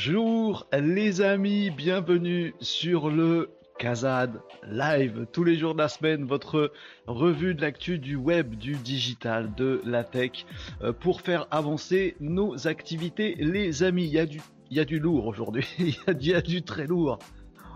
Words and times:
Bonjour 0.00 0.68
les 0.72 1.22
amis, 1.22 1.70
bienvenue 1.70 2.54
sur 2.60 3.10
le 3.10 3.50
Kazad 3.80 4.40
Live, 4.70 5.26
tous 5.32 5.42
les 5.42 5.58
jours 5.58 5.74
de 5.74 5.80
la 5.80 5.88
semaine, 5.88 6.24
votre 6.24 6.70
revue 7.08 7.52
de 7.56 7.62
l'actu 7.62 7.98
du 7.98 8.14
web, 8.14 8.54
du 8.54 8.76
digital, 8.76 9.52
de 9.56 9.80
la 9.84 10.04
tech, 10.04 10.46
euh, 10.82 10.92
pour 10.92 11.20
faire 11.20 11.48
avancer 11.50 12.14
nos 12.20 12.68
activités. 12.68 13.34
Les 13.40 13.82
amis, 13.82 14.04
il 14.04 14.12
y 14.12 14.20
a 14.20 14.26
du, 14.26 14.40
y 14.70 14.78
a 14.78 14.84
du 14.84 15.00
lourd 15.00 15.26
aujourd'hui, 15.26 15.66
il 15.80 15.96
y, 16.24 16.32
a 16.32 16.42
du- 16.42 16.62
très 16.62 16.86
lourd. 16.86 17.18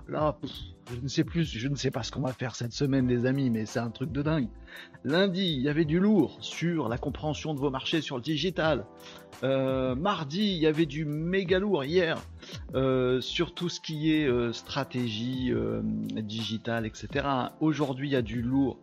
Là, 0.06 0.38
je 0.90 1.00
ne 1.00 1.08
sais 1.08 1.24
plus, 1.24 1.44
je 1.44 1.68
ne 1.68 1.76
sais 1.76 1.90
pas 1.90 2.02
ce 2.02 2.10
qu'on 2.10 2.20
va 2.20 2.32
faire 2.32 2.54
cette 2.54 2.72
semaine 2.72 3.06
les 3.08 3.26
amis, 3.26 3.50
mais 3.50 3.66
c'est 3.66 3.78
un 3.78 3.90
truc 3.90 4.12
de 4.12 4.22
dingue. 4.22 4.48
Lundi, 5.04 5.54
il 5.56 5.62
y 5.62 5.68
avait 5.68 5.84
du 5.84 6.00
lourd 6.00 6.38
sur 6.40 6.88
la 6.88 6.98
compréhension 6.98 7.54
de 7.54 7.60
vos 7.60 7.70
marchés 7.70 8.00
sur 8.00 8.16
le 8.16 8.22
digital. 8.22 8.84
Euh, 9.42 9.94
mardi, 9.94 10.54
il 10.54 10.58
y 10.58 10.66
avait 10.66 10.86
du 10.86 11.04
méga 11.04 11.58
lourd 11.58 11.84
hier 11.84 12.18
euh, 12.74 13.20
sur 13.20 13.54
tout 13.54 13.68
ce 13.68 13.80
qui 13.80 14.12
est 14.12 14.26
euh, 14.26 14.52
stratégie 14.52 15.52
euh, 15.52 15.80
digitale, 15.82 16.86
etc. 16.86 17.26
Aujourd'hui, 17.60 18.08
il 18.08 18.12
y 18.12 18.16
a 18.16 18.22
du 18.22 18.42
lourd 18.42 18.78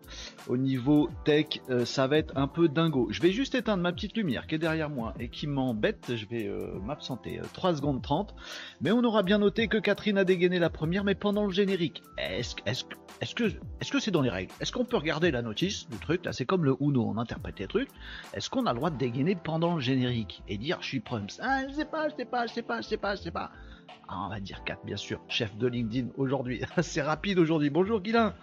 au 0.47 0.57
niveau 0.57 1.09
tech. 1.25 1.61
ça 1.85 2.07
va 2.07 2.17
être 2.17 2.35
un 2.37 2.47
peu 2.47 2.67
dingo. 2.67 3.07
Je 3.11 3.21
vais 3.21 3.31
juste 3.31 3.55
éteindre 3.55 3.83
ma 3.83 3.91
petite 3.91 4.17
lumière 4.17 4.47
qui 4.47 4.55
est 4.55 4.59
derrière 4.59 4.89
moi 4.89 5.13
et 5.19 5.29
qui 5.29 5.47
m'embête. 5.47 6.15
Je 6.15 6.25
vais 6.25 6.49
m'absenter 6.83 7.39
euh, 7.39 7.43
3 7.53 7.75
secondes 7.77 8.01
30. 8.01 8.33
Mais 8.81 8.91
on 8.91 9.03
aura 9.03 9.23
bien 9.23 9.37
noté 9.37 9.67
que 9.67 9.77
Catherine 9.77 10.17
a 10.17 10.23
dégainé 10.23 10.59
la 10.59 10.69
première, 10.69 11.03
mais 11.03 11.15
pendant 11.15 11.45
le 11.45 11.51
générique. 11.51 12.03
Est-ce 12.17 12.55
que 12.55 12.61
est-ce 13.21 13.35
que 13.35 13.43
est-ce 13.81 13.91
que 13.91 13.99
c'est 13.99 14.11
dans 14.11 14.21
les 14.21 14.29
règles? 14.29 14.51
Est-ce 14.61 14.71
qu'on 14.71 14.85
peut 14.85 14.97
regarder 14.97 15.31
la 15.31 15.41
notice 15.41 15.89
du 15.89 15.97
truc? 15.97 16.25
Là, 16.25 16.33
c'est 16.33 16.45
comme 16.45 16.63
le 16.63 16.75
Uno, 16.79 17.05
on 17.05 17.17
interprète 17.17 17.59
les 17.59 17.67
trucs. 17.67 17.89
Est-ce 18.33 18.49
qu'on 18.49 18.65
a 18.65 18.71
le 18.71 18.77
droit 18.77 18.89
de 18.89 18.97
dégainer 18.97 19.35
pendant 19.35 19.75
le 19.75 19.81
générique 19.81 20.41
et 20.47 20.57
dire 20.57 20.77
je 20.81 20.87
suis 20.87 20.99
Prums? 20.99 21.27
Ah, 21.41 21.67
je 21.67 21.73
sais 21.73 21.85
pas, 21.85 22.09
je 22.09 22.15
sais 22.15 22.25
pas, 22.25 22.47
je 22.47 22.53
sais 22.53 22.61
pas, 22.61 22.81
je 22.81 22.87
sais 22.87 22.97
pas, 22.97 23.15
je 23.15 23.21
sais 23.21 23.31
pas. 23.31 23.51
Ah, 24.07 24.25
on 24.25 24.29
va 24.29 24.39
dire 24.39 24.63
4, 24.63 24.85
bien 24.85 24.97
sûr. 24.97 25.21
Chef 25.27 25.55
de 25.57 25.67
LinkedIn 25.67 26.09
aujourd'hui. 26.17 26.61
c'est 26.81 27.01
rapide 27.01 27.37
aujourd'hui. 27.39 27.69
Bonjour 27.69 28.01
Guilain. 28.01 28.33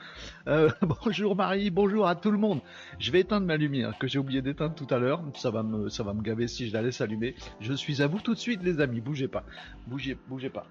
Euh, 0.47 0.71
bonjour 0.83 1.35
Marie. 1.35 1.71
Bonjour 1.71 2.07
à 2.07 2.15
tout 2.15 2.31
le 2.31 2.39
monde. 2.39 2.61
Je 2.99 3.11
vais 3.11 3.21
éteindre 3.21 3.47
ma 3.47 3.57
lumière 3.57 3.99
que 3.99 4.07
j'ai 4.07 4.19
oublié 4.19 4.43
d'éteindre 4.43 4.75
tout 4.75 4.87
à 4.91 4.99
l'heure. 4.99 5.23
Ça 5.35 5.51
va 5.51 5.63
me, 5.63 5.89
ça 5.89 6.03
va 6.03 6.15
me 6.15 6.23
gaver 6.23 6.47
si 6.47 6.69
je 6.69 6.73
la 6.73 6.83
laisse 6.83 7.01
allumer. 7.01 7.35
Je 7.61 7.73
suis 7.73 8.01
à 8.03 8.07
vous 8.07 8.21
tout 8.21 8.35
de 8.35 8.39
suite, 8.39 8.63
les 8.63 8.81
amis. 8.81 9.01
Bougez 9.01 9.29
pas. 9.29 9.45
Bougez, 9.87 10.17
bougez 10.29 10.51
pas. 10.51 10.67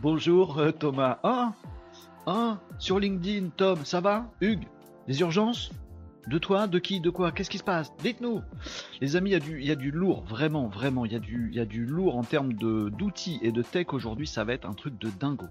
Bonjour 0.00 0.58
euh, 0.58 0.70
Thomas. 0.70 1.18
Ah, 1.22 1.54
ah, 2.26 2.58
sur 2.78 2.98
LinkedIn, 2.98 3.48
Tom, 3.56 3.84
ça 3.84 4.00
va? 4.00 4.30
Hugues, 4.40 4.66
les 5.08 5.20
urgences? 5.20 5.70
De 6.28 6.38
toi 6.38 6.66
De 6.66 6.78
qui 6.78 7.00
De 7.00 7.10
quoi 7.10 7.32
Qu'est-ce 7.32 7.50
qui 7.50 7.58
se 7.58 7.64
passe? 7.64 7.92
Dites-nous 7.98 8.42
Les 9.00 9.16
amis, 9.16 9.30
il 9.30 9.64
y, 9.64 9.70
a 9.70 9.74
du- 9.74 9.90
lourd, 9.90 10.24
vraiment, 10.24 10.68
vraiment, 10.68 11.04
il 11.04 11.12
y, 11.12 11.16
a 11.60 11.64
du- 11.64 11.86
lourd 11.86 12.16
en 12.16 12.22
termes 12.22 12.52
d'outils 12.52 13.38
et 13.42 13.52
de 13.52 13.62
tech 13.62 13.86
aujourd'hui, 13.92 14.26
ça 14.26 14.44
va 14.44 14.52
être 14.52 14.68
un 14.68 14.74
truc 14.74 14.98
de 14.98 15.08
dingo. 15.10 15.46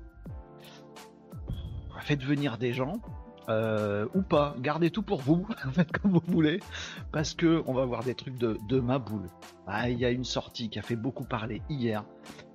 Faites 2.01 2.23
venir 2.23 2.57
des 2.57 2.71
gens, 2.71 3.01
euh, 3.49 4.07
ou 4.15 4.21
pas, 4.21 4.55
gardez 4.59 4.89
tout 4.89 5.01
pour 5.01 5.19
vous, 5.21 5.45
faites 5.73 5.91
comme 5.91 6.11
vous 6.11 6.21
voulez, 6.27 6.59
parce 7.11 7.33
que 7.33 7.61
on 7.67 7.73
va 7.73 7.83
voir 7.85 8.03
des 8.03 8.15
trucs 8.15 8.37
de, 8.37 8.57
de 8.69 8.79
ma 8.79 8.99
boule. 8.99 9.27
Ah, 9.67 9.89
il 9.89 9.99
y 9.99 10.05
a 10.05 10.09
une 10.11 10.23
sortie 10.23 10.69
qui 10.69 10.79
a 10.79 10.81
fait 10.81 10.95
beaucoup 10.95 11.25
parler 11.25 11.61
hier, 11.69 12.05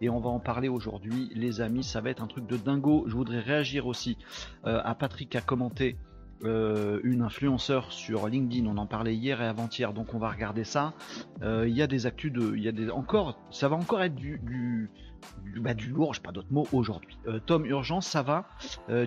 et 0.01 0.09
on 0.09 0.19
va 0.19 0.31
en 0.31 0.41
parler 0.41 0.69
aujourd'hui, 0.69 1.31
les 1.35 1.61
amis, 1.61 1.85
ça 1.85 2.01
va 2.01 2.11
être 2.11 2.23
un 2.23 2.27
truc 2.27 2.47
de 2.47 2.57
dingo. 2.57 3.05
Je 3.07 3.15
voudrais 3.15 3.41
réagir 3.41 3.87
aussi 3.87 4.17
euh, 4.67 4.81
à 4.85 4.95
Patrick 4.95 5.31
qui 5.31 5.37
a 5.37 5.41
commenté 5.43 5.99
euh, 6.43 7.00
une 7.05 7.22
influenceur 7.22 7.93
sur 7.93 8.28
LinkedIn, 8.28 8.67
on 8.67 8.77
en 8.77 8.87
parlait 8.87 9.15
hier 9.15 9.41
et 9.41 9.47
avant-hier, 9.47 9.93
donc 9.93 10.15
on 10.15 10.19
va 10.19 10.28
regarder 10.31 10.65
ça. 10.65 10.93
Euh, 11.43 11.67
Il 11.69 11.75
y 11.75 11.83
a 11.83 11.87
des 11.87 12.06
actus 12.06 12.33
de, 12.33 12.56
y 12.56 12.69
a 12.69 12.72
des 12.72 12.91
encore, 12.91 13.39
ça 13.50 13.69
va 13.69 13.77
encore 13.77 14.03
être 14.03 14.15
du 14.15 14.39
du 14.39 14.91
bah, 15.61 15.72
du 15.72 15.89
lourd, 15.89 16.12
j'ai 16.12 16.21
pas 16.21 16.33
d'autres 16.33 16.53
mots 16.53 16.67
aujourd'hui. 16.72 17.17
Euh, 17.27 17.41
Tom 17.45 17.65
Urgence, 17.65 18.06
ça 18.06 18.22
va? 18.22 18.47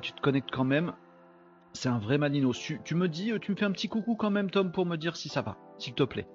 Tu 0.02 0.14
te 0.14 0.22
connectes 0.22 0.50
quand 0.52 0.64
même? 0.64 0.94
C'est 1.74 1.90
un 1.90 2.00
vrai 2.00 2.18
malino. 2.18 2.54
Tu, 2.54 2.82
tu 2.84 2.96
me 2.96 3.08
dis, 3.08 3.32
tu 3.40 3.52
me 3.52 3.56
fais 3.56 3.66
un 3.66 3.72
petit 3.72 3.88
coucou 3.88 4.16
quand 4.16 4.32
même, 4.32 4.50
Tom, 4.50 4.72
pour 4.72 4.88
me 4.88 4.96
dire 4.96 5.16
si 5.16 5.30
ça 5.30 5.42
va, 5.44 5.58
s'il 5.78 5.94
te 5.94 6.02
plaît. 6.02 6.28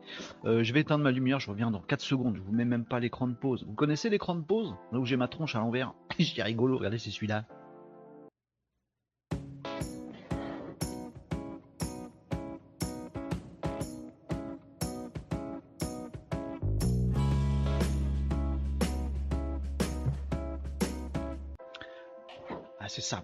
Je 0.44 0.72
vais 0.72 0.80
éteindre 0.80 1.02
ma 1.02 1.10
lumière, 1.10 1.40
je 1.40 1.50
reviens 1.50 1.72
dans 1.72 1.80
4 1.80 2.00
secondes. 2.00 2.36
Je 2.36 2.42
vous 2.42 2.52
mets 2.52 2.64
même 2.64 2.84
pas 2.84 3.00
l'écran 3.00 3.26
de 3.26 3.34
pause. 3.34 3.64
Vous 3.66 3.74
connaissez 3.74 4.08
l'écran 4.08 4.36
de 4.36 4.42
pause? 4.42 4.72
Là 4.92 5.00
où 5.00 5.04
j'ai 5.04 5.16
ma 5.16 5.26
tronche 5.26 5.56
à 5.56 5.58
l'envers. 5.58 5.94
J'ai 6.18 6.44
rigolo, 6.44 6.76
regardez, 6.78 6.98
c'est 6.98 7.10
celui-là. 7.10 7.44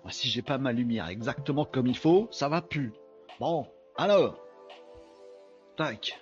Moi, 0.03 0.13
si 0.13 0.29
j'ai 0.29 0.43
pas 0.43 0.59
ma 0.59 0.73
lumière 0.73 1.09
exactement 1.09 1.65
comme 1.65 1.87
il 1.87 1.97
faut, 1.97 2.29
ça 2.31 2.49
va 2.49 2.63
plus. 2.63 2.93
Bon, 3.41 3.67
alors. 3.97 4.39
Tac. 5.77 6.21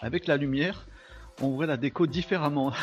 Avec 0.00 0.26
la 0.26 0.36
lumière, 0.36 0.86
on 1.40 1.50
voit 1.50 1.66
la 1.66 1.76
déco 1.76 2.06
différemment. 2.06 2.72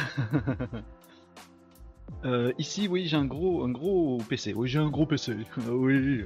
Euh, 2.26 2.52
ici, 2.58 2.88
oui, 2.90 3.06
j'ai 3.06 3.16
un 3.16 3.26
gros, 3.26 3.64
un 3.64 3.70
gros 3.70 4.18
PC. 4.28 4.54
Oui, 4.54 4.68
j'ai 4.68 4.80
un 4.80 4.90
gros 4.90 5.06
PC. 5.06 5.38
Oui, 5.70 6.26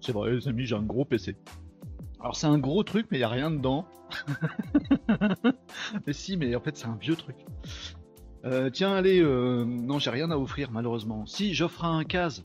c'est 0.00 0.10
vrai, 0.10 0.32
les 0.32 0.48
amis, 0.48 0.66
j'ai 0.66 0.74
un 0.74 0.82
gros 0.82 1.04
PC. 1.04 1.36
Alors, 2.18 2.34
c'est 2.34 2.48
un 2.48 2.58
gros 2.58 2.82
truc, 2.82 3.06
mais 3.10 3.18
il 3.18 3.20
n'y 3.20 3.24
a 3.24 3.28
rien 3.28 3.50
dedans. 3.50 3.86
mais 6.06 6.12
si, 6.12 6.36
mais 6.36 6.56
en 6.56 6.60
fait, 6.60 6.76
c'est 6.76 6.86
un 6.86 6.96
vieux 6.96 7.14
truc. 7.14 7.36
Euh, 8.44 8.70
tiens, 8.70 8.94
allez, 8.94 9.20
euh, 9.20 9.64
non, 9.64 9.98
j'ai 9.98 10.10
rien 10.10 10.30
à 10.30 10.36
offrir, 10.36 10.70
malheureusement. 10.70 11.26
Si, 11.26 11.54
j'offre 11.54 11.84
un 11.84 12.04
case. 12.04 12.42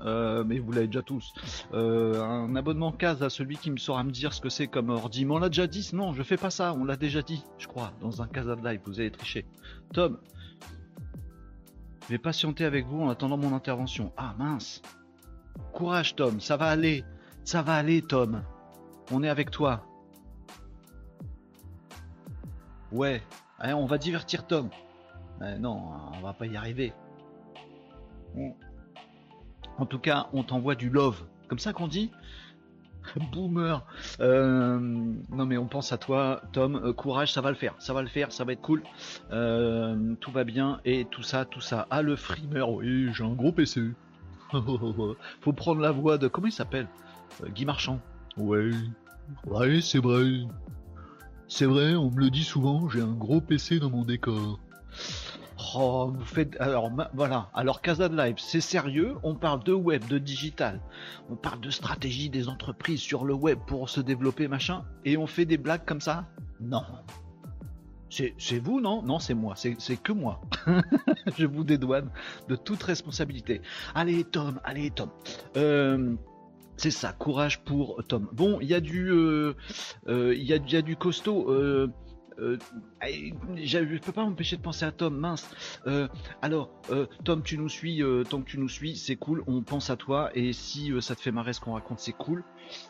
Euh, 0.00 0.44
mais 0.44 0.58
vous 0.58 0.72
l'avez 0.72 0.86
déjà 0.86 1.02
tous. 1.02 1.32
Un 1.72 2.56
abonnement 2.56 2.90
case 2.92 3.22
à 3.22 3.30
celui 3.30 3.56
qui 3.56 3.70
me 3.70 3.76
saura 3.76 4.02
me 4.02 4.10
dire 4.10 4.32
ce 4.32 4.40
que 4.40 4.48
c'est 4.48 4.66
comme 4.66 4.90
ordi. 4.90 5.24
Mais 5.24 5.34
on 5.34 5.38
l'a 5.38 5.48
déjà 5.48 5.66
dit, 5.66 5.88
non, 5.92 6.12
je 6.14 6.22
fais 6.22 6.36
pas 6.36 6.50
ça, 6.50 6.74
on 6.74 6.84
l'a 6.84 6.96
déjà 6.96 7.22
dit, 7.22 7.44
je 7.58 7.66
crois, 7.68 7.92
dans 8.00 8.22
un 8.22 8.26
casa 8.26 8.56
de 8.56 8.66
live, 8.66 8.80
vous 8.86 8.98
avez 8.98 9.10
triché. 9.10 9.46
Tom, 9.92 10.18
je 12.02 12.08
vais 12.08 12.18
patienter 12.18 12.64
avec 12.64 12.86
vous 12.86 13.02
en 13.02 13.10
attendant 13.10 13.36
mon 13.36 13.54
intervention. 13.54 14.12
Ah 14.16 14.34
mince. 14.38 14.82
Courage 15.72 16.16
Tom, 16.16 16.40
ça 16.40 16.56
va 16.56 16.66
aller. 16.66 17.04
Ça 17.44 17.62
va 17.62 17.74
aller 17.74 18.02
Tom. 18.02 18.42
On 19.12 19.22
est 19.22 19.28
avec 19.28 19.50
toi. 19.50 19.84
Ouais, 22.90 23.22
Allez, 23.60 23.74
on 23.74 23.86
va 23.86 23.98
divertir 23.98 24.46
Tom. 24.46 24.70
Mais 25.40 25.58
non, 25.58 25.82
on 26.14 26.20
va 26.20 26.32
pas 26.32 26.46
y 26.46 26.56
arriver. 26.56 26.92
En 29.78 29.86
tout 29.86 29.98
cas, 29.98 30.28
on 30.32 30.42
t'envoie 30.42 30.74
du 30.74 30.90
love. 30.90 31.24
Comme 31.48 31.58
ça 31.58 31.72
qu'on 31.72 31.88
dit 31.88 32.10
Boomer. 33.32 33.84
Euh, 34.20 34.78
non 34.78 35.46
mais 35.46 35.56
on 35.56 35.66
pense 35.66 35.92
à 35.92 35.98
toi, 35.98 36.42
Tom. 36.52 36.76
Euh, 36.76 36.92
courage, 36.92 37.32
ça 37.32 37.40
va 37.40 37.50
le 37.50 37.56
faire. 37.56 37.74
Ça 37.78 37.94
va 37.94 38.02
le 38.02 38.08
faire, 38.08 38.32
ça 38.32 38.44
va 38.44 38.52
être 38.52 38.60
cool. 38.60 38.82
Euh, 39.32 40.14
tout 40.20 40.30
va 40.30 40.44
bien 40.44 40.80
et 40.84 41.06
tout 41.10 41.22
ça, 41.22 41.44
tout 41.44 41.60
ça. 41.60 41.86
Ah 41.90 42.02
le 42.02 42.16
frimer, 42.16 42.62
oui, 42.62 43.10
j'ai 43.12 43.24
un 43.24 43.34
gros 43.34 43.52
PC. 43.52 43.82
Faut 45.40 45.52
prendre 45.52 45.80
la 45.80 45.90
voix 45.90 46.18
de 46.18 46.28
comment 46.28 46.46
il 46.46 46.52
s'appelle? 46.52 46.88
Euh, 47.42 47.48
Guy 47.48 47.64
Marchand. 47.64 48.00
Ouais, 48.36 48.70
ouais, 49.46 49.80
c'est 49.80 49.98
vrai. 49.98 50.46
C'est 51.48 51.66
vrai, 51.66 51.94
on 51.94 52.10
me 52.10 52.20
le 52.20 52.30
dit 52.30 52.44
souvent. 52.44 52.88
J'ai 52.88 53.00
un 53.00 53.12
gros 53.12 53.40
PC 53.40 53.78
dans 53.78 53.90
mon 53.90 54.04
décor. 54.04 54.58
Oh, 55.74 56.12
vous 56.14 56.24
faites 56.24 56.56
alors 56.60 56.90
voilà. 57.14 57.50
Alors 57.52 57.80
de 57.82 58.16
Live, 58.16 58.36
c'est 58.38 58.60
sérieux? 58.60 59.16
On 59.22 59.34
parle 59.34 59.62
de 59.64 59.72
web, 59.72 60.06
de 60.06 60.18
digital. 60.18 60.80
On 61.30 61.36
parle 61.36 61.60
de 61.60 61.70
stratégie 61.70 62.30
des 62.30 62.48
entreprises 62.48 63.00
sur 63.00 63.24
le 63.24 63.34
web 63.34 63.58
pour 63.66 63.88
se 63.88 64.00
développer, 64.00 64.46
machin. 64.46 64.84
Et 65.04 65.16
on 65.16 65.26
fait 65.26 65.44
des 65.44 65.58
blagues 65.58 65.84
comme 65.84 66.00
ça? 66.00 66.26
Non. 66.60 66.84
C'est 68.10 68.58
vous, 68.58 68.80
non? 68.80 69.02
Non, 69.02 69.18
c'est 69.18 69.34
moi. 69.34 69.54
C'est 69.56 70.02
que 70.02 70.12
moi. 70.12 70.40
Je 71.36 71.46
vous 71.46 71.64
dédouane 71.64 72.10
de 72.48 72.56
toute 72.56 72.82
responsabilité. 72.82 73.60
Allez, 73.94 74.24
Tom. 74.24 74.60
Allez, 74.64 74.90
Tom. 74.90 75.10
Euh, 75.56 76.14
c'est 76.76 76.90
ça, 76.90 77.12
courage 77.12 77.64
pour 77.64 78.02
Tom. 78.06 78.28
Bon, 78.32 78.60
il 78.60 78.68
y 78.68 78.74
a 78.74 78.80
du, 78.80 79.10
euh, 79.10 79.54
euh, 80.06 80.34
il 80.34 80.42
y, 80.42 80.54
y 80.72 80.76
a 80.76 80.82
du 80.82 80.96
costaud. 80.96 81.52
Euh, 82.40 82.58
je 83.56 83.64
je 83.64 83.98
peux 83.98 84.12
pas 84.12 84.24
m'empêcher 84.24 84.56
de 84.56 84.62
penser 84.62 84.84
à 84.84 84.92
Tom, 84.92 85.16
mince. 85.16 85.48
Euh, 85.86 86.08
alors, 86.42 86.70
euh, 86.90 87.06
Tom, 87.24 87.42
tu 87.42 87.58
nous 87.58 87.68
suis, 87.68 88.02
tant 88.28 88.42
que 88.42 88.48
tu 88.48 88.58
nous 88.58 88.68
suis, 88.68 88.96
c'est 88.96 89.16
cool, 89.16 89.42
on 89.46 89.62
pense 89.62 89.90
à 89.90 89.96
toi, 89.96 90.30
et 90.34 90.52
si 90.52 90.92
ça 91.00 91.14
te 91.14 91.20
fait 91.20 91.32
marrer 91.32 91.52
ce 91.52 91.60
qu'on 91.60 91.74
raconte, 91.74 92.00
c'est 92.00 92.12
cool. 92.12 92.44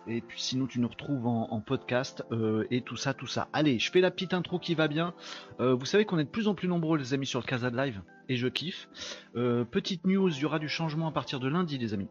Et 0.06 0.20
puis 0.20 0.40
sinon, 0.40 0.66
tu 0.66 0.80
nous 0.80 0.88
retrouves 0.88 1.26
en, 1.26 1.60
podcast, 1.60 2.24
et 2.70 2.80
tout 2.80 2.96
ça, 2.96 3.14
tout 3.14 3.26
ça. 3.26 3.48
Allez, 3.52 3.78
je 3.78 3.90
fais 3.90 4.00
la 4.00 4.10
petite 4.10 4.34
intro 4.34 4.58
qui 4.58 4.74
va 4.74 4.88
bien. 4.88 5.14
Vous 5.58 5.84
savez 5.84 6.04
qu'on 6.04 6.18
est 6.18 6.24
de 6.24 6.30
plus 6.30 6.48
en 6.48 6.54
plus 6.54 6.68
nombreux, 6.68 6.98
les 6.98 7.14
amis, 7.14 7.26
sur 7.26 7.40
le 7.40 7.46
Casa 7.46 7.70
Live, 7.70 8.00
et 8.28 8.36
je 8.36 8.48
kiffe. 8.48 8.88
Petite 9.34 10.06
news, 10.06 10.30
il 10.30 10.40
y 10.40 10.44
aura 10.44 10.58
du 10.58 10.68
changement 10.68 11.08
à 11.08 11.12
partir 11.12 11.40
de 11.40 11.48
lundi, 11.48 11.78
les 11.78 11.94
amis. 11.94 12.08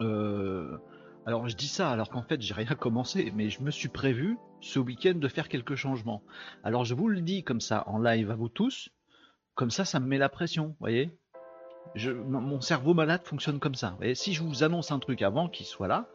Euh, 0.00 0.78
alors 1.28 1.46
je 1.46 1.54
dis 1.54 1.68
ça 1.68 1.90
alors 1.90 2.08
qu'en 2.08 2.22
fait 2.22 2.40
j'ai 2.40 2.54
rien 2.54 2.74
commencé, 2.74 3.34
mais 3.36 3.50
je 3.50 3.60
me 3.60 3.70
suis 3.70 3.90
prévu 3.90 4.38
ce 4.62 4.78
week-end 4.78 5.12
de 5.14 5.28
faire 5.28 5.50
quelques 5.50 5.74
changements. 5.74 6.22
Alors 6.64 6.86
je 6.86 6.94
vous 6.94 7.06
le 7.06 7.20
dis 7.20 7.44
comme 7.44 7.60
ça 7.60 7.84
en 7.86 7.98
live 7.98 8.30
à 8.30 8.34
vous 8.34 8.48
tous, 8.48 8.88
Comme 9.54 9.70
ça, 9.70 9.84
ça 9.84 10.00
me 10.00 10.06
met 10.06 10.16
la 10.16 10.30
pression, 10.30 10.74
voyez? 10.80 11.10
Mon 11.96 12.62
cerveau 12.62 12.94
malade 12.94 13.22
fonctionne 13.24 13.58
comme 13.58 13.74
ça. 13.74 13.98
Et 14.00 14.14
si 14.14 14.32
je 14.32 14.42
vous 14.42 14.62
annonce 14.62 14.90
un 14.90 15.00
truc 15.00 15.20
avant 15.20 15.50
qu'il 15.50 15.66
soit 15.66 15.88
là, 15.88 16.08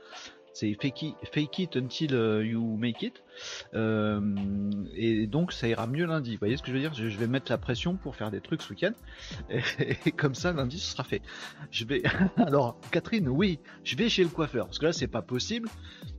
c'est 0.53 0.75
fake 0.75 1.59
it, 1.59 1.75
until 1.75 2.13
euh, 2.13 2.45
you 2.45 2.61
make 2.77 3.01
it. 3.01 3.23
Euh, 3.73 4.21
et 4.95 5.25
donc 5.25 5.51
ça 5.51 5.67
ira 5.67 5.87
mieux 5.87 6.05
lundi. 6.05 6.33
Vous 6.33 6.39
voyez 6.39 6.57
ce 6.57 6.61
que 6.61 6.67
je 6.69 6.73
veux 6.73 6.79
dire? 6.79 6.93
Je, 6.93 7.07
vais 7.07 7.25
mettre 7.25 7.51
la 7.51 7.57
pression 7.57 7.95
pour 7.95 8.15
faire 8.15 8.29
des 8.29 8.39
trucs 8.39 8.61
ce 8.61 8.69
week-end. 8.69 8.93
Et, 9.49 10.11
comme 10.11 10.35
ça, 10.35 10.53
lundi, 10.53 10.79
ce 10.79 10.91
sera 10.91 11.03
fait. 11.03 11.23
Je 11.71 11.85
vais. 11.85 12.03
Alors, 12.37 12.79
Catherine, 12.91 13.27
oui, 13.29 13.59
je 13.83 13.95
vais 13.95 14.09
chez 14.09 14.23
le 14.23 14.29
coiffeur. 14.29 14.67
Parce 14.67 14.77
que 14.77 14.85
là, 14.85 14.93
c'est 14.93 15.07
pas 15.07 15.23
possible. 15.23 15.69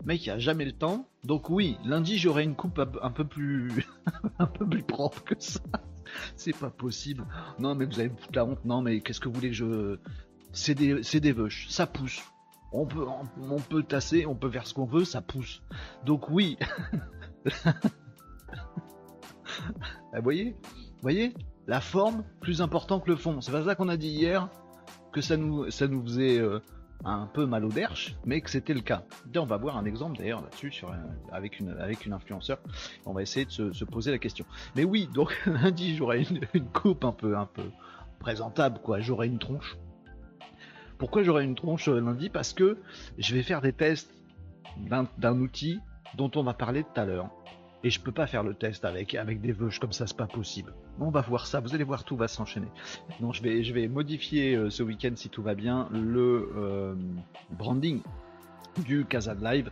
Mec, 0.04 0.26
il 0.26 0.30
a 0.30 0.38
jamais 0.38 0.64
le 0.64 0.72
temps. 0.72 1.08
Donc 1.22 1.48
oui, 1.48 1.78
lundi, 1.84 2.18
j'aurai 2.18 2.42
une 2.42 2.56
coupe 2.56 2.80
un 3.00 3.10
peu 3.10 3.24
plus, 3.24 3.86
un 4.40 4.46
peu 4.46 4.68
plus 4.68 4.82
propre 4.82 5.22
que 5.22 5.36
ça. 5.38 5.60
C'est 6.34 6.56
pas 6.56 6.70
possible. 6.70 7.24
Non, 7.60 7.76
mais 7.76 7.84
vous 7.84 8.00
allez 8.00 8.10
me 8.10 8.16
foutre 8.16 8.34
la 8.34 8.44
honte. 8.44 8.64
Non, 8.64 8.82
mais 8.82 9.00
qu'est-ce 9.00 9.20
que 9.20 9.28
vous 9.28 9.34
voulez 9.34 9.50
que 9.50 9.56
je. 9.56 9.98
C'est 10.52 10.74
des, 10.74 11.02
c'est 11.02 11.20
des 11.20 11.34
Ça 11.68 11.86
pousse 11.86 12.20
on 12.74 12.86
peut, 12.86 13.06
on, 13.50 13.58
peut 13.60 13.84
tasser, 13.84 14.26
on 14.26 14.34
peut 14.34 14.50
faire 14.50 14.66
ce 14.66 14.74
qu'on 14.74 14.84
veut, 14.84 15.04
ça 15.04 15.22
pousse. 15.22 15.62
Donc 16.04 16.28
oui. 16.28 16.58
Vous 20.12 20.22
voyez? 20.22 20.56
Voyez? 21.00 21.34
La 21.66 21.80
forme, 21.80 22.24
plus 22.40 22.60
important 22.60 22.98
que 23.00 23.10
le 23.10 23.16
fond. 23.16 23.40
C'est 23.40 23.52
pas 23.52 23.64
ça 23.64 23.74
qu'on 23.76 23.88
a 23.88 23.96
dit 23.96 24.08
hier, 24.08 24.48
que 25.12 25.20
ça 25.20 25.36
nous, 25.36 25.70
ça 25.70 25.86
nous 25.86 26.02
faisait 26.02 26.40
euh, 26.40 26.58
un 27.04 27.26
peu 27.26 27.46
mal 27.46 27.64
au 27.64 27.68
derche, 27.68 28.16
mais 28.24 28.40
que 28.40 28.50
c'était 28.50 28.74
le 28.74 28.80
cas. 28.80 29.04
on 29.36 29.44
va 29.44 29.56
voir 29.56 29.76
un 29.76 29.84
exemple 29.84 30.18
d'ailleurs 30.18 30.42
là-dessus 30.42 30.72
sur, 30.72 30.92
avec, 31.30 31.60
une, 31.60 31.70
avec 31.78 32.04
une 32.06 32.12
influenceur. 32.12 32.58
On 33.06 33.12
va 33.12 33.22
essayer 33.22 33.46
de 33.46 33.50
se, 33.72 33.84
poser 33.84 34.10
la 34.10 34.18
question. 34.18 34.44
Mais 34.74 34.84
oui, 34.84 35.08
donc 35.14 35.40
lundi 35.46 35.94
j'aurai 35.94 36.22
une, 36.22 36.40
une, 36.54 36.66
coupe 36.66 37.04
un 37.04 37.12
peu, 37.12 37.36
un 37.38 37.46
peu 37.46 37.70
présentable, 38.18 38.80
quoi. 38.82 38.98
J'aurai 39.00 39.28
une 39.28 39.38
tronche 39.38 39.76
pourquoi 41.04 41.22
j'aurai 41.22 41.44
une 41.44 41.54
tronche 41.54 41.86
lundi 41.88 42.30
Parce 42.30 42.54
que 42.54 42.78
je 43.18 43.34
vais 43.34 43.42
faire 43.42 43.60
des 43.60 43.74
tests 43.74 44.10
d'un 44.88 45.38
outil 45.38 45.78
dont 46.16 46.30
on 46.34 46.42
va 46.42 46.54
parler 46.54 46.82
tout 46.82 46.98
à 46.98 47.04
l'heure. 47.04 47.28
Et 47.82 47.90
je 47.90 48.00
peux 48.00 48.10
pas 48.10 48.26
faire 48.26 48.42
le 48.42 48.54
test 48.54 48.86
avec, 48.86 49.14
avec 49.14 49.42
des 49.42 49.52
veuches 49.52 49.80
comme 49.80 49.92
ça, 49.92 50.06
c'est 50.06 50.16
pas 50.16 50.26
possible. 50.26 50.72
On 50.98 51.10
va 51.10 51.20
voir 51.20 51.46
ça, 51.46 51.60
vous 51.60 51.74
allez 51.74 51.84
voir, 51.84 52.04
tout 52.04 52.16
va 52.16 52.26
s'enchaîner. 52.26 52.68
Non, 53.20 53.32
je 53.32 53.42
vais, 53.42 53.62
je 53.62 53.74
vais 53.74 53.86
modifier 53.86 54.56
euh, 54.56 54.70
ce 54.70 54.82
week-end, 54.82 55.10
si 55.14 55.28
tout 55.28 55.42
va 55.42 55.54
bien, 55.54 55.90
le 55.92 56.50
euh, 56.56 56.94
branding 57.50 58.00
du 58.86 59.04
Casa 59.04 59.34
Live. 59.34 59.70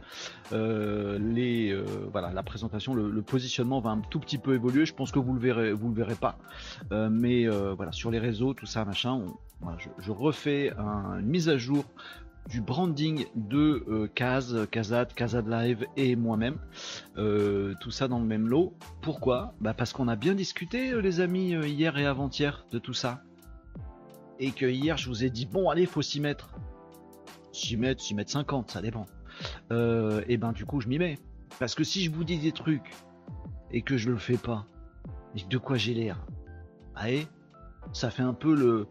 Euh, 0.52 1.18
les, 1.18 1.74
voilà, 2.12 2.30
la 2.30 2.42
présentation, 2.42 2.92
le, 2.92 3.22
positionnement 3.22 3.80
va 3.80 3.88
un 3.88 4.00
tout 4.00 4.20
petit 4.20 4.36
peu 4.36 4.52
évoluer. 4.52 4.84
Je 4.84 4.92
pense 4.92 5.10
que 5.10 5.18
vous 5.18 5.32
le 5.32 5.40
verrez, 5.40 5.72
vous 5.72 5.88
le 5.88 5.94
verrez 5.94 6.14
pas. 6.14 6.36
Mais 6.90 7.46
voilà, 7.48 7.90
sur 7.90 8.10
les 8.10 8.18
réseaux, 8.18 8.52
tout 8.52 8.66
ça, 8.66 8.84
machin, 8.84 9.22
je, 9.98 10.10
refais 10.10 10.72
une 10.72 11.26
mise 11.26 11.48
à 11.48 11.56
jour 11.56 11.84
du 12.48 12.60
branding 12.60 13.26
de 13.36 14.10
Kaz, 14.14 14.66
Kazad, 14.70 15.14
Kazad 15.14 15.48
Live 15.48 15.86
et 15.96 16.16
moi-même. 16.16 16.58
tout 17.14 17.90
ça 17.90 18.08
dans 18.08 18.18
le 18.18 18.26
même 18.26 18.48
lot. 18.48 18.74
Pourquoi? 19.00 19.54
Bah 19.60 19.74
Parce 19.74 19.92
qu'on 19.92 20.08
a 20.08 20.16
bien 20.16 20.34
discuté, 20.34 21.00
les 21.00 21.20
amis, 21.20 21.52
hier 21.52 21.96
et 21.98 22.06
avant-hier 22.06 22.66
de 22.72 22.78
tout 22.78 22.94
ça. 22.94 23.22
Et 24.38 24.50
que 24.50 24.66
hier, 24.66 24.96
je 24.96 25.08
vous 25.08 25.24
ai 25.24 25.30
dit, 25.30 25.46
bon, 25.46 25.70
allez, 25.70 25.86
faut 25.86 26.02
s'y 26.02 26.20
mettre. 26.20 26.50
6 27.52 27.76
mètres, 27.76 28.02
6 28.02 28.14
mètres 28.14 28.30
50, 28.30 28.70
ça 28.70 28.82
dépend. 28.82 29.06
Euh, 29.70 30.22
et 30.28 30.36
ben 30.36 30.52
du 30.52 30.64
coup 30.64 30.80
je 30.80 30.88
m'y 30.88 30.98
mets. 30.98 31.18
Parce 31.58 31.74
que 31.74 31.84
si 31.84 32.04
je 32.04 32.10
vous 32.10 32.24
dis 32.24 32.38
des 32.38 32.52
trucs 32.52 32.92
et 33.70 33.82
que 33.82 33.96
je 33.96 34.10
le 34.10 34.16
fais 34.16 34.36
pas, 34.36 34.66
de 35.48 35.58
quoi 35.58 35.76
j'ai 35.76 35.94
l'air? 35.94 36.26
Allez, 36.94 37.26
ça 37.92 38.10
fait 38.10 38.22
un 38.22 38.34
peu 38.34 38.54
le, 38.54 38.88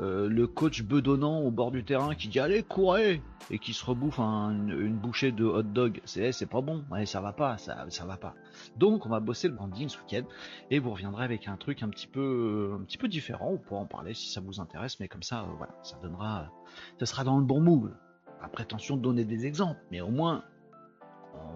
euh, 0.00 0.28
le 0.28 0.46
coach 0.46 0.82
bedonnant 0.82 1.40
au 1.40 1.50
bord 1.50 1.70
du 1.70 1.84
terrain 1.84 2.14
qui 2.14 2.28
dit 2.28 2.40
allez 2.40 2.62
courez 2.62 3.22
et 3.50 3.58
qui 3.58 3.74
se 3.74 3.84
rebouffe 3.84 4.18
une, 4.18 4.96
bouchée 4.96 5.32
de 5.32 5.44
hot 5.44 5.62
dog. 5.62 6.00
C'est 6.04 6.32
c'est 6.32 6.46
pas 6.46 6.60
bon, 6.60 6.84
ça 7.04 7.20
va 7.20 7.32
pas, 7.32 7.58
ça, 7.58 7.84
ça 7.88 8.04
va 8.04 8.16
pas. 8.16 8.34
Donc 8.76 9.06
on 9.06 9.08
va 9.08 9.20
bosser 9.20 9.48
le 9.48 9.54
branding 9.54 9.88
ce 9.88 9.98
week-end 9.98 10.24
et 10.70 10.78
vous 10.78 10.90
reviendrez 10.90 11.24
avec 11.24 11.48
un 11.48 11.56
truc 11.56 11.82
un 11.82 11.88
petit 11.88 12.06
peu 12.06 12.76
un 12.80 12.84
petit 12.84 12.98
peu 12.98 13.08
différent. 13.08 13.50
On 13.52 13.58
pourra 13.58 13.80
en 13.80 13.86
parler 13.86 14.14
si 14.14 14.30
ça 14.30 14.40
vous 14.40 14.60
intéresse, 14.60 14.98
mais 15.00 15.08
comme 15.08 15.22
ça 15.22 15.40
euh, 15.40 15.52
voilà, 15.58 15.74
ça 15.82 15.98
donnera, 16.02 16.50
ça 16.98 17.06
sera 17.06 17.24
dans 17.24 17.38
le 17.38 17.44
bon 17.44 17.60
moule 17.60 17.94
pas 18.40 18.48
prétention 18.48 18.96
de 18.96 19.02
donner 19.02 19.24
des 19.24 19.46
exemples, 19.46 19.80
mais 19.92 20.00
au 20.00 20.10
moins 20.10 20.44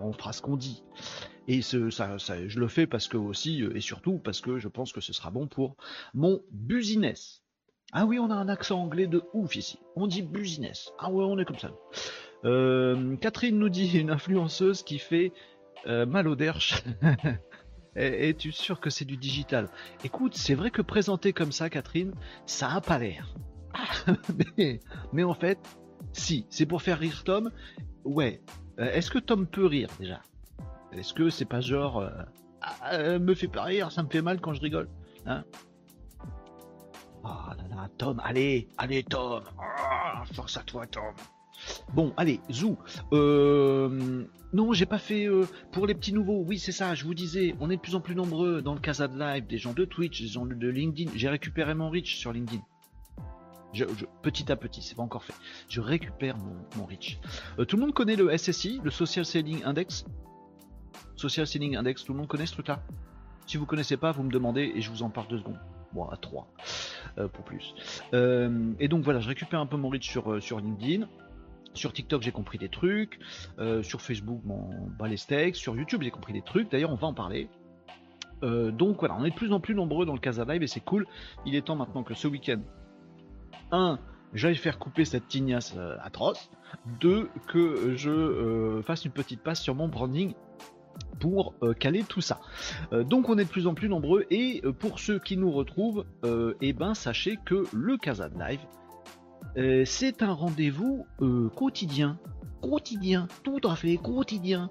on 0.01 0.13
fera 0.13 0.33
ce 0.33 0.41
qu'on 0.41 0.57
dit. 0.57 0.85
Et 1.49 1.63
ce, 1.63 1.91
ça, 1.91 2.17
je 2.19 2.59
le 2.59 2.69
fais 2.69 2.87
parce 2.87 3.09
que 3.09 3.17
aussi, 3.17 3.63
euh, 3.63 3.77
et 3.77 3.81
surtout 3.81 4.19
parce 4.19 4.41
que 4.41 4.59
je 4.59 4.69
pense 4.69 4.93
que 4.93 5.01
ce 5.01 5.13
sera 5.13 5.31
bon 5.31 5.47
pour 5.47 5.77
mon 6.15 6.43
business. 6.51 7.43
Ah 7.93 8.05
oui, 8.05 8.19
on 8.19 8.31
a 8.31 8.35
un 8.35 8.49
accent 8.49 8.81
anglais 8.81 9.07
de 9.07 9.23
ouf 9.33 9.57
ici. 9.57 9.79
On 9.95 10.07
dit 10.07 10.23
business. 10.23 10.93
Ah 10.99 11.11
ouais, 11.11 11.25
on 11.25 11.39
est 11.39 11.45
comme 11.45 11.59
ça. 11.59 11.71
Euh, 12.45 13.17
Catherine 13.17 13.59
nous 13.59 13.69
dit 13.69 13.99
une 13.99 14.11
influenceuse 14.11 14.83
qui 14.83 14.99
fait 14.99 15.33
euh, 15.87 16.05
mal 16.05 16.29
au 16.29 16.37
derche. 16.37 16.83
Es-tu 17.95 18.53
sûr 18.53 18.79
que 18.81 18.91
c'est 18.91 19.07
du 19.07 19.17
digital? 19.17 19.71
Écoute, 20.05 20.37
c'est 20.37 20.55
vrai 20.55 20.71
que 20.71 20.83
présenté 20.83 21.33
comme 21.33 21.51
ça, 21.51 21.71
Catherine, 21.71 22.13
ça 22.45 22.71
a 22.71 22.81
pas 22.83 22.99
l'air. 22.99 23.35
mais 25.13 25.25
en 25.25 25.33
fait, 25.33 25.59
si, 26.13 26.47
c'est 26.51 26.67
pour 26.67 26.83
faire 26.83 26.99
rire 26.99 27.25
Tom. 27.25 27.51
Ouais. 28.05 28.43
Euh, 28.79 28.93
est-ce 28.93 29.11
que 29.11 29.19
Tom 29.19 29.47
peut 29.47 29.65
rire 29.65 29.89
déjà? 29.99 30.21
Est-ce 30.93 31.15
que 31.15 31.31
c'est 31.31 31.47
pas 31.47 31.61
genre 31.61 32.07
ah, 32.61 33.19
me 33.19 33.35
fait 33.35 33.49
pas 33.49 33.63
rire, 33.63 33.91
ça 33.93 34.03
me 34.03 34.09
fait 34.09 34.23
mal 34.23 34.41
quand 34.41 34.53
je 34.53 34.61
rigole 34.61 34.89
hein? 35.25 35.45
Là, 37.87 37.93
Tom, 37.99 38.21
allez, 38.25 38.69
allez 38.79 39.03
Tom, 39.03 39.43
oh, 39.59 40.35
force 40.35 40.57
à 40.57 40.63
toi 40.63 40.87
Tom. 40.87 41.15
Bon, 41.95 42.13
allez, 42.17 42.41
Zou. 42.51 42.77
Euh, 43.13 44.25
non, 44.53 44.73
j'ai 44.73 44.87
pas 44.87 44.99
fait 44.99 45.27
pour 45.73 45.87
les 45.87 45.95
petits 45.95 46.13
nouveaux. 46.13 46.45
Oui, 46.47 46.59
c'est 46.59 46.73
ça. 46.73 46.95
Je 46.95 47.05
vous 47.05 47.15
disais, 47.15 47.55
on 47.61 47.71
est 47.71 47.77
de 47.77 47.81
plus 47.81 47.95
en 47.95 48.01
plus 48.01 48.15
nombreux 48.15 48.61
dans 48.61 48.75
le 48.75 48.81
Casa 48.81 49.09
de 49.09 49.19
Live, 49.19 49.47
des 49.47 49.57
gens 49.57 49.73
de 49.73 49.85
Twitch, 49.85 50.21
des 50.21 50.29
gens 50.29 50.45
de 50.45 50.69
LinkedIn. 50.69 51.13
J'ai 51.15 51.29
récupéré 51.29 51.75
mon 51.75 51.89
reach 51.89 52.17
sur 52.19 52.33
LinkedIn 52.33 52.63
petit 54.23 54.51
à 54.51 54.57
petit, 54.57 54.83
c'est 54.83 54.95
pas 54.95 55.03
encore 55.03 55.25
fait. 55.25 55.35
Je 55.69 55.81
récupère 55.81 56.37
mon, 56.77 56.87
reach. 56.87 57.19
Euh, 57.59 57.65
tout 57.65 57.77
le 57.77 57.83
monde 57.83 57.95
connaît 57.95 58.17
le 58.17 58.37
SSI, 58.37 58.81
le 58.83 58.91
Social 58.91 59.25
Selling 59.25 59.65
Index? 59.65 60.05
Social 61.17 61.47
Selling 61.47 61.77
Index, 61.77 62.05
tout 62.05 62.13
le 62.13 62.19
monde 62.19 62.29
connaît 62.29 62.47
ce 62.47 62.53
truc-là? 62.53 62.83
Si 63.47 63.57
vous 63.57 63.67
connaissez 63.67 63.97
pas, 63.97 64.13
vous 64.13 64.23
me 64.23 64.31
demandez 64.31 64.73
et 64.75 64.81
je 64.81 64.91
vous 64.91 65.03
en 65.03 65.11
parle 65.11 65.29
deux 65.29 65.39
secondes. 65.39 65.61
Bon, 65.93 66.09
à 66.09 66.17
trois, 66.17 66.49
euh, 66.59 66.63
pour 67.17 67.45
plus. 67.45 67.75
Euh, 68.15 68.73
et 68.79 68.89
donc 68.89 69.03
voilà, 69.03 69.21
je 69.21 69.29
récupère 69.29 69.61
un 69.61 69.67
peu 69.67 69.77
mon 69.77 69.89
reach 69.89 70.09
sur, 70.09 70.43
sur 70.43 70.61
LinkedIn. 70.61 71.07
Sur 71.75 71.93
TikTok, 71.93 72.23
j'ai 72.23 72.33
compris 72.33 72.57
des 72.57 72.71
trucs. 72.71 73.19
sur 73.83 74.01
Facebook, 74.01 74.41
mon 74.45 74.89
bas 74.99 75.09
les 75.09 75.19
steaks. 75.19 75.57
Sur 75.57 75.77
YouTube, 75.77 76.03
j'ai 76.03 76.11
compris 76.11 76.33
des 76.33 76.43
trucs. 76.43 76.71
D'ailleurs, 76.71 76.91
on 76.91 76.97
va 76.97 77.07
en 77.09 77.15
parler. 77.15 77.49
donc 78.43 79.01
voilà, 79.01 79.15
on 79.19 79.25
est 79.25 79.31
de 79.31 79.35
plus 79.35 79.53
en 79.53 79.61
plus 79.61 79.75
nombreux 79.75 80.07
dans 80.07 80.15
le 80.15 80.21
Casa 80.21 80.45
Live 80.47 80.63
et 80.63 80.67
c'est 80.67 80.81
cool. 80.81 81.07
Il 81.45 81.55
est 81.55 81.67
temps 81.67 81.77
maintenant 81.77 82.03
que 82.03 82.15
ce 82.15 82.29
week-end, 82.29 82.61
un, 83.73 83.99
j'aille 84.37 84.57
faire 84.57 84.79
couper 84.79 85.05
cette 85.05 85.29
tignasse 85.29 85.75
euh, 85.77 85.97
atroce. 86.03 86.51
Deux, 87.01 87.29
que 87.49 87.97
je 87.97 88.11
euh, 88.11 88.83
fasse 88.83 89.05
une 89.05 89.13
petite 89.13 89.43
passe 89.43 89.63
sur 89.63 89.75
mon 89.75 89.89
branding 89.89 90.35
pour 91.21 91.55
euh, 91.63 91.73
caler 91.73 92.05
tout 92.05 92.21
ça. 92.21 92.41
donc 92.93 93.29
on 93.29 93.39
est 93.39 93.45
de 93.45 93.51
plus 93.51 93.67
en 93.67 93.75
plus 93.75 93.89
nombreux 93.89 94.27
et 94.31 94.63
pour 94.79 94.99
ceux 94.99 95.19
qui 95.19 95.37
nous 95.37 95.51
retrouvent, 95.51 96.05
eh 96.61 96.73
ben 96.73 96.95
sachez 96.95 97.39
que 97.45 97.65
le 97.73 97.97
Kazan 97.97 98.31
Live, 98.39 98.61
c'est 99.87 100.23
un 100.23 100.33
rendez-vous 100.33 101.07
quotidien. 101.55 102.19
Quotidien, 102.61 103.29
tout 103.43 103.61
à 103.65 103.77
fait 103.77 103.97
quotidien, 103.97 104.69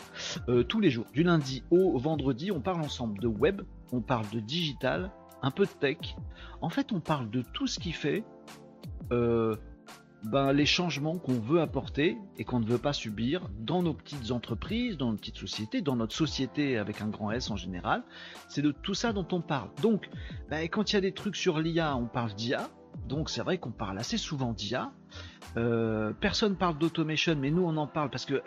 tous 0.67 0.79
les 0.79 0.89
jours, 0.89 1.05
du 1.13 1.23
lundi 1.23 1.63
au 1.71 1.97
vendredi, 1.97 2.51
on 2.51 2.61
parle 2.61 2.81
ensemble 2.81 3.19
de 3.19 3.27
web, 3.27 3.61
on 3.91 4.01
parle 4.01 4.29
de 4.31 4.39
digital, 4.39 5.11
un 5.41 5.51
peu 5.51 5.65
de 5.65 5.71
tech. 5.79 6.15
En 6.61 6.69
fait, 6.69 6.91
on 6.91 6.99
parle 6.99 7.29
de 7.29 7.43
tout 7.53 7.67
ce 7.67 7.79
qui 7.79 7.91
fait 7.91 8.23
euh, 9.11 9.55
ben, 10.25 10.53
les 10.53 10.65
changements 10.65 11.17
qu'on 11.17 11.39
veut 11.39 11.61
apporter 11.61 12.17
et 12.37 12.43
qu'on 12.43 12.59
ne 12.59 12.65
veut 12.65 12.79
pas 12.79 12.93
subir 12.93 13.47
dans 13.59 13.83
nos 13.83 13.93
petites 13.93 14.31
entreprises, 14.31 14.97
dans 14.97 15.11
nos 15.11 15.17
petites 15.17 15.37
sociétés, 15.37 15.81
dans 15.81 15.95
notre 15.95 16.15
société 16.15 16.77
avec 16.77 17.01
un 17.01 17.07
grand 17.07 17.31
S 17.31 17.51
en 17.51 17.55
général. 17.55 18.03
C'est 18.49 18.63
de 18.63 18.71
tout 18.71 18.95
ça 18.95 19.13
dont 19.13 19.27
on 19.31 19.41
parle. 19.41 19.69
Donc, 19.81 20.09
ben, 20.49 20.67
quand 20.67 20.91
il 20.91 20.95
y 20.95 20.97
a 20.97 21.01
des 21.01 21.11
trucs 21.13 21.35
sur 21.35 21.59
l'IA, 21.59 21.95
on 21.95 22.07
parle 22.07 22.33
d'IA. 22.33 22.69
Donc 23.07 23.29
c'est 23.29 23.41
vrai 23.41 23.57
qu'on 23.57 23.71
parle 23.71 23.97
assez 23.97 24.17
souvent 24.17 24.53
d'IA. 24.53 24.91
Euh, 25.57 26.11
personne 26.19 26.55
parle 26.55 26.77
d'automation, 26.77 27.35
mais 27.35 27.49
nous 27.49 27.63
on 27.63 27.77
en 27.77 27.87
parle 27.87 28.09
parce 28.09 28.25
que 28.25 28.41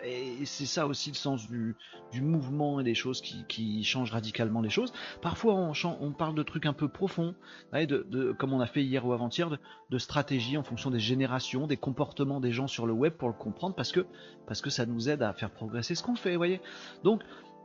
c'est 0.45 0.65
ça 0.65 0.85
aussi 0.85 1.09
le 1.09 1.15
sens 1.15 1.47
du, 1.47 1.75
mouvement 2.21 2.79
et 2.79 2.83
des 2.83 2.93
choses 2.93 3.21
qui, 3.21 3.83
changent 3.83 4.11
radicalement 4.11 4.61
les 4.61 4.69
choses. 4.69 4.93
Parfois 5.21 5.55
on, 5.55 6.11
parle 6.11 6.35
de 6.35 6.43
trucs 6.43 6.65
un 6.65 6.73
peu 6.73 6.87
profonds, 6.87 7.33
de, 7.73 8.35
comme 8.37 8.53
on 8.53 8.59
a 8.59 8.67
fait 8.67 8.83
hier 8.83 9.05
ou 9.05 9.13
avant-hier, 9.13 9.49
de, 9.89 9.97
stratégie 9.97 10.57
en 10.57 10.63
fonction 10.63 10.91
des 10.91 10.99
générations, 10.99 11.65
des 11.65 11.77
comportements 11.77 12.39
des 12.39 12.51
gens 12.51 12.67
sur 12.67 12.85
le 12.85 12.93
web 12.93 13.13
pour 13.13 13.29
le 13.29 13.33
comprendre 13.33 13.75
parce 13.75 13.91
que, 13.91 14.05
parce 14.45 14.61
que 14.61 14.69
ça 14.69 14.85
nous 14.85 15.09
aide 15.09 15.23
à 15.23 15.33
faire 15.33 15.51
progresser 15.51 15.95
ce 15.95 16.03
qu'on 16.03 16.15
fait, 16.15 16.35
voyez. 16.35 16.61
Donc 17.03 17.23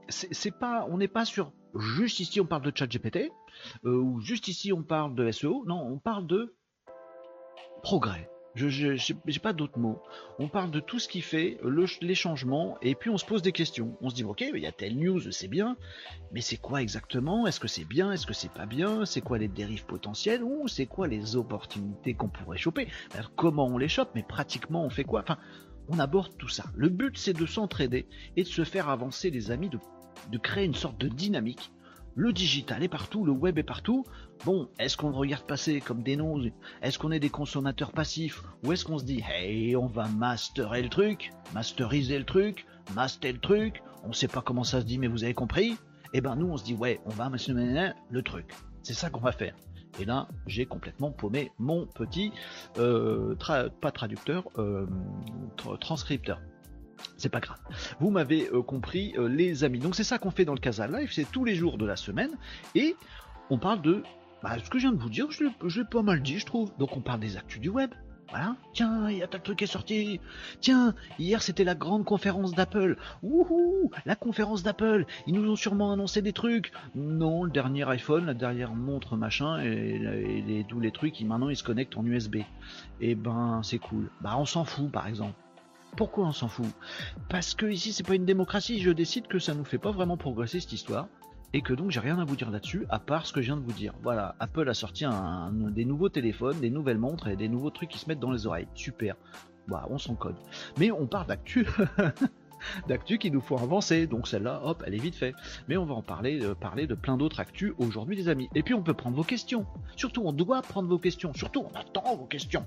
c'est 0.09 0.59
pas, 0.59 0.87
on 0.91 0.99
n'est 0.99 1.09
pas 1.09 1.25
sur 1.25 1.53
juste 1.77 2.21
ici 2.21 2.41
on 2.41 2.47
parle 2.47 2.63
de 2.63 2.73
chat 2.75 2.87
GPT 2.87 3.33
euh, 3.85 3.97
ou 3.97 4.21
juste 4.21 4.49
ici 4.49 4.73
on 4.73 4.83
parle 4.83 5.15
de 5.15 5.31
SEO. 5.31 5.65
Non, 5.67 5.83
on 5.83 5.99
parle 5.99 6.27
de 6.27 6.55
progrès. 7.85 8.31
Je 8.55 8.93
n'ai 9.27 9.39
pas 9.41 9.53
d'autres 9.53 9.79
mots. 9.79 10.01
On 10.39 10.49
parle 10.49 10.71
de 10.71 10.81
tout 10.81 10.99
ce 10.99 11.07
qui 11.07 11.21
fait 11.21 11.59
les 12.01 12.15
changements 12.15 12.79
et 12.81 12.95
puis 12.95 13.11
on 13.11 13.19
se 13.19 13.27
pose 13.27 13.43
des 13.43 13.53
questions. 13.53 13.99
On 14.01 14.09
se 14.09 14.15
dit 14.15 14.25
ok, 14.25 14.45
il 14.55 14.63
y 14.63 14.67
a 14.67 14.73
telle 14.73 14.97
news, 14.97 15.21
c'est 15.33 15.49
bien, 15.49 15.77
mais 16.33 16.41
c'est 16.41 16.57
quoi 16.57 16.81
exactement? 16.81 17.47
Est-ce 17.47 17.61
que 17.61 17.69
c'est 17.69 17.85
bien? 17.85 18.11
Est-ce 18.11 18.27
que 18.27 18.33
c'est 18.33 18.53
pas 18.53 18.65
bien? 18.65 19.05
C'est 19.05 19.21
quoi 19.21 19.39
les 19.39 19.49
dérives 19.49 19.85
potentielles? 19.85 20.43
Ou 20.43 20.67
c'est 20.67 20.87
quoi 20.87 21.09
les 21.09 21.37
opportunités 21.37 22.15
qu'on 22.15 22.29
pourrait 22.29 22.57
choper? 22.57 22.89
Comment 23.37 23.67
on 23.67 23.77
les 23.77 23.89
chope? 23.89 24.11
Mais 24.15 24.23
pratiquement 24.23 24.85
on 24.85 24.91
fait 24.91 25.05
quoi? 25.05 25.21
Enfin, 25.21 25.39
on 25.89 25.99
aborde 25.99 26.37
tout 26.39 26.49
ça. 26.49 26.65
Le 26.77 26.89
but 26.89 27.19
c'est 27.19 27.35
de 27.35 27.45
s'entraider 27.45 28.07
et 28.37 28.45
de 28.45 28.49
se 28.49 28.65
faire 28.65 28.89
avancer 28.89 29.31
les 29.31 29.51
amis, 29.51 29.69
de, 29.69 29.79
de 30.31 30.39
créer 30.39 30.65
une 30.65 30.75
sorte 30.75 30.99
de 30.99 31.09
dynamique 31.09 31.73
le 32.17 32.33
digital 32.33 32.83
est 32.83 32.89
partout, 32.89 33.25
le 33.25 33.33
web 33.33 33.59
est 33.59 33.65
partout. 33.65 34.05
Bon, 34.45 34.69
est-ce 34.79 34.97
qu'on 34.97 35.13
regarde 35.13 35.45
passer 35.45 35.81
comme 35.81 36.03
des 36.03 36.17
noms 36.17 36.41
Est-ce 36.83 36.99
qu'on 36.99 37.11
est 37.11 37.21
des 37.21 37.31
consommateurs 37.31 37.93
passifs? 37.93 38.43
Ou 38.63 38.73
est-ce 38.73 38.85
qu'on 38.85 38.99
se 38.99 39.05
dit, 39.05 39.23
hey, 39.29 39.77
on 39.77 39.87
va 39.87 40.07
masterer 40.09 40.83
le 40.83 40.89
truc, 40.89 41.31
masteriser 41.53 42.19
le 42.19 42.25
truc, 42.25 42.67
master 42.95 43.33
le 43.33 43.41
truc? 43.41 43.83
On 44.05 44.13
sait 44.13 44.29
pas 44.29 44.43
comment 44.43 44.65
ça 44.65 44.81
se 44.81 44.87
dit, 44.87 44.99
mais 44.99 45.09
vous 45.09 45.25
avez 45.25 45.35
compris? 45.35 45.77
Eh 46.13 46.21
ben 46.21 46.37
nous, 46.37 46.47
on 46.47 46.57
se 46.57 46.65
dit, 46.65 46.75
ouais, 46.75 47.01
on 47.07 47.11
va 47.11 47.29
masterer 47.29 47.93
le 48.11 48.23
truc. 48.23 48.53
C'est 48.83 48.95
ça 48.95 49.11
qu'on 49.11 49.21
va 49.21 49.33
faire. 49.33 49.55
Et 50.01 50.05
là, 50.05 50.29
j'ai 50.47 50.67
complètement 50.67 51.11
paumé 51.11 51.53
mon 51.59 51.87
petit, 51.87 52.33
euh, 52.79 53.35
pas 53.37 53.91
traducteur, 53.93 54.45
euh, 54.59 54.87
transcripteur 55.81 56.41
c'est 57.17 57.29
pas 57.29 57.41
grave. 57.41 57.59
Vous 58.01 58.11
m'avez 58.11 58.49
euh, 58.49 58.63
compris, 58.63 59.15
euh, 59.17 59.29
les 59.29 59.65
amis. 59.65 59.79
Donc 59.79 59.95
c'est 59.95 60.05
ça 60.05 60.19
qu'on 60.19 60.31
fait 60.31 60.45
dans 60.45 60.55
le 60.55 60.61
Casa 60.61 60.87
Live, 60.87 61.11
c'est 61.13 61.31
tous 61.31 61.45
les 61.45 61.55
jours 61.55 61.79
de 61.79 61.87
la 61.87 61.97
semaine, 61.97 62.31
et 62.75 62.97
on 63.51 63.59
parle 63.59 63.83
de 63.83 64.03
bah, 64.43 64.57
ce 64.63 64.69
que 64.69 64.79
je 64.79 64.87
viens 64.87 64.93
de 64.93 65.01
vous 65.01 65.11
dire, 65.11 65.29
je 65.31 65.81
l'ai 65.81 65.87
pas 65.87 66.03
mal 66.03 66.23
dit, 66.23 66.39
je 66.39 66.47
trouve. 66.47 66.71
Donc 66.79 66.97
on 66.97 67.01
parle 67.01 67.21
des 67.21 67.37
actus 67.37 67.61
du 67.61 67.71
web. 67.71 67.91
Voilà. 68.31 68.57
Tiens, 68.73 69.09
il 69.11 69.19
y 69.19 69.23
a 69.23 69.29
tel 69.29 69.41
truc 69.43 69.59
qui 69.59 69.65
est 69.65 69.69
sorti. 69.69 70.21
Tiens, 70.61 70.95
hier 71.19 71.41
c'était 71.41 71.65
la 71.65 71.75
grande 71.75 72.05
conférence 72.05 72.53
d'Apple. 72.53 72.97
Wouhou, 73.23 73.91
la 74.07 74.17
conférence 74.17 74.63
d'Apple. 74.63 75.07
Ils 75.27 75.35
nous 75.35 75.51
ont 75.51 75.57
sûrement 75.57 75.93
annoncé 75.93 76.21
des 76.21 76.33
trucs. 76.33 76.73
Non, 76.95 77.45
le 77.45 77.51
dernier 77.51 77.89
iPhone, 77.89 78.27
la 78.27 78.35
dernière 78.35 78.75
montre 78.75 79.17
machin, 79.17 79.63
et, 79.63 80.65
tous 80.69 80.81
les 80.81 80.91
trucs, 80.91 81.21
maintenant 81.21 81.49
ils 81.49 81.57
se 81.57 81.65
connectent 81.65 81.97
en 81.97 82.05
USB. 82.05 82.37
Et 82.37 82.45
eh 83.01 83.15
ben 83.15 83.61
c'est 83.63 83.79
cool. 83.79 84.11
Bah 84.21 84.35
on 84.37 84.47
s'en 84.47 84.65
fout 84.65 84.91
par 84.91 85.07
exemple. 85.07 85.35
Pourquoi 85.97 86.27
on 86.27 86.33
s'en 86.33 86.49
fout? 86.49 86.67
Parce 87.29 87.55
que 87.55 87.67
ici 87.67 87.93
c'est 87.93 88.07
pas 88.07 88.15
une 88.15 88.25
démocratie, 88.25 88.81
je 88.81 88.91
décide 88.91 89.27
que 89.27 89.39
ça 89.39 89.55
nous 89.55 89.65
fait 89.65 89.79
pas 89.79 89.93
vraiment 89.93 90.17
progresser 90.17 90.61
cette 90.61 90.73
histoire 90.73 91.09
et 91.53 91.63
que 91.63 91.73
donc 91.73 91.91
j'ai 91.91 92.01
rien 92.01 92.19
à 92.19 92.25
vous 92.25 92.37
dire 92.37 92.51
là-dessus 92.51 92.85
à 92.91 92.99
part 92.99 93.27
ce 93.27 93.33
que 93.33 93.41
je 93.41 93.47
viens 93.47 93.57
de 93.57 93.63
vous 93.63 93.73
dire. 93.73 93.95
Voilà, 94.03 94.35
Apple 94.41 94.69
a 94.69 94.75
sorti 94.75 95.05
des 95.71 95.85
nouveaux 95.85 96.09
téléphones, 96.09 96.59
des 96.59 96.71
nouvelles 96.71 96.99
montres 96.99 97.29
et 97.29 97.37
des 97.37 97.49
nouveaux 97.49 97.71
trucs 97.71 97.91
qui 97.91 97.99
se 97.99 98.09
mettent 98.09 98.21
dans 98.21 98.33
les 98.33 98.47
oreilles. 98.47 98.69
Super. 98.75 99.17
Bah, 99.69 99.87
on 99.89 99.97
s'en 99.97 100.15
code. 100.15 100.37
Mais 100.79 100.91
on 100.91 101.07
parle 101.07 101.29
d'actu. 101.29 101.67
d'actu 102.89 103.19
qui 103.19 103.31
nous 103.31 103.41
faut 103.41 103.59
avancer. 103.59 104.07
Donc 104.07 104.29
celle-là, 104.29 104.61
hop, 104.65 104.83
elle 104.87 104.95
est 104.95 104.99
vite 104.99 105.17
fait. 105.17 105.35
Mais 105.69 105.77
on 105.77 105.85
va 105.85 105.95
en 105.95 106.03
parler, 106.03 106.43
euh, 106.43 106.55
parler 106.55 106.87
de 106.87 106.95
plein 106.95 107.17
d'autres 107.17 107.41
actus 107.41 107.73
aujourd'hui, 107.79 108.17
les 108.17 108.29
amis. 108.29 108.49
Et 108.55 108.63
puis 108.63 108.75
on 108.75 108.83
peut 108.83 108.95
prendre 108.95 109.17
vos 109.17 109.25
questions. 109.25 109.67
Surtout, 109.97 110.23
on 110.25 110.33
doit 110.33 110.63
prendre 110.63 110.89
vos 110.89 110.99
questions. 110.99 111.33
Surtout, 111.35 111.65
on 111.71 111.79
attend 111.79 112.17
vos 112.17 112.27
questions. 112.27 112.67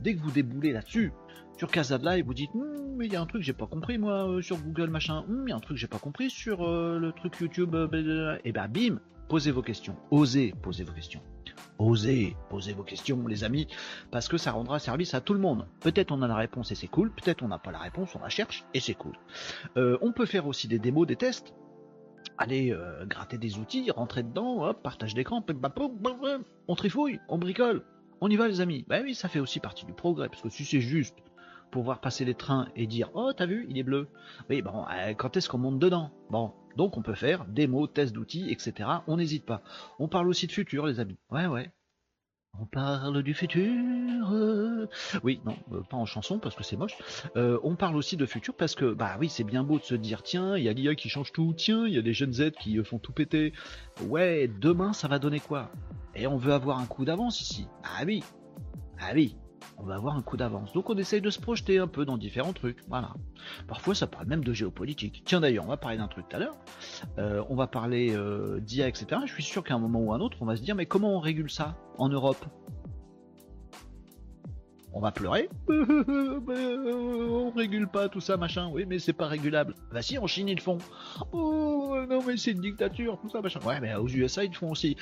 Dès 0.00 0.14
que 0.14 0.20
vous 0.20 0.30
déboulez 0.30 0.72
là-dessus, 0.72 1.12
sur 1.56 1.70
Casa 1.70 1.98
et 2.16 2.22
vous 2.22 2.34
dites 2.34 2.50
hum, 2.54 2.96
mais 2.96 3.06
il 3.06 3.12
y 3.12 3.16
a 3.16 3.20
un 3.20 3.26
truc 3.26 3.40
que 3.40 3.46
j'ai 3.46 3.54
pas 3.54 3.66
compris 3.66 3.96
moi 3.96 4.28
euh, 4.28 4.42
sur 4.42 4.58
Google 4.58 4.90
machin, 4.90 5.24
hum, 5.28 5.44
il 5.46 5.50
y 5.50 5.52
a 5.52 5.56
un 5.56 5.60
truc 5.60 5.76
que 5.76 5.80
j'ai 5.80 5.86
pas 5.86 5.98
compris 5.98 6.28
sur 6.28 6.62
euh, 6.62 6.98
le 6.98 7.12
truc 7.12 7.38
YouTube, 7.40 7.74
et 7.74 8.40
eh 8.44 8.52
ben 8.52 8.68
bim, 8.68 8.98
posez 9.28 9.50
vos 9.50 9.62
questions, 9.62 9.96
osez 10.10 10.54
poser 10.62 10.84
vos 10.84 10.92
questions. 10.92 11.22
Osez 11.78 12.36
poser 12.48 12.72
vos 12.72 12.82
questions, 12.82 13.26
les 13.26 13.44
amis, 13.44 13.66
parce 14.10 14.28
que 14.28 14.38
ça 14.38 14.52
rendra 14.52 14.78
service 14.78 15.12
à 15.14 15.20
tout 15.20 15.34
le 15.34 15.40
monde. 15.40 15.66
Peut-être 15.80 16.10
on 16.10 16.22
a 16.22 16.28
la 16.28 16.36
réponse 16.36 16.72
et 16.72 16.74
c'est 16.74 16.86
cool, 16.86 17.10
peut-être 17.10 17.42
on 17.42 17.48
n'a 17.48 17.58
pas 17.58 17.70
la 17.70 17.78
réponse, 17.78 18.14
on 18.14 18.20
la 18.20 18.30
cherche 18.30 18.64
et 18.72 18.80
c'est 18.80 18.94
cool. 18.94 19.18
Euh, 19.76 19.98
on 20.00 20.12
peut 20.12 20.26
faire 20.26 20.46
aussi 20.46 20.68
des 20.68 20.78
démos, 20.78 21.06
des 21.06 21.16
tests. 21.16 21.54
Allez 22.38 22.74
gratter 23.08 23.38
des 23.38 23.58
outils, 23.58 23.90
rentrer 23.90 24.22
dedans, 24.22 24.62
hop, 24.62 24.82
partage 24.82 25.14
d'écran, 25.14 25.44
on 26.68 26.74
trifouille, 26.74 27.18
on 27.28 27.38
bricole, 27.38 27.82
on 28.20 28.28
y 28.28 28.36
va 28.36 28.48
les 28.48 28.60
amis. 28.60 28.84
Bah 28.88 28.98
oui, 29.02 29.14
ça 29.14 29.28
fait 29.28 29.40
aussi 29.40 29.60
partie 29.60 29.86
du 29.86 29.92
progrès, 29.92 30.28
parce 30.28 30.42
que 30.42 30.50
si 30.50 30.64
c'est 30.64 30.80
juste 30.80 31.16
pour 31.70 31.82
voir 31.82 32.00
passer 32.00 32.24
les 32.24 32.34
trains 32.34 32.68
et 32.76 32.86
dire 32.86 33.10
Oh, 33.14 33.32
t'as 33.36 33.46
vu, 33.46 33.66
il 33.68 33.78
est 33.78 33.82
bleu. 33.82 34.08
Oui, 34.48 34.62
bon, 34.62 34.84
euh, 34.90 35.14
quand 35.14 35.36
est-ce 35.36 35.48
qu'on 35.48 35.58
monte 35.58 35.78
dedans? 35.78 36.10
Bon, 36.30 36.52
donc 36.76 36.96
on 36.96 37.02
peut 37.02 37.14
faire 37.14 37.44
démo, 37.46 37.86
tests 37.86 38.12
d'outils, 38.12 38.50
etc. 38.50 38.88
On 39.06 39.16
n'hésite 39.16 39.44
pas. 39.44 39.62
On 39.98 40.08
parle 40.08 40.28
aussi 40.28 40.46
de 40.46 40.52
futur, 40.52 40.86
les 40.86 41.00
amis. 41.00 41.16
Ouais, 41.30 41.46
ouais. 41.46 41.70
On 42.58 42.64
parle 42.64 43.22
du 43.22 43.34
futur. 43.34 43.70
Oui, 45.22 45.40
non, 45.44 45.56
euh, 45.72 45.82
pas 45.82 45.96
en 45.96 46.06
chanson 46.06 46.38
parce 46.38 46.54
que 46.54 46.64
c'est 46.64 46.76
moche. 46.76 46.96
Euh, 47.36 47.58
on 47.62 47.76
parle 47.76 47.96
aussi 47.96 48.16
de 48.16 48.24
futur 48.24 48.54
parce 48.54 48.74
que, 48.74 48.94
bah 48.94 49.16
oui, 49.20 49.28
c'est 49.28 49.44
bien 49.44 49.62
beau 49.62 49.78
de 49.78 49.84
se 49.84 49.94
dire 49.94 50.22
tiens, 50.22 50.56
il 50.56 50.64
y 50.64 50.68
a 50.68 50.72
l'IA 50.72 50.94
qui 50.94 51.10
change 51.10 51.32
tout, 51.32 51.52
tiens, 51.54 51.86
il 51.86 51.92
y 51.92 51.98
a 51.98 52.02
des 52.02 52.14
jeunes 52.14 52.32
Z 52.32 52.52
qui 52.52 52.82
font 52.82 52.98
tout 52.98 53.12
péter. 53.12 53.52
Ouais, 54.06 54.48
demain 54.48 54.94
ça 54.94 55.06
va 55.06 55.18
donner 55.18 55.40
quoi? 55.40 55.70
Et 56.14 56.26
on 56.26 56.38
veut 56.38 56.54
avoir 56.54 56.78
un 56.78 56.86
coup 56.86 57.04
d'avance 57.04 57.42
ici. 57.42 57.66
Ah 57.84 58.04
oui, 58.06 58.22
ah 58.98 59.10
oui 59.14 59.36
on 59.78 59.84
va 59.84 59.94
avoir 59.94 60.16
un 60.16 60.22
coup 60.22 60.36
d'avance. 60.36 60.72
Donc 60.72 60.90
on 60.90 60.96
essaye 60.96 61.20
de 61.20 61.30
se 61.30 61.40
projeter 61.40 61.78
un 61.78 61.86
peu 61.86 62.04
dans 62.04 62.16
différents 62.16 62.52
trucs. 62.52 62.78
Voilà. 62.88 63.14
Parfois 63.68 63.94
ça 63.94 64.06
parle 64.06 64.26
même 64.26 64.44
de 64.44 64.52
géopolitique. 64.52 65.22
Tiens 65.24 65.40
d'ailleurs, 65.40 65.64
on 65.64 65.68
va 65.68 65.76
parler 65.76 65.98
d'un 65.98 66.08
truc 66.08 66.28
tout 66.28 66.36
à 66.36 66.38
l'heure. 66.38 66.56
Euh, 67.18 67.42
on 67.48 67.56
va 67.56 67.66
parler 67.66 68.14
euh, 68.16 68.60
d'IA, 68.60 68.88
etc. 68.88 69.20
Je 69.26 69.32
suis 69.32 69.42
sûr 69.42 69.62
qu'à 69.64 69.74
un 69.74 69.78
moment 69.78 70.00
ou 70.00 70.12
un 70.12 70.20
autre, 70.20 70.38
on 70.40 70.46
va 70.46 70.56
se 70.56 70.62
dire 70.62 70.74
mais 70.74 70.86
comment 70.86 71.14
on 71.14 71.20
régule 71.20 71.50
ça 71.50 71.76
en 71.98 72.08
Europe? 72.08 72.44
On 74.92 75.00
va 75.00 75.12
pleurer. 75.12 75.50
on 75.68 77.50
régule 77.50 77.86
pas 77.86 78.08
tout 78.08 78.22
ça, 78.22 78.38
machin. 78.38 78.70
Oui, 78.72 78.86
mais 78.86 78.98
c'est 78.98 79.12
pas 79.12 79.26
régulable. 79.26 79.74
Bah 79.92 80.00
si, 80.00 80.16
en 80.16 80.26
Chine 80.26 80.48
ils 80.48 80.56
le 80.56 80.62
font. 80.62 80.78
Oh 81.32 81.94
non, 82.08 82.20
mais 82.26 82.38
c'est 82.38 82.52
une 82.52 82.62
dictature, 82.62 83.18
tout 83.20 83.28
ça, 83.28 83.42
machin. 83.42 83.60
Ouais, 83.60 83.78
mais 83.78 83.94
aux 83.94 84.08
USA 84.08 84.44
ils 84.44 84.52
le 84.52 84.56
font 84.56 84.70
aussi. 84.70 84.96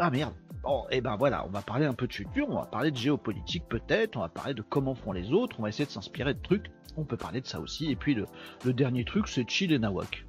Ah 0.00 0.10
merde. 0.10 0.34
Bon, 0.66 0.82
et 0.90 0.96
eh 0.96 1.00
ben 1.00 1.14
voilà, 1.14 1.46
on 1.46 1.50
va 1.50 1.62
parler 1.62 1.86
un 1.86 1.92
peu 1.92 2.08
de 2.08 2.12
futur, 2.12 2.48
on 2.48 2.56
va 2.56 2.66
parler 2.66 2.90
de 2.90 2.96
géopolitique 2.96 3.68
peut-être, 3.68 4.16
on 4.16 4.20
va 4.22 4.28
parler 4.28 4.52
de 4.52 4.62
comment 4.62 4.96
font 4.96 5.12
les 5.12 5.32
autres, 5.32 5.60
on 5.60 5.62
va 5.62 5.68
essayer 5.68 5.86
de 5.86 5.92
s'inspirer 5.92 6.34
de 6.34 6.42
trucs, 6.42 6.72
on 6.96 7.04
peut 7.04 7.16
parler 7.16 7.40
de 7.40 7.46
ça 7.46 7.60
aussi. 7.60 7.88
Et 7.88 7.94
puis 7.94 8.16
le, 8.16 8.72
dernier 8.72 9.04
truc, 9.04 9.28
c'est 9.28 9.48
chill 9.48 9.72
et 9.72 9.78
nawak. 9.78 10.26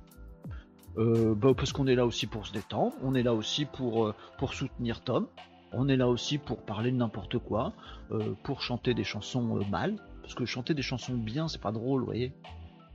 Euh, 1.00 1.34
bah, 1.34 1.53
parce 1.58 1.74
qu'on 1.74 1.88
est 1.88 1.96
là 1.96 2.06
aussi 2.06 2.27
pour 2.27 2.46
se 2.46 2.53
détendre, 2.53 2.94
on 3.01 3.15
est 3.15 3.24
là 3.24 3.34
aussi 3.34 3.65
pour, 3.65 4.06
euh, 4.06 4.13
soutenir 4.51 5.03
Tom, 5.03 5.25
on 5.72 5.88
est 5.88 5.98
là 5.98 6.08
aussi 6.08 6.38
pour 6.38 6.62
parler 6.62 6.91
de 6.91 6.98
n'importe 6.98 7.39
quoi, 7.39 7.74
euh, 8.12 8.36
pour 8.44 8.62
chanter 8.62 8.94
des 8.94 9.03
chansons 9.03 9.41
mal, 9.72 9.96
parce 10.22 10.36
que 10.36 10.46
chanter 10.46 10.75
des 10.75 10.84
chansons 10.84 11.15
bien, 11.15 11.48
c'est 11.48 11.62
pas 11.62 11.72
drôle, 11.72 12.01
vous 12.01 12.06
voyez. 12.06 12.32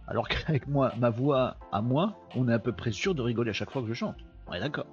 Alors 0.06 0.28
qu'avec 0.28 0.68
moi, 0.68 0.92
ma 0.96 1.10
voix 1.10 1.56
à 1.72 1.82
moi, 1.82 2.20
on 2.36 2.48
est 2.48 2.54
à 2.54 2.60
peu 2.60 2.70
près 2.70 2.92
sûr 2.92 3.16
de 3.16 3.22
rigoler 3.22 3.50
à 3.50 3.52
chaque 3.52 3.72
fois 3.72 3.82
que 3.82 3.88
je 3.88 3.94
chante. 3.94 4.14
D'accord. 4.60 4.86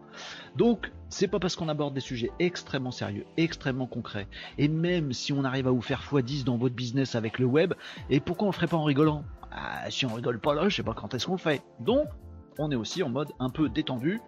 Donc, 0.56 0.92
c'est 1.10 1.28
pas 1.28 1.40
parce 1.40 1.56
qu'on 1.56 1.70
aborde 1.70 1.94
des 1.94 2.00
sujets 2.00 2.32
extrêmement 2.40 2.92
sérieux, 2.92 3.26
extrêmement 3.38 3.88
concrets, 3.88 4.28
et 4.58 4.68
même 4.68 5.14
si 5.14 5.34
on 5.34 5.44
arrive 5.44 5.68
à 5.68 5.72
vous 5.72 5.82
faire 5.82 6.02
x10 6.02 6.44
dans 6.44 6.58
votre 6.58 6.76
business 6.76 7.16
avec 7.16 7.40
le 7.40 7.46
web, 7.46 7.74
et 8.10 8.20
pourquoi 8.20 8.48
on 8.48 8.52
le 8.52 8.56
ferait 8.56 8.68
pas 8.68 8.78
en 8.78 8.84
rigolant? 8.84 9.24
Ah, 9.52 9.90
Si 9.90 10.06
on 10.06 10.14
rigole 10.14 10.40
pas 10.40 10.54
là, 10.54 10.70
je 10.70 10.76
sais 10.78 10.84
pas 10.84 10.94
quand 10.94 11.14
est-ce 11.14 11.28
qu'on 11.28 11.38
fait. 11.38 11.62
Donc, 11.80 12.08
on 12.58 12.72
est 12.72 12.76
aussi 12.76 13.04
en 13.04 13.10
mode 13.10 13.30
un 13.40 13.50
peu 13.50 13.70
détendu, 13.70 14.20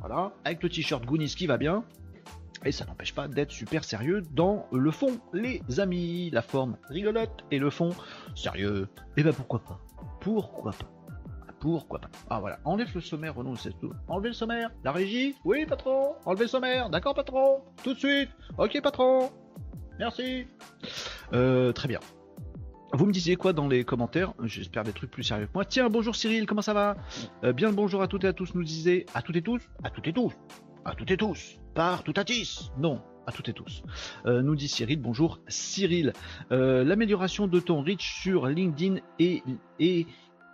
voilà, 0.00 0.32
avec 0.44 0.62
le 0.62 0.68
t-shirt 0.68 1.04
Goonies 1.04 1.34
qui 1.36 1.46
va 1.46 1.56
bien, 1.56 1.84
et 2.64 2.72
ça 2.72 2.84
n'empêche 2.84 3.14
pas 3.14 3.26
d'être 3.28 3.52
super 3.52 3.84
sérieux 3.84 4.22
dans 4.32 4.66
le 4.70 4.90
fond, 4.90 5.18
les 5.32 5.62
amis. 5.78 6.30
La 6.30 6.42
forme 6.42 6.76
rigolote 6.88 7.44
et 7.50 7.58
le 7.58 7.70
fond 7.70 7.90
sérieux. 8.34 8.88
Et 9.16 9.20
eh 9.20 9.22
ben 9.22 9.32
pourquoi 9.32 9.60
pas? 9.60 9.80
Pourquoi 10.20 10.72
pas? 10.72 10.99
Pourquoi 11.60 11.98
pas 12.00 12.08
Ah 12.30 12.40
voilà, 12.40 12.58
enlève 12.64 12.90
le 12.94 13.00
sommaire, 13.00 13.34
Renaud, 13.34 13.54
c'est 13.56 13.78
tout. 13.78 13.92
Enlevez 14.08 14.28
le 14.28 14.34
sommaire. 14.34 14.70
La 14.82 14.92
régie 14.92 15.34
Oui, 15.44 15.66
patron. 15.66 16.14
Enlevez 16.24 16.44
le 16.44 16.48
sommaire. 16.48 16.88
D'accord, 16.90 17.14
patron. 17.14 17.60
Tout 17.84 17.94
de 17.94 17.98
suite. 17.98 18.30
Ok, 18.58 18.80
patron. 18.82 19.30
Merci. 19.98 20.46
Euh, 21.34 21.72
très 21.72 21.86
bien. 21.88 22.00
Vous 22.92 23.06
me 23.06 23.12
disiez 23.12 23.36
quoi 23.36 23.52
dans 23.52 23.68
les 23.68 23.84
commentaires? 23.84 24.32
J'espère 24.42 24.82
des 24.82 24.92
trucs 24.92 25.10
plus 25.10 25.22
sérieux 25.22 25.46
que 25.46 25.52
moi. 25.54 25.64
Tiens, 25.64 25.88
bonjour 25.90 26.16
Cyril, 26.16 26.46
comment 26.46 26.62
ça 26.62 26.72
va? 26.72 26.96
Euh, 27.44 27.52
Bien 27.52 27.68
le 27.68 27.74
bonjour 27.74 28.02
à 28.02 28.08
toutes 28.08 28.24
et 28.24 28.28
à 28.28 28.32
tous, 28.32 28.54
nous 28.54 28.64
disait. 28.64 29.06
À 29.14 29.22
toutes 29.22 29.36
et 29.36 29.42
tous? 29.42 29.60
À 29.84 29.90
toutes 29.90 30.08
et 30.08 30.12
tous 30.12 30.32
À 30.84 30.94
toutes 30.94 31.10
et 31.10 31.16
tous 31.16 31.58
Par 31.74 32.02
tout 32.02 32.14
à 32.16 32.24
tis 32.24 32.70
Non, 32.78 33.00
à 33.26 33.32
toutes 33.32 33.48
et 33.50 33.52
tous. 33.52 33.82
Euh, 34.26 34.42
nous 34.42 34.56
dit 34.56 34.66
Cyril, 34.66 35.00
bonjour 35.00 35.38
Cyril. 35.46 36.14
L'amélioration 36.50 37.46
de 37.46 37.60
ton 37.60 37.82
reach 37.82 38.22
sur 38.22 38.46
LinkedIn 38.46 38.96
est, 39.20 40.06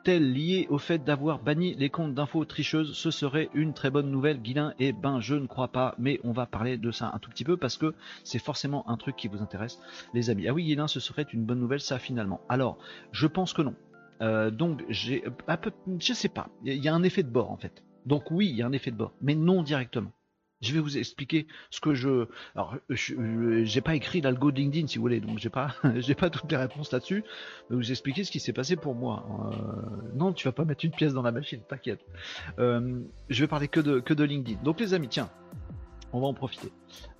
est 0.08 0.20
lié 0.20 0.66
au 0.70 0.78
fait 0.78 1.04
d'avoir 1.04 1.38
banni 1.38 1.74
les 1.74 1.90
comptes 1.90 2.14
d'infos 2.14 2.44
tricheuses? 2.44 2.94
Ce 2.94 3.10
serait 3.10 3.48
une 3.54 3.74
très 3.74 3.90
bonne 3.90 4.10
nouvelle, 4.10 4.40
Guilin 4.40 4.74
et 4.78 4.92
ben 4.92 5.20
je 5.20 5.34
ne 5.34 5.46
crois 5.46 5.68
pas, 5.68 5.94
mais 5.98 6.20
on 6.24 6.32
va 6.32 6.46
parler 6.46 6.76
de 6.78 6.90
ça 6.90 7.10
un 7.14 7.18
tout 7.18 7.30
petit 7.30 7.44
peu 7.44 7.56
parce 7.56 7.76
que 7.76 7.94
c'est 8.24 8.38
forcément 8.38 8.88
un 8.88 8.96
truc 8.96 9.16
qui 9.16 9.28
vous 9.28 9.42
intéresse, 9.42 9.78
les 10.14 10.30
amis. 10.30 10.48
Ah 10.48 10.54
oui, 10.54 10.64
Guilin, 10.64 10.88
ce 10.88 11.00
serait 11.00 11.26
une 11.32 11.44
bonne 11.44 11.60
nouvelle, 11.60 11.80
ça 11.80 11.98
finalement. 11.98 12.40
Alors, 12.48 12.78
je 13.12 13.26
pense 13.26 13.52
que 13.52 13.62
non. 13.62 13.74
Euh, 14.22 14.50
donc 14.50 14.84
j'ai 14.88 15.24
un 15.46 15.56
peu, 15.56 15.72
je 15.98 16.12
sais 16.12 16.28
pas, 16.28 16.48
il 16.64 16.82
y 16.82 16.88
a 16.88 16.94
un 16.94 17.02
effet 17.02 17.22
de 17.22 17.30
bord 17.30 17.50
en 17.50 17.56
fait. 17.56 17.82
Donc 18.06 18.30
oui, 18.30 18.48
il 18.48 18.56
y 18.56 18.62
a 18.62 18.66
un 18.66 18.72
effet 18.72 18.90
de 18.90 18.96
bord, 18.96 19.12
mais 19.20 19.34
non 19.34 19.62
directement. 19.62 20.12
Je 20.62 20.72
vais 20.72 20.80
vous 20.80 20.96
expliquer 20.96 21.46
ce 21.70 21.80
que 21.80 21.94
je. 21.94 22.26
Alors, 22.54 22.76
j'ai 22.88 23.80
pas 23.82 23.94
écrit 23.94 24.20
l'algo 24.22 24.50
LinkedIn 24.50 24.86
si 24.86 24.96
vous 24.96 25.02
voulez, 25.02 25.20
donc 25.20 25.38
j'ai 25.38 25.50
pas, 25.50 25.74
j'ai 25.96 26.14
pas 26.14 26.30
toutes 26.30 26.50
les 26.50 26.56
réponses 26.56 26.92
là-dessus. 26.92 27.24
Mais 27.68 27.76
vous 27.76 27.90
expliquer 27.90 28.24
ce 28.24 28.30
qui 28.30 28.40
s'est 28.40 28.54
passé 28.54 28.76
pour 28.76 28.94
moi. 28.94 29.26
Euh, 29.52 30.10
non, 30.14 30.32
tu 30.32 30.48
vas 30.48 30.52
pas 30.52 30.64
mettre 30.64 30.84
une 30.84 30.92
pièce 30.92 31.12
dans 31.12 31.22
la 31.22 31.32
machine, 31.32 31.60
t'inquiète. 31.68 32.00
Euh, 32.58 33.00
je 33.28 33.44
vais 33.44 33.48
parler 33.48 33.68
que 33.68 33.80
de 33.80 34.00
que 34.00 34.14
de 34.14 34.24
LinkedIn. 34.24 34.62
Donc 34.62 34.80
les 34.80 34.94
amis, 34.94 35.08
tiens, 35.08 35.28
on 36.12 36.20
va 36.20 36.26
en 36.26 36.34
profiter. 36.34 36.72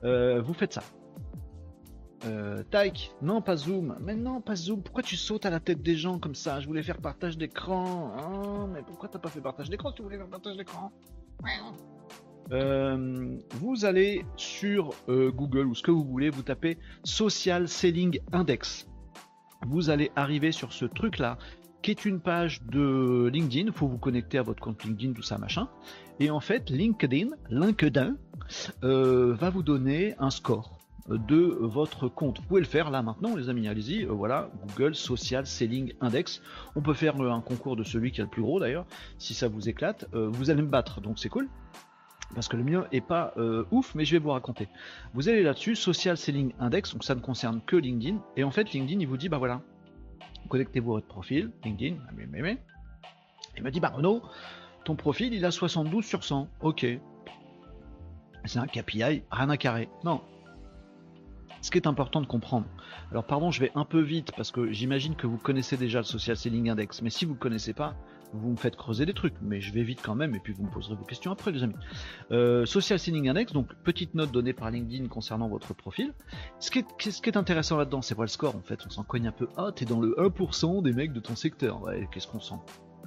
Euh, 0.05 0.41
vous 0.41 0.55
faites 0.55 0.73
ça. 0.73 0.83
Euh, 2.25 2.63
non 3.23 3.43
pas 3.43 3.57
Zoom, 3.57 3.97
mais 4.01 4.15
non 4.15 4.41
pas 4.41 4.57
Zoom, 4.57 4.83
pourquoi 4.83 5.03
tu 5.03 5.17
sautes 5.17 5.47
à 5.47 5.51
la 5.51 5.61
tête 5.61 5.83
des 5.83 5.97
gens 5.97 6.19
comme 6.19 6.35
ça? 6.35 6.61
Je 6.61 6.67
voulais 6.67 6.83
faire 6.83 6.99
partage 6.99 7.37
d'écran, 7.37 8.13
hein, 8.17 8.69
mais 8.73 8.83
pourquoi 8.83 9.09
t'as 9.09 9.19
pas 9.19 9.29
fait 9.29 9.41
partage 9.41 9.69
d'écran? 9.69 9.91
Si 9.91 9.97
tu 9.97 10.03
voulais 10.03 10.17
faire 10.17 10.29
partage 10.29 10.57
d'écran 10.57 10.91
euh, 12.53 13.39
vous 13.55 13.85
allez 13.85 14.25
sur 14.37 14.91
euh, 15.09 15.31
Google 15.31 15.67
ou 15.67 15.75
ce 15.75 15.83
que 15.83 15.91
vous 15.91 16.05
voulez, 16.05 16.31
vous 16.31 16.43
tapez 16.43 16.79
Social 17.05 17.69
Selling 17.69 18.21
Index. 18.33 18.87
Vous 19.67 19.91
allez 19.91 20.11
arriver 20.17 20.53
sur 20.53 20.73
ce 20.73 20.85
truc 20.85 21.19
là, 21.19 21.39
qui 21.83 21.91
est 21.91 22.05
une 22.05 22.21
page 22.21 22.63
de 22.63 23.29
LinkedIn. 23.33 23.67
Il 23.67 23.73
faut 23.73 23.89
vous 23.89 23.99
connecter 23.99 24.39
à 24.39 24.43
votre 24.43 24.61
compte 24.61 24.85
LinkedIn, 24.85 25.13
tout 25.13 25.23
ça 25.23 25.39
machin. 25.39 25.69
Et 26.21 26.31
en 26.31 26.41
fait, 26.41 26.71
LinkedIn, 26.71 27.29
LinkedIn 27.51 28.17
euh, 28.85 29.35
va 29.35 29.51
vous 29.51 29.63
donner 29.63 30.15
un 30.19 30.31
score 30.31 30.79
de 31.09 31.57
votre 31.61 32.09
compte. 32.09 32.41
Vous 32.41 32.47
pouvez 32.47 32.61
le 32.61 32.67
faire 32.67 32.91
là 32.91 33.01
maintenant, 33.03 33.37
les 33.37 33.49
amis. 33.49 33.69
Allez-y. 33.69 34.05
voilà, 34.05 34.51
Google 34.67 34.95
Social 34.95 35.47
Selling 35.47 35.95
Index. 36.01 36.43
On 36.75 36.83
peut 36.83 36.95
faire 36.95 37.21
un 37.21 37.41
concours 37.41 37.77
de 37.77 37.85
celui 37.85 38.13
qui 38.13 38.21
a 38.21 38.25
le 38.25 38.31
plus 38.31 38.43
gros 38.43 38.59
d'ailleurs, 38.59 38.87
si 39.19 39.33
ça 39.35 39.49
vous 39.49 39.69
éclate. 39.69 40.09
vous 40.13 40.51
allez 40.51 40.63
me 40.63 40.69
battre, 40.69 41.01
donc 41.01 41.19
c'est 41.19 41.29
cool 41.29 41.49
parce 42.35 42.49
que 42.49 42.57
le 42.57 42.65
mien 42.65 42.87
est 42.93 43.01
pas 43.01 43.33
euh, 43.37 43.65
ouf, 43.71 43.95
mais 43.95 44.05
je 44.05 44.13
vais 44.13 44.19
vous 44.19 44.31
raconter. 44.31 44.69
Vous 45.15 45.29
allez 45.29 45.43
là-dessus, 45.43 45.77
Social 45.77 46.17
Selling 46.17 46.53
Index, 46.59 46.93
donc 46.93 47.05
ça 47.05 47.15
ne 47.15 47.21
concerne 47.21 47.61
que 47.65 47.77
LinkedIn, 47.77 48.19
et 48.37 48.45
en 48.45 48.51
fait 48.51 48.73
LinkedIn 48.73 49.01
il 49.01 49.07
vous 49.07 49.17
dit 49.17 49.29
bah 49.29 49.39
voilà, 49.39 49.61
connectez-vous 50.49 50.93
à 50.93 50.95
votre 50.97 51.07
profil, 51.07 51.51
LinkedIn, 51.65 51.97
il 53.57 53.63
me 53.63 53.71
dit 53.71 53.81
bah 53.81 53.93
Renaud, 53.95 54.23
ton 54.85 54.97
profil 54.97 55.35
il 55.35 55.45
a 55.45 55.51
72 55.51 56.05
sur 56.05 56.25
100, 56.25 56.49
ok. 56.61 56.87
C'est 58.45 58.59
un 58.61 58.67
KPI, 58.67 59.23
rien 59.31 59.51
à 59.51 59.57
carrer. 59.57 59.89
Non. 60.05 60.21
Ce 61.63 61.71
qui 61.73 61.79
est 61.79 61.89
important 61.89 62.21
de 62.21 62.27
comprendre. 62.27 62.67
Alors 63.11 63.25
pardon, 63.25 63.51
je 63.51 63.61
vais 63.61 63.73
un 63.75 63.85
peu 63.85 64.01
vite 64.01 64.31
parce 64.37 64.53
que 64.53 64.71
j'imagine 64.71 65.17
que 65.17 65.27
vous 65.27 65.39
connaissez 65.39 65.77
déjà 65.77 65.99
le 65.99 66.05
Social 66.05 66.37
Selling 66.37 66.71
Index, 66.71 67.03
mais 67.03 67.11
si 67.11 67.25
vous 67.25 67.35
ne 67.35 67.39
connaissez 67.39 67.73
pas, 67.73 67.97
vous 68.33 68.51
me 68.51 68.57
faites 68.57 68.77
creuser 68.77 69.07
des 69.07 69.15
trucs, 69.15 69.35
mais 69.41 69.61
je 69.61 69.73
vais 69.73 69.83
vite 69.83 70.01
quand 70.03 70.15
même, 70.15 70.35
et 70.35 70.39
puis 70.39 70.53
vous 70.53 70.65
me 70.65 70.71
poserez 70.71 70.95
vos 70.95 71.05
questions 71.05 71.33
après, 71.33 71.53
les 71.53 71.63
amis. 71.63 71.75
Euh, 72.31 72.67
Social 72.67 72.99
Selling 72.99 73.29
Index, 73.29 73.53
donc 73.53 73.75
petite 73.85 74.15
note 74.15 74.33
donnée 74.33 74.53
par 74.53 74.71
LinkedIn 74.71 75.09
concernant 75.09 75.49
votre 75.49 75.75
profil. 75.75 76.13
Ce 76.59 76.71
qui 76.71 76.79
est, 76.81 77.37
intéressant 77.37 77.77
là-dedans, 77.77 78.03
c'est 78.03 78.15
pas 78.15 78.23
le 78.23 78.29
score, 78.29 78.57
en 78.57 78.63
fait, 78.63 78.81
on 78.87 78.91
s'en 78.91 79.05
cogne 79.05 79.29
un 79.29 79.33
peu. 79.33 79.49
Ah, 79.57 79.71
t'es 79.75 79.85
dans 79.85 80.01
le 80.01 80.15
1% 80.19 80.83
des 80.83 80.93
mecs 80.93 81.13
de 81.13 81.21
ton 81.21 81.37
secteur. 81.37 81.83
Ouais, 81.83 82.09
qu'est-ce 82.13 82.27
qu'on 82.27 82.41
sent? 82.41 82.55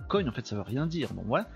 Cogne, 0.10 0.28
en 0.28 0.34
fait, 0.34 0.46
ça 0.46 0.56
veut 0.56 0.62
rien 0.62 0.86
dire. 0.86 1.14
Bon, 1.14 1.24
voilà. 1.26 1.48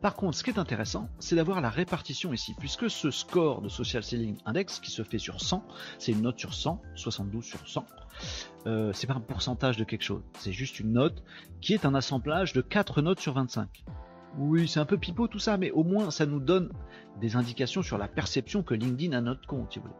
Par 0.00 0.14
contre, 0.14 0.38
ce 0.38 0.44
qui 0.44 0.50
est 0.50 0.58
intéressant, 0.58 1.08
c'est 1.18 1.34
d'avoir 1.34 1.60
la 1.60 1.70
répartition 1.70 2.32
ici, 2.32 2.54
puisque 2.58 2.88
ce 2.88 3.10
score 3.10 3.62
de 3.62 3.68
Social 3.68 4.04
Selling 4.04 4.36
Index, 4.46 4.78
qui 4.78 4.92
se 4.92 5.02
fait 5.02 5.18
sur 5.18 5.40
100, 5.40 5.66
c'est 5.98 6.12
une 6.12 6.22
note 6.22 6.38
sur 6.38 6.54
100, 6.54 6.80
72 6.94 7.44
sur 7.44 7.66
100, 7.66 7.84
euh, 8.66 8.92
c'est 8.92 9.08
pas 9.08 9.14
un 9.14 9.20
pourcentage 9.20 9.76
de 9.76 9.84
quelque 9.84 10.04
chose, 10.04 10.22
c'est 10.38 10.52
juste 10.52 10.78
une 10.78 10.92
note 10.92 11.24
qui 11.60 11.74
est 11.74 11.84
un 11.84 11.94
assemblage 11.94 12.52
de 12.52 12.60
4 12.60 13.02
notes 13.02 13.20
sur 13.20 13.34
25. 13.34 13.84
Oui, 14.38 14.68
c'est 14.68 14.80
un 14.80 14.86
peu 14.86 14.96
pipeau 14.96 15.28
tout 15.28 15.38
ça, 15.38 15.58
mais 15.58 15.70
au 15.72 15.82
moins 15.82 16.10
ça 16.10 16.24
nous 16.24 16.40
donne 16.40 16.70
des 17.20 17.36
indications 17.36 17.82
sur 17.82 17.98
la 17.98 18.08
perception 18.08 18.62
que 18.62 18.74
LinkedIn 18.74 19.16
a 19.16 19.20
notre 19.20 19.46
compte, 19.46 19.72
si 19.72 19.78
vous 19.78 19.86
voulez. 19.86 19.96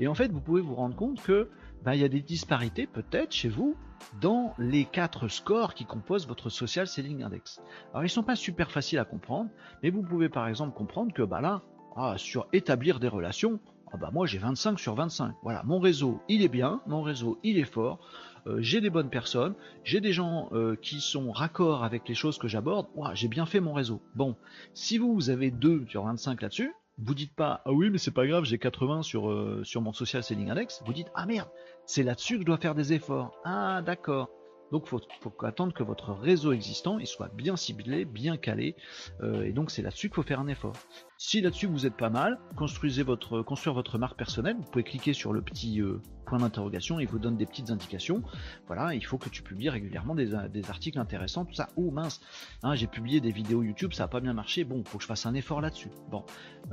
Et 0.00 0.08
en 0.08 0.14
fait, 0.14 0.32
vous 0.32 0.40
pouvez 0.40 0.60
vous 0.60 0.74
rendre 0.74 0.96
compte 0.96 1.22
que 1.22 1.50
bah, 1.84 1.94
il 1.94 2.00
y 2.00 2.04
a 2.04 2.08
des 2.08 2.20
disparités 2.20 2.86
peut-être 2.86 3.32
chez 3.32 3.48
vous 3.48 3.76
dans 4.20 4.54
les 4.58 4.84
quatre 4.84 5.28
scores 5.28 5.74
qui 5.74 5.84
composent 5.84 6.26
votre 6.26 6.50
social 6.50 6.86
selling 6.86 7.22
index. 7.22 7.60
Alors 7.92 8.04
ils 8.04 8.10
sont 8.10 8.22
pas 8.22 8.36
super 8.36 8.70
faciles 8.70 8.98
à 8.98 9.04
comprendre, 9.04 9.50
mais 9.82 9.90
vous 9.90 10.02
pouvez 10.02 10.28
par 10.28 10.48
exemple 10.48 10.76
comprendre 10.76 11.12
que 11.12 11.22
bah 11.22 11.40
là, 11.40 11.62
ah, 11.96 12.14
sur 12.16 12.46
établir 12.52 13.00
des 13.00 13.08
relations, 13.08 13.60
ah 13.92 13.96
bah 13.96 14.10
moi 14.12 14.26
j'ai 14.26 14.38
25 14.38 14.78
sur 14.78 14.94
25. 14.94 15.34
Voilà, 15.42 15.62
mon 15.64 15.78
réseau 15.78 16.20
il 16.28 16.42
est 16.42 16.48
bien, 16.48 16.80
mon 16.86 17.02
réseau 17.02 17.38
il 17.42 17.58
est 17.58 17.64
fort, 17.64 17.98
euh, 18.46 18.58
j'ai 18.60 18.80
des 18.80 18.90
bonnes 18.90 19.10
personnes, 19.10 19.54
j'ai 19.84 20.00
des 20.00 20.12
gens 20.12 20.48
euh, 20.52 20.76
qui 20.76 21.00
sont 21.00 21.32
raccords 21.32 21.84
avec 21.84 22.08
les 22.08 22.14
choses 22.14 22.38
que 22.38 22.48
j'aborde, 22.48 22.86
j'ai 23.14 23.28
bien 23.28 23.46
fait 23.46 23.60
mon 23.60 23.72
réseau. 23.72 24.00
Bon, 24.14 24.36
si 24.74 24.98
vous, 24.98 25.14
vous 25.14 25.30
avez 25.30 25.50
2 25.50 25.86
sur 25.88 26.04
25 26.04 26.42
là-dessus, 26.42 26.72
vous 26.98 27.14
dites 27.14 27.34
pas 27.34 27.60
ah 27.64 27.72
oui 27.72 27.90
mais 27.90 27.98
c'est 27.98 28.10
pas 28.10 28.26
grave 28.26 28.44
j'ai 28.44 28.58
80 28.58 29.02
sur 29.02 29.30
euh, 29.30 29.62
sur 29.64 29.82
mon 29.82 29.92
social 29.92 30.22
selling 30.22 30.50
index 30.50 30.82
vous 30.86 30.92
dites 30.92 31.08
ah 31.14 31.26
merde 31.26 31.48
c'est 31.86 32.02
là-dessus 32.02 32.34
que 32.34 32.40
je 32.40 32.46
dois 32.46 32.58
faire 32.58 32.74
des 32.74 32.92
efforts. 32.92 33.32
Ah 33.44 33.82
d'accord. 33.82 34.30
Donc 34.72 34.86
faut, 34.88 35.00
faut 35.20 35.32
attendre 35.44 35.72
que 35.72 35.84
votre 35.84 36.12
réseau 36.12 36.52
existant 36.52 36.98
il 36.98 37.06
soit 37.06 37.32
bien 37.32 37.56
ciblé, 37.56 38.04
bien 38.04 38.36
calé, 38.36 38.74
euh, 39.22 39.44
et 39.44 39.52
donc 39.52 39.70
c'est 39.70 39.82
là-dessus 39.82 40.08
qu'il 40.08 40.16
faut 40.16 40.22
faire 40.22 40.40
un 40.40 40.48
effort. 40.48 40.74
Si 41.18 41.40
là-dessus 41.40 41.66
vous 41.66 41.86
êtes 41.86 41.96
pas 41.96 42.10
mal, 42.10 42.38
construisez 42.56 43.02
votre, 43.02 43.40
construire 43.40 43.72
votre 43.74 43.96
marque 43.96 44.18
personnelle, 44.18 44.56
vous 44.56 44.70
pouvez 44.70 44.84
cliquer 44.84 45.14
sur 45.14 45.32
le 45.32 45.40
petit 45.40 45.80
euh, 45.80 45.98
point 46.26 46.38
d'interrogation, 46.38 47.00
il 47.00 47.08
vous 47.08 47.18
donne 47.18 47.38
des 47.38 47.46
petites 47.46 47.70
indications. 47.70 48.22
Voilà, 48.66 48.94
il 48.94 49.02
faut 49.02 49.16
que 49.16 49.30
tu 49.30 49.42
publies 49.42 49.70
régulièrement 49.70 50.14
des, 50.14 50.34
articles 50.68 50.98
intéressants, 50.98 51.46
tout 51.46 51.54
ça. 51.54 51.70
Oh 51.76 51.90
mince, 51.90 52.20
hein, 52.62 52.74
j'ai 52.74 52.86
publié 52.86 53.22
des 53.22 53.30
vidéos 53.30 53.62
YouTube, 53.62 53.94
ça 53.94 54.04
a 54.04 54.08
pas 54.08 54.20
bien 54.20 54.34
marché, 54.34 54.64
bon, 54.64 54.84
faut 54.84 54.98
que 54.98 55.04
je 55.04 55.08
fasse 55.08 55.24
un 55.24 55.32
effort 55.32 55.62
là-dessus. 55.62 55.88
Bon, 56.10 56.22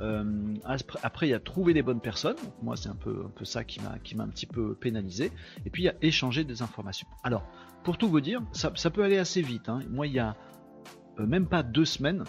euh, 0.00 0.54
après 1.02 1.28
il 1.28 1.30
y 1.30 1.34
a 1.34 1.40
trouver 1.40 1.72
des 1.72 1.82
bonnes 1.82 2.02
personnes, 2.02 2.36
moi 2.62 2.76
c'est 2.76 2.90
un 2.90 2.96
peu, 2.96 3.24
un 3.24 3.30
peu 3.30 3.46
ça 3.46 3.64
qui 3.64 3.80
m'a, 3.80 3.98
qui 4.00 4.14
m'a 4.14 4.24
un 4.24 4.28
petit 4.28 4.46
peu 4.46 4.74
pénalisé, 4.74 5.32
et 5.64 5.70
puis 5.70 5.84
il 5.84 5.86
y 5.86 5.88
a 5.90 5.94
échanger 6.02 6.44
des 6.44 6.60
informations. 6.60 7.08
Alors, 7.22 7.46
pour 7.82 7.96
tout 7.96 8.08
vous 8.08 8.20
dire, 8.20 8.42
ça, 8.52 8.70
peut 8.90 9.04
aller 9.04 9.18
assez 9.18 9.40
vite. 9.40 9.70
Hein. 9.70 9.80
Moi, 9.88 10.06
il 10.06 10.12
y 10.12 10.18
a 10.18 10.36
euh, 11.18 11.26
même 11.26 11.46
pas 11.46 11.62
deux 11.62 11.84
semaines, 11.84 12.24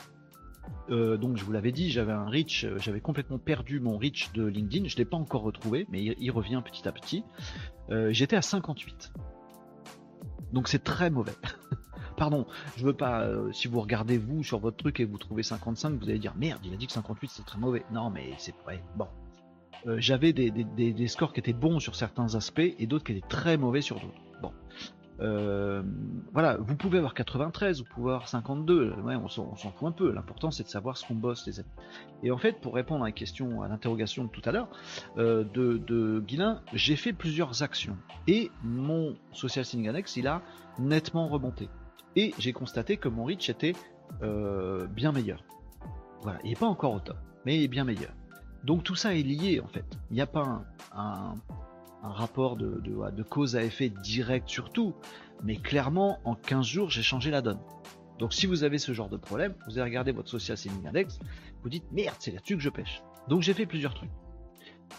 euh, 0.89 1.17
donc 1.17 1.37
je 1.37 1.43
vous 1.43 1.51
l'avais 1.51 1.71
dit, 1.71 1.89
j'avais 1.89 2.11
un 2.11 2.25
reach, 2.25 2.65
euh, 2.65 2.77
j'avais 2.77 3.01
complètement 3.01 3.39
perdu 3.39 3.79
mon 3.79 3.97
reach 3.97 4.31
de 4.33 4.45
LinkedIn, 4.45 4.87
je 4.87 4.95
ne 4.95 4.97
l'ai 4.99 5.05
pas 5.05 5.17
encore 5.17 5.41
retrouvé, 5.41 5.87
mais 5.89 6.03
il, 6.03 6.31
revient 6.31 6.61
petit 6.63 6.87
à 6.87 6.91
petit. 6.91 7.23
J'étais 8.09 8.35
à 8.35 8.41
58. 8.41 9.13
Donc 10.53 10.67
c'est 10.67 10.83
très 10.83 11.09
mauvais. 11.09 11.33
Pardon, 12.17 12.47
je 12.77 12.85
veux 12.85 12.93
pas, 12.93 13.27
si 13.51 13.67
vous 13.67 13.81
regardez 13.81 14.17
vous 14.17 14.41
sur 14.43 14.59
votre 14.59 14.77
truc 14.77 14.99
et 14.99 15.05
vous 15.05 15.17
trouvez 15.17 15.43
55, 15.43 15.99
vous 15.99 16.09
allez 16.09 16.19
dire 16.19 16.33
merde, 16.35 16.61
il 16.63 16.73
a 16.73 16.77
dit 16.77 16.87
que 16.87 16.93
58 16.93 17.29
c'est 17.29 17.45
très 17.45 17.59
mauvais. 17.59 17.83
Non 17.91 18.09
mais 18.09 18.33
c'est 18.37 18.53
ouais, 18.67 18.81
bon. 18.95 19.07
J'avais 19.97 20.33
des, 20.33 21.07
scores 21.07 21.33
qui 21.33 21.39
étaient 21.39 21.53
bons 21.53 21.79
sur 21.79 21.95
certains 21.95 22.35
aspects 22.35 22.59
et 22.59 22.87
d'autres 22.87 23.03
qui 23.03 23.11
étaient 23.11 23.27
très 23.27 23.57
mauvais 23.57 23.81
sur 23.81 23.99
d'autres. 23.99 24.24
Euh, 25.21 25.81
voilà, 26.33 26.57
vous 26.57 26.75
pouvez 26.75 26.97
avoir 26.97 27.13
93, 27.13 27.79
vous 27.79 27.85
pouvez 27.85 28.11
avoir 28.11 28.27
52, 28.27 28.93
ouais, 29.03 29.15
on 29.15 29.27
s'en 29.27 29.55
fout 29.55 29.87
un 29.87 29.91
peu. 29.91 30.11
L'important 30.11 30.51
c'est 30.51 30.63
de 30.63 30.67
savoir 30.67 30.97
ce 30.97 31.07
qu'on 31.07 31.15
bosse, 31.15 31.45
les 31.47 31.59
amis. 31.59 31.69
Et 32.23 32.31
en 32.31 32.37
fait, 32.37 32.59
pour 32.59 32.75
répondre 32.75 33.03
à 33.03 33.07
la 33.07 33.11
question, 33.11 33.61
à 33.61 33.67
l'interrogation 33.67 34.25
de 34.25 34.29
tout 34.29 34.41
à 34.45 34.51
l'heure 34.51 34.67
euh, 35.17 35.43
de, 35.53 35.77
de 35.77 36.19
Guilin, 36.19 36.61
j'ai 36.73 36.95
fait 36.95 37.13
plusieurs 37.13 37.63
actions 37.63 37.97
et 38.27 38.51
mon 38.63 39.15
social 39.31 39.63
selling 39.63 39.87
annex 39.87 40.17
il 40.17 40.27
a 40.27 40.41
nettement 40.79 41.27
remonté. 41.27 41.69
Et 42.15 42.33
j'ai 42.39 42.53
constaté 42.53 42.97
que 42.97 43.09
mon 43.09 43.25
reach 43.25 43.49
était 43.49 43.73
euh, 44.21 44.87
bien 44.87 45.11
meilleur. 45.11 45.43
Voilà, 46.21 46.39
il 46.43 46.49
n'est 46.49 46.55
pas 46.55 46.65
encore 46.65 46.93
au 46.93 46.99
top, 46.99 47.17
mais 47.45 47.57
il 47.57 47.63
est 47.63 47.67
bien 47.67 47.83
meilleur. 47.83 48.11
Donc 48.63 48.83
tout 48.83 48.95
ça 48.95 49.13
est 49.13 49.21
lié 49.21 49.61
en 49.63 49.67
fait. 49.67 49.85
Il 50.09 50.15
n'y 50.15 50.21
a 50.21 50.27
pas 50.27 50.65
un 50.93 51.35
rapport 52.11 52.55
de, 52.55 52.81
de, 52.81 53.23
cause 53.23 53.55
à 53.55 53.63
effet 53.63 53.89
direct 53.89 54.49
sur 54.49 54.69
tout, 54.71 54.93
mais 55.43 55.57
clairement, 55.57 56.19
en 56.23 56.35
15 56.35 56.65
jours, 56.65 56.89
j'ai 56.89 57.03
changé 57.03 57.31
la 57.31 57.41
donne. 57.41 57.59
Donc 58.19 58.33
si 58.33 58.45
vous 58.45 58.63
avez 58.63 58.77
ce 58.77 58.93
genre 58.93 59.09
de 59.09 59.17
problème, 59.17 59.53
vous 59.67 59.77
allez 59.77 59.89
regarder 59.89 60.11
votre 60.11 60.29
social 60.29 60.57
selling 60.57 60.87
index, 60.87 61.19
vous 61.63 61.69
dites 61.69 61.91
merde, 61.91 62.15
c'est 62.19 62.31
là-dessus 62.31 62.55
que 62.55 62.63
je 62.63 62.69
pêche. 62.69 63.01
Donc 63.27 63.41
j'ai 63.41 63.53
fait 63.53 63.65
plusieurs 63.65 63.93
trucs. 63.93 64.11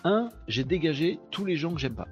Un, 0.05 0.29
j'ai 0.49 0.65
dégagé 0.65 1.19
tous 1.31 1.45
les 1.45 1.57
gens 1.57 1.73
que 1.73 1.81
j'aime 1.81 1.95
pas 1.95 2.09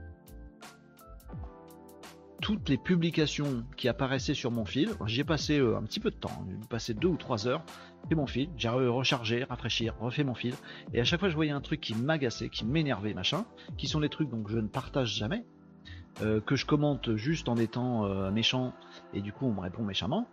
toutes 2.40 2.68
les 2.68 2.76
publications 2.76 3.64
qui 3.76 3.88
apparaissaient 3.88 4.34
sur 4.34 4.50
mon 4.50 4.64
fil. 4.64 4.90
J'y 5.06 5.20
ai 5.20 5.24
passé 5.24 5.58
euh, 5.58 5.76
un 5.76 5.82
petit 5.82 6.00
peu 6.00 6.10
de 6.10 6.16
temps, 6.16 6.44
j'ai 6.48 6.68
passé 6.68 6.94
deux 6.94 7.08
ou 7.08 7.16
trois 7.16 7.46
heures. 7.46 7.64
Fait 8.08 8.14
mon 8.14 8.26
fil, 8.26 8.50
j'ai 8.56 8.68
rechargé, 8.68 9.44
rafraîchir, 9.44 9.94
refait 9.98 10.24
mon 10.24 10.34
fil. 10.34 10.54
Et 10.92 11.00
à 11.00 11.04
chaque 11.04 11.20
fois, 11.20 11.28
je 11.30 11.34
voyais 11.34 11.52
un 11.52 11.60
truc 11.60 11.80
qui 11.80 11.94
m'agaçait, 11.94 12.50
qui 12.50 12.66
m'énervait, 12.66 13.14
machin, 13.14 13.46
qui 13.78 13.86
sont 13.86 14.00
les 14.00 14.10
trucs 14.10 14.28
donc 14.28 14.50
je 14.50 14.58
ne 14.58 14.68
partage 14.68 15.14
jamais, 15.14 15.46
euh, 16.22 16.40
que 16.40 16.54
je 16.54 16.66
commente 16.66 17.16
juste 17.16 17.48
en 17.48 17.56
étant 17.56 18.04
euh, 18.04 18.30
méchant, 18.30 18.74
et 19.14 19.22
du 19.22 19.32
coup 19.32 19.46
on 19.46 19.52
me 19.54 19.60
répond 19.60 19.82
méchamment, 19.82 20.28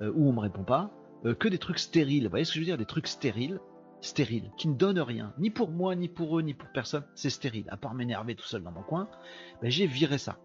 ou 0.00 0.28
on 0.28 0.32
me 0.32 0.40
répond 0.40 0.64
pas, 0.64 0.90
que 1.38 1.48
des 1.48 1.58
trucs 1.58 1.78
stériles. 1.78 2.24
Vous 2.24 2.30
voyez 2.30 2.44
ce 2.44 2.50
que 2.50 2.56
je 2.56 2.60
veux 2.60 2.66
dire? 2.66 2.76
Des 2.76 2.84
trucs 2.84 3.06
stériles, 3.06 3.60
stériles, 4.00 4.50
qui 4.58 4.68
ne 4.68 4.74
donnent 4.74 5.00
rien, 5.00 5.32
ni 5.38 5.50
pour 5.50 5.70
moi, 5.70 5.94
ni 5.94 6.08
pour 6.08 6.38
eux, 6.38 6.42
ni 6.42 6.54
pour 6.54 6.68
personne. 6.72 7.04
C'est 7.14 7.30
stérile. 7.30 7.66
À 7.68 7.76
part 7.76 7.94
m'énerver 7.94 8.34
tout 8.34 8.44
seul 8.44 8.62
dans 8.62 8.72
mon 8.72 8.82
coin, 8.82 9.08
ben, 9.62 9.70
j'ai 9.70 9.86
viré 9.86 10.18
ça. 10.18 10.38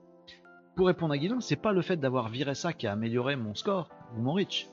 Pour 0.77 0.87
répondre 0.87 1.13
à 1.13 1.17
Guilain, 1.17 1.41
c'est 1.41 1.55
pas 1.55 1.73
le 1.73 1.81
fait 1.81 1.97
d'avoir 1.97 2.29
viré 2.29 2.53
ça 2.53 2.71
qui 2.71 2.85
a 2.85 2.91
amélioré 2.91 3.35
mon 3.35 3.55
score 3.55 3.89
ou 4.15 4.21
mon 4.21 4.33
reach. 4.33 4.69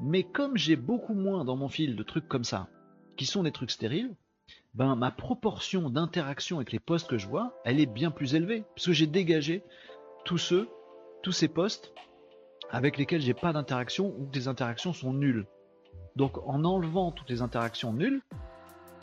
Mais 0.00 0.22
comme 0.22 0.56
j'ai 0.56 0.76
beaucoup 0.76 1.12
moins 1.12 1.44
dans 1.44 1.56
mon 1.56 1.68
fil 1.68 1.96
de 1.96 2.02
trucs 2.04 2.28
comme 2.28 2.44
ça, 2.44 2.68
qui 3.16 3.26
sont 3.26 3.42
des 3.42 3.50
trucs 3.50 3.72
stériles, 3.72 4.14
ben 4.74 4.94
ma 4.94 5.10
proportion 5.10 5.90
d'interaction 5.90 6.58
avec 6.58 6.70
les 6.70 6.78
posts 6.78 7.08
que 7.08 7.18
je 7.18 7.26
vois, 7.26 7.60
elle 7.64 7.80
est 7.80 7.86
bien 7.86 8.12
plus 8.12 8.36
élevée, 8.36 8.64
puisque 8.74 8.92
j'ai 8.92 9.08
dégagé 9.08 9.64
tous 10.24 10.38
ceux, 10.38 10.68
tous 11.24 11.32
ces 11.32 11.48
posts 11.48 11.92
avec 12.70 12.96
lesquels 12.96 13.20
j'ai 13.20 13.34
pas 13.34 13.52
d'interaction 13.52 14.14
ou 14.16 14.26
que 14.26 14.32
des 14.32 14.46
interactions 14.46 14.92
sont 14.92 15.12
nulles. 15.12 15.46
Donc 16.14 16.38
en 16.46 16.64
enlevant 16.64 17.10
toutes 17.10 17.30
les 17.30 17.42
interactions 17.42 17.92
nulles, 17.92 18.22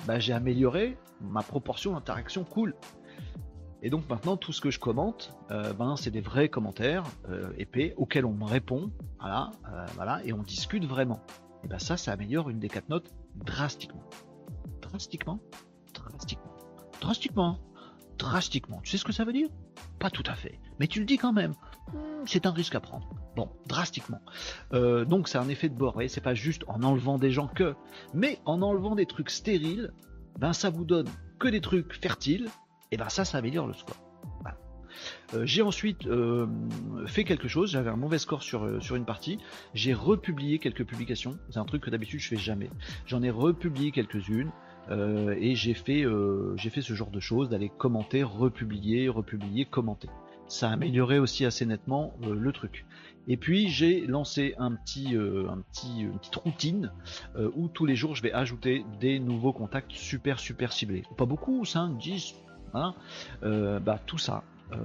ben, 0.07 0.17
j'ai 0.17 0.33
amélioré 0.33 0.97
ma 1.19 1.43
proportion 1.43 1.91
d'interaction 1.91 2.45
cool. 2.45 2.73
Et 3.83 3.89
donc 3.89 4.07
maintenant, 4.09 4.37
tout 4.37 4.53
ce 4.53 4.61
que 4.61 4.69
je 4.69 4.79
commente, 4.79 5.35
euh, 5.49 5.73
ben, 5.73 5.95
c'est 5.95 6.11
des 6.11 6.21
vrais 6.21 6.49
commentaires 6.49 7.03
euh, 7.29 7.51
épais 7.57 7.93
auxquels 7.97 8.25
on 8.25 8.33
me 8.33 8.45
répond, 8.45 8.91
voilà, 9.19 9.51
euh, 9.73 9.85
voilà, 9.95 10.23
et 10.23 10.33
on 10.33 10.43
discute 10.43 10.85
vraiment. 10.85 11.19
Et 11.63 11.67
ben 11.67 11.79
ça, 11.79 11.97
ça 11.97 12.11
améliore 12.11 12.49
une 12.49 12.59
des 12.59 12.69
quatre 12.69 12.89
notes 12.89 13.11
drastiquement. 13.35 14.03
Drastiquement? 14.81 15.39
Drastiquement. 15.93 16.53
Drastiquement. 16.99 17.57
Drastiquement. 18.19 18.81
Tu 18.83 18.91
sais 18.91 18.97
ce 18.97 19.03
que 19.03 19.11
ça 19.11 19.25
veut 19.25 19.33
dire? 19.33 19.49
Pas 19.97 20.11
tout 20.11 20.23
à 20.27 20.35
fait. 20.35 20.59
Mais 20.79 20.85
tu 20.85 20.99
le 20.99 21.05
dis 21.05 21.17
quand 21.17 21.33
même. 21.33 21.53
Hmm, 21.91 22.23
c'est 22.25 22.45
un 22.45 22.51
risque 22.51 22.75
à 22.75 22.79
prendre. 22.79 23.09
Bon, 23.35 23.49
drastiquement. 23.65 24.19
donc 24.71 25.27
c'est 25.27 25.37
un 25.37 25.47
effet 25.47 25.69
de 25.69 25.75
bord. 25.75 25.99
C'est 26.07 26.21
pas 26.21 26.35
juste 26.35 26.63
en 26.67 26.83
enlevant 26.83 27.17
des 27.17 27.31
gens 27.31 27.47
que, 27.47 27.75
mais 28.13 28.39
en 28.45 28.61
enlevant 28.61 28.93
des 28.93 29.05
trucs 29.05 29.29
stériles, 29.31 29.91
ben 30.37 30.53
ça 30.53 30.69
vous 30.69 30.85
donne 30.85 31.07
que 31.39 31.47
des 31.47 31.61
trucs 31.61 31.93
fertiles 31.93 32.49
et 32.91 32.97
ben 32.97 33.09
ça, 33.09 33.25
ça 33.25 33.37
améliore 33.37 33.67
le 33.67 33.73
score. 33.73 33.97
Euh, 35.33 35.45
j'ai 35.45 35.61
ensuite 35.61 36.05
euh, 36.07 36.47
fait 37.05 37.23
quelque 37.23 37.47
chose, 37.47 37.71
j'avais 37.71 37.89
un 37.89 37.95
mauvais 37.95 38.17
score 38.17 38.43
sur, 38.43 38.65
euh, 38.65 38.79
sur 38.79 38.95
une 38.95 39.05
partie, 39.05 39.39
j'ai 39.73 39.93
republié 39.93 40.59
quelques 40.59 40.85
publications, 40.85 41.37
c'est 41.49 41.59
un 41.59 41.65
truc 41.65 41.83
que 41.83 41.89
d'habitude 41.89 42.19
je 42.19 42.27
fais 42.27 42.37
jamais. 42.37 42.69
J'en 43.05 43.23
ai 43.23 43.29
republié 43.29 43.91
quelques-unes 43.91 44.51
et 44.89 45.55
j'ai 45.55 45.73
fait, 45.73 46.03
fait 46.57 46.81
ce 46.81 46.93
genre 46.95 47.11
de 47.11 47.21
choses, 47.21 47.49
d'aller 47.49 47.69
commenter, 47.69 48.23
republier, 48.23 49.07
republier, 49.07 49.63
commenter. 49.63 50.09
Ça 50.47 50.69
a 50.69 50.73
amélioré 50.73 51.17
aussi 51.17 51.45
assez 51.45 51.65
nettement 51.65 52.13
le 52.21 52.51
truc. 52.51 52.85
Et 53.27 53.37
puis 53.37 53.69
j'ai 53.69 54.05
lancé 54.05 54.53
un 54.57 54.73
petit, 54.73 55.15
un 55.15 55.61
petit, 55.71 56.01
une 56.01 56.17
petite 56.17 56.35
routine 56.35 56.91
où 57.55 57.69
tous 57.69 57.85
les 57.85 57.95
jours 57.95 58.15
je 58.15 58.23
vais 58.23 58.33
ajouter 58.33 58.83
des 58.99 59.19
nouveaux 59.19 59.53
contacts 59.53 59.93
super 59.93 60.39
super 60.39 60.73
ciblés. 60.73 61.03
Pas 61.15 61.25
beaucoup, 61.25 61.63
5, 61.63 61.97
10, 61.97 62.33
Euh, 63.43 63.79
bah, 63.79 63.99
tout 64.05 64.17
ça, 64.17 64.43
euh, 64.71 64.77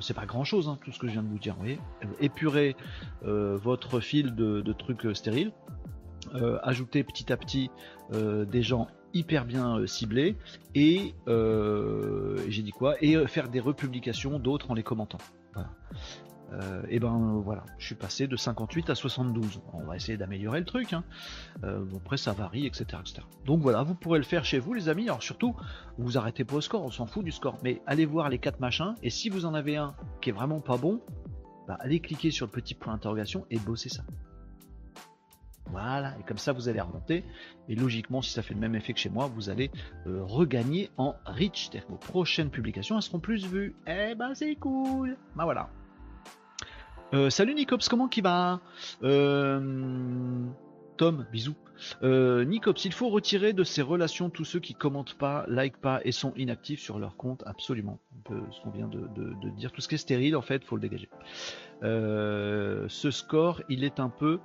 c'est 0.00 0.14
pas 0.14 0.26
grand 0.26 0.44
chose, 0.44 0.68
hein, 0.68 0.78
tout 0.84 0.92
ce 0.92 0.98
que 0.98 1.06
je 1.06 1.12
viens 1.12 1.22
de 1.22 1.28
vous 1.28 1.38
dire. 1.38 1.56
Vous 1.58 1.76
épurer 2.20 2.76
euh, 3.24 3.56
votre 3.56 4.00
fil 4.00 4.34
de, 4.34 4.72
trucs 4.72 5.06
stériles, 5.16 5.52
ajouter 6.62 7.04
petit 7.04 7.32
à 7.32 7.36
petit 7.36 7.70
des 8.10 8.62
gens 8.62 8.88
hyper 9.12 9.44
bien 9.44 9.86
ciblés. 9.86 10.36
Et 10.74 11.14
j'ai 11.26 12.62
dit 12.62 12.72
quoi? 12.72 12.96
Et 13.00 13.26
faire 13.26 13.48
des 13.48 13.60
republications 13.60 14.38
d'autres 14.38 14.70
en 14.70 14.74
les 14.74 14.82
commentant. 14.82 15.18
Euh, 16.52 16.82
et 16.88 17.00
ben 17.00 17.40
voilà, 17.44 17.64
je 17.78 17.86
suis 17.86 17.94
passé 17.94 18.26
de 18.26 18.36
58 18.36 18.90
à 18.90 18.94
72. 18.94 19.60
On 19.72 19.84
va 19.84 19.96
essayer 19.96 20.16
d'améliorer 20.16 20.60
le 20.60 20.66
truc. 20.66 20.92
Hein. 20.92 21.04
Euh, 21.64 21.84
après, 21.96 22.16
ça 22.16 22.32
varie, 22.32 22.66
etc., 22.66 22.84
etc. 23.00 23.22
Donc 23.44 23.60
voilà, 23.60 23.82
vous 23.82 23.94
pourrez 23.94 24.18
le 24.18 24.24
faire 24.24 24.44
chez 24.44 24.58
vous, 24.58 24.74
les 24.74 24.88
amis. 24.88 25.04
Alors 25.04 25.22
surtout, 25.22 25.56
vous 25.98 26.18
arrêtez 26.18 26.44
pas 26.44 26.56
au 26.56 26.60
score, 26.60 26.84
on 26.84 26.90
s'en 26.90 27.06
fout 27.06 27.24
du 27.24 27.32
score. 27.32 27.58
Mais 27.62 27.80
allez 27.86 28.06
voir 28.06 28.28
les 28.28 28.38
quatre 28.38 28.60
machins. 28.60 28.94
Et 29.02 29.10
si 29.10 29.30
vous 29.30 29.46
en 29.46 29.54
avez 29.54 29.76
un 29.76 29.94
qui 30.20 30.30
est 30.30 30.32
vraiment 30.32 30.60
pas 30.60 30.76
bon, 30.76 31.00
bah, 31.66 31.76
allez 31.80 32.00
cliquer 32.00 32.30
sur 32.30 32.46
le 32.46 32.52
petit 32.52 32.74
point 32.74 32.92
d'interrogation 32.92 33.46
et 33.50 33.58
bosser 33.58 33.88
ça. 33.88 34.04
Voilà, 35.70 36.14
et 36.20 36.22
comme 36.22 36.38
ça 36.38 36.52
vous 36.52 36.68
allez 36.68 36.80
remonter. 36.80 37.24
Et 37.68 37.74
logiquement, 37.74 38.22
si 38.22 38.30
ça 38.30 38.42
fait 38.42 38.54
le 38.54 38.60
même 38.60 38.74
effet 38.74 38.92
que 38.92 39.00
chez 39.00 39.08
moi, 39.08 39.26
vous 39.26 39.48
allez 39.48 39.70
euh, 40.06 40.22
regagner 40.22 40.90
en 40.98 41.14
reach. 41.24 41.64
C'est-à-dire 41.64 41.86
que 41.86 41.92
vos 41.92 41.98
prochaines 41.98 42.50
publications 42.50 42.96
elles 42.96 43.02
seront 43.02 43.18
plus 43.18 43.46
vues. 43.46 43.74
Eh 43.86 44.14
ben 44.14 44.34
c'est 44.34 44.54
cool. 44.56 45.16
Bah 45.34 45.44
voilà. 45.44 45.70
Euh, 47.14 47.30
salut 47.30 47.54
Nicops, 47.54 47.88
comment 47.88 48.08
qui 48.08 48.20
va 48.22 48.60
euh, 49.04 49.60
Tom, 50.96 51.26
bisous. 51.30 51.54
Euh, 52.02 52.44
Nicops, 52.44 52.84
il 52.84 52.92
faut 52.92 53.08
retirer 53.08 53.52
de 53.52 53.62
ses 53.62 53.82
relations 53.82 54.30
tous 54.30 54.44
ceux 54.44 54.58
qui 54.58 54.74
commentent 54.74 55.14
pas, 55.14 55.44
like 55.46 55.76
pas 55.76 56.00
et 56.04 56.10
sont 56.10 56.32
inactifs 56.36 56.80
sur 56.80 56.98
leur 56.98 57.16
compte, 57.16 57.44
absolument. 57.46 58.00
ce 58.28 58.60
qu'on 58.62 58.70
vient 58.70 58.88
de, 58.88 59.50
dire, 59.50 59.70
tout 59.70 59.80
ce 59.80 59.86
qui 59.86 59.94
est 59.94 59.98
stérile, 59.98 60.34
en 60.34 60.42
fait, 60.42 60.64
faut 60.64 60.74
le 60.74 60.82
dégager. 60.82 61.08
ce 61.82 63.10
score, 63.12 63.62
il 63.68 63.84
est 63.84 64.00
un 64.00 64.08
peu 64.08 64.40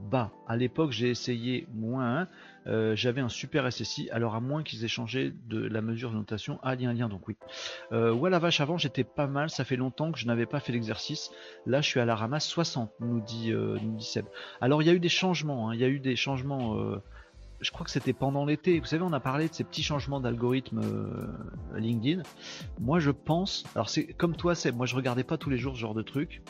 bas. 0.00 0.32
À 0.46 0.56
l'époque, 0.56 0.92
j'ai 0.92 1.10
essayé 1.10 1.66
moins 1.72 2.28
euh, 2.66 2.96
j'avais 2.96 3.20
un 3.20 3.28
super 3.28 3.70
SSI, 3.70 4.08
alors 4.10 4.34
à 4.34 4.40
moins 4.40 4.62
qu'ils 4.62 4.84
aient 4.84 4.88
changé 4.88 5.32
de 5.48 5.60
la 5.60 5.82
mesure 5.82 6.10
de 6.10 6.16
notation 6.16 6.58
à 6.62 6.74
lien 6.74 6.92
lien, 6.92 7.08
donc 7.08 7.28
oui. 7.28 7.36
Euh, 7.92 8.12
ouais 8.12 8.30
la 8.30 8.38
vache, 8.38 8.60
avant 8.60 8.78
j'étais 8.78 9.04
pas 9.04 9.26
mal, 9.26 9.50
ça 9.50 9.64
fait 9.64 9.76
longtemps 9.76 10.12
que 10.12 10.18
je 10.18 10.26
n'avais 10.26 10.46
pas 10.46 10.60
fait 10.60 10.72
l'exercice. 10.72 11.30
Là 11.66 11.80
je 11.80 11.88
suis 11.88 12.00
à 12.00 12.04
la 12.06 12.14
ramasse 12.14 12.46
60, 12.46 12.90
nous 13.00 13.20
dit, 13.20 13.52
euh, 13.52 13.76
nous 13.82 13.96
dit 13.96 14.04
Seb. 14.04 14.26
Alors 14.60 14.82
il 14.82 14.86
y 14.86 14.90
a 14.90 14.94
eu 14.94 15.00
des 15.00 15.08
changements, 15.08 15.68
hein. 15.68 15.74
il 15.74 15.80
y 15.80 15.84
a 15.84 15.88
eu 15.88 16.00
des 16.00 16.16
changements 16.16 16.76
je 17.60 17.70
crois 17.70 17.86
que 17.86 17.90
c'était 17.90 18.12
pendant 18.12 18.44
l'été. 18.44 18.78
Vous 18.78 18.84
savez, 18.84 19.02
on 19.02 19.12
a 19.14 19.20
parlé 19.20 19.48
de 19.48 19.54
ces 19.54 19.64
petits 19.64 19.82
changements 19.82 20.20
d'algorithme 20.20 20.82
LinkedIn. 21.74 22.22
Moi, 22.78 22.98
je 22.98 23.10
pense, 23.10 23.64
alors 23.74 23.88
c'est 23.88 24.04
comme 24.04 24.36
toi, 24.36 24.54
c'est 24.54 24.70
moi, 24.70 24.84
je 24.84 24.94
regardais 24.94 25.24
pas 25.24 25.38
tous 25.38 25.48
les 25.48 25.56
jours 25.56 25.74
ce 25.74 25.80
genre 25.80 25.94
de 25.94 26.02
trucs. 26.02 26.42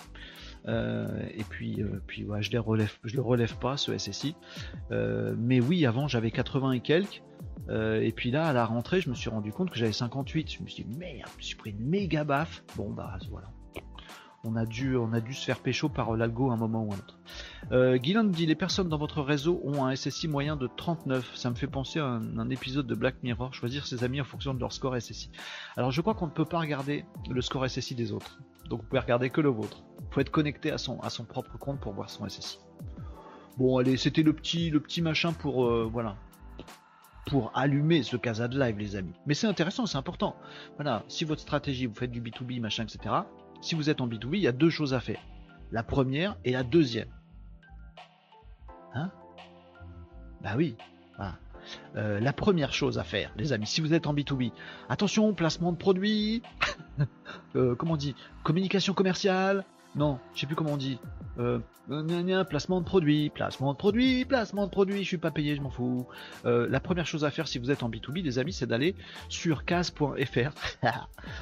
Euh, 0.66 1.06
et 1.34 1.44
puis, 1.44 1.82
euh, 1.82 2.00
puis 2.06 2.24
ouais, 2.24 2.42
je 2.42 2.50
les 2.50 2.58
relève, 2.58 2.92
le 3.02 3.20
relève 3.20 3.56
pas 3.56 3.76
ce 3.76 3.96
SSI. 3.96 4.34
Euh, 4.90 5.34
mais 5.38 5.60
oui, 5.60 5.86
avant 5.86 6.08
j'avais 6.08 6.30
80 6.30 6.72
et 6.72 6.80
quelques. 6.80 7.22
et 7.68 8.12
puis 8.14 8.30
là, 8.30 8.46
à 8.46 8.52
la 8.52 8.64
rentrée, 8.64 9.00
je 9.00 9.10
me 9.10 9.14
suis 9.14 9.30
rendu 9.30 9.52
compte 9.52 9.70
que 9.70 9.78
j'avais 9.78 9.92
58. 9.92 10.52
Je 10.52 10.62
me 10.62 10.68
suis 10.68 10.84
dit 10.84 10.98
merde, 10.98 11.28
je 11.32 11.38
me 11.38 11.42
suis 11.42 11.56
pris 11.56 11.70
une 11.70 11.84
méga 11.86 12.24
baffe. 12.24 12.64
Bon 12.76 12.90
bah 12.90 13.18
voilà 13.30 13.48
on 14.44 14.56
a 14.56 14.66
dû, 14.66 14.96
on 14.96 15.12
a 15.12 15.20
dû 15.20 15.32
se 15.32 15.44
faire 15.44 15.58
pécho 15.58 15.88
par 15.88 16.14
l'algo 16.16 16.50
à 16.50 16.54
un 16.54 16.56
moment 16.56 16.84
ou 16.84 16.92
un 16.92 16.96
autre. 16.96 17.18
Euh, 17.72 17.98
dit 17.98 18.46
les 18.46 18.54
personnes 18.54 18.88
dans 18.88 18.98
votre 18.98 19.22
réseau 19.22 19.60
ont 19.64 19.84
un 19.84 19.96
SSI 19.96 20.28
moyen 20.28 20.56
de 20.56 20.68
39. 20.76 21.34
Ça 21.34 21.50
me 21.50 21.54
fait 21.54 21.66
penser 21.66 21.98
à 21.98 22.06
un, 22.06 22.50
épisode 22.50 22.86
de 22.86 22.94
Black 22.94 23.22
Mirror, 23.22 23.54
choisir 23.54 23.86
ses 23.86 24.04
amis 24.04 24.20
en 24.20 24.24
fonction 24.24 24.54
de 24.54 24.60
leur 24.60 24.72
score 24.72 25.00
SSI. 25.00 25.30
Alors 25.76 25.90
je 25.90 26.00
crois 26.02 26.14
qu'on 26.14 26.26
ne 26.26 26.32
peut 26.32 26.44
pas 26.44 26.60
regarder 26.60 27.04
le 27.28 27.40
score 27.40 27.68
SSI 27.68 27.94
des 27.94 28.12
autres. 28.12 28.38
Donc 28.68 28.82
vous 28.82 28.86
pouvez 28.86 29.00
regarder 29.00 29.30
que 29.30 29.40
le 29.40 29.48
vôtre. 29.48 29.82
Faut 30.14 30.20
être 30.20 30.30
connecté 30.30 30.70
à 30.70 30.78
son, 30.78 30.98
propre 31.28 31.58
compte 31.58 31.80
pour 31.80 31.92
voir 31.92 32.08
son 32.08 32.28
SSI. 32.28 32.60
Bon 33.58 33.78
allez, 33.78 33.96
c'était 33.96 34.22
le 34.22 34.32
petit, 34.32 34.70
le 34.70 34.80
petit 34.80 35.02
machin 35.02 35.32
pour 35.32 35.66
euh, 35.66 35.88
voilà, 35.90 36.16
pour 37.26 37.50
allumer 37.54 38.02
ce 38.02 38.16
casa 38.16 38.48
de 38.48 38.58
live 38.58 38.78
les 38.78 38.96
amis. 38.96 39.12
Mais 39.26 39.34
c'est 39.34 39.46
intéressant, 39.46 39.86
c'est 39.86 39.98
important. 39.98 40.36
Voilà, 40.76 41.04
si 41.08 41.24
votre 41.24 41.40
stratégie, 41.40 41.86
vous 41.86 41.94
faites 41.94 42.10
du 42.10 42.20
B2B, 42.20 42.60
machin, 42.60 42.84
etc 42.84 43.22
si 43.64 43.74
vous 43.74 43.88
êtes 43.88 44.02
en 44.02 44.08
B2B, 44.08 44.34
il 44.34 44.40
y 44.40 44.46
a 44.46 44.52
deux 44.52 44.68
choses 44.68 44.92
à 44.92 45.00
faire. 45.00 45.20
La 45.72 45.82
première 45.82 46.36
et 46.44 46.52
la 46.52 46.62
deuxième. 46.62 47.08
Hein? 48.94 49.10
Bah 50.42 50.52
oui. 50.56 50.76
Euh, 51.96 52.20
la 52.20 52.34
première 52.34 52.74
chose 52.74 52.98
à 52.98 53.04
faire, 53.04 53.32
les 53.38 53.54
amis, 53.54 53.66
si 53.66 53.80
vous 53.80 53.94
êtes 53.94 54.06
en 54.06 54.12
B2B, 54.12 54.52
attention, 54.90 55.32
placement 55.32 55.72
de 55.72 55.78
produits, 55.78 56.42
euh, 57.56 57.74
comment 57.74 57.94
on 57.94 57.96
dit, 57.96 58.14
communication 58.42 58.92
commerciale, 58.92 59.64
non, 59.96 60.18
je 60.34 60.40
sais 60.40 60.46
plus 60.46 60.56
comment 60.56 60.72
on 60.72 60.76
dit. 60.76 60.98
Euh, 61.38 61.58
placement 62.44 62.80
de 62.80 62.84
produit, 62.84 63.30
placement 63.30 63.72
de 63.72 63.78
produit, 63.78 64.24
placement 64.24 64.66
de 64.66 64.70
produit, 64.70 65.02
je 65.02 65.08
suis 65.08 65.18
pas 65.18 65.30
payé, 65.30 65.54
je 65.54 65.60
m'en 65.60 65.70
fous. 65.70 66.06
Euh, 66.44 66.68
la 66.68 66.80
première 66.80 67.06
chose 67.06 67.24
à 67.24 67.30
faire 67.30 67.46
si 67.46 67.58
vous 67.58 67.70
êtes 67.70 67.82
en 67.82 67.90
B2B, 67.90 68.22
les 68.22 68.38
amis, 68.38 68.52
c'est 68.52 68.66
d'aller 68.66 68.96
sur 69.28 69.64
case.fr. 69.64 70.86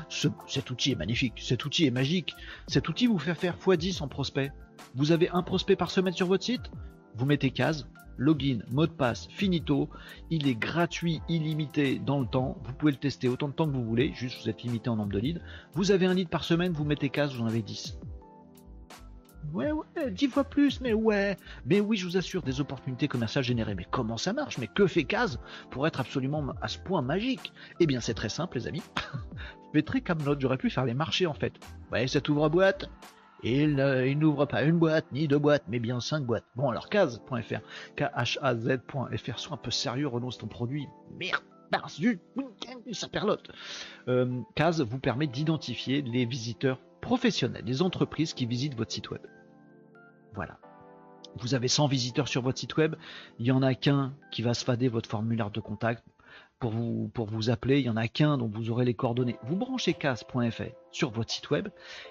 cet 0.47 0.71
outil 0.71 0.93
est 0.93 0.97
magnifique, 0.97 1.41
cet 1.41 1.65
outil 1.65 1.87
est 1.87 1.91
magique. 1.91 2.35
Cet 2.67 2.89
outil 2.89 3.07
vous 3.07 3.19
fait 3.19 3.35
faire 3.35 3.57
x10 3.57 4.03
en 4.03 4.09
prospect. 4.09 4.53
Vous 4.95 5.13
avez 5.13 5.31
un 5.31 5.43
prospect 5.43 5.77
par 5.77 5.91
semaine 5.91 6.15
sur 6.15 6.27
votre 6.27 6.45
site, 6.45 6.71
vous 7.15 7.25
mettez 7.25 7.51
case, 7.51 7.89
login, 8.19 8.61
mot 8.71 8.87
de 8.87 8.93
passe, 8.93 9.29
finito. 9.31 9.89
Il 10.31 10.47
est 10.47 10.55
gratuit, 10.55 11.21
illimité 11.29 11.99
dans 11.99 12.21
le 12.21 12.27
temps. 12.27 12.59
Vous 12.65 12.73
pouvez 12.75 12.93
le 12.93 12.99
tester 12.99 13.29
autant 13.29 13.49
de 13.49 13.55
temps 13.55 13.67
que 13.67 13.75
vous 13.75 13.85
voulez, 13.85 14.13
juste 14.15 14.43
vous 14.43 14.51
êtes 14.51 14.63
limité 14.63 14.91
en 14.91 14.97
nombre 14.97 15.13
de 15.13 15.19
leads. 15.19 15.41
Vous 15.75 15.91
avez 15.91 16.07
un 16.07 16.15
lead 16.15 16.29
par 16.29 16.45
semaine, 16.45 16.73
vous 16.73 16.85
mettez 16.85 17.09
case, 17.09 17.35
vous 17.35 17.43
en 17.43 17.47
avez 17.47 17.63
10. 17.63 17.99
Ouais, 19.53 19.73
ouais, 19.73 20.11
dix 20.11 20.29
fois 20.29 20.45
plus, 20.45 20.81
mais 20.81 20.93
ouais. 20.93 21.37
Mais 21.67 21.81
oui, 21.81 21.97
je 21.97 22.07
vous 22.07 22.17
assure, 22.17 22.43
des 22.43 22.61
opportunités 22.61 23.09
commerciales 23.09 23.45
générées. 23.45 23.75
Mais 23.75 23.87
comment 23.91 24.17
ça 24.17 24.33
marche? 24.33 24.59
Mais 24.59 24.67
que 24.67 24.87
fait 24.87 25.05
Case 25.05 25.39
pour 25.71 25.87
être 25.87 26.01
absolument 26.01 26.45
à 26.61 26.69
ce 26.69 26.79
point 26.79 27.03
magique? 27.03 27.53
Eh 27.81 27.87
bien, 27.87 28.01
c'est 28.01 28.15
très 28.15 28.29
simple, 28.29 28.59
les 28.59 28.67
amis. 28.67 28.83
Mais 29.75 29.83
très 29.83 30.03
Camelot, 30.03 30.37
j'aurais 30.39 30.59
pu 30.59 30.69
faire 30.69 30.85
les 30.85 30.93
marchés 30.93 31.27
en 31.27 31.33
fait. 31.33 31.55
Ouais, 31.91 32.07
ça 32.07 32.21
ouvre 32.29 32.51
boîte. 32.51 32.91
Il, 33.43 33.75
n'ouvre 34.19 34.45
pas 34.45 34.63
une 34.63 34.79
boîte, 34.79 35.07
ni 35.13 35.27
deux 35.27 35.39
boîtes, 35.39 35.65
mais 35.67 35.81
bien 35.81 35.99
cinq 35.99 36.25
boîtes. 36.25 36.45
Bon, 36.55 36.69
alors 36.69 36.89
case.fr, 36.89 37.61
K-H-A-Z.fr, 37.97 39.39
sois 39.39 39.55
un 39.55 39.57
peu 39.57 39.71
sérieux, 39.73 40.09
c'est 40.31 40.39
ton 40.39 40.47
produit. 40.47 40.87
Merde 41.19 41.43
ça 42.93 43.09
perlote. 43.09 43.51
Euh, 44.09 44.41
Case 44.55 44.83
vous 44.83 44.99
permet 44.99 45.27
d'identifier 45.27 46.03
les 46.03 46.25
visiteurs 46.27 46.79
professionnels, 47.03 47.65
des 47.65 47.83
entreprises 47.83 48.33
qui 48.33 48.47
visitent 48.47 48.77
votre 48.77 48.93
site 48.93 49.11
web. 49.11 49.21
Voilà. 50.35 50.59
Vous 51.37 51.55
avez 51.55 51.69
100 51.69 51.87
visiteurs 51.89 52.29
sur 52.29 52.41
votre 52.41 52.59
site 52.59 52.77
web, 52.77 52.95
il 53.39 53.47
y 53.47 53.53
en 53.53 53.63
a 53.63 53.75
qu'un 53.75 54.15
qui 54.31 54.41
va 54.41 54.55
se 54.55 54.65
fader 54.65 54.89
votre 54.89 55.09
formulaire 55.09 55.51
de 55.51 55.61
contact 55.61 56.03
pour 56.63 56.71
vous, 56.71 57.11
pour 57.13 57.27
vous 57.27 57.51
appeler, 57.51 57.81
il 57.81 57.87
y 57.87 57.91
en 57.91 57.97
a 57.97 58.07
qu'un 58.07 58.39
dont 58.39 58.47
vous 58.47 58.71
aurez 58.71 58.85
les 58.85 58.95
coordonnées. 58.95 59.37
Vous 59.43 59.57
branchez 59.57 59.95
casse.fr 59.95 60.63
sur 60.93 61.11
votre 61.11 61.33
site 61.33 61.51
web 61.51 61.69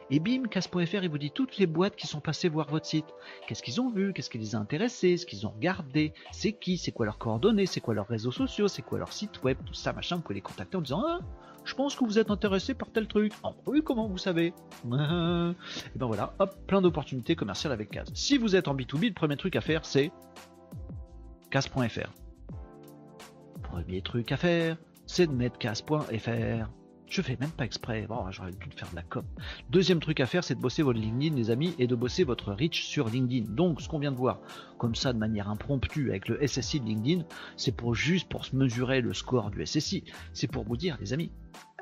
et 0.10 0.19
bim, 0.19 0.43
casse.fr 0.49 1.04
il 1.04 1.10
vous 1.10 1.17
dit 1.17 1.32
toutes 1.32 1.58
les 1.58 1.67
boîtes 1.67 1.95
qui 1.95 2.06
sont 2.06 2.19
passées 2.19 2.49
voir 2.49 2.67
votre 2.67 2.86
site. 2.86 3.06
Qu'est-ce 3.47 3.63
qu'ils 3.63 3.80
ont 3.80 3.89
vu, 3.89 4.12
qu'est-ce 4.12 4.30
qui 4.30 4.39
les 4.39 4.56
a 4.56 4.60
intéressés, 4.60 5.15
ce 5.15 5.25
qu'ils 5.25 5.47
ont 5.47 5.51
regardé, 5.51 6.13
c'est 6.34 6.51
qui, 6.51 6.77
c'est 6.77 6.91
quoi 6.91 7.06
leurs 7.06 7.17
coordonnées, 7.17 7.65
c'est 7.65 7.80
quoi 7.80 7.93
leurs 7.93 8.08
réseaux 8.08 8.32
sociaux, 8.32 8.67
c'est 8.67 8.82
quoi 8.82 8.99
leur 8.99 9.13
site 9.13 9.41
web, 9.41 9.58
tout 9.65 9.73
ça, 9.73 9.93
machin, 9.93 10.17
vous 10.17 10.21
pouvez 10.21 10.36
les 10.36 10.41
contacter 10.41 10.75
en 10.75 10.82
disant 10.82 11.04
ah, 11.08 11.19
je 11.63 11.76
pense 11.76 11.95
que 11.95 12.04
vous 12.04 12.19
êtes 12.19 12.32
intéressé 12.32 12.74
par 12.74 12.89
tel 12.91 13.08
truc. 13.08 13.34
Oh, 13.43 13.54
oui, 13.67 13.82
comment 13.84 14.08
vous 14.08 14.17
savez 14.17 14.47
Et 14.86 14.88
ben 14.89 15.56
voilà, 16.06 16.34
hop, 16.39 16.56
plein 16.67 16.82
d'opportunités 16.82 17.36
commerciales 17.36 17.74
avec 17.74 17.91
Case. 17.91 18.10
Si 18.13 18.38
vous 18.38 18.56
êtes 18.56 18.67
en 18.67 18.76
B2B, 18.76 19.08
le 19.10 19.13
premier 19.13 19.38
truc 19.38 19.56
à 19.56 19.62
faire 19.62 19.86
c'est 19.86 20.12
Case.fr. 21.50 22.12
Premier 23.63 24.02
truc 24.02 24.32
à 24.32 24.38
faire, 24.38 24.78
c'est 25.06 25.28
de 25.28 25.34
mettre 25.34 25.58
Case.fr. 25.58 26.80
Je 27.12 27.21
fais 27.21 27.36
même 27.41 27.50
pas 27.50 27.65
exprès. 27.65 28.06
Bon, 28.08 28.32
j'aurais 28.32 28.52
dû 28.52 28.58
faire 28.74 28.89
de 28.89 28.95
la 28.95 29.02
com. 29.02 29.26
Deuxième 29.69 30.00
truc 30.00 30.21
à 30.21 30.26
faire, 30.26 30.45
c'est 30.45 30.56
de 30.56 30.62
bosser 30.62 30.82
votre 30.82 30.97
LinkedIn, 30.97 31.36
les 31.36 31.52
amis, 31.52 31.76
et 31.78 31.86
de 31.86 31.93
bosser 31.93 32.24
votre 32.24 32.54
reach 32.54 32.86
sur 32.86 33.10
LinkedIn. 33.10 33.52
Donc, 33.52 33.82
ce 33.82 33.89
qu'on 33.89 34.00
vient 34.00 34.13
de 34.13 34.17
voir, 34.17 34.39
comme 34.78 34.95
ça, 34.95 35.12
de 35.12 35.17
manière 35.17 35.50
impromptue, 35.50 36.12
avec 36.12 36.30
le 36.30 36.39
SSI 36.47 36.80
de 36.80 36.86
LinkedIn, 36.86 37.26
c'est 37.58 37.76
pour 37.76 37.95
juste 37.95 38.30
pour 38.30 38.45
se 38.45 38.56
mesurer 38.56 39.02
le 39.02 39.13
score 39.13 39.52
du 39.52 39.65
SSI. 39.65 40.06
C'est 40.32 40.47
pour 40.47 40.63
vous 40.63 40.78
dire, 40.78 40.97
les 41.02 41.12
amis, 41.12 41.32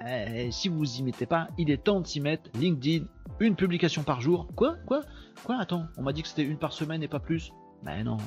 eh, 0.03 0.49
si 0.51 0.67
vous 0.67 0.97
y 0.97 1.03
mettez 1.03 1.27
pas, 1.27 1.49
il 1.59 1.69
est 1.69 1.83
temps 1.83 2.01
de 2.01 2.07
s'y 2.07 2.21
mettre. 2.21 2.49
LinkedIn, 2.55 3.05
une 3.39 3.55
publication 3.55 4.01
par 4.01 4.21
jour. 4.21 4.47
Quoi? 4.55 4.77
Quoi? 4.87 5.01
Quoi? 5.43 5.57
Attends, 5.59 5.85
on 5.97 6.01
m'a 6.01 6.11
dit 6.11 6.23
que 6.23 6.27
c'était 6.27 6.41
une 6.41 6.57
par 6.57 6.73
semaine 6.73 7.03
et 7.03 7.07
pas 7.07 7.19
plus. 7.19 7.53
Ben 7.83 8.03
non, 8.03 8.17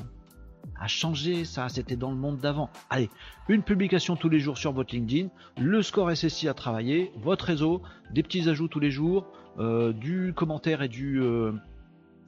a 0.81 0.87
changé, 0.87 1.44
ça, 1.44 1.68
c'était 1.68 1.96
dans 1.96 2.11
le 2.11 2.16
monde 2.16 2.38
d'avant. 2.38 2.70
Allez, 2.90 3.11
une 3.48 3.62
publication 3.62 4.16
tous 4.16 4.29
les 4.29 4.40
jours 4.40 4.59
sur 4.59 4.72
votre 4.72 4.94
LinkedIn, 4.94 5.29
le 5.59 5.83
score 5.83 6.14
SSI 6.14 6.48
à 6.48 6.55
travailler, 6.55 7.12
votre 7.16 7.44
réseau, 7.44 7.83
des 8.12 8.22
petits 8.22 8.48
ajouts 8.48 8.68
tous 8.68 8.81
les 8.81 8.90
jours, 8.90 9.27
euh, 9.59 9.92
du 9.92 10.33
commentaire 10.35 10.83
et 10.83 10.88
du 10.88 11.20
euh, 11.20 11.53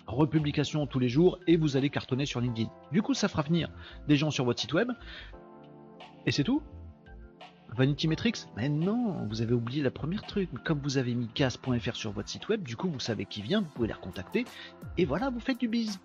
republication 0.07 0.87
tous 0.87 0.99
les 0.99 1.09
jours, 1.09 1.39
et 1.47 1.57
vous 1.57 1.77
allez 1.77 1.91
cartonner 1.91 2.27
sur 2.27 2.41
LinkedIn. 2.41 2.71
Du 2.93 3.03
coup, 3.03 3.15
ça 3.15 3.29
fera 3.29 3.43
venir 3.43 3.71
des 4.09 4.17
gens 4.17 4.31
sur 4.31 4.45
votre 4.45 4.61
site 4.61 4.73
web, 4.73 4.91
et 6.27 6.31
c'est 6.31 6.45
tout. 6.45 6.63
Vanity 7.77 8.07
Metrics? 8.07 8.47
Mais 8.57 8.69
non, 8.69 9.27
vous 9.27 9.43
avez 9.43 9.53
oublié 9.53 9.83
la 9.83 9.91
première 9.91 10.23
truc. 10.23 10.49
Comme 10.65 10.79
vous 10.79 10.97
avez 10.97 11.15
mis 11.15 11.29
gas.fr 11.35 11.97
sur 11.97 12.13
votre 12.13 12.29
site 12.29 12.49
web, 12.49 12.63
du 12.63 12.77
coup 12.77 12.89
vous 12.89 13.01
savez 13.01 13.25
qui 13.25 13.43
vient, 13.43 13.63
vous 13.63 13.71
pouvez 13.75 13.89
les 13.89 13.95
recontacter, 13.95 14.45
et 14.97 15.05
voilà, 15.05 15.31
vous 15.31 15.41
faites 15.41 15.59
du 15.59 15.67
biz. 15.67 15.99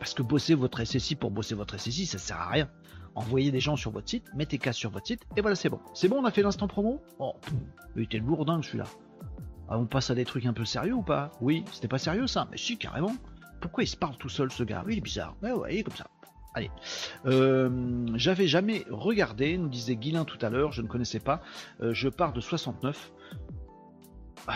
Parce 0.00 0.14
que 0.14 0.22
bosser 0.22 0.54
votre 0.54 0.82
SSI 0.82 1.14
pour 1.14 1.30
bosser 1.30 1.54
votre 1.54 1.78
SSI, 1.78 2.06
ça 2.06 2.18
sert 2.18 2.40
à 2.40 2.48
rien. 2.48 2.68
Envoyez 3.14 3.52
des 3.52 3.60
gens 3.60 3.76
sur 3.76 3.92
votre 3.92 4.08
site, 4.08 4.24
mettez 4.34 4.58
casse 4.58 4.76
sur 4.76 4.90
votre 4.90 5.06
site, 5.06 5.22
et 5.36 5.40
voilà, 5.42 5.54
c'est 5.54 5.68
bon. 5.68 5.78
C'est 5.94 6.08
bon, 6.08 6.20
on 6.20 6.24
a 6.24 6.30
fait 6.30 6.42
l'instant 6.42 6.66
promo? 6.66 7.02
Oh, 7.18 7.34
il 7.96 8.02
était 8.02 8.18
lourdin 8.18 8.62
celui-là. 8.62 8.86
Ah, 9.68 9.78
on 9.78 9.86
passe 9.86 10.10
à 10.10 10.14
des 10.14 10.24
trucs 10.24 10.46
un 10.46 10.52
peu 10.52 10.64
sérieux 10.64 10.94
ou 10.94 11.02
pas? 11.02 11.30
Oui, 11.40 11.64
c'était 11.72 11.86
pas 11.86 11.98
sérieux 11.98 12.26
ça 12.26 12.48
Mais 12.50 12.56
si, 12.56 12.76
carrément. 12.76 13.14
Pourquoi 13.60 13.84
il 13.84 13.86
se 13.86 13.96
parle 13.96 14.16
tout 14.16 14.28
seul 14.28 14.50
ce 14.50 14.64
gars? 14.64 14.82
Oui, 14.86 14.94
il 14.94 14.98
est 14.98 15.02
bizarre. 15.02 15.36
Ouais, 15.42 15.52
ouais, 15.52 15.74
il 15.74 15.78
est 15.80 15.82
comme 15.84 15.96
ça. 15.96 16.06
Allez. 16.54 16.70
Euh, 17.26 18.06
j'avais 18.14 18.48
jamais 18.48 18.84
regardé, 18.90 19.56
nous 19.58 19.68
disait 19.68 19.96
Guilin 19.96 20.24
tout 20.24 20.38
à 20.44 20.50
l'heure, 20.50 20.72
je 20.72 20.82
ne 20.82 20.88
connaissais 20.88 21.20
pas. 21.20 21.42
Euh, 21.82 21.92
je 21.92 22.08
pars 22.08 22.32
de 22.32 22.40
69. 22.40 23.12
Ah. 24.48 24.54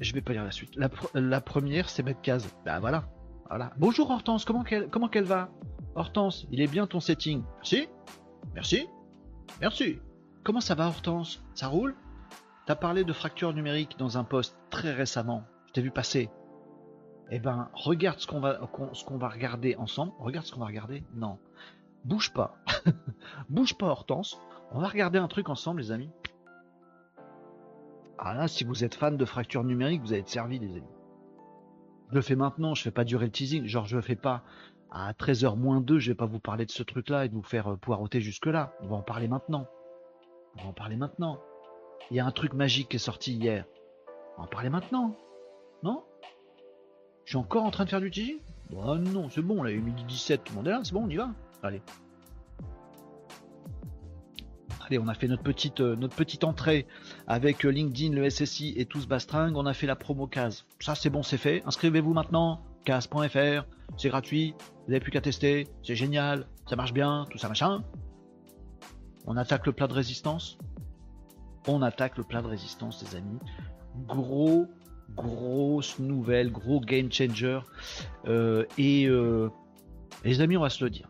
Je 0.00 0.14
vais 0.14 0.20
pas 0.20 0.32
lire 0.32 0.44
la 0.44 0.50
suite. 0.50 0.74
La, 1.14 1.40
première, 1.40 1.88
c'est 1.88 2.02
mettre 2.02 2.20
case. 2.22 2.48
Bah 2.64 2.80
voilà, 2.80 3.04
Bonjour 3.76 4.10
Hortense, 4.10 4.46
comment 4.46 4.64
qu'elle, 4.64 5.24
va? 5.24 5.50
Hortense, 5.94 6.46
il 6.50 6.62
est 6.62 6.66
bien 6.66 6.86
ton 6.86 7.00
setting? 7.00 7.42
Merci. 7.56 7.88
Merci. 8.54 8.88
Merci. 9.60 9.98
Comment 10.42 10.60
ça 10.60 10.74
va 10.74 10.86
Hortense? 10.86 11.44
Ça 11.54 11.68
roule? 11.68 11.94
T'as 12.64 12.76
parlé 12.76 13.04
de 13.04 13.12
fracture 13.12 13.52
numérique 13.52 13.98
dans 13.98 14.16
un 14.16 14.24
post 14.24 14.56
très 14.70 14.92
récemment. 14.92 15.44
Je 15.66 15.72
t'ai 15.72 15.82
vu 15.82 15.90
passer. 15.90 16.30
Eh 17.30 17.40
ben, 17.40 17.68
regarde 17.74 18.20
ce 18.20 18.26
qu'on 18.26 18.40
va, 18.40 18.58
ce 18.92 19.04
va 19.18 19.28
regarder 19.28 19.76
ensemble. 19.76 20.12
Regarde 20.18 20.46
ce 20.46 20.52
qu'on 20.52 20.60
va 20.60 20.66
regarder? 20.66 21.04
Non. 21.14 21.38
Bouge 22.04 22.32
pas. 22.32 22.56
Bouge 23.50 23.76
pas 23.76 23.86
Hortense. 23.86 24.40
On 24.70 24.80
va 24.80 24.88
regarder 24.88 25.18
un 25.18 25.28
truc 25.28 25.50
ensemble 25.50 25.80
les 25.80 25.92
amis. 25.92 26.10
Ah 28.18 28.34
là, 28.34 28.48
si 28.48 28.64
vous 28.64 28.82
êtes 28.82 28.94
fan 28.94 29.16
de 29.16 29.24
fracture 29.24 29.62
numérique, 29.64 30.00
vous 30.00 30.12
allez 30.12 30.20
être 30.20 30.28
servi 30.28 30.58
les 30.58 30.70
amis. 30.70 31.01
Je 32.12 32.16
le 32.16 32.22
fais 32.22 32.36
maintenant, 32.36 32.74
je 32.74 32.82
fais 32.82 32.90
pas 32.90 33.04
durer 33.04 33.24
le 33.24 33.32
teasing, 33.32 33.64
genre 33.64 33.86
je 33.86 33.96
le 33.96 34.02
fais 34.02 34.16
pas 34.16 34.42
à 34.90 35.14
13h 35.14 35.56
moins 35.56 35.80
2, 35.80 35.98
je 35.98 36.10
vais 36.10 36.14
pas 36.14 36.26
vous 36.26 36.40
parler 36.40 36.66
de 36.66 36.70
ce 36.70 36.82
truc-là 36.82 37.24
et 37.24 37.30
de 37.30 37.34
vous 37.34 37.42
faire 37.42 37.72
euh, 37.72 37.76
poireauter 37.76 38.20
jusque-là. 38.20 38.74
On 38.82 38.88
va 38.88 38.96
en 38.96 39.02
parler 39.02 39.28
maintenant. 39.28 39.66
On 40.58 40.64
va 40.64 40.68
en 40.68 40.72
parler 40.74 40.96
maintenant. 40.96 41.40
Il 42.10 42.18
y 42.18 42.20
a 42.20 42.26
un 42.26 42.30
truc 42.30 42.52
magique 42.52 42.90
qui 42.90 42.96
est 42.96 42.98
sorti 42.98 43.32
hier. 43.32 43.64
On 44.36 44.42
va 44.42 44.44
en 44.44 44.46
parler 44.46 44.68
maintenant. 44.68 45.16
Non? 45.82 46.04
Je 47.24 47.30
suis 47.30 47.38
encore 47.38 47.64
en 47.64 47.70
train 47.70 47.86
de 47.86 47.88
faire 47.88 48.02
du 48.02 48.10
teasing? 48.10 48.40
Oh 48.76 48.98
non, 48.98 49.30
c'est 49.30 49.40
bon, 49.40 49.62
là, 49.62 49.70
il 49.70 49.78
est 49.78 49.80
midi 49.80 50.04
17, 50.04 50.44
tout 50.44 50.52
le 50.52 50.56
monde 50.56 50.68
est 50.68 50.72
là, 50.72 50.80
c'est 50.84 50.92
bon, 50.92 51.04
on 51.04 51.08
y 51.08 51.16
va. 51.16 51.30
Allez. 51.62 51.80
Allez, 54.86 54.98
on 54.98 55.08
a 55.08 55.14
fait 55.14 55.28
notre 55.28 55.44
petite, 55.44 55.80
euh, 55.80 55.96
notre 55.96 56.14
petite 56.14 56.44
entrée 56.44 56.86
avec 57.32 57.64
euh, 57.64 57.70
LinkedIn, 57.70 58.14
le 58.14 58.28
SSI 58.28 58.74
et 58.76 58.84
tout 58.84 59.00
ce 59.00 59.06
bastring. 59.06 59.54
On 59.54 59.64
a 59.64 59.72
fait 59.72 59.86
la 59.86 59.96
promo 59.96 60.26
case. 60.26 60.66
Ça, 60.80 60.94
c'est 60.94 61.08
bon, 61.08 61.22
c'est 61.22 61.38
fait. 61.38 61.62
Inscrivez-vous 61.64 62.12
maintenant. 62.12 62.62
case.fr. 62.84 63.64
C'est 63.96 64.10
gratuit. 64.10 64.54
Vous 64.84 64.92
n'avez 64.92 65.00
plus 65.00 65.10
qu'à 65.10 65.22
tester. 65.22 65.66
C'est 65.82 65.94
génial. 65.94 66.46
Ça 66.68 66.76
marche 66.76 66.92
bien. 66.92 67.24
Tout 67.30 67.38
ça, 67.38 67.48
machin. 67.48 67.84
On 69.26 69.38
attaque 69.38 69.64
le 69.64 69.72
plat 69.72 69.86
de 69.86 69.94
résistance. 69.94 70.58
On 71.66 71.80
attaque 71.80 72.18
le 72.18 72.24
plat 72.24 72.42
de 72.42 72.48
résistance, 72.48 73.02
les 73.02 73.16
amis. 73.16 73.38
Gros, 74.06 74.66
grosse 75.16 75.98
nouvelle, 75.98 76.52
gros 76.52 76.80
game 76.80 77.10
changer. 77.10 77.60
Euh, 78.26 78.66
et 78.76 79.08
les 80.24 80.40
amis, 80.42 80.58
on 80.58 80.62
va 80.62 80.70
se 80.70 80.84
le 80.84 80.90
dire. 80.90 81.08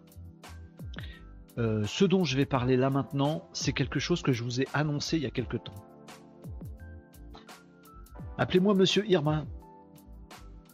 Euh, 1.59 1.83
ce 1.85 2.05
dont 2.05 2.25
je 2.25 2.37
vais 2.37 2.47
parler 2.47 2.77
là 2.77 2.91
maintenant, 2.91 3.49
c'est 3.53 3.73
quelque 3.73 3.99
chose 3.99 4.23
que 4.23 4.33
je 4.33 4.43
vous 4.43 4.61
ai 4.61 4.69
annoncé 4.73 5.17
il 5.17 5.23
y 5.23 5.27
a 5.27 5.31
quelque 5.31 5.57
temps. 5.57 5.75
Appelez-moi 8.39 8.75
Monsieur 8.75 9.09
Irma. 9.09 9.45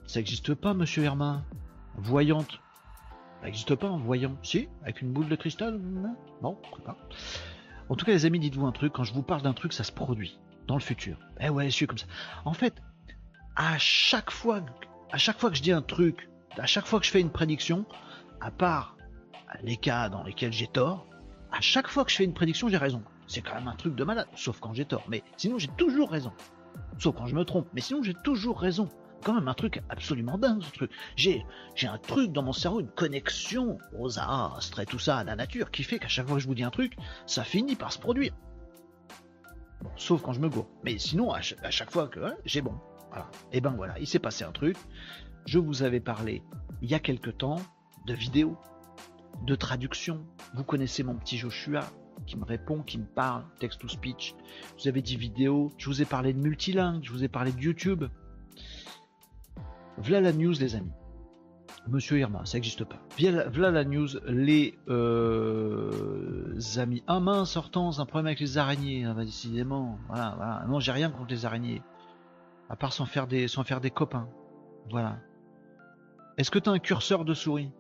Ça 0.07 0.21
n'existe 0.21 0.55
pas, 0.55 0.75
Monsieur 0.75 1.05
Irma. 1.05 1.45
Voyante. 1.97 2.61
Ça 3.41 3.47
n'existe 3.47 3.75
pas 3.75 3.89
en 3.89 3.99
voyant. 3.99 4.37
Si 4.43 4.69
Avec 4.83 5.03
une 5.03 5.13
boule 5.13 5.29
de 5.29 5.37
cristal 5.37 5.81
Non 6.43 6.57
pas. 6.85 6.97
En 7.89 7.97
tout 7.97 8.05
cas, 8.05 8.13
les 8.13 8.27
amis, 8.27 8.39
dites-vous 8.39 8.67
un 8.67 8.73
truc. 8.73 8.93
Quand 8.93 9.05
je 9.05 9.13
vous 9.13 9.23
parle 9.23 9.43
d'un 9.43 9.55
truc, 9.55 9.73
ça 9.73 9.83
se 9.85 9.93
produit 9.93 10.39
dans 10.67 10.77
le 10.77 10.81
futur. 10.81 11.19
Eh 11.41 11.49
ouais, 11.49 11.67
je 11.67 11.71
suis 11.71 11.87
comme 11.87 11.99
ça. 11.99 12.07
En 12.45 12.53
fait, 12.53 12.75
à 13.57 13.77
chaque 13.79 14.31
fois, 14.31 14.61
à 15.11 15.19
chaque 15.19 15.39
fois 15.39 15.51
que 15.51 15.57
je 15.57 15.63
dis 15.63 15.73
un 15.73 15.83
truc, 15.83 16.29
à 16.59 16.67
chaque 16.67 16.87
fois 16.87 17.01
que 17.01 17.07
je 17.07 17.11
fais 17.11 17.21
une 17.21 17.31
prédiction, 17.31 17.87
à 18.41 18.51
part 18.51 18.97
les 19.63 19.77
cas 19.77 20.09
dans 20.09 20.23
lesquels 20.23 20.53
j'ai 20.53 20.67
tort, 20.67 21.07
à 21.51 21.61
chaque 21.61 21.89
fois 21.89 22.05
que 22.05 22.11
je 22.11 22.17
fais 22.17 22.25
une 22.25 22.35
prédiction, 22.35 22.69
j'ai 22.69 22.77
raison. 22.77 23.03
C'est 23.27 23.41
quand 23.41 23.55
même 23.55 23.69
un 23.69 23.77
truc 23.77 23.95
de 23.95 24.05
malade, 24.05 24.29
sauf 24.37 24.61
quand 24.61 24.75
j'ai 24.75 24.85
tort. 24.85 25.05
Mais 25.09 25.23
sinon, 25.37 25.59
j'ai 25.59 25.69
toujours 25.69 26.11
raison. 26.11 26.33
Sauf 26.99 27.17
quand 27.17 27.27
je 27.27 27.35
me 27.35 27.45
trompe. 27.45 27.69
Mais 27.73 27.81
sinon, 27.81 28.03
j'ai 28.03 28.15
toujours 28.15 28.61
raison. 28.61 28.89
Quand 29.25 29.35
même 29.35 29.49
un 29.49 29.55
truc 29.55 29.83
absolument 29.89 30.39
dingue, 30.39 30.63
ce 30.63 30.71
truc. 30.71 30.91
J'ai, 31.17 31.45
j'ai 31.75 31.89
un 31.89 31.99
truc 31.99 32.33
dans 32.33 32.43
mon 32.43 32.53
cerveau, 32.53 32.81
une 32.81 32.91
connexion 32.91 33.79
aux 33.99 34.19
astres 34.19 34.81
et 34.81 34.87
tout 34.87 34.99
ça, 34.99 35.19
à 35.19 35.25
la 35.25 35.35
nature, 35.35 35.71
qui 35.71 35.83
fait 35.83 35.99
qu'à 35.99 36.09
chaque 36.09 36.27
fois 36.27 36.37
que 36.37 36.43
je 36.43 36.47
vous 36.47 36.55
dis 36.55 36.63
un 36.63 36.71
truc, 36.71 36.97
ça 37.27 37.43
finit 37.43 37.75
par 37.75 37.93
se 37.93 37.99
produire. 37.99 38.33
sauf 39.97 40.23
quand 40.23 40.33
je 40.33 40.41
me 40.41 40.49
gourre. 40.49 40.69
Mais 40.85 40.99
sinon, 40.99 41.33
à 41.33 41.41
chaque, 41.41 41.91
fois 41.91 42.09
que 42.09 42.21
hein, 42.21 42.35
j'ai 42.45 42.61
bon. 42.61 42.75
Et 43.53 43.61
ben 43.61 43.71
voilà, 43.71 43.99
il 43.99 44.07
s'est 44.07 44.19
passé 44.19 44.45
un 44.45 44.53
truc. 44.53 44.77
Je 45.47 45.59
vous 45.59 45.83
avais 45.83 46.01
parlé 46.01 46.43
il 46.83 46.91
y 46.91 46.95
a 46.95 47.01
quelque 47.01 47.31
temps 47.31 47.61
de 48.07 48.15
vidéos 48.15 48.57
de 49.43 49.55
traduction. 49.55 50.25
Vous 50.55 50.65
connaissez 50.65 51.03
mon 51.03 51.15
petit 51.15 51.39
Joshua 51.39 51.81
qui 52.29 52.37
me 52.37 52.45
répond, 52.45 52.83
qui 52.83 52.99
me 52.99 53.07
parle, 53.07 53.43
text 53.59 53.81
to 53.81 53.89
speech. 53.89 54.35
Vous 54.79 54.87
avez 54.87 55.03
dit 55.03 55.17
vidéo, 55.17 55.73
je 55.79 55.87
vous 55.87 56.03
ai 56.03 56.05
parlé 56.05 56.33
de 56.33 56.39
multilingue, 56.39 57.03
je 57.03 57.11
vous 57.11 57.25
ai 57.25 57.29
parlé 57.29 57.53
de 57.53 57.59
YouTube. 57.59 58.05
Voilà 59.97 60.21
la 60.21 60.33
news, 60.33 60.53
les 60.53 60.77
amis. 60.77 60.93
Monsieur 61.89 62.19
Irma, 62.19 62.45
ça 62.45 62.59
n'existe 62.59 62.85
pas. 62.85 63.01
Voilà 63.19 63.71
la 63.71 63.85
news, 63.85 64.09
les 64.27 64.79
euh, 64.89 66.61
amis. 66.77 67.03
Un 67.07 67.21
main 67.21 67.47
sortant, 67.47 67.99
un 67.99 68.05
problème 68.05 68.27
avec 68.27 68.41
les 68.41 68.59
araignées, 68.59 69.05
hein, 69.05 69.15
décidément. 69.15 69.99
Voilà, 70.09 70.35
voilà. 70.37 70.65
Non, 70.69 70.81
j'ai 70.81 70.93
rien 70.93 71.11
contre 71.11 71.31
les 71.31 71.47
araignées. 71.47 71.83
À 72.69 72.77
part 72.77 72.93
sans 72.93 73.07
faire 73.07 73.27
des, 73.27 73.49
faire 73.49 73.81
des 73.81 73.91
copains. 73.91 74.29
Voilà. 74.91 75.19
Est-ce 76.37 76.51
que 76.51 76.59
tu 76.59 76.69
as 76.69 76.73
un 76.73 76.79
curseur 76.79 77.25
de 77.25 77.33
souris? 77.33 77.71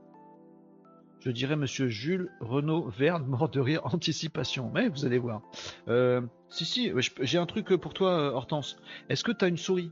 Je 1.21 1.31
dirais 1.31 1.57
Monsieur 1.57 1.89
Jules 1.89 2.31
Renaud 2.41 2.89
Verne, 2.91 3.27
mort 3.27 3.49
de 3.49 3.61
rire, 3.61 3.81
anticipation. 3.85 4.71
Mais 4.73 4.89
vous 4.89 5.05
allez 5.05 5.19
voir. 5.19 5.43
Euh, 5.89 6.23
si, 6.49 6.65
si, 6.65 6.93
j'ai 7.21 7.39
un 7.39 7.47
truc 7.47 7.75
pour 7.77 7.93
toi, 7.93 8.11
euh, 8.11 8.31
Hortense. 8.31 8.77
Est-ce 9.09 9.25
que 9.25 9.33
tu 9.33 9.45
as 9.45 9.49
une 9.49 9.57
souris? 9.57 9.91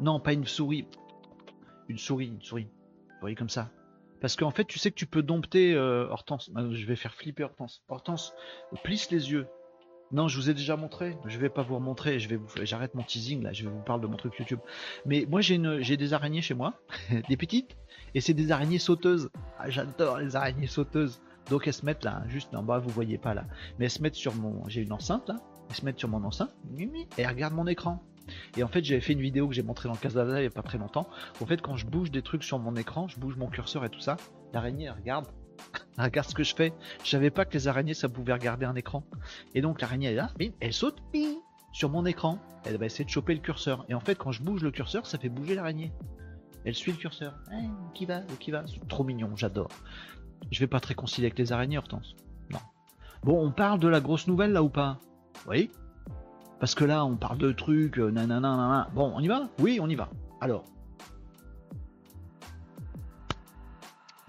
Non, 0.00 0.18
pas 0.18 0.32
une 0.32 0.46
souris. 0.46 0.86
Une 1.88 1.98
souris, 1.98 2.28
une 2.28 2.42
souris. 2.42 2.68
Vous 3.08 3.20
voyez 3.20 3.36
comme 3.36 3.50
ça. 3.50 3.70
Parce 4.20 4.36
qu'en 4.36 4.50
fait, 4.50 4.64
tu 4.64 4.78
sais 4.78 4.90
que 4.90 4.96
tu 4.96 5.06
peux 5.06 5.22
dompter 5.22 5.74
euh, 5.74 6.06
Hortense. 6.08 6.50
Je 6.56 6.86
vais 6.86 6.96
faire 6.96 7.14
flipper 7.14 7.44
Hortense. 7.44 7.82
Hortense, 7.88 8.34
plisse 8.82 9.10
les 9.10 9.30
yeux. 9.30 9.46
Non, 10.12 10.28
je 10.28 10.36
vous 10.36 10.50
ai 10.50 10.54
déjà 10.54 10.76
montré. 10.76 11.16
Je 11.26 11.38
vais 11.38 11.48
pas 11.48 11.62
vous 11.62 11.76
remontrer. 11.76 12.18
Je 12.18 12.28
vais 12.28 12.36
vous, 12.36 12.46
j'arrête 12.62 12.94
mon 12.94 13.02
teasing 13.02 13.42
là. 13.42 13.52
Je 13.52 13.64
vais 13.64 13.70
vous 13.70 13.80
parler 13.80 14.02
de 14.02 14.06
mon 14.06 14.16
truc 14.16 14.34
YouTube. 14.38 14.60
Mais 15.06 15.26
moi, 15.28 15.40
j'ai 15.40 15.96
des 15.96 16.12
araignées 16.12 16.42
chez 16.42 16.54
moi, 16.54 16.74
des 17.28 17.36
petites, 17.36 17.76
et 18.14 18.20
c'est 18.20 18.34
des 18.34 18.52
araignées 18.52 18.78
sauteuses. 18.78 19.30
Ah, 19.58 19.70
j'adore 19.70 20.18
les 20.18 20.36
araignées 20.36 20.66
sauteuses. 20.66 21.20
Donc 21.50 21.66
elles 21.66 21.74
se 21.74 21.84
mettent 21.84 22.04
là, 22.04 22.22
juste 22.28 22.54
en 22.54 22.62
bas, 22.62 22.78
vous 22.78 22.90
voyez 22.90 23.18
pas 23.18 23.34
là. 23.34 23.46
Mais 23.78 23.86
elles 23.86 23.90
se 23.90 24.02
mettent 24.02 24.14
sur 24.14 24.34
mon, 24.34 24.68
j'ai 24.68 24.82
une 24.82 24.92
enceinte 24.92 25.28
là. 25.28 25.36
Elles 25.70 25.76
se 25.76 25.84
mettent 25.84 25.98
sur 25.98 26.08
mon 26.08 26.22
enceinte 26.24 26.54
et 26.78 27.22
elles 27.22 27.26
regardent 27.26 27.54
mon 27.54 27.66
écran. 27.66 28.02
Et 28.56 28.62
en 28.62 28.68
fait, 28.68 28.84
j'avais 28.84 29.00
fait 29.00 29.14
une 29.14 29.20
vidéo 29.20 29.48
que 29.48 29.54
j'ai 29.54 29.62
montré 29.62 29.88
dans 29.88 29.94
le 29.94 29.98
Casada 29.98 30.40
il 30.40 30.44
y 30.44 30.46
a 30.46 30.50
pas 30.50 30.62
très 30.62 30.78
longtemps. 30.78 31.08
En 31.40 31.46
fait, 31.46 31.60
quand 31.60 31.76
je 31.76 31.86
bouge 31.86 32.10
des 32.10 32.22
trucs 32.22 32.44
sur 32.44 32.58
mon 32.58 32.76
écran, 32.76 33.08
je 33.08 33.18
bouge 33.18 33.36
mon 33.36 33.48
curseur 33.48 33.84
et 33.84 33.88
tout 33.88 34.00
ça, 34.00 34.16
l'araignée 34.52 34.84
elle 34.84 34.92
regarde 34.92 35.26
regarde 35.98 36.28
ce 36.28 36.34
que 36.34 36.44
je 36.44 36.54
fais. 36.54 36.72
Je 37.04 37.10
savais 37.10 37.30
pas 37.30 37.44
que 37.44 37.54
les 37.54 37.68
araignées 37.68 37.94
ça 37.94 38.08
pouvait 38.08 38.32
regarder 38.32 38.66
un 38.66 38.74
écran. 38.74 39.04
Et 39.54 39.60
donc 39.60 39.80
l'araignée 39.80 40.12
est 40.12 40.14
là, 40.14 40.30
elle 40.60 40.72
saute 40.72 41.02
sur 41.72 41.90
mon 41.90 42.06
écran. 42.06 42.38
Elle 42.64 42.76
va 42.76 42.86
essayer 42.86 43.04
de 43.04 43.10
choper 43.10 43.34
le 43.34 43.40
curseur. 43.40 43.84
Et 43.88 43.94
en 43.94 44.00
fait, 44.00 44.14
quand 44.14 44.30
je 44.32 44.42
bouge 44.42 44.62
le 44.62 44.70
curseur, 44.70 45.06
ça 45.06 45.18
fait 45.18 45.28
bouger 45.28 45.54
l'araignée. 45.54 45.92
Elle 46.64 46.74
suit 46.74 46.92
le 46.92 46.98
curseur. 46.98 47.34
Eh, 47.52 47.66
qui 47.94 48.06
va 48.06 48.20
Qui 48.38 48.50
va? 48.52 48.64
Trop 48.88 49.02
mignon, 49.02 49.30
j'adore. 49.36 49.68
Je 50.50 50.60
vais 50.60 50.66
pas 50.66 50.80
te 50.80 50.88
réconcilier 50.88 51.26
avec 51.26 51.38
les 51.38 51.52
araignées, 51.52 51.78
Hortense. 51.78 52.14
Non. 52.50 52.60
Bon, 53.24 53.44
on 53.44 53.50
parle 53.50 53.80
de 53.80 53.88
la 53.88 54.00
grosse 54.00 54.26
nouvelle 54.26 54.52
là 54.52 54.62
ou 54.62 54.68
pas? 54.68 54.98
Oui 55.48 55.70
Parce 56.60 56.74
que 56.74 56.84
là, 56.84 57.04
on 57.04 57.16
parle 57.16 57.38
de 57.38 57.52
trucs, 57.52 57.98
euh, 57.98 58.12
Bon, 58.94 59.12
on 59.14 59.20
y 59.20 59.28
va? 59.28 59.48
Oui, 59.58 59.78
on 59.80 59.88
y 59.88 59.94
va. 59.94 60.10
Alors. 60.40 60.64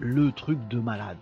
Le 0.06 0.32
truc 0.32 0.58
de 0.68 0.78
malade. 0.80 1.16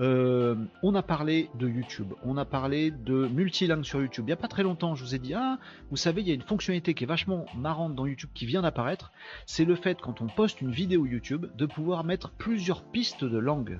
Euh, 0.00 0.56
on 0.82 0.94
a 0.94 1.02
parlé 1.02 1.50
de 1.56 1.68
YouTube, 1.68 2.14
on 2.24 2.38
a 2.38 2.46
parlé 2.46 2.90
de 2.90 3.28
multilingue 3.28 3.84
sur 3.84 4.00
YouTube. 4.00 4.24
Il 4.24 4.28
n'y 4.28 4.32
a 4.32 4.36
pas 4.36 4.48
très 4.48 4.62
longtemps, 4.62 4.94
je 4.94 5.04
vous 5.04 5.14
ai 5.14 5.18
dit, 5.18 5.34
ah, 5.34 5.58
vous 5.90 5.98
savez, 5.98 6.22
il 6.22 6.28
y 6.28 6.30
a 6.30 6.34
une 6.34 6.40
fonctionnalité 6.40 6.94
qui 6.94 7.04
est 7.04 7.06
vachement 7.06 7.44
marrante 7.54 7.94
dans 7.94 8.06
YouTube 8.06 8.30
qui 8.32 8.46
vient 8.46 8.62
d'apparaître. 8.62 9.12
C'est 9.44 9.66
le 9.66 9.74
fait, 9.74 10.00
quand 10.00 10.22
on 10.22 10.26
poste 10.26 10.62
une 10.62 10.70
vidéo 10.70 11.04
YouTube, 11.04 11.48
de 11.54 11.66
pouvoir 11.66 12.02
mettre 12.02 12.30
plusieurs 12.30 12.82
pistes 12.82 13.24
de 13.24 13.36
langue. 13.36 13.78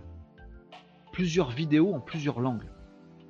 Plusieurs 1.11 1.49
vidéos 1.49 1.95
en 1.95 2.01
plusieurs 2.01 2.41
langues. 2.41 2.69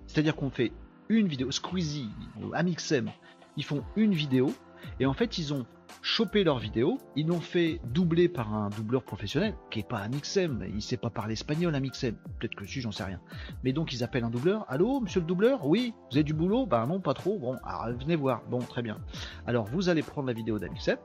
C'est-à-dire 0.08 0.34
qu'on 0.34 0.50
fait 0.50 0.72
une 1.08 1.28
vidéo, 1.28 1.52
Squeezie, 1.52 2.11
Amixem, 2.54 3.08
ils 3.56 3.64
font 3.64 3.84
une 3.94 4.14
vidéo, 4.14 4.52
et 4.98 5.06
en 5.06 5.12
fait, 5.12 5.38
ils 5.38 5.54
ont 5.54 5.64
chopé 6.03 6.44
leur 6.44 6.59
vidéo, 6.59 6.98
ils 7.16 7.27
l'ont 7.27 7.40
fait 7.40 7.81
doubler 7.85 8.29
par 8.29 8.55
un 8.55 8.70
doubleur 8.70 9.03
professionnel, 9.03 9.55
qui 9.70 9.81
est 9.81 9.88
pas 9.88 9.98
un 9.98 10.09
Mixem, 10.09 10.64
il 10.74 10.83
sait 10.83 10.96
pas 10.96 11.11
parler 11.11 11.35
espagnol 11.35 11.74
un 11.74 11.81
Mixem, 11.81 12.14
peut-être 12.38 12.55
que 12.55 12.66
si, 12.66 12.81
j'en 12.81 12.92
sais 12.92 13.05
rien. 13.05 13.20
Mais 13.64 13.72
donc 13.72 13.92
ils 13.92 14.05
appellent 14.05 14.24
un 14.24 14.31
doubleur, 14.31 14.64
allô 14.68 15.01
monsieur 15.01 15.20
le 15.20 15.27
doubleur, 15.27 15.66
oui, 15.66 15.94
vous 16.11 16.16
avez 16.16 16.24
du 16.24 16.35
boulot? 16.35 16.66
Bah 16.66 16.87
non, 16.87 17.01
pas 17.01 17.14
trop, 17.14 17.38
bon, 17.38 17.57
venez 18.01 18.16
voir, 18.16 18.42
bon, 18.51 18.59
très 18.59 18.83
bien. 18.83 18.98
Alors 19.46 19.66
vous 19.66 19.88
allez 19.88 20.03
prendre 20.03 20.29
la 20.29 20.35
vidéo 20.35 20.59
d'Amixem, 20.59 20.98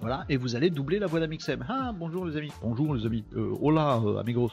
voilà, 0.00 0.24
et 0.28 0.36
vous 0.36 0.56
allez 0.56 0.68
doubler 0.68 0.98
la 0.98 1.06
voix 1.06 1.20
d'Amixem. 1.20 1.64
Ah, 1.68 1.92
bonjour 1.96 2.26
les 2.26 2.36
amis. 2.36 2.50
Bonjour 2.60 2.92
les 2.92 3.06
amis. 3.06 3.24
Euh, 3.36 3.56
hola, 3.60 4.00
euh, 4.04 4.18
amigos. 4.18 4.50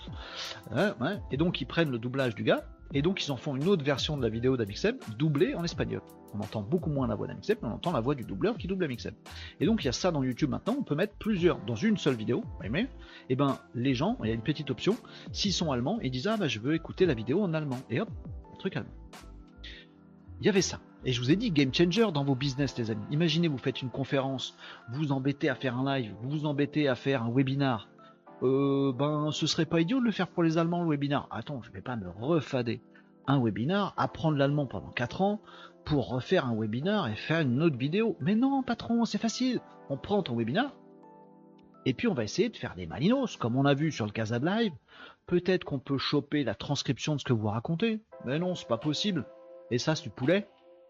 Et 1.32 1.38
donc 1.38 1.60
ils 1.60 1.66
prennent 1.66 1.90
le 1.90 1.98
doublage 1.98 2.36
du 2.36 2.44
gars, 2.44 2.64
et 2.94 3.02
donc 3.02 3.26
ils 3.26 3.32
en 3.32 3.38
font 3.38 3.56
une 3.56 3.68
autre 3.68 3.84
version 3.84 4.18
de 4.18 4.22
la 4.22 4.30
vidéo 4.30 4.58
d'Amixem, 4.58 4.98
doublée 5.18 5.56
en 5.56 5.64
espagnol. 5.64 6.02
On 6.34 6.40
entend 6.40 6.62
beaucoup 6.62 6.90
moins 6.90 7.08
la 7.08 7.16
voix 7.16 7.28
d'Amixem, 7.28 7.58
on 7.64 7.72
entend 7.72 7.92
la 7.92 8.02
voix 8.02 8.16
du 8.16 8.24
doubleur 8.24 8.58
qui 8.58 8.68
double 8.68 8.86
Amixem. 8.86 9.14
Et 9.60 9.66
donc 9.66 9.84
il 9.84 9.86
y 9.86 9.90
a 9.90 9.94
ça 9.94 10.12
dans 10.12 10.24
YouTube 10.24 10.50
maintenant, 10.50 10.76
on 10.80 10.84
peut 10.84 10.96
mettre 10.96 11.16
plusieurs 11.16 11.60
dans 11.66 11.76
une 11.76 11.98
seule 11.98 12.16
vidéo, 12.16 12.44
et 12.64 12.88
eh 13.30 13.36
ben 13.36 13.58
les 13.76 13.94
gens, 13.96 14.18
il 14.24 14.28
y 14.28 14.32
a 14.32 14.36
une 14.36 14.42
petite 14.42 14.72
option, 14.72 14.96
s'ils 15.32 15.54
sont 15.54 15.72
allemands, 15.72 16.00
ils 16.02 16.12
disent 16.12 16.28
ah 16.28 16.38
bah 16.38 16.48
je 16.48 16.60
veux 16.60 16.76
écouter 16.76 17.06
la 17.06 17.14
vidéo 17.14 17.42
en 17.42 17.54
allemand, 17.54 17.80
et 17.90 18.00
hop, 18.00 18.10
truc 18.60 18.76
allemand. 18.76 18.92
Il 20.42 20.46
y 20.46 20.50
avait 20.50 20.62
ça. 20.62 20.80
Et 21.06 21.12
je 21.12 21.22
vous 21.22 21.32
ai 21.32 21.36
dit, 21.36 21.52
game 21.52 21.74
changer 21.74 22.12
dans 22.14 22.24
vos 22.24 22.36
business, 22.36 22.78
les 22.78 22.92
amis. 22.92 23.04
Imaginez, 23.12 23.48
vous 23.48 23.58
faites 23.58 23.82
une 23.82 23.90
conférence, 23.90 24.58
vous 24.90 25.00
vous 25.00 25.12
embêtez 25.12 25.50
à 25.50 25.56
faire 25.56 25.78
un 25.78 25.98
live, 25.98 26.14
vous 26.22 26.30
vous 26.30 26.46
embêtez 26.46 26.88
à 26.88 26.96
faire 26.96 27.24
un 27.24 27.32
webinar, 27.32 27.90
euh, 28.44 28.94
ben 28.94 29.32
ce 29.32 29.48
serait 29.48 29.66
pas 29.66 29.82
idiot 29.82 30.00
de 30.00 30.06
le 30.06 30.12
faire 30.12 30.28
pour 30.28 30.44
les 30.44 30.58
Allemands 30.58 30.84
le 30.84 30.90
webinar. 30.90 31.28
Attends, 31.32 31.62
je 31.62 31.72
vais 31.72 31.82
pas 31.82 31.96
me 31.96 32.10
refader 32.10 32.82
un 33.28 33.44
webinar, 33.44 33.94
apprendre 33.98 34.38
l'allemand 34.38 34.66
pendant 34.66 34.90
4 34.90 35.22
ans 35.22 35.42
pour 35.86 36.10
refaire 36.10 36.46
un 36.46 36.56
webinar 36.56 37.08
et 37.08 37.16
faire 37.16 37.42
une 37.42 37.62
autre 37.62 37.78
vidéo. 37.78 38.16
Mais 38.20 38.36
non, 38.36 38.64
patron, 38.64 39.06
c'est 39.06 39.18
facile. 39.18 39.60
On 39.90 39.98
prend 39.98 40.24
ton 40.24 40.36
webinar 40.36 40.72
et 41.86 41.94
puis 41.94 42.08
on 42.08 42.14
va 42.14 42.24
essayer 42.24 42.50
de 42.50 42.58
faire 42.58 42.76
des 42.76 42.86
malinos, 42.86 43.38
comme 43.38 43.56
on 43.56 43.66
a 43.66 43.74
vu 43.74 43.92
sur 43.92 44.06
le 44.06 44.12
Casa 44.12 44.40
Live. 44.40 44.74
Peut-être 45.26 45.64
qu'on 45.64 45.80
peut 45.80 45.98
choper 45.98 46.44
la 46.44 46.56
transcription 46.56 47.16
de 47.16 47.20
ce 47.20 47.26
que 47.26 47.34
vous 47.34 47.48
racontez. 47.48 48.02
Mais 48.26 48.40
non, 48.40 48.56
c'est 48.56 48.68
pas 48.68 48.78
possible. 48.78 49.26
Et 49.72 49.78
ça, 49.78 49.96
c'est 49.96 50.04
du 50.04 50.10
poulet 50.10 50.48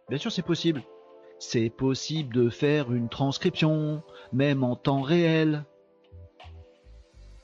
Bien 0.09 0.17
sûr, 0.17 0.31
c'est 0.31 0.41
possible. 0.41 0.83
C'est 1.37 1.69
possible 1.69 2.33
de 2.33 2.49
faire 2.49 2.91
une 2.91 3.09
transcription, 3.09 4.01
même 4.33 4.63
en 4.63 4.75
temps 4.75 5.01
réel. 5.01 5.63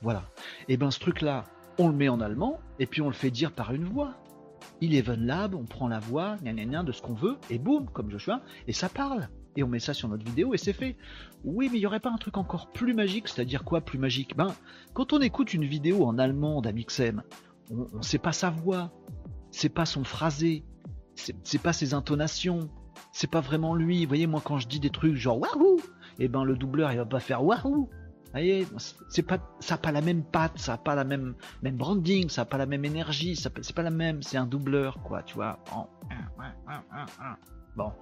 Voilà. 0.02 0.24
Et 0.68 0.76
ben 0.76 0.90
ce 0.90 1.00
truc-là, 1.00 1.44
on 1.78 1.88
le 1.88 1.94
met 1.94 2.08
en 2.08 2.20
allemand, 2.20 2.60
et 2.78 2.86
puis 2.86 3.02
on 3.02 3.08
le 3.08 3.14
fait 3.14 3.30
dire 3.30 3.52
par 3.52 3.72
une 3.72 3.84
voix. 3.84 4.14
Eleven 4.82 5.24
Lab, 5.26 5.54
on 5.54 5.64
prend 5.64 5.88
la 5.88 6.00
voix, 6.00 6.36
gna 6.42 6.82
de 6.82 6.92
ce 6.92 7.02
qu'on 7.02 7.14
veut, 7.14 7.36
et 7.50 7.58
boum, 7.58 7.88
comme 7.90 8.10
Joshua, 8.10 8.42
et 8.66 8.72
ça 8.72 8.88
parle. 8.88 9.28
Et 9.56 9.62
on 9.62 9.68
met 9.68 9.78
ça 9.78 9.94
sur 9.94 10.08
notre 10.08 10.24
vidéo 10.24 10.52
et 10.52 10.58
c'est 10.58 10.74
fait. 10.74 10.96
Oui, 11.44 11.68
mais 11.70 11.78
il 11.78 11.80
n'y 11.80 11.86
aurait 11.86 12.00
pas 12.00 12.10
un 12.10 12.18
truc 12.18 12.36
encore 12.36 12.72
plus 12.72 12.92
magique, 12.92 13.28
c'est-à-dire 13.28 13.64
quoi 13.64 13.80
plus 13.80 13.98
magique? 13.98 14.36
Ben, 14.36 14.54
quand 14.92 15.14
on 15.14 15.20
écoute 15.20 15.54
une 15.54 15.64
vidéo 15.64 16.04
en 16.04 16.18
allemand 16.18 16.60
d'Amixem, 16.60 17.22
on 17.70 17.96
ne 17.96 18.02
sait 18.02 18.18
pas 18.18 18.32
sa 18.32 18.50
voix, 18.50 18.92
c'est 19.50 19.70
pas 19.70 19.86
son 19.86 20.04
phrasé, 20.04 20.64
c'est 21.14 21.62
pas 21.62 21.72
ses 21.72 21.94
intonations, 21.94 22.68
c'est 23.12 23.30
pas 23.30 23.40
vraiment 23.40 23.74
lui. 23.74 24.04
Vous 24.04 24.08
voyez, 24.08 24.26
moi 24.26 24.42
quand 24.44 24.58
je 24.58 24.68
dis 24.68 24.80
des 24.80 24.90
trucs 24.90 25.16
genre 25.16 25.40
waouh, 25.40 25.78
et 26.18 26.24
eh 26.24 26.28
ben 26.28 26.44
le 26.44 26.56
doubleur 26.56 26.92
il 26.92 26.98
va 26.98 27.06
pas 27.06 27.20
faire 27.20 27.42
waouh, 27.42 27.88
voyez, 28.40 28.66
pas, 29.26 29.38
ça 29.60 29.74
n'a 29.74 29.78
pas 29.78 29.92
la 29.92 30.00
même 30.00 30.22
patte, 30.22 30.58
ça 30.58 30.72
n'a 30.72 30.78
pas 30.78 30.94
la 30.94 31.04
même, 31.04 31.34
même 31.62 31.76
branding, 31.76 32.28
ça 32.28 32.42
n'a 32.42 32.46
pas 32.46 32.58
la 32.58 32.66
même 32.66 32.84
énergie, 32.84 33.36
ça 33.36 33.50
c'est 33.62 33.74
pas 33.74 33.82
la 33.82 33.90
même, 33.90 34.22
c'est 34.22 34.36
un 34.36 34.46
doubleur, 34.46 34.98
quoi, 35.02 35.22
tu 35.22 35.34
vois. 35.34 35.58
Bon, 37.76 37.92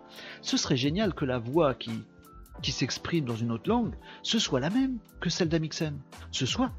ce 0.41 0.57
serait 0.57 0.76
génial 0.76 1.14
que 1.14 1.24
la 1.24 1.39
voix 1.39 1.74
qui, 1.74 2.05
s'exprime 2.62 3.24
dans 3.24 3.35
une 3.35 3.51
autre 3.51 3.68
langue, 3.68 3.95
ce 4.22 4.39
soit 4.39 4.61
la 4.61 4.70
même 4.70 4.99
que 5.20 5.30
celle 5.30 5.49
d'Amixem. 5.49 5.99
Ce 6.30 6.47
soit 6.47 6.70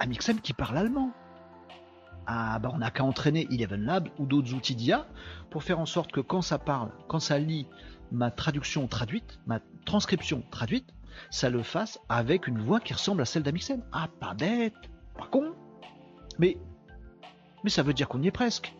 Amixem 0.00 0.40
qui 0.40 0.52
parle 0.52 0.76
allemand. 0.76 1.12
Ah 2.26 2.58
bah 2.58 2.70
on 2.72 2.78
n'a 2.78 2.90
qu'à 2.90 3.04
entraîner 3.04 3.48
Eleven 3.50 3.84
Lab 3.84 4.08
ou 4.18 4.26
d'autres 4.26 4.54
outils 4.54 4.76
d'IA 4.76 5.06
pour 5.50 5.62
faire 5.62 5.80
en 5.80 5.86
sorte 5.86 6.12
que 6.12 6.20
quand 6.20 6.42
ça 6.42 6.58
parle, 6.58 6.90
quand 7.08 7.18
ça 7.18 7.38
lit 7.38 7.66
ma 8.12 8.30
traduction 8.30 8.86
traduite, 8.86 9.40
ma 9.46 9.60
transcription 9.84 10.42
traduite, 10.50 10.86
ça 11.30 11.50
le 11.50 11.62
fasse 11.62 12.00
avec 12.08 12.46
une 12.46 12.58
voix 12.58 12.80
qui 12.80 12.92
ressemble 12.92 13.22
à 13.22 13.24
celle 13.24 13.42
d'Amixem. 13.42 13.82
Ah, 13.92 14.08
pas 14.20 14.34
bête, 14.34 14.74
pas 15.16 15.26
con. 15.30 15.54
Mais, 16.38 16.56
mais 17.64 17.70
ça 17.70 17.82
veut 17.82 17.92
dire 17.92 18.08
qu'on 18.08 18.22
y 18.22 18.28
est 18.28 18.32
presque. 18.32 18.74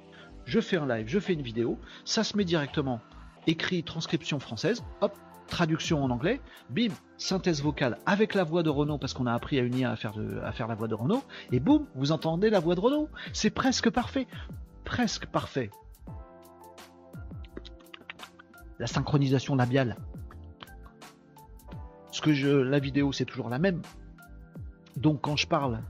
Je 0.47 0.61
fais 0.61 0.77
un 0.77 0.87
live, 0.87 1.07
je 1.07 1.21
fais 1.21 1.35
une 1.35 1.43
vidéo, 1.43 1.79
ça 2.05 2.25
se 2.25 2.37
met 2.37 2.45
directement 2.45 3.01
écrit 3.47 3.83
transcription 3.85 4.41
française, 4.41 4.83
hop, 5.01 5.17
traduction 5.47 6.03
en 6.03 6.11
anglais, 6.11 6.41
bim, 6.71 6.89
synthèse 7.19 7.63
vocale 7.63 7.99
avec 8.07 8.35
la 8.35 8.45
voix 8.45 8.63
de 8.63 8.71
Renault 8.71 8.99
parce 8.99 9.13
qu'on 9.13 9.27
a 9.27 9.35
appris 9.35 9.59
à 9.59 9.63
une 9.63 9.85
à 9.85 9.97
faire, 9.97 10.15
à 10.43 10.53
faire 10.53 10.69
la 10.69 10.75
voix 10.75 10.89
de 10.89 10.95
Renault, 10.95 11.23
et 11.53 11.61
boum, 11.61 11.87
vous 11.95 12.13
entendez 12.13 12.51
la 12.51 12.61
voix 12.61 12.75
de 12.75 12.81
Renault. 12.81 13.09
C'est 13.33 13.51
presque 13.51 13.91
parfait. 13.91 14.27
Presque 14.85 15.27
parfait. 15.27 15.71
La 18.79 18.87
synchronisation 18.87 19.57
labiale 19.57 19.97
que 22.19 22.33
je, 22.33 22.49
la 22.49 22.81
vidéo 22.81 23.13
c'est 23.13 23.25
toujours 23.25 23.49
la 23.49 23.59
même. 23.59 23.83
Donc 24.97 25.21
quand 25.21 25.37
je 25.37 25.47
parle, 25.47 25.81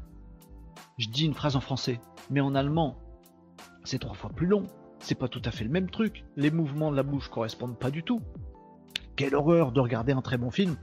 je 0.98 1.08
dis 1.08 1.24
une 1.24 1.34
phrase 1.34 1.56
en 1.56 1.60
français, 1.60 2.00
mais 2.28 2.40
en 2.40 2.54
allemand, 2.54 2.98
c'est 3.84 3.98
trois 3.98 4.14
fois 4.14 4.30
plus 4.30 4.46
long. 4.46 4.66
C'est 4.98 5.14
pas 5.14 5.28
tout 5.28 5.40
à 5.46 5.50
fait 5.50 5.64
le 5.64 5.70
même 5.70 5.88
truc. 5.88 6.24
Les 6.36 6.50
mouvements 6.50 6.90
de 6.90 6.96
la 6.96 7.02
bouche 7.02 7.28
correspondent 7.28 7.78
pas 7.78 7.90
du 7.90 8.02
tout. 8.02 8.20
Quelle 9.16 9.34
horreur 9.34 9.72
de 9.72 9.80
regarder 9.80 10.12
un 10.12 10.20
très 10.20 10.36
bon 10.36 10.50
film 10.50 10.76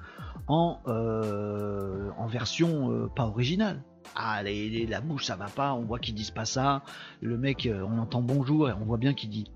en, 0.47 0.79
euh, 0.87 2.09
en 2.17 2.25
version 2.25 2.91
euh, 2.91 3.07
pas 3.07 3.25
originale. 3.27 3.83
Ah, 4.15 4.41
la 4.41 5.01
bouche 5.01 5.25
ça 5.25 5.35
va 5.35 5.47
pas, 5.47 5.73
on 5.73 5.83
voit 5.83 5.99
qu'ils 5.99 6.15
disent 6.15 6.31
pas 6.31 6.45
ça. 6.45 6.83
Le 7.21 7.37
mec, 7.37 7.65
euh, 7.65 7.83
on 7.83 7.99
entend 7.99 8.21
bonjour 8.21 8.69
et 8.69 8.73
on 8.73 8.85
voit 8.85 8.97
bien 8.97 9.13
qu'il 9.13 9.29
dit. 9.29 9.51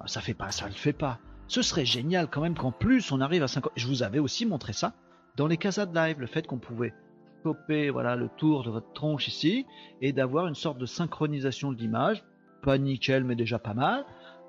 Ah, 0.00 0.08
ça 0.08 0.20
fait 0.20 0.34
pas, 0.34 0.50
ça 0.50 0.66
le 0.66 0.72
fait 0.72 0.92
pas. 0.92 1.18
Ce 1.46 1.62
serait 1.62 1.84
génial 1.84 2.28
quand 2.28 2.40
même 2.40 2.54
qu'en 2.54 2.72
plus 2.72 3.12
on 3.12 3.20
arrive 3.20 3.42
à 3.42 3.48
50. 3.48 3.72
Je 3.76 3.86
vous 3.86 4.02
avais 4.02 4.18
aussi 4.18 4.46
montré 4.46 4.72
ça 4.72 4.94
dans 5.36 5.46
les 5.46 5.56
casades 5.56 5.94
live, 5.94 6.20
le 6.20 6.26
fait 6.26 6.46
qu'on 6.46 6.58
pouvait 6.58 6.94
choper 7.42 7.90
voilà, 7.90 8.16
le 8.16 8.28
tour 8.28 8.62
de 8.62 8.70
votre 8.70 8.92
tronche 8.92 9.28
ici 9.28 9.66
et 10.00 10.12
d'avoir 10.12 10.46
une 10.46 10.54
sorte 10.54 10.78
de 10.78 10.86
synchronisation 10.86 11.72
de 11.72 11.76
l'image, 11.76 12.24
pas 12.62 12.78
nickel 12.78 13.24
mais 13.24 13.36
déjà 13.36 13.58
pas 13.58 13.74
mal, 13.74 14.04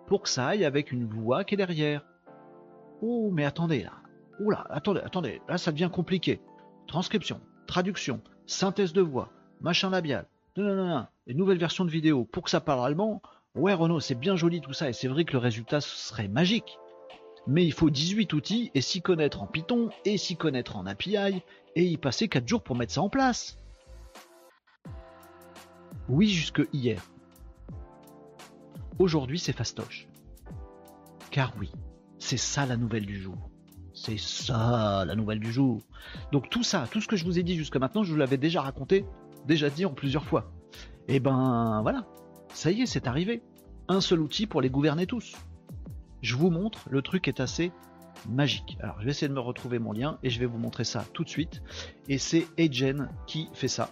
pour 0.08 0.22
que 0.22 0.30
ça 0.30 0.48
aille 0.48 0.64
avec 0.64 0.92
une 0.92 1.06
voix 1.06 1.44
qui 1.44 1.56
est 1.56 1.58
derrière. 1.58 2.06
Oh 3.02 3.30
mais 3.34 3.46
attendez 3.46 3.84
là, 3.84 3.94
oula, 4.40 4.66
attendez, 4.70 5.02
attendez, 5.04 5.42
là 5.50 5.58
ça 5.58 5.72
devient 5.72 5.90
compliqué. 5.92 6.40
Transcription, 6.88 7.42
traduction, 7.68 8.22
synthèse 8.46 8.94
de 8.94 9.02
voix, 9.02 9.30
machin 9.60 9.90
labial, 9.90 10.28
non, 10.58 11.06
une 11.28 11.38
nouvelle 11.38 11.58
version 11.58 11.84
de 11.84 11.90
vidéo 11.90 12.24
pour 12.24 12.44
que 12.44 12.50
ça 12.50 12.62
parle 12.62 12.86
allemand. 12.86 13.22
Ouais 13.56 13.74
Renaud, 13.74 14.00
c'est 14.00 14.16
bien 14.16 14.36
joli 14.36 14.62
tout 14.62 14.74
ça 14.74 14.90
et 14.90 14.94
c'est 14.94 15.08
vrai 15.08 15.26
que 15.26 15.34
le 15.34 15.40
résultat 15.40 15.82
serait 15.82 16.28
magique. 16.28 16.78
Mais 17.48 17.66
il 17.66 17.74
faut 17.74 17.90
18 17.90 18.34
outils 18.34 18.72
et 18.74 18.82
s'y 18.82 19.02
connaître 19.02 19.42
en 19.44 19.48
Python 19.48 19.90
et 20.04 20.18
s'y 20.18 20.36
connaître 20.36 20.78
en 20.78 20.86
API 20.86 21.42
et 21.76 21.86
y 21.86 21.98
passer 21.98 22.28
4 22.28 22.48
jours 22.48 22.64
pour 22.64 22.76
mettre 22.76 22.94
ça 22.94 23.02
en 23.02 23.10
place. 23.10 23.58
Oui, 26.10 26.28
jusque 26.28 26.64
hier. 26.74 27.02
Aujourd'hui, 28.98 29.40
c'est 29.40 29.54
fastoche. 29.54 30.08
Car 31.32 31.54
oui, 31.60 31.72
c'est 32.18 32.38
ça 32.38 32.66
la 32.66 32.78
nouvelle 32.78 33.06
du 33.06 33.22
jour. 33.22 33.50
C'est 33.94 34.20
ça 34.20 35.04
la 35.06 35.16
nouvelle 35.16 35.40
du 35.40 35.52
jour. 35.52 35.82
Donc 36.32 36.50
tout 36.50 36.64
ça, 36.64 36.88
tout 36.92 37.02
ce 37.02 37.08
que 37.08 37.16
je 37.16 37.26
vous 37.26 37.40
ai 37.40 37.44
dit 37.44 37.56
jusqu'à 37.56 37.80
maintenant, 37.80 38.04
je 38.04 38.12
vous 38.12 38.18
l'avais 38.18 38.38
déjà 38.38 38.62
raconté, 38.62 39.06
déjà 39.46 39.70
dit 39.70 39.86
en 39.86 39.94
plusieurs 39.94 40.26
fois. 40.26 40.52
Et 41.08 41.20
ben 41.20 41.82
voilà, 41.82 42.06
ça 42.54 42.72
y 42.72 42.82
est, 42.82 42.86
c'est 42.86 43.08
arrivé. 43.08 43.42
Un 43.88 44.02
seul 44.02 44.20
outil 44.20 44.48
pour 44.48 44.62
les 44.62 44.70
gouverner 44.70 45.06
tous. 45.08 45.36
Je 46.26 46.36
vous 46.36 46.50
montre, 46.50 46.88
le 46.90 47.04
truc 47.04 47.28
est 47.28 47.40
assez 47.40 47.72
magique. 48.28 48.80
Alors 48.82 48.96
je 49.00 49.06
vais 49.06 49.12
essayer 49.12 49.28
de 49.28 49.34
me 49.34 49.40
retrouver 49.40 49.78
mon 49.78 49.92
lien 49.92 50.18
et 50.24 50.32
je 50.32 50.40
vais 50.40 50.48
vous 50.48 50.58
montrer 50.58 50.84
ça 50.84 51.06
tout 51.14 51.24
de 51.24 51.30
suite. 51.30 51.62
Et 52.10 52.18
c'est 52.18 52.48
Agen 52.58 53.10
qui 53.28 53.48
fait 53.54 53.68
ça. 53.68 53.92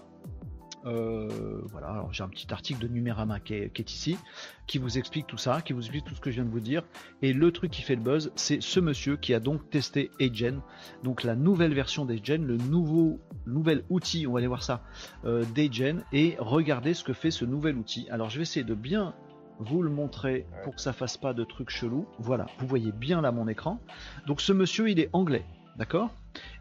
Euh, 0.87 1.61
voilà, 1.69 1.89
alors 1.89 2.11
j'ai 2.11 2.23
un 2.23 2.27
petit 2.27 2.51
article 2.51 2.79
de 2.81 2.87
Numérama 2.87 3.39
qui 3.39 3.53
est, 3.53 3.91
ici, 3.91 4.17
qui 4.65 4.79
vous 4.79 4.97
explique 4.97 5.27
tout 5.27 5.37
ça, 5.37 5.61
qui 5.61 5.73
vous 5.73 5.81
explique 5.81 6.05
tout 6.05 6.15
ce 6.15 6.21
que 6.21 6.31
je 6.31 6.37
viens 6.37 6.45
de 6.45 6.49
vous 6.49 6.59
dire. 6.59 6.81
Et 7.21 7.33
le 7.33 7.51
truc 7.51 7.69
qui 7.69 7.83
fait 7.83 7.95
le 7.95 8.01
buzz, 8.01 8.31
c'est 8.35 8.63
ce 8.63 8.79
monsieur 8.79 9.15
qui 9.15 9.35
a 9.35 9.39
donc 9.39 9.69
testé 9.69 10.09
Agen, 10.19 10.61
donc 11.03 11.21
la 11.21 11.35
nouvelle 11.35 11.75
version 11.75 12.03
d'Agen, 12.03 12.41
le 12.41 12.57
nouveau 12.57 13.21
nouvel 13.45 13.83
outil, 13.91 14.25
on 14.25 14.33
va 14.33 14.39
aller 14.39 14.47
voir 14.47 14.63
ça, 14.63 14.83
euh, 15.25 15.45
d'Agen, 15.53 15.99
et 16.11 16.35
regardez 16.39 16.95
ce 16.95 17.03
que 17.03 17.13
fait 17.13 17.31
ce 17.31 17.45
nouvel 17.45 17.77
outil. 17.77 18.07
Alors 18.09 18.31
je 18.31 18.37
vais 18.37 18.41
essayer 18.41 18.65
de 18.65 18.73
bien 18.73 19.13
vous 19.59 19.81
le 19.81 19.89
montrer 19.89 20.45
pour 20.63 20.75
que 20.75 20.81
ça 20.81 20.93
fasse 20.93 21.17
pas 21.17 21.33
de 21.33 21.43
trucs 21.43 21.69
chelous. 21.69 22.07
Voilà, 22.19 22.47
vous 22.59 22.67
voyez 22.67 22.91
bien 22.91 23.21
là 23.21 23.31
mon 23.31 23.47
écran. 23.47 23.79
Donc 24.27 24.41
ce 24.41 24.53
monsieur, 24.53 24.89
il 24.89 24.99
est 24.99 25.09
anglais, 25.13 25.45
d'accord? 25.77 26.11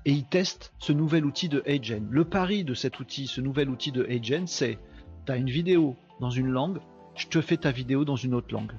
Et 0.04 0.12
il 0.12 0.24
teste 0.24 0.72
ce 0.78 0.92
nouvel 0.92 1.24
outil 1.24 1.48
de 1.48 1.62
Agen. 1.66 2.06
Le 2.10 2.24
pari 2.24 2.64
de 2.64 2.74
cet 2.74 3.00
outil, 3.00 3.26
ce 3.26 3.40
nouvel 3.40 3.70
outil 3.70 3.92
de 3.92 4.04
Agen, 4.04 4.46
c'est 4.46 4.78
tu 5.26 5.32
as 5.32 5.36
une 5.36 5.50
vidéo 5.50 5.96
dans 6.20 6.30
une 6.30 6.48
langue, 6.48 6.80
je 7.14 7.26
te 7.26 7.40
fais 7.40 7.56
ta 7.56 7.70
vidéo 7.70 8.04
dans 8.04 8.16
une 8.16 8.34
autre 8.34 8.52
langue. 8.52 8.72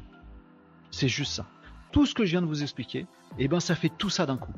C'est 0.91 1.07
juste 1.07 1.33
ça. 1.33 1.45
Tout 1.91 2.05
ce 2.05 2.13
que 2.13 2.25
je 2.25 2.31
viens 2.31 2.41
de 2.41 2.47
vous 2.47 2.63
expliquer, 2.63 2.99
et 2.99 3.45
eh 3.45 3.47
ben 3.47 3.59
ça 3.59 3.75
fait 3.75 3.91
tout 3.97 4.09
ça 4.09 4.25
d'un 4.25 4.37
coup. 4.37 4.53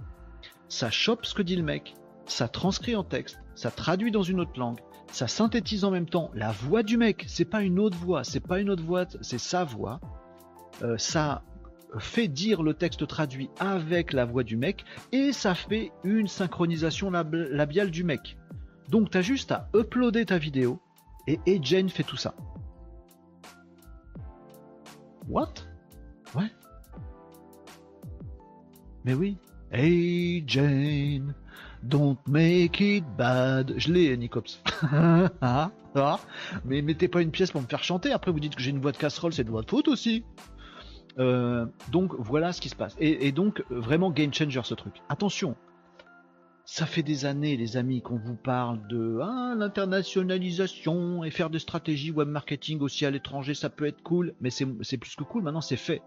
Ça 0.67 0.89
chope 0.89 1.25
ce 1.25 1.33
que 1.33 1.41
dit 1.41 1.55
le 1.55 1.63
mec, 1.63 1.93
ça 2.25 2.47
transcrit 2.47 2.95
en 2.95 3.03
texte, 3.03 3.39
ça 3.55 3.71
traduit 3.71 4.11
dans 4.11 4.23
une 4.23 4.39
autre 4.39 4.59
langue, 4.59 4.79
ça 5.11 5.27
synthétise 5.27 5.83
en 5.83 5.91
même 5.91 6.07
temps 6.07 6.31
la 6.33 6.51
voix 6.51 6.83
du 6.83 6.97
mec. 6.97 7.25
C'est 7.27 7.45
pas 7.45 7.61
une 7.61 7.79
autre 7.79 7.97
voix, 7.97 8.23
c'est 8.23 8.39
pas 8.39 8.59
une 8.59 8.69
autre 8.69 8.83
voix, 8.83 9.05
c'est 9.21 9.37
sa 9.37 9.63
voix. 9.63 9.99
Euh, 10.81 10.97
ça 10.97 11.43
fait 11.99 12.27
dire 12.27 12.61
le 12.61 12.73
texte 12.73 13.07
traduit 13.07 13.49
avec 13.59 14.11
la 14.11 14.25
voix 14.25 14.43
du 14.43 14.57
mec 14.57 14.83
et 15.11 15.31
ça 15.31 15.55
fait 15.55 15.91
une 16.03 16.27
synchronisation 16.27 17.09
labiale 17.11 17.91
du 17.91 18.03
mec. 18.03 18.37
Donc 18.89 19.09
t'as 19.09 19.21
juste 19.21 19.51
à 19.51 19.69
uploader 19.73 20.25
ta 20.25 20.37
vidéo 20.37 20.81
et 21.27 21.59
Jane 21.61 21.89
fait 21.89 22.03
tout 22.03 22.17
ça. 22.17 22.35
What? 25.27 25.53
Ouais. 26.35 26.51
Mais 29.05 29.13
oui. 29.13 29.37
Hey 29.71 30.43
Jane, 30.45 31.33
Don't 31.87 32.17
make 32.27 32.81
it 32.81 33.05
bad. 33.17 33.73
Je 33.77 33.91
l'ai, 33.91 34.17
Nicops. 34.17 34.61
ah, 35.41 35.71
ah. 35.95 36.19
Mais 36.63 36.81
mettez 36.81 37.07
pas 37.07 37.21
une 37.21 37.31
pièce 37.31 37.51
pour 37.51 37.61
me 37.61 37.67
faire 37.67 37.83
chanter. 37.83 38.11
Après, 38.11 38.31
vous 38.31 38.39
dites 38.39 38.55
que 38.55 38.61
j'ai 38.61 38.71
une 38.71 38.81
voix 38.81 38.91
de 38.91 38.97
casserole, 38.97 39.33
c'est 39.33 39.43
de 39.43 39.51
votre 39.51 39.69
faute 39.69 39.87
aussi. 39.87 40.23
Euh, 41.19 41.65
donc 41.91 42.13
voilà 42.17 42.53
ce 42.53 42.61
qui 42.61 42.69
se 42.69 42.75
passe. 42.75 42.95
Et, 42.99 43.31
donc 43.31 43.63
vraiment 43.69 44.09
game 44.09 44.33
changer 44.33 44.61
ce 44.63 44.73
truc. 44.73 44.95
Attention, 45.09 45.55
ça 46.65 46.87
fait 46.87 47.03
des 47.03 47.25
années, 47.25 47.55
les 47.55 47.77
amis, 47.77 48.01
qu'on 48.01 48.17
vous 48.17 48.35
parle 48.35 48.85
de 48.87 49.19
ah, 49.21 49.53
l'internationalisation 49.55 51.23
et 51.23 51.29
faire 51.29 51.51
des 51.51 51.59
stratégies 51.59 52.11
web 52.11 52.27
marketing 52.27 52.79
aussi 52.81 53.05
à 53.05 53.11
l'étranger, 53.11 53.53
ça 53.53 53.69
peut 53.69 53.85
être 53.85 54.01
cool, 54.01 54.33
mais 54.41 54.49
c'est 54.49 54.97
plus 54.97 55.15
que 55.15 55.23
cool. 55.23 55.43
Maintenant, 55.43 55.61
c'est 55.61 55.77
fait 55.77 56.01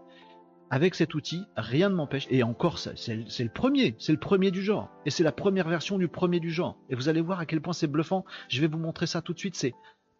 avec 0.71 0.95
cet 0.95 1.15
outil, 1.15 1.45
rien 1.57 1.89
ne 1.89 1.95
m'empêche. 1.95 2.27
Et 2.29 2.43
encore, 2.43 2.77
c'est 2.77 3.15
le 3.15 3.49
premier, 3.49 3.95
c'est 3.97 4.11
le 4.11 4.19
premier 4.19 4.51
du 4.51 4.61
genre. 4.61 4.89
Et 5.05 5.09
c'est 5.09 5.23
la 5.23 5.31
première 5.31 5.67
version 5.67 5.97
du 5.97 6.07
premier 6.07 6.39
du 6.39 6.51
genre. 6.51 6.77
Et 6.89 6.95
vous 6.95 7.09
allez 7.09 7.21
voir 7.21 7.39
à 7.39 7.45
quel 7.45 7.61
point 7.61 7.73
c'est 7.73 7.87
bluffant. 7.87 8.23
Je 8.49 8.61
vais 8.61 8.67
vous 8.67 8.77
montrer 8.77 9.07
ça 9.07 9.21
tout 9.21 9.33
de 9.33 9.39
suite. 9.39 9.55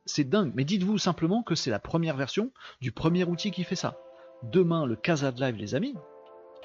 C'est 0.05 0.23
dingue. 0.23 0.51
Mais 0.55 0.65
dites-vous 0.65 0.97
simplement 0.97 1.43
que 1.43 1.55
c'est 1.55 1.69
la 1.69 1.79
première 1.79 2.17
version 2.17 2.51
du 2.81 2.91
premier 2.91 3.23
outil 3.25 3.51
qui 3.51 3.63
fait 3.63 3.75
ça. 3.75 3.99
Demain, 4.43 4.85
le 4.85 4.95
Casa 4.95 5.31
Live, 5.31 5.55
les 5.55 5.75
amis. 5.75 5.95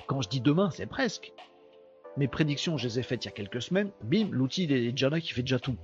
Quand 0.07 0.23
je 0.23 0.29
dis 0.29 0.41
demain, 0.41 0.71
c'est 0.71 0.87
presque. 0.87 1.33
Mes 2.17 2.29
prédictions, 2.29 2.79
je 2.79 2.87
les 2.87 3.01
ai 3.01 3.03
faites 3.03 3.25
il 3.25 3.29
y 3.29 3.31
a 3.31 3.33
quelques 3.33 3.61
semaines. 3.61 3.91
Bim, 4.03 4.29
l'outil 4.31 4.65
il 4.65 4.73
est 4.73 4.93
déjà 4.93 5.11
là 5.11 5.21
qui 5.21 5.33
fait 5.33 5.43
déjà 5.43 5.59
tout. 5.59 5.77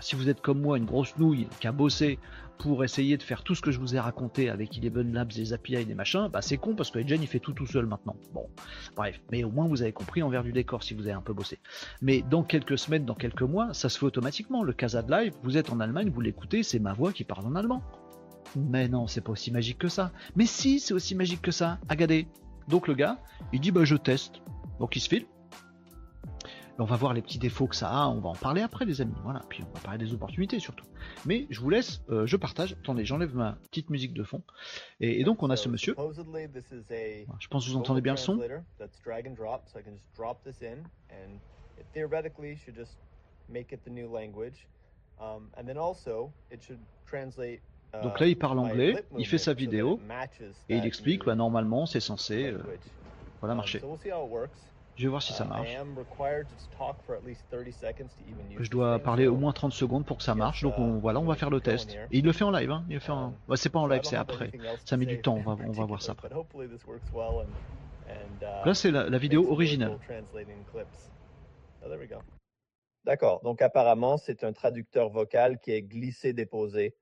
Si 0.00 0.14
vous 0.14 0.28
êtes 0.28 0.40
comme 0.40 0.60
moi, 0.60 0.78
une 0.78 0.84
grosse 0.84 1.16
nouille 1.16 1.48
qui 1.60 1.66
a 1.66 1.72
bossé 1.72 2.18
pour 2.58 2.84
essayer 2.84 3.16
de 3.16 3.22
faire 3.22 3.42
tout 3.42 3.54
ce 3.54 3.60
que 3.60 3.70
je 3.70 3.78
vous 3.78 3.94
ai 3.94 4.00
raconté 4.00 4.48
avec 4.48 4.76
Eleven 4.78 5.12
Labs, 5.12 5.32
les 5.36 5.52
API 5.52 5.76
et 5.76 5.84
des 5.84 5.94
machins, 5.94 6.28
bah 6.32 6.42
c'est 6.42 6.56
con 6.56 6.74
parce 6.74 6.90
que 6.90 6.98
Edgen 6.98 7.20
il 7.20 7.26
fait 7.26 7.40
tout 7.40 7.52
tout 7.52 7.66
seul 7.66 7.86
maintenant. 7.86 8.16
Bon, 8.32 8.48
bref, 8.96 9.20
mais 9.30 9.44
au 9.44 9.50
moins 9.50 9.66
vous 9.66 9.82
avez 9.82 9.92
compris 9.92 10.22
envers 10.22 10.44
du 10.44 10.52
décor 10.52 10.82
si 10.82 10.94
vous 10.94 11.02
avez 11.02 11.12
un 11.12 11.22
peu 11.22 11.32
bossé. 11.32 11.58
Mais 12.00 12.22
dans 12.22 12.42
quelques 12.42 12.78
semaines, 12.78 13.04
dans 13.04 13.14
quelques 13.14 13.42
mois, 13.42 13.74
ça 13.74 13.88
se 13.88 13.98
fait 13.98 14.06
automatiquement. 14.06 14.62
Le 14.62 14.72
Casa 14.72 15.02
de 15.02 15.10
Live, 15.10 15.34
vous 15.42 15.56
êtes 15.56 15.70
en 15.70 15.80
Allemagne, 15.80 16.10
vous 16.10 16.20
l'écoutez, 16.20 16.62
c'est 16.62 16.78
ma 16.78 16.92
voix 16.92 17.12
qui 17.12 17.24
parle 17.24 17.46
en 17.46 17.56
allemand. 17.56 17.82
Mais 18.56 18.88
non, 18.88 19.06
c'est 19.06 19.22
pas 19.22 19.32
aussi 19.32 19.50
magique 19.50 19.78
que 19.78 19.88
ça. 19.88 20.12
Mais 20.36 20.46
si, 20.46 20.78
c'est 20.78 20.94
aussi 20.94 21.14
magique 21.14 21.42
que 21.42 21.50
ça. 21.50 21.78
Regardez. 21.88 22.26
Donc 22.68 22.86
le 22.86 22.94
gars, 22.94 23.18
il 23.52 23.60
dit 23.60 23.70
bah 23.70 23.84
je 23.84 23.96
teste. 23.96 24.42
Donc 24.78 24.94
il 24.96 25.00
se 25.00 25.08
file 25.08 25.26
on 26.78 26.84
va 26.84 26.96
voir 26.96 27.12
les 27.12 27.22
petits 27.22 27.38
défauts 27.38 27.66
que 27.66 27.76
ça 27.76 27.88
a, 27.90 28.08
on 28.08 28.20
va 28.20 28.30
en 28.30 28.34
parler 28.34 28.62
après 28.62 28.84
les 28.84 29.00
amis, 29.00 29.14
voilà, 29.22 29.40
puis 29.48 29.62
on 29.62 29.72
va 29.74 29.80
parler 29.80 29.98
des 29.98 30.12
opportunités 30.12 30.58
surtout. 30.58 30.86
Mais 31.26 31.46
je 31.50 31.60
vous 31.60 31.70
laisse, 31.70 32.02
euh, 32.10 32.26
je 32.26 32.36
partage, 32.36 32.72
attendez, 32.72 33.04
j'enlève 33.04 33.34
ma 33.34 33.58
petite 33.70 33.90
musique 33.90 34.14
de 34.14 34.22
fond, 34.22 34.42
et, 35.00 35.22
donc 35.24 35.42
on 35.42 35.50
a 35.50 35.56
ce 35.56 35.68
monsieur, 35.68 35.94
je 37.38 37.48
pense 37.48 37.66
que 37.66 37.70
vous 37.70 37.76
entendez 37.76 38.00
bien 38.00 38.14
le 38.14 38.18
son. 38.18 38.40
Donc 48.02 48.18
là, 48.20 48.26
il 48.26 48.38
parle 48.38 48.58
anglais, 48.58 49.04
il 49.18 49.26
fait 49.26 49.38
sa 49.38 49.52
vidéo, 49.52 50.00
et 50.68 50.76
il 50.76 50.86
explique, 50.86 51.24
bah, 51.24 51.34
normalement, 51.34 51.84
c'est 51.84 52.00
censé 52.00 52.46
euh, 52.46 52.58
voilà, 53.40 53.52
um, 53.52 53.58
marcher. 53.58 53.80
Je 54.96 55.04
vais 55.04 55.08
voir 55.08 55.22
si 55.22 55.32
ça 55.32 55.44
uh, 55.44 55.48
marche. 55.48 55.68
Je 58.60 58.70
dois 58.70 58.98
parler 58.98 59.26
au 59.26 59.36
moins 59.36 59.52
30 59.52 59.72
secondes 59.72 60.04
pour 60.04 60.18
que 60.18 60.22
ça 60.22 60.34
marche. 60.34 60.62
Donc 60.62 60.78
on, 60.78 60.96
uh, 60.96 61.00
voilà, 61.00 61.20
on 61.20 61.24
va 61.24 61.34
faire 61.34 61.50
le 61.50 61.60
test. 61.60 61.94
Et 62.10 62.18
il 62.18 62.24
le 62.24 62.32
fait 62.32 62.44
en 62.44 62.50
live. 62.50 62.70
Hein. 62.70 62.84
Il 62.88 62.94
le 62.94 63.00
fait 63.00 63.12
en... 63.12 63.28
Um, 63.28 63.34
bah, 63.48 63.56
c'est 63.56 63.70
pas 63.70 63.78
en 63.78 63.86
live, 63.86 64.02
c'est 64.04 64.16
après. 64.16 64.50
Ça 64.84 64.96
met 64.96 65.06
du 65.06 65.20
temps. 65.22 65.36
On 65.46 65.54
va, 65.54 65.64
on 65.66 65.72
va 65.72 65.84
voir 65.86 66.02
ça 66.02 66.12
après. 66.12 66.28
Uh, 66.28 66.36
Là, 68.64 68.74
c'est 68.74 68.90
la, 68.90 69.08
la 69.08 69.18
vidéo 69.18 69.50
originale. 69.50 69.98
Oh, 70.10 71.88
D'accord. 73.04 73.40
Donc 73.42 73.62
apparemment, 73.62 74.18
c'est 74.18 74.44
un 74.44 74.52
traducteur 74.52 75.08
vocal 75.08 75.58
qui 75.58 75.72
est 75.72 75.82
glissé-déposé. 75.82 76.94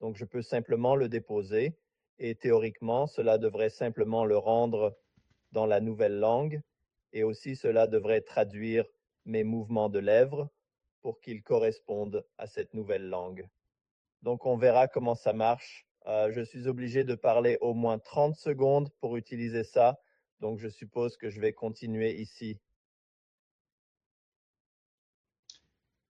Donc 0.00 0.16
je 0.16 0.24
peux 0.24 0.42
simplement 0.42 0.96
le 0.96 1.08
déposer 1.08 1.76
et 2.18 2.34
théoriquement, 2.34 3.06
cela 3.06 3.38
devrait 3.38 3.70
simplement 3.70 4.24
le 4.24 4.38
rendre 4.38 4.96
dans 5.52 5.66
la 5.66 5.80
nouvelle 5.80 6.18
langue 6.18 6.62
et 7.14 7.22
aussi 7.22 7.56
cela 7.56 7.86
devrait 7.86 8.20
traduire 8.20 8.84
mes 9.24 9.44
mouvements 9.44 9.88
de 9.88 10.00
lèvres 10.00 10.50
pour 11.00 11.20
qu'ils 11.20 11.42
correspondent 11.42 12.26
à 12.36 12.46
cette 12.46 12.74
nouvelle 12.74 13.08
langue. 13.08 13.48
Donc 14.22 14.44
on 14.44 14.56
verra 14.56 14.88
comment 14.88 15.14
ça 15.14 15.32
marche. 15.32 15.86
Euh, 16.06 16.30
je 16.32 16.42
suis 16.42 16.66
obligé 16.66 17.04
de 17.04 17.14
parler 17.14 17.56
au 17.60 17.72
moins 17.72 17.98
30 17.98 18.36
secondes 18.36 18.90
pour 19.00 19.16
utiliser 19.16 19.64
ça, 19.64 19.98
donc 20.40 20.58
je 20.58 20.68
suppose 20.68 21.16
que 21.16 21.30
je 21.30 21.40
vais 21.40 21.52
continuer 21.52 22.20
ici. 22.20 22.58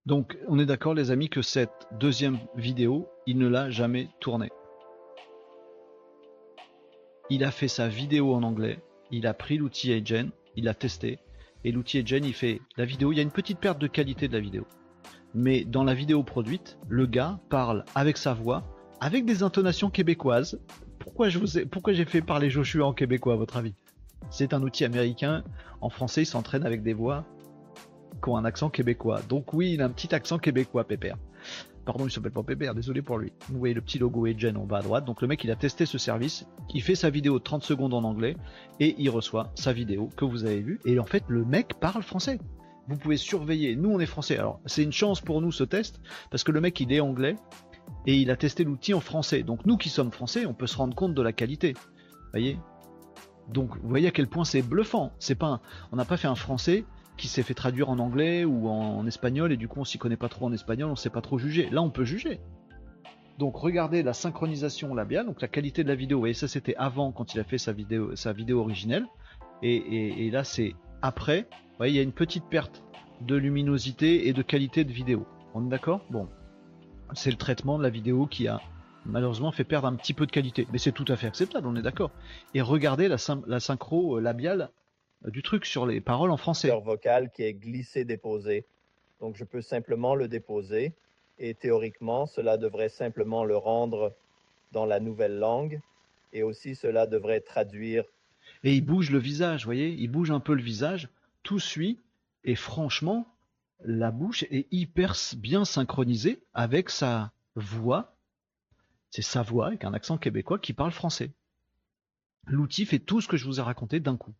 Donc 0.07 0.37
on 0.49 0.59
est 0.59 0.67
d'accord 0.67 0.95
les 0.95 1.11
amis 1.11 1.29
que 1.29 1.43
cette 1.43 1.87
deuxième 1.93 2.39
vidéo, 2.57 3.09
il 3.27 3.39
ne 3.39 3.49
l'a 3.49 3.71
jamais 3.71 4.09
tournée. 4.21 4.51
Il 7.31 7.45
a 7.45 7.51
fait 7.51 7.69
sa 7.69 7.89
vidéo 7.89 8.35
en 8.35 8.43
anglais, 8.43 8.81
il 9.11 9.27
a 9.27 9.35
pris 9.35 9.57
l'outil 9.57 9.93
Agen, 9.93 10.31
il 10.57 10.69
a 10.69 10.75
testé, 10.75 11.19
et 11.65 11.73
l'outil 11.73 11.99
Edgen, 11.99 12.25
il 12.25 12.35
fait 12.35 12.61
la 12.77 12.85
vidéo, 12.85 13.13
il 13.13 13.17
y 13.17 13.21
a 13.21 13.23
une 13.23 13.31
petite 13.31 13.59
perte 13.59 13.79
de 13.79 13.87
qualité 13.87 14.29
de 14.29 14.35
la 14.35 14.41
vidéo. 14.41 14.67
mais 15.35 15.65
dans 15.65 15.85
la 15.85 15.95
vidéo 15.95 16.23
produite, 16.23 16.79
le 16.89 17.07
gars 17.07 17.41
parle 17.51 17.85
avec 17.95 18.17
sa 18.17 18.33
voix, 18.33 18.63
avec 19.01 19.25
des 19.25 19.43
intonations 19.43 19.91
québécoises. 19.91 20.61
Pourquoi 20.99 21.29
pourquoi 21.71 21.93
j'ai 21.93 22.05
fait 22.05 22.23
parler 22.23 22.49
Joshua 22.49 22.87
en 22.87 22.93
québécois 22.93 23.35
à 23.35 23.37
votre 23.37 23.57
avis? 23.57 23.75
C'est 24.31 24.55
un 24.55 24.63
outil 24.63 24.85
américain. 24.85 25.45
En 25.81 25.91
français, 25.91 26.23
il 26.23 26.27
s'entraîne 26.27 26.65
avec 26.65 26.83
des 26.83 26.95
voix 26.95 27.27
qui 28.23 28.29
ont 28.31 28.37
un 28.37 28.45
accent 28.45 28.71
québécois. 28.71 29.21
Donc 29.29 29.53
oui, 29.53 29.73
il 29.75 29.83
a 29.83 29.87
un 29.87 29.91
petit 29.91 30.15
accent 30.15 30.39
québécois, 30.39 30.85
Pépère. 30.85 31.19
Pardon, 31.85 32.07
il 32.07 32.11
s'appelle 32.11 32.33
pas 32.33 32.43
Pépère, 32.43 32.75
désolé 32.75 33.03
pour 33.03 33.19
lui. 33.19 33.33
Vous 33.49 33.59
voyez 33.59 33.75
le 33.75 33.81
petit 33.81 33.99
logo 33.99 34.27
Edgen 34.27 34.57
en 34.57 34.65
bas 34.65 34.79
à 34.79 34.83
droite. 34.83 35.05
Donc 35.05 35.21
le 35.21 35.29
mec, 35.29 35.45
il 35.45 35.51
a 35.51 35.57
testé 35.57 35.85
ce 35.85 35.99
service, 35.99 36.47
il 36.73 36.83
fait 36.83 36.95
sa 36.95 37.11
vidéo 37.11 37.39
de 37.39 37.45
30 37.45 37.63
secondes 37.63 37.93
en 37.93 38.05
anglais 38.05 38.37
et 38.81 38.95
il 38.99 39.11
reçoit 39.11 39.53
sa 39.55 39.73
vidéo 39.73 40.09
que 40.17 40.25
vous 40.25 40.45
avez 40.45 40.61
vue. 40.61 40.81
Et 40.85 40.99
en 40.99 41.05
fait, 41.05 41.25
le 41.29 41.45
mec 41.45 41.75
parle 41.81 42.03
français. 42.03 42.39
Vous 42.89 42.97
pouvez 42.97 43.17
surveiller. 43.17 43.77
Nous, 43.77 43.91
on 43.91 44.01
est 44.01 44.07
français. 44.07 44.39
Alors, 44.39 44.61
c'est 44.67 44.83
une 44.83 44.93
chance 44.93 45.21
pour 45.21 45.41
nous 45.41 45.53
ce 45.53 45.65
test 45.65 46.01
parce 46.31 46.45
que 46.45 46.53
le 46.53 46.61
mec, 46.61 46.81
il 46.81 46.93
est 46.93 47.01
anglais 47.01 47.37
et 48.07 48.17
il 48.17 48.31
a 48.31 48.37
testé 48.37 48.65
l'outil 48.65 48.95
en 48.95 49.01
français. 49.01 49.43
Donc 49.43 49.67
nous 49.67 49.77
qui 49.77 49.89
sommes 49.89 50.11
français, 50.11 50.47
on 50.47 50.55
peut 50.55 50.67
se 50.67 50.77
rendre 50.77 50.95
compte 50.95 51.15
de 51.15 51.23
la 51.23 51.33
qualité. 51.33 51.75
Voyez? 52.33 52.59
Donc 53.49 53.77
vous 53.77 53.89
voyez 53.89 54.09
à 54.09 54.11
quel 54.11 54.27
point 54.27 54.45
c'est 54.45 54.63
bluffant. 54.63 55.13
C'est 55.19 55.35
pas 55.35 55.61
on 55.93 55.97
n'a 55.97 56.05
pas 56.05 56.17
fait 56.17 56.29
un 56.29 56.35
français 56.35 56.85
qui 57.17 57.29
s'est 57.29 57.43
fait 57.43 57.55
traduire 57.55 57.91
en 57.91 57.99
anglais 57.99 58.45
ou 58.45 58.69
en, 58.69 59.07
espagnol 59.07 59.53
et 59.53 59.57
du 59.57 59.69
coup 59.69 59.81
on 59.81 59.85
s'y 59.85 59.99
connaît 59.99 60.17
pas 60.17 60.29
trop 60.29 60.47
en 60.47 60.53
espagnol, 60.53 60.91
on 60.91 60.97
sait 60.97 61.11
pas 61.11 61.21
trop 61.21 61.39
juger. 61.39 61.69
Là 61.71 61.83
on 61.83 61.91
peut 61.91 62.05
juger. 62.05 62.41
Donc 63.39 63.57
regardez 63.57 64.03
la 64.03 64.13
synchronisation 64.13 64.95
labiale, 64.95 65.27
donc 65.27 65.41
la 65.41 65.49
qualité 65.49 65.83
de 65.83 65.89
la 65.89 65.95
vidéo. 65.95 66.19
Voyez 66.19 66.35
ça 66.35 66.49
c'était 66.49 66.75
avant 66.77 67.13
quand 67.13 67.35
il 67.35 67.41
a 67.41 67.45
fait 67.45 67.59
sa 67.59 67.73
vidéo, 67.73 68.17
sa 68.17 68.33
vidéo 68.33 68.61
originelle. 68.61 69.07
Et, 69.63 70.31
là 70.31 70.45
c'est 70.45 70.75
après. 71.03 71.43
Vous 71.51 71.79
voyez 71.79 71.95
il 71.95 71.97
y 71.97 72.01
a 72.01 72.03
une 72.03 72.13
petite 72.13 72.45
perte 72.45 72.83
de 73.21 73.37
luminosité 73.37 74.29
et 74.29 74.33
de 74.33 74.43
qualité 74.43 74.85
de 74.85 74.93
vidéo. 74.93 75.27
On 75.55 75.67
est 75.67 75.71
d'accord? 75.71 76.05
Bon. 76.11 76.29
C'est 77.13 77.31
le 77.31 77.37
traitement 77.37 77.79
de 77.79 77.83
la 77.83 77.91
vidéo 77.91 78.27
qui 78.27 78.49
a 78.49 78.61
malheureusement 79.07 79.53
fait 79.53 79.65
perdre 79.65 79.87
un 79.87 79.95
petit 79.95 80.15
peu 80.15 80.27
de 80.27 80.33
qualité. 80.33 80.67
Mais 80.73 80.79
c'est 80.79 80.93
tout 80.93 81.05
à 81.09 81.17
fait 81.17 81.27
acceptable, 81.27 81.67
on 81.67 81.77
est 81.77 81.83
d'accord. 81.83 82.11
Et 82.55 82.61
regardez 82.61 83.09
la, 83.09 83.17
la 83.47 83.61
synchro 83.61 84.19
labiale 84.19 84.71
du 85.31 85.43
truc 85.43 85.65
sur 85.65 85.87
les 85.87 86.01
paroles 86.01 86.31
en 86.31 86.37
français. 86.37 86.71
vocal 86.85 87.31
qui 87.31 87.43
est 87.43 87.55
glissé-déposé. 87.55 88.65
Donc 89.21 89.37
je 89.37 89.45
peux 89.45 89.63
simplement 89.63 90.15
le 90.15 90.29
déposer 90.29 90.95
et 91.39 91.55
théoriquement 91.55 92.27
cela 92.27 92.57
devrait 92.57 92.89
simplement 92.89 93.45
le 93.45 93.57
rendre 93.57 94.15
dans 94.73 94.85
la 94.85 95.01
nouvelle 95.01 95.39
langue 95.39 95.81
et 96.33 96.43
aussi 96.43 96.75
cela 96.75 97.07
devrait 97.07 97.41
traduire. 97.41 98.05
Et 98.65 98.75
il 98.75 98.83
bouge 98.83 99.11
le 99.11 99.19
visage, 99.19 99.63
vous 99.63 99.69
voyez, 99.69 99.91
il 99.91 100.09
bouge 100.09 100.31
un 100.31 100.41
peu 100.41 100.55
le 100.55 100.63
visage, 100.63 101.09
tout 101.43 101.61
suit 101.61 101.99
et 102.45 102.55
franchement 102.55 103.27
la 103.83 104.11
bouche 104.11 104.45
est 104.45 104.67
hyper 104.71 105.15
bien 105.37 105.65
synchronisée 105.65 106.43
avec 106.53 106.91
sa 106.91 107.33
voix. 107.55 108.15
C'est 109.11 109.23
sa 109.23 109.43
voix 109.43 109.69
avec 109.69 109.85
un 109.85 109.95
accent 109.95 110.19
québécois 110.19 110.59
qui 110.59 110.73
parle 110.73 110.91
français. 110.91 111.31
L'outil 112.47 112.85
fait 112.85 112.99
tout 112.99 113.21
ce 113.21 113.29
que 113.29 113.37
je 113.37 113.47
vous 113.47 113.61
ai 113.61 113.63
raconté 113.63 114.01
d'un 114.01 114.17
coup 114.17 114.35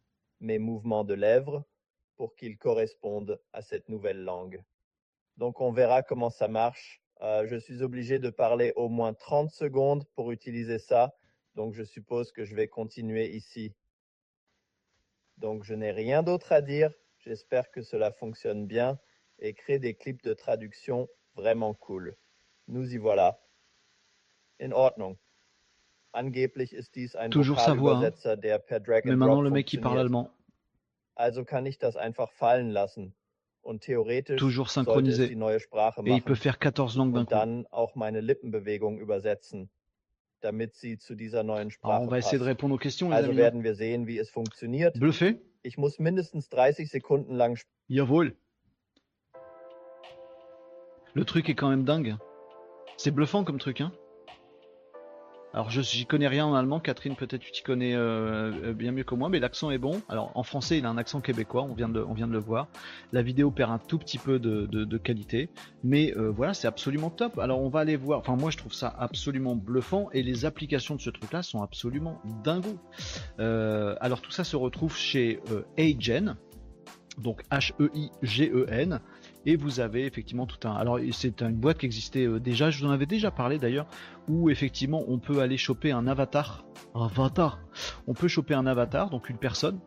mes 0.45 0.59
mouvements 0.59 1.05
de 1.05 1.15
lèvres 1.15 1.65
pour 2.17 2.37
qu'ils 2.37 2.59
correspondent 2.59 3.41
à 3.53 3.63
cette 3.63 3.89
nouvelle 3.89 4.23
langue. 4.23 4.63
Donc 5.37 5.61
on 5.61 5.73
verra 5.73 6.03
comment 6.03 6.31
ça 6.31 6.49
marche. 6.49 7.03
Euh, 7.23 7.47
je 7.47 7.57
suis 7.57 7.83
obligé 7.83 8.19
de 8.19 8.31
parler 8.31 8.73
au 8.77 8.89
moins 8.89 9.15
30 9.15 9.51
secondes 9.51 10.05
pour 10.15 10.31
utiliser 10.31 10.79
ça. 10.79 11.15
Donc 11.55 11.75
je 11.75 11.83
suppose 11.83 12.31
que 12.31 12.45
je 12.45 12.55
vais 12.55 12.69
continuer 12.69 13.35
ici. 13.35 13.75
Donc 15.39 15.65
je 15.65 15.75
n'ai 15.75 15.91
rien 15.91 16.23
d'autre 16.23 16.53
à 16.53 16.61
dire. 16.61 16.93
J'espère 17.19 17.71
que 17.71 17.83
cela 17.83 18.13
fonctionne 18.13 18.67
bien 18.67 18.99
et 19.39 19.55
crée 19.55 19.79
des 19.79 19.95
clips 19.95 20.23
de 20.23 20.35
traduction 20.35 21.09
vraiment 21.35 21.75
cool. 21.75 22.17
Nous 22.69 22.95
y 22.95 22.99
voilà. 22.99 23.41
In 24.61 24.73
Ordnung. 24.73 25.17
Toujours 27.31 27.61
sa 27.61 27.75
voix, 27.75 28.05
hein. 28.05 28.13
Mais 29.05 29.17
maintenant 29.17 29.43
le 29.43 29.51
mec 29.51 29.73
il 29.73 29.81
parle 29.81 29.99
allemand. 29.99 30.31
Also 31.17 31.45
kann 31.45 31.67
ich 31.67 31.79
das 31.79 31.97
einfach 31.97 32.33
fallen 32.33 32.71
lassen. 32.71 33.15
Und 33.63 33.83
theoretisch 33.83 34.39
Toujours 34.39 34.69
synchronisé. 34.69 35.27
die 35.27 35.37
neue 35.37 35.59
Sprache 35.59 36.03
machen. 36.03 36.13
Et 36.13 36.17
il 36.17 36.23
peut 36.23 36.35
faire 36.35 36.59
14 36.61 36.99
langues 36.99 37.21
und 37.21 37.33
dann 37.33 37.67
auch 37.71 37.95
meine 37.95 38.21
Lippenbewegung 38.21 38.99
übersetzen, 38.99 39.71
damit 40.41 40.75
sie 40.75 40.99
zu 40.99 41.15
dieser 41.15 41.43
neuen 41.45 41.71
Sprache 41.71 41.95
Alors, 41.95 42.09
on 42.09 42.11
va 42.11 42.19
essayer 42.19 42.39
de 42.39 42.45
répondre 42.45 42.75
aux 42.75 42.79
questions, 42.79 43.09
les 43.09 43.17
also 43.17 43.31
amis. 43.31 43.39
werden 43.39 43.63
wir 43.65 43.75
sehen, 43.75 44.07
wie 44.07 44.19
es 44.19 44.29
funktioniert. 44.29 44.97
Bluffé? 44.97 45.41
Ich 45.63 45.79
muss 45.79 45.99
mindestens 45.99 46.51
30 46.51 46.91
Sekunden 46.91 47.35
lang 47.35 47.59
Jawohl. 47.89 48.37
Le 51.15 51.25
truc 51.25 51.49
est 51.49 51.55
quand 51.55 51.71
même 51.71 51.85
dingue. 51.87 52.19
C'est 52.99 53.13
bluffant 53.13 53.45
comme 53.45 53.59
truc, 53.59 53.81
hein 53.81 53.93
alors 55.55 55.71
je 55.71 55.83
j'y 55.83 56.05
connais 56.05 56.27
rien 56.27 56.47
en 56.47 56.55
allemand, 56.55 56.81
Catherine 56.81 57.15
peut-être 57.15 57.41
tu 57.41 57.53
t'y 57.53 57.63
connais 57.63 57.95
euh, 57.95 58.51
euh, 58.65 58.73
bien 58.73 58.91
mieux 58.91 59.05
que 59.05 59.15
moi, 59.15 59.29
mais 59.29 59.39
l'accent 59.39 59.71
est 59.71 59.79
bon. 59.79 60.03
Alors 60.09 60.33
en 60.35 60.43
français 60.43 60.79
il 60.79 60.85
a 60.85 60.91
un 60.91 60.99
accent 60.99 61.21
québécois, 61.21 61.63
on 61.63 61.75
vient 61.75 61.89
de, 61.89 62.01
on 62.01 62.13
vient 62.13 62.27
de 62.27 62.33
le 62.33 62.41
voir. 62.41 62.67
La 63.13 63.23
vidéo 63.23 63.53
perd 63.53 63.71
un 63.71 63.79
tout 63.79 63.99
petit 63.99 64.19
peu 64.19 64.41
de, 64.41 64.99
qualité, 64.99 65.51
mais 65.85 66.13
euh, 66.17 66.33
voilà 66.33 66.55
c'est 66.55 66.67
absolument 66.67 67.09
top. 67.09 67.39
Alors 67.39 67.61
on 67.61 67.69
va 67.69 67.81
aller 67.81 67.95
voir, 67.95 68.19
enfin 68.19 68.35
moi 68.35 68.51
je 68.51 68.57
trouve 68.57 68.75
ça 68.75 68.93
absolument 68.99 69.55
bluffant 69.55 70.09
et 70.13 70.25
les 70.25 70.45
applications 70.45 70.97
de 70.97 71.01
ce 71.01 71.11
truc 71.11 71.33
là 71.33 71.45
sont 71.45 71.63
absolument 71.63 72.21
dingos. 72.43 72.81
alors 73.39 74.21
tout 74.23 74.33
ça 74.33 74.43
se 74.43 74.57
retrouve 74.57 74.97
chez 74.97 75.41
Agen, 75.79 76.37
donc 77.19 77.43
H-E-I-G-E-N 77.53 79.01
et 79.47 79.57
vous 79.57 79.79
avez 79.79 80.07
effectivement 80.07 80.47
tout 80.47 80.67
un. 80.67 80.75
Alors 80.75 80.99
c'est 81.13 81.43
une 81.43 81.55
boîte 81.55 81.79
qui 81.79 81.87
existait 81.87 82.27
déjà, 82.41 82.71
je 82.71 82.81
vous 82.81 82.87
en 82.87 82.91
avais 82.91 83.07
déjà 83.07 83.31
parlé 83.31 83.59
d'ailleurs, 83.59 83.87
où 84.29 84.51
effectivement 84.51 85.05
on 85.09 85.19
peut 85.19 85.41
aller 85.41 85.57
choper 85.57 85.93
un 85.93 86.07
avatar. 86.07 86.65
Avatar. 86.95 87.61
On 88.07 88.15
peut 88.15 88.29
choper 88.29 88.55
un 88.55 88.67
avatar, 88.67 89.11
donc 89.11 89.29
une 89.29 89.37
personne, 89.37 89.81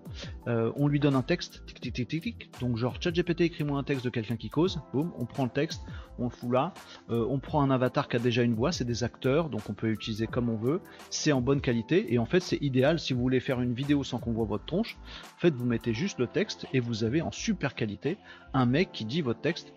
euh, 0.47 0.73
on 0.75 0.88
lui 0.89 0.99
donne 0.99 1.15
un 1.15 1.21
texte, 1.21 1.65
tic 1.65 1.79
tic 1.79 1.93
tic 1.93 2.07
tic 2.07 2.21
tic, 2.21 2.59
donc 2.59 2.75
genre 2.75 2.95
ChatGPT 2.99 3.41
écris-moi 3.41 3.79
un 3.79 3.83
texte 3.83 4.03
de 4.03 4.09
quelqu'un 4.09 4.35
qui 4.35 4.49
cause, 4.49 4.81
boum, 4.93 5.13
on 5.17 5.25
prend 5.25 5.45
le 5.45 5.49
texte, 5.49 5.81
on 6.19 6.25
le 6.25 6.29
fout 6.29 6.51
là, 6.51 6.73
euh, 7.09 7.25
on 7.29 7.39
prend 7.39 7.61
un 7.61 7.71
avatar 7.71 8.09
qui 8.09 8.17
a 8.17 8.19
déjà 8.19 8.43
une 8.43 8.55
voix, 8.55 8.73
c'est 8.73 8.83
des 8.83 9.05
acteurs, 9.05 9.49
donc 9.49 9.61
on 9.69 9.73
peut 9.73 9.89
utiliser 9.89 10.27
comme 10.27 10.49
on 10.49 10.57
veut, 10.57 10.81
c'est 11.09 11.31
en 11.31 11.39
bonne 11.39 11.61
qualité, 11.61 12.13
et 12.13 12.19
en 12.19 12.25
fait 12.25 12.41
c'est 12.41 12.61
idéal 12.61 12.99
si 12.99 13.13
vous 13.13 13.21
voulez 13.21 13.39
faire 13.39 13.61
une 13.61 13.73
vidéo 13.73 14.03
sans 14.03 14.19
qu'on 14.19 14.33
voit 14.33 14.45
votre 14.45 14.65
tronche, 14.65 14.97
en 15.38 15.39
fait 15.39 15.53
vous 15.53 15.65
mettez 15.65 15.93
juste 15.93 16.19
le 16.19 16.27
texte 16.27 16.67
et 16.73 16.81
vous 16.81 17.05
avez 17.05 17.21
en 17.21 17.31
super 17.31 17.73
qualité 17.73 18.17
un 18.53 18.65
mec 18.65 18.91
qui 18.91 19.05
dit 19.05 19.21
votre 19.21 19.39
texte. 19.39 19.73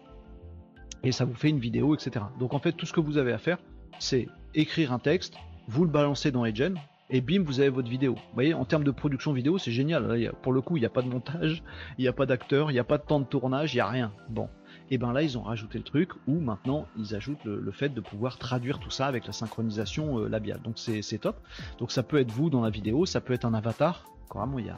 Et 1.02 1.12
ça 1.12 1.24
vous 1.24 1.34
fait 1.34 1.48
une 1.48 1.60
vidéo, 1.60 1.94
etc. 1.94 2.26
Donc 2.38 2.52
en 2.52 2.58
fait 2.58 2.72
tout 2.72 2.84
ce 2.84 2.92
que 2.92 3.00
vous 3.00 3.16
avez 3.16 3.32
à 3.32 3.38
faire, 3.38 3.58
c'est 3.98 4.28
écrire 4.54 4.92
un 4.92 4.98
texte, 4.98 5.34
vous 5.68 5.84
le 5.84 5.90
balancez 5.90 6.30
dans 6.30 6.42
Agen, 6.42 6.74
et 7.12 7.20
bim, 7.20 7.42
vous 7.42 7.58
avez 7.58 7.70
votre 7.70 7.88
vidéo. 7.88 8.14
Vous 8.14 8.34
voyez, 8.34 8.54
en 8.54 8.64
termes 8.64 8.84
de 8.84 8.90
production 8.92 9.32
vidéo, 9.32 9.58
c'est 9.58 9.72
génial. 9.72 10.32
pour 10.42 10.52
le 10.52 10.60
coup, 10.60 10.76
il 10.76 10.80
n'y 10.80 10.86
a 10.86 10.90
pas 10.90 11.02
de 11.02 11.08
montage, 11.08 11.62
il 11.98 12.02
n'y 12.02 12.08
a 12.08 12.12
pas 12.12 12.26
d'acteur, 12.26 12.70
il 12.70 12.74
n'y 12.74 12.80
a 12.80 12.84
pas 12.84 12.98
de 12.98 13.02
temps 13.02 13.18
de 13.18 13.24
tournage, 13.24 13.74
il 13.74 13.78
n'y 13.78 13.80
a 13.80 13.88
rien. 13.88 14.12
Bon. 14.28 14.48
Et 14.92 14.98
ben 14.98 15.12
là, 15.12 15.22
ils 15.22 15.38
ont 15.38 15.42
rajouté 15.42 15.78
le 15.78 15.84
truc 15.84 16.10
où 16.26 16.40
maintenant, 16.40 16.86
ils 16.96 17.14
ajoutent 17.14 17.44
le, 17.44 17.70
fait 17.72 17.90
de 17.90 18.00
pouvoir 18.00 18.38
traduire 18.38 18.78
tout 18.78 18.90
ça 18.90 19.06
avec 19.06 19.26
la 19.26 19.32
synchronisation 19.32 20.18
euh, 20.18 20.28
labiale. 20.28 20.60
Donc 20.62 20.78
c'est 20.78 21.18
top. 21.18 21.36
Donc 21.78 21.92
ça 21.92 22.02
peut 22.02 22.18
être 22.18 22.32
vous 22.32 22.50
dans 22.50 22.60
la 22.60 22.70
vidéo, 22.70 23.06
ça 23.06 23.20
peut 23.20 23.32
être 23.32 23.44
un 23.44 23.54
avatar. 23.54 24.04
Vraiment, 24.34 24.58
il 24.58 24.66
y 24.66 24.70
a, 24.70 24.76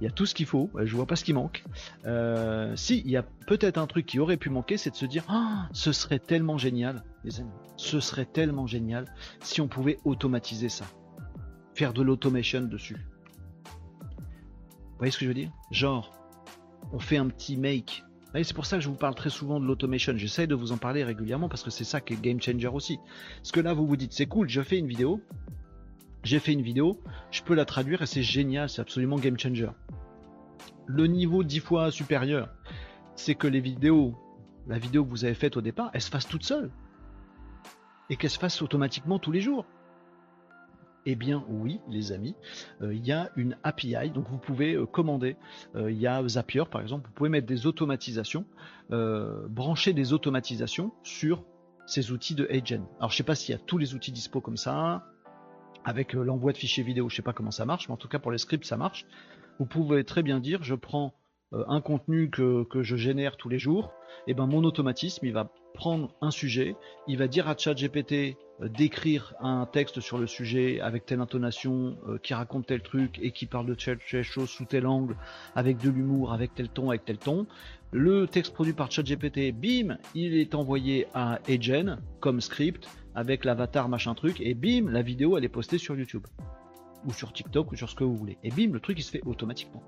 il 0.00 0.04
y 0.04 0.06
a 0.06 0.10
tout 0.10 0.26
ce 0.26 0.34
qu'il 0.34 0.46
faut, 0.46 0.70
je 0.82 0.94
vois 0.96 1.06
pas 1.06 1.16
ce 1.16 1.24
qui 1.24 1.32
manque. 1.32 1.64
Euh, 2.06 2.74
si, 2.76 3.02
il 3.04 3.10
y 3.10 3.16
a 3.16 3.22
peut-être 3.46 3.78
un 3.78 3.86
truc 3.86 4.06
qui 4.06 4.18
aurait 4.18 4.36
pu 4.36 4.50
manquer, 4.50 4.76
c'est 4.76 4.90
de 4.90 4.96
se 4.96 5.06
dire, 5.06 5.24
ah, 5.28 5.68
ce 5.72 5.92
serait 5.92 6.18
tellement 6.18 6.58
génial, 6.58 7.02
les 7.24 7.40
amis, 7.40 7.50
ce 7.76 8.00
serait 8.00 8.26
tellement 8.26 8.66
génial 8.66 9.06
si 9.40 9.60
on 9.60 9.68
pouvait 9.68 9.98
automatiser 10.04 10.68
ça. 10.68 10.84
Faire 11.74 11.92
de 11.92 12.02
l'automation 12.02 12.60
dessus. 12.62 12.96
Vous 13.64 14.98
voyez 14.98 15.10
ce 15.10 15.18
que 15.18 15.24
je 15.24 15.28
veux 15.30 15.34
dire? 15.34 15.50
Genre, 15.70 16.12
on 16.92 16.98
fait 16.98 17.16
un 17.16 17.28
petit 17.28 17.56
make. 17.56 18.04
C'est 18.34 18.54
pour 18.54 18.66
ça 18.66 18.78
que 18.78 18.82
je 18.82 18.88
vous 18.88 18.94
parle 18.94 19.14
très 19.14 19.30
souvent 19.30 19.60
de 19.60 19.66
l'automation. 19.66 20.14
J'essaye 20.16 20.46
de 20.46 20.54
vous 20.54 20.72
en 20.72 20.78
parler 20.78 21.04
régulièrement 21.04 21.48
parce 21.48 21.62
que 21.62 21.70
c'est 21.70 21.84
ça 21.84 22.00
qui 22.00 22.14
est 22.14 22.20
game 22.20 22.40
changer 22.40 22.68
aussi. 22.68 22.98
Parce 23.36 23.52
que 23.52 23.60
là, 23.60 23.74
vous 23.74 23.86
vous 23.86 23.96
dites, 23.96 24.12
c'est 24.12 24.26
cool, 24.26 24.48
je 24.48 24.62
fais 24.62 24.78
une 24.78 24.86
vidéo, 24.88 25.20
j'ai 26.24 26.38
fait 26.38 26.52
une 26.52 26.62
vidéo, 26.62 27.00
je 27.30 27.42
peux 27.42 27.54
la 27.54 27.64
traduire 27.64 28.02
et 28.02 28.06
c'est 28.06 28.22
génial, 28.22 28.68
c'est 28.68 28.80
absolument 28.80 29.16
game 29.16 29.38
changer. 29.38 29.70
Le 30.86 31.06
niveau 31.06 31.42
10 31.42 31.60
fois 31.60 31.90
supérieur, 31.90 32.48
c'est 33.14 33.34
que 33.34 33.46
les 33.46 33.60
vidéos, 33.60 34.14
la 34.66 34.78
vidéo 34.78 35.04
que 35.04 35.10
vous 35.10 35.24
avez 35.24 35.34
faite 35.34 35.56
au 35.56 35.60
départ, 35.60 35.90
elle 35.94 36.00
se 36.00 36.10
fasse 36.10 36.26
toute 36.26 36.44
seule. 36.44 36.70
Et 38.10 38.16
qu'elle 38.16 38.30
se 38.30 38.38
fasse 38.38 38.62
automatiquement 38.62 39.18
tous 39.18 39.32
les 39.32 39.40
jours. 39.40 39.64
Eh 41.04 41.16
bien 41.16 41.44
oui, 41.48 41.80
les 41.88 42.12
amis, 42.12 42.36
euh, 42.80 42.94
il 42.94 43.04
y 43.04 43.10
a 43.10 43.30
une 43.36 43.56
API, 43.64 44.10
donc 44.10 44.28
vous 44.28 44.38
pouvez 44.38 44.74
euh, 44.74 44.86
commander. 44.86 45.36
Euh, 45.74 45.90
il 45.90 45.98
y 45.98 46.06
a 46.06 46.22
Zapier 46.28 46.62
par 46.70 46.80
exemple, 46.80 47.08
vous 47.08 47.12
pouvez 47.14 47.28
mettre 47.28 47.46
des 47.46 47.66
automatisations, 47.66 48.44
brancher 48.88 49.94
des 49.94 50.12
automatisations 50.12 50.92
sur 51.02 51.44
ces 51.86 52.12
outils 52.12 52.34
de 52.34 52.46
Agen. 52.50 52.84
Alors 52.98 53.10
je 53.10 53.16
sais 53.16 53.22
pas 53.24 53.34
s'il 53.34 53.52
y 53.52 53.56
a 53.56 53.60
tous 53.60 53.78
les 53.78 53.94
outils 53.94 54.12
dispo 54.12 54.40
comme 54.40 54.56
ça, 54.56 55.11
avec 55.84 56.12
l'envoi 56.12 56.52
de 56.52 56.58
fichiers 56.58 56.84
vidéo, 56.84 57.08
je 57.08 57.16
sais 57.16 57.22
pas 57.22 57.32
comment 57.32 57.50
ça 57.50 57.64
marche, 57.64 57.88
mais 57.88 57.94
en 57.94 57.98
tout 57.98 58.08
cas 58.08 58.18
pour 58.18 58.32
les 58.32 58.38
scripts 58.38 58.64
ça 58.64 58.76
marche. 58.76 59.06
Vous 59.58 59.66
pouvez 59.66 60.04
très 60.04 60.22
bien 60.22 60.40
dire 60.40 60.62
je 60.62 60.74
prends 60.74 61.14
euh, 61.52 61.64
un 61.68 61.80
contenu 61.80 62.30
que, 62.30 62.66
je 62.80 62.96
génère 62.96 63.36
tous 63.36 63.48
les 63.48 63.58
jours, 63.58 63.92
et 64.26 64.30
eh 64.30 64.34
ben 64.34 64.46
mon 64.46 64.64
automatisme, 64.64 65.26
il 65.26 65.32
va 65.32 65.50
prendre 65.74 66.14
un 66.20 66.30
sujet, 66.30 66.76
il 67.08 67.18
va 67.18 67.28
dire 67.28 67.48
à 67.48 67.56
ChatGPT 67.56 68.36
euh, 68.60 68.68
d'écrire 68.68 69.34
un 69.40 69.66
texte 69.66 70.00
sur 70.00 70.18
le 70.18 70.26
sujet 70.26 70.80
avec 70.80 71.04
telle 71.04 71.20
intonation, 71.20 71.98
euh, 72.08 72.18
qui 72.18 72.32
raconte 72.32 72.66
tel 72.66 72.82
truc 72.82 73.18
et 73.20 73.32
qui 73.32 73.46
parle 73.46 73.66
de 73.66 73.74
telle, 73.74 74.22
chose 74.22 74.48
sous 74.48 74.64
tel 74.64 74.86
angle, 74.86 75.16
avec 75.54 75.78
de 75.78 75.90
l'humour, 75.90 76.32
avec 76.32 76.54
tel 76.54 76.68
ton, 76.68 76.90
avec 76.90 77.04
tel 77.04 77.18
ton. 77.18 77.46
Le 77.90 78.26
texte 78.26 78.54
produit 78.54 78.72
par 78.72 78.90
ChatGPT, 78.90 79.52
bim, 79.52 79.98
il 80.14 80.34
est 80.36 80.54
envoyé 80.54 81.06
à 81.12 81.38
Agen 81.48 81.98
comme 82.20 82.40
script 82.40 82.88
avec 83.14 83.44
l'avatar 83.44 83.88
machin 83.88 84.14
truc, 84.14 84.40
et 84.40 84.54
bim, 84.54 84.90
la 84.90 85.02
vidéo 85.02 85.36
elle 85.36 85.44
est 85.44 85.48
postée 85.48 85.78
sur 85.78 85.96
YouTube 85.96 86.26
ou 87.04 87.12
sur 87.12 87.32
TikTok 87.32 87.72
ou 87.72 87.76
sur 87.76 87.88
ce 87.88 87.94
que 87.94 88.04
vous 88.04 88.16
voulez. 88.16 88.38
Et 88.44 88.50
bim, 88.50 88.72
le 88.72 88.80
truc 88.80 88.98
il 88.98 89.02
se 89.02 89.10
fait 89.10 89.22
automatiquement. 89.24 89.82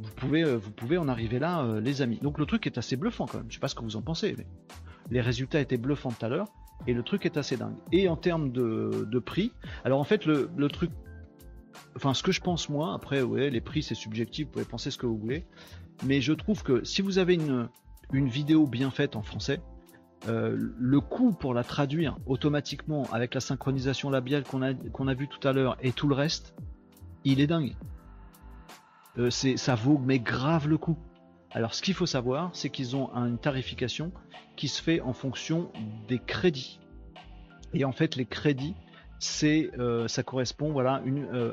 Vous 0.00 0.10
pouvez, 0.16 0.44
euh, 0.44 0.56
vous 0.56 0.70
pouvez 0.70 0.98
en 0.98 1.08
arriver 1.08 1.38
là, 1.38 1.64
euh, 1.64 1.80
les 1.80 2.02
amis. 2.02 2.18
Donc 2.22 2.38
le 2.38 2.46
truc 2.46 2.66
est 2.66 2.78
assez 2.78 2.96
bluffant 2.96 3.26
quand 3.26 3.38
même. 3.38 3.46
Je 3.48 3.54
sais 3.54 3.60
pas 3.60 3.68
ce 3.68 3.74
que 3.74 3.82
vous 3.82 3.96
en 3.96 4.02
pensez, 4.02 4.34
mais 4.36 4.46
les 5.10 5.20
résultats 5.20 5.60
étaient 5.60 5.76
bluffants 5.76 6.10
tout 6.10 6.24
à 6.24 6.28
l'heure 6.28 6.48
et 6.86 6.94
le 6.94 7.02
truc 7.02 7.26
est 7.26 7.36
assez 7.36 7.56
dingue. 7.56 7.76
Et 7.92 8.08
en 8.08 8.16
termes 8.16 8.52
de, 8.52 9.18
prix, 9.18 9.52
alors 9.84 10.00
en 10.00 10.04
fait 10.04 10.26
le, 10.26 10.68
truc, 10.68 10.90
enfin 11.96 12.14
ce 12.14 12.22
que 12.22 12.32
je 12.32 12.40
pense 12.40 12.68
moi, 12.68 12.94
après 12.94 13.22
ouais, 13.22 13.50
les 13.50 13.60
prix 13.60 13.82
c'est 13.82 13.94
subjectif, 13.94 14.46
vous 14.46 14.52
pouvez 14.52 14.64
penser 14.64 14.90
ce 14.90 14.98
que 14.98 15.06
vous 15.06 15.16
voulez, 15.16 15.44
mais 16.04 16.20
je 16.20 16.32
trouve 16.32 16.62
que 16.62 16.84
si 16.84 17.02
vous 17.02 17.18
avez 17.18 17.34
une, 17.34 17.68
une 18.12 18.28
vidéo 18.28 18.66
bien 18.66 18.90
faite 18.90 19.16
en 19.16 19.22
français, 19.22 19.60
euh, 20.28 20.56
le 20.78 21.00
coût 21.00 21.32
pour 21.32 21.52
la 21.52 21.64
traduire 21.64 22.16
automatiquement 22.26 23.06
avec 23.12 23.34
la 23.34 23.40
synchronisation 23.40 24.08
labiale 24.08 24.44
qu'on 24.44 24.62
a, 24.62 24.72
qu'on 24.74 25.06
vu 25.06 25.28
tout 25.28 25.46
à 25.46 25.52
l'heure 25.52 25.76
et 25.82 25.92
tout 25.92 26.08
le 26.08 26.14
reste, 26.14 26.54
il 27.24 27.40
est 27.40 27.46
dingue. 27.46 27.76
Euh, 29.18 29.30
c'est, 29.30 29.56
ça 29.56 29.74
vaut 29.74 29.98
mais 29.98 30.18
grave 30.18 30.66
le 30.66 30.78
coup. 30.78 30.96
Alors 31.50 31.74
ce 31.74 31.82
qu'il 31.82 31.94
faut 31.94 32.06
savoir, 32.06 32.50
c'est 32.54 32.70
qu'ils 32.70 32.96
ont 32.96 33.10
une 33.14 33.38
tarification 33.38 34.12
qui 34.56 34.68
se 34.68 34.82
fait 34.82 35.00
en 35.00 35.12
fonction 35.12 35.70
des 36.08 36.18
crédits. 36.18 36.80
Et 37.74 37.84
en 37.84 37.92
fait, 37.92 38.16
les 38.16 38.24
crédits, 38.24 38.74
c'est, 39.18 39.70
euh, 39.78 40.08
ça 40.08 40.22
correspond, 40.22 40.72
voilà, 40.72 41.02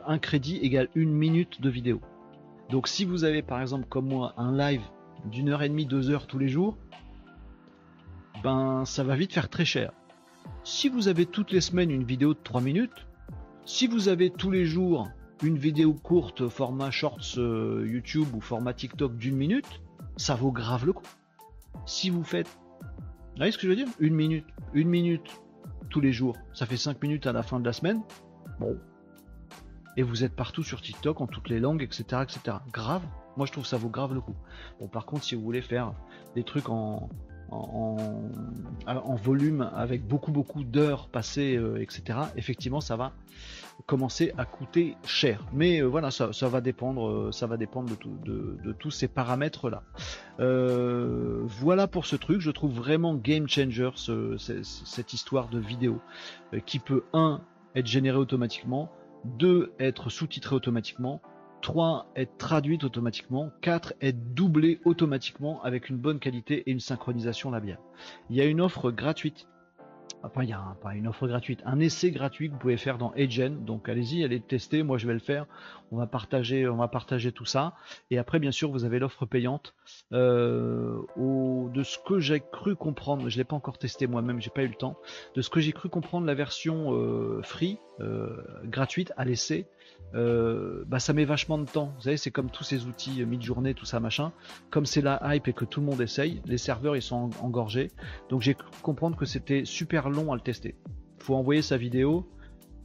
un 0.06 0.18
crédit 0.18 0.58
égale 0.58 0.88
une 0.96 1.12
minute 1.12 1.62
de 1.62 1.70
vidéo. 1.70 2.02
Donc 2.70 2.88
si 2.88 3.04
vous 3.04 3.26
avez 3.26 3.42
par 3.42 3.62
exemple 3.62 3.86
comme 3.90 4.08
moi 4.08 4.34
un 4.38 4.56
live 4.56 4.82
d'une 5.26 5.50
heure 5.50 5.62
et 5.62 5.70
demie, 5.70 5.86
deux 5.86 6.10
heures 6.10 6.26
tous 6.26 6.40
les 6.40 6.48
jours, 6.48 6.78
ben 8.44 8.86
ça 8.86 9.04
va 9.04 9.16
vite 9.16 9.34
faire 9.34 9.50
très 9.50 9.66
cher. 9.66 9.92
Si 10.64 10.90
vous 10.90 11.08
avez 11.08 11.26
toutes 11.26 11.52
les 11.52 11.62
semaines 11.62 11.92
une 11.92 12.04
vidéo 12.04 12.34
de 12.34 12.40
3 12.44 12.62
minutes, 12.62 13.08
si 13.66 13.88
vous 13.88 14.08
avez 14.08 14.32
tous 14.32 14.52
les 14.52 14.66
jours 14.66 15.10
une 15.44 15.58
vidéo 15.58 15.94
courte 15.94 16.48
format 16.50 16.92
shorts 16.92 17.38
euh, 17.38 17.88
YouTube 17.88 18.28
ou 18.34 18.42
format 18.42 18.74
TikTok 18.74 19.18
d'une 19.18 19.36
minute, 19.36 19.82
ça 20.18 20.36
vaut 20.36 20.52
grave 20.52 20.86
le 20.86 20.94
coup. 20.94 21.06
Si 21.86 22.10
vous 22.10 22.24
faites, 22.24 22.48
vous 22.82 23.38
voyez 23.38 23.52
ce 23.52 23.58
que 23.58 23.64
je 23.64 23.70
veux 23.70 23.76
dire? 23.76 23.88
Une 24.00 24.14
minute, 24.14 24.46
une 24.74 24.90
minute 24.90 25.42
tous 25.90 26.02
les 26.02 26.14
jours, 26.14 26.36
ça 26.54 26.66
fait 26.66 26.78
5 26.78 27.02
minutes 27.02 27.28
à 27.28 27.32
la 27.34 27.44
fin 27.44 27.60
de 27.60 27.66
la 27.66 27.74
semaine. 27.74 28.02
Bon. 28.60 28.78
Et 29.98 30.04
vous 30.04 30.24
êtes 30.24 30.36
partout 30.36 30.64
sur 30.64 30.82
TikTok 30.82 31.22
en 31.22 31.28
toutes 31.28 31.50
les 31.50 31.60
langues, 31.60 31.84
etc. 31.84 32.24
etc. 32.24 32.58
Grave? 32.72 33.04
Moi 33.38 33.46
je 33.46 33.52
trouve 33.52 33.66
ça 33.66 33.78
vaut 33.78 33.90
grave 33.90 34.14
le 34.14 34.22
coup. 34.22 34.36
Bon 34.80 34.88
par 34.88 35.06
contre 35.06 35.24
si 35.24 35.36
vous 35.36 35.42
voulez 35.42 35.62
faire 35.62 35.94
des 36.36 36.44
trucs 36.44 36.70
en, 36.70 37.10
en, 37.52 39.16
volume 39.16 39.70
avec 39.76 40.08
beaucoup 40.08 40.32
beaucoup 40.32 40.64
d'heures 40.64 41.08
passées, 41.08 41.56
euh, 41.56 41.82
etc. 41.82 42.20
Effectivement, 42.36 42.82
ça 42.82 42.96
va 42.96 43.12
commencer 43.86 44.34
à 44.38 44.46
coûter 44.46 44.96
cher. 45.06 45.46
Mais 45.54 45.82
euh, 45.82 45.86
voilà, 45.86 46.12
ça, 46.12 46.30
va 46.48 46.62
dépendre, 46.62 47.08
euh, 47.08 47.32
ça 47.32 47.48
va 47.48 47.58
dépendre 47.58 47.94
de, 48.24 48.74
tous 48.80 48.92
ces 48.92 49.08
paramètres 49.08 49.70
là. 49.70 49.84
voilà 50.40 51.88
pour 51.88 52.06
ce 52.06 52.16
truc. 52.16 52.42
Je 52.42 52.52
trouve 52.52 52.74
vraiment 52.74 53.16
game 53.16 53.48
changer 53.48 53.90
cette 53.96 55.14
histoire 55.14 55.50
de 55.50 55.60
vidéo 55.60 56.02
qui 56.66 56.80
peut 56.80 57.04
un 57.14 57.42
être 57.76 57.88
généré 57.88 58.18
automatiquement, 58.18 58.92
deux 59.26 59.74
être 59.80 60.10
sous-titré 60.10 60.56
automatiquement 60.56 61.22
3 61.62 62.12
être 62.16 62.38
traduite 62.38 62.84
automatiquement, 62.84 63.52
4 63.62 63.94
être 64.02 64.34
doublée 64.34 64.80
automatiquement 64.86 65.62
avec 65.64 65.90
une 65.90 65.98
bonne 65.98 66.20
qualité 66.20 66.64
et 66.68 66.72
une 66.72 66.80
synchronisation 66.80 67.52
labiale. 67.52 67.80
Il 68.30 68.36
y 68.36 68.42
a 68.42 68.46
une 68.46 68.62
offre 68.62 68.92
gratuite 68.92 69.48
Enfin, 70.24 70.44
il 70.44 70.50
y 70.50 70.54
a 70.54 70.78
pas 70.82 70.94
une 70.94 71.08
offre 71.08 71.28
gratuite, 71.28 71.62
un 71.66 71.80
essai 71.80 72.12
gratuit 72.12 72.48
que 72.48 72.54
vous 72.54 72.60
pouvez 72.60 72.78
faire 72.78 72.98
dans 72.98 73.12
Agen. 73.14 73.66
Donc 73.66 73.90
allez-y, 73.90 74.24
allez 74.24 74.40
tester. 74.40 74.84
Moi, 74.84 74.98
je 74.98 75.08
vais 75.08 75.14
le 75.14 75.20
faire. 75.20 75.48
On 75.92 75.98
va 75.98 76.06
partager, 76.06 76.68
on 76.68 76.78
va 76.78 76.88
partager 76.88 77.32
tout 77.32 77.46
ça. 77.46 77.74
Et 78.12 78.18
après, 78.18 78.40
bien 78.40 78.52
sûr, 78.52 78.72
vous 78.72 78.86
avez 78.86 79.00
l'offre 79.00 79.26
payante. 79.26 79.74
Euh, 80.14 81.02
de 81.18 81.84
ce 81.84 81.98
que 81.98 82.20
j'ai 82.20 82.40
cru 82.40 82.76
comprendre, 82.76 83.30
je 83.30 83.38
l'ai 83.38 83.44
pas 83.44 83.56
encore 83.56 83.78
testé 83.78 84.08
moi-même, 84.08 84.42
j'ai 84.42 84.52
pas 84.52 84.64
eu 84.64 84.68
le 84.68 84.76
temps. 84.76 84.98
De 85.36 85.42
ce 85.42 85.50
que 85.50 85.60
j'ai 85.60 85.72
cru 85.72 85.90
comprendre, 85.90 86.28
la 86.28 86.36
version 86.36 86.94
euh, 86.94 87.42
free, 87.42 87.80
euh, 88.00 88.44
gratuite 88.66 89.14
à 89.18 89.26
l'essai, 89.26 89.68
bah 90.14 91.00
ça 91.00 91.14
met 91.14 91.26
vachement 91.26 91.58
de 91.58 91.66
temps. 91.66 91.94
Vous 91.96 92.02
savez, 92.04 92.18
c'est 92.18 92.32
comme 92.32 92.50
tous 92.50 92.64
ces 92.64 92.86
outils 92.86 93.26
mid-journée, 93.26 93.74
tout 93.74 93.86
ça 93.86 94.00
machin. 94.00 94.32
Comme 94.70 94.86
c'est 94.86 95.02
la 95.02 95.22
hype 95.24 95.48
et 95.48 95.54
que 95.54 95.66
tout 95.66 95.80
le 95.80 95.86
monde 95.86 96.02
essaye, 96.02 96.42
les 96.46 96.58
serveurs 96.58 96.96
ils 96.96 97.02
sont 97.02 97.30
engorgés. 97.42 97.90
Donc 98.30 98.42
j'ai 98.42 98.56
comprendre 98.82 99.16
que 99.16 99.26
c'était 99.26 99.64
super 99.66 100.10
long 100.10 100.32
à 100.32 100.36
le 100.36 100.42
tester. 100.42 100.76
Faut 101.20 101.36
envoyer 101.36 101.62
sa 101.62 101.78
vidéo, 101.78 102.28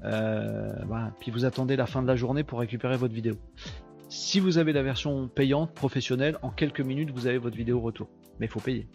euh, 0.04 0.72
puis 1.20 1.30
vous 1.30 1.44
attendez 1.44 1.76
la 1.76 1.86
fin 1.86 2.02
de 2.02 2.06
la 2.06 2.16
journée 2.16 2.44
pour 2.44 2.60
récupérer 2.60 2.96
votre 2.96 3.14
vidéo. 3.14 3.34
Si 4.08 4.38
vous 4.38 4.58
avez 4.58 4.72
la 4.72 4.82
version 4.82 5.28
payante 5.28 5.74
professionnelle, 5.74 6.38
en 6.42 6.50
quelques 6.50 6.80
minutes 6.80 7.10
vous 7.10 7.26
avez 7.26 7.38
votre 7.38 7.56
vidéo 7.56 7.80
retour. 7.80 8.08
Mais 8.38 8.46
il 8.46 8.48
faut 8.48 8.60
payer. 8.60 8.86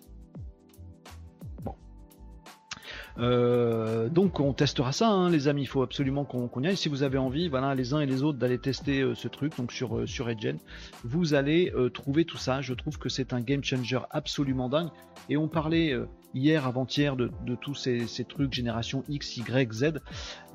Euh, 3.17 4.09
donc 4.09 4.39
on 4.39 4.53
testera 4.53 4.91
ça, 4.91 5.09
hein, 5.09 5.29
les 5.29 5.47
amis. 5.47 5.63
Il 5.63 5.67
faut 5.67 5.81
absolument 5.81 6.23
qu'on 6.23 6.63
y 6.63 6.67
aille. 6.67 6.77
Si 6.77 6.89
vous 6.89 7.03
avez 7.03 7.17
envie, 7.17 7.49
voilà, 7.49 7.75
les 7.75 7.93
uns 7.93 8.01
et 8.01 8.05
les 8.05 8.23
autres, 8.23 8.37
d'aller 8.37 8.59
tester 8.59 9.01
euh, 9.01 9.15
ce 9.15 9.27
truc, 9.27 9.55
donc 9.57 9.71
sur 9.71 9.97
euh, 9.97 10.05
sur 10.05 10.29
Edgen, 10.29 10.57
vous 11.03 11.33
allez 11.33 11.73
trouver 11.93 12.25
tout 12.25 12.37
ça. 12.37 12.61
Je 12.61 12.73
trouve 12.73 12.97
que 12.97 13.09
c'est 13.09 13.33
un 13.33 13.41
game 13.41 13.63
changer 13.63 13.99
absolument 14.11 14.69
dingue. 14.69 14.89
Et 15.29 15.37
on 15.37 15.47
parlait 15.47 15.95
hier, 16.33 16.65
avant-hier, 16.65 17.15
de, 17.15 17.29
tous 17.59 17.75
ces, 17.75 18.25
trucs 18.27 18.53
génération 18.53 19.03
X, 19.07 19.37
Y, 19.37 19.73
Z, 19.73 19.93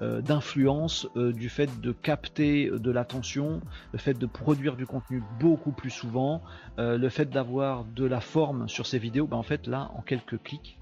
d'influence, 0.01 1.09
du 1.15 1.49
fait 1.49 1.81
de 1.81 1.93
capter 1.93 2.71
de 2.71 2.91
l'attention, 2.91 3.61
le 3.93 3.99
fait 3.99 4.19
de 4.19 4.27
produire 4.27 4.77
du 4.77 4.87
contenu 4.87 5.23
beaucoup 5.41 5.73
plus 5.73 5.91
souvent, 5.91 6.43
le 6.79 7.09
fait 7.09 7.31
d'avoir 7.31 7.85
de 7.85 8.05
la 8.05 8.21
forme 8.21 8.69
sur 8.69 8.87
ces 8.87 8.99
vidéos. 8.99 9.27
Ben, 9.27 9.37
en 9.37 9.43
fait, 9.43 9.67
là, 9.67 9.91
en 9.97 10.03
quelques 10.03 10.43
clics, 10.43 10.79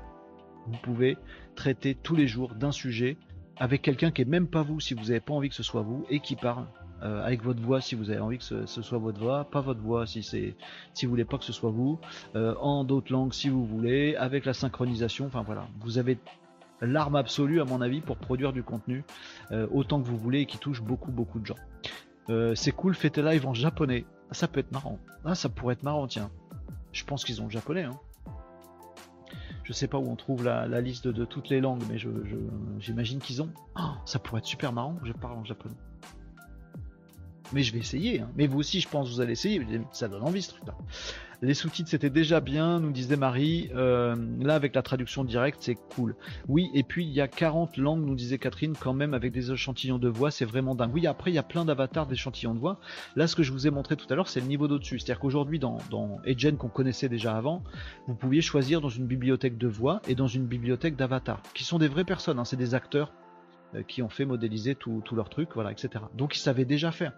vous 0.67 0.79
pouvez 0.83 1.17
traiter 1.55 1.95
tous 1.95 2.17
les 2.17 2.27
jours 2.27 2.55
d'un 2.55 2.73
sujet 2.73 3.17
avec 3.57 3.83
quelqu'un 3.83 4.11
qui 4.11 4.23
est 4.23 4.27
même 4.27 4.49
pas 4.49 4.63
vous 4.63 4.81
si 4.81 4.95
vous 4.95 5.05
n'avez 5.05 5.21
pas 5.21 5.35
envie 5.35 5.49
que 5.49 5.55
ce 5.55 5.63
soit 5.63 5.83
vous 5.83 6.05
et 6.11 6.21
qui 6.21 6.37
parle 6.37 6.67
euh, 7.03 7.23
avec 7.23 7.43
votre 7.43 7.61
voix 7.61 7.81
si 7.81 7.95
vous 7.95 8.11
avez 8.11 8.21
envie 8.21 8.39
que 8.39 8.45
ce, 8.45 8.83
soit 8.83 8.99
votre 8.99 9.21
voix, 9.21 9.45
pas 9.45 9.61
votre 9.61 9.81
voix 9.81 10.07
si 10.07 10.23
c'est 10.23 10.55
si 10.95 11.05
vous 11.05 11.11
voulez 11.11 11.25
pas 11.25 11.39
que 11.39 11.45
ce 11.45 11.53
soit 11.53 11.71
vous, 11.71 11.99
euh, 12.35 12.55
en 12.61 12.85
d'autres 12.85 13.13
langues 13.13 13.33
si 13.33 13.49
vous 13.49 13.65
voulez, 13.65 14.17
avec 14.17 14.45
la 14.47 14.55
synchronisation, 14.55 15.27
enfin 15.27 15.43
voilà, 15.43 15.67
vous 15.81 15.99
avez 15.99 16.19
l'arme 16.81 17.17
absolue 17.17 17.61
à 17.61 17.65
mon 17.65 17.81
avis 17.81 18.01
pour 18.01 18.17
produire 18.17 18.53
du 18.53 18.63
contenu 18.63 19.05
euh, 19.53 19.67
autant 19.71 20.01
que 20.01 20.07
vous 20.07 20.17
voulez 20.17 20.41
et 20.41 20.47
qui 20.47 20.59
touche 20.59 20.83
beaucoup 20.83 21.13
beaucoup 21.13 21.41
de 21.41 21.47
gens. 21.47 22.55
c'est 22.55 22.73
cool, 22.73 22.95
faites 22.95 23.19
live 23.19 23.47
en 23.47 23.55
japonais, 23.55 24.07
ça 24.31 24.49
peut 24.49 24.61
être 24.61 24.73
marrant, 24.73 24.99
ah, 25.25 25.35
ça 25.35 25.49
pourrait 25.49 25.75
être 25.75 25.83
marrant 25.83 26.07
tiens. 26.07 26.31
Je 26.93 27.05
pense 27.05 27.25
qu'ils 27.25 27.43
ont 27.43 27.47
le 27.47 27.51
japonais 27.51 27.83
hein. 27.83 27.99
Je 29.65 29.73
sais 29.73 29.89
pas 29.89 29.99
où 29.99 30.07
on 30.11 30.17
trouve 30.17 30.45
la, 30.45 30.81
liste 30.81 31.09
de, 31.09 31.25
toutes 31.25 31.49
les 31.49 31.61
langues, 31.61 31.83
mais 31.91 31.97
j'imagine 32.79 33.19
qu'ils 33.19 33.43
ont. 33.43 33.51
Oh, 33.79 33.93
ça 34.05 34.19
pourrait 34.19 34.41
être 34.41 34.47
super 34.47 34.73
marrant 34.73 34.95
que 34.97 35.07
je 35.07 35.13
parle 35.13 35.39
en 35.39 35.45
japonais. 35.45 35.75
Mais 37.55 37.63
je 37.63 37.73
vais 37.73 37.79
essayer. 37.79 38.21
Hein. 38.21 38.31
Mais 38.37 38.47
vous 38.47 38.59
aussi, 38.59 38.81
je 38.81 38.89
pense, 38.89 39.09
vous 39.09 39.21
allez 39.21 39.33
essayer. 39.33 39.65
Ça 39.93 40.09
donne 40.09 40.23
envie 40.23 40.43
ce 40.43 40.51
truc-là. 40.51 40.75
Les 41.45 41.53
sous-titres 41.53 41.91
c'était 41.91 42.11
déjà 42.11 42.41
bien, 42.41 42.81
nous 42.81 42.91
disait 42.91 43.17
Marie. 43.17 43.69
Euh, 43.75 44.17
là 44.41 44.55
avec 44.55 44.75
la 44.75 44.81
traduction 44.81 45.25
directe 45.25 45.59
c'est 45.61 45.75
cool. 45.75 46.17
Oui, 46.49 46.71
et 46.73 46.83
puis 46.83 47.05
il 47.05 47.13
y 47.13 47.21
a 47.21 47.29
40 47.29 47.77
langues, 47.77 48.03
nous 48.03 48.15
disait 48.15 48.39
Catherine, 48.39 48.75
quand 48.79 48.95
même 48.95 49.13
avec 49.13 49.31
des 49.31 49.53
échantillons 49.53 49.99
de 49.99 50.09
voix, 50.09 50.31
c'est 50.31 50.47
vraiment 50.47 50.75
dingue. 50.75 50.93
Oui, 50.95 51.07
après 51.07 51.31
il 51.31 51.35
y 51.35 51.39
a 51.39 51.43
plein 51.43 51.67
d'avatars 51.67 52.07
d'échantillons 52.07 52.55
de 52.55 52.61
voix. 52.61 52.81
Là 53.15 53.27
ce 53.27 53.37
que 53.37 53.43
je 53.43 53.53
vous 53.53 53.67
ai 53.67 53.71
montré 53.71 53.95
tout 53.97 54.07
à 54.09 54.15
l'heure 54.15 54.29
c'est 54.29 54.41
le 54.41 54.47
niveau 54.47 54.69
d'au-dessus. 54.69 54.99
C'est-à-dire 54.99 55.21
qu'aujourd'hui 55.21 55.59
dans, 55.59 55.79
dans 55.91 56.21
qu'on 56.59 56.69
connaissait 56.69 57.11
déjà 57.11 57.37
avant, 57.37 57.63
vous 58.07 58.15
pouviez 58.15 58.41
choisir 58.41 58.81
dans 58.81 58.89
une 58.89 59.07
bibliothèque 59.07 59.59
de 59.59 59.69
voix 59.69 60.01
et 60.09 60.15
dans 60.15 60.29
une 60.29 60.47
bibliothèque 60.47 60.97
d'avatars, 60.97 61.43
qui 61.53 61.65
sont 61.65 61.79
des 61.79 61.89
vraies 61.89 62.05
personnes, 62.05 62.39
hein. 62.39 62.45
c'est 62.45 62.57
des 62.57 62.75
acteurs 62.75 63.13
euh, 63.75 63.83
qui 63.83 64.03
ont 64.03 64.09
fait 64.09 64.25
modéliser 64.25 64.75
tout, 64.75 65.03
tout 65.05 65.15
leur 65.15 65.29
truc, 65.29 65.51
voilà, 65.55 65.73
etc. 65.73 66.05
Donc 66.15 66.37
ils 66.37 66.41
savaient 66.41 66.65
déjà 66.65 66.91
faire. 66.91 67.13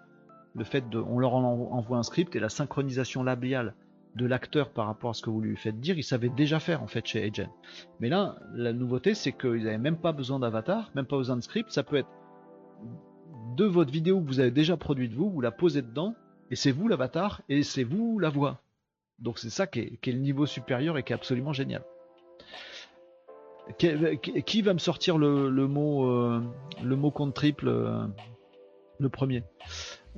Le 0.57 0.65
fait 0.65 0.89
de, 0.89 0.99
on 0.99 1.19
leur 1.19 1.35
envoie 1.35 1.99
un 1.99 2.03
script 2.03 2.35
et 2.35 2.41
la 2.41 2.49
synchronisation 2.49 3.23
labiale 3.23 3.75
de 4.17 4.25
l'acteur 4.25 4.71
par 4.71 4.87
rapport 4.87 5.11
à 5.11 5.15
ce 5.15 5.21
que 5.21 5.29
vous 5.29 5.43
lui 5.43 5.57
faites 5.57 5.79
dire, 5.79 5.99
il 5.99 6.03
savait 6.03 6.31
déjà 6.31 6.59
faire 6.59 6.83
en 6.83 6.87
fait 6.87 7.07
chez 7.07 7.23
Agent. 7.23 7.53
Mais 8.01 8.09
là, 8.09 8.37
la 8.55 8.73
nouveauté, 8.73 9.15
c'est 9.15 9.33
qu'ils 9.33 9.65
n'avaient 9.65 9.77
même 9.77 9.99
pas 9.99 10.13
besoin 10.13 10.39
d'avatar, 10.39 10.91
même 10.95 11.05
pas 11.05 11.19
besoin 11.19 11.37
de 11.37 11.43
script, 11.43 11.71
ça 11.71 11.83
peut 11.83 11.97
être 11.97 12.09
de 13.57 13.65
votre 13.65 13.93
vidéo 13.93 14.21
que 14.21 14.27
vous 14.27 14.41
avez 14.41 14.51
déjà 14.51 14.77
produite 14.77 15.13
vous, 15.13 15.31
vous 15.31 15.41
la 15.43 15.51
posez 15.51 15.83
dedans, 15.83 16.15
et 16.51 16.57
c'est 16.57 16.73
vous 16.73 16.89
l'avatar, 16.89 17.43
et 17.51 17.63
c'est 17.63 17.85
vous 17.85 18.19
la 18.19 18.31
voix. 18.31 18.63
Donc 19.19 19.39
c'est 19.39 19.51
ça 19.51 19.67
qui 19.67 19.81
est, 19.81 20.07
le 20.07 20.19
niveau 20.19 20.47
supérieur 20.47 20.97
et 20.97 21.03
qui 21.03 21.13
est 21.13 21.17
absolument 21.17 21.53
génial. 21.53 21.83
Qui, 23.79 24.63
va 24.63 24.75
me 24.75 24.79
sortir 24.79 25.19
le, 25.19 25.51
mot 25.67 26.09
euh, 26.09 26.41
le 26.83 26.97
mot 26.97 27.11
compte 27.11 27.35
triple 27.35 27.67
euh, 27.69 28.07
le 28.99 29.09
premier? 29.09 29.43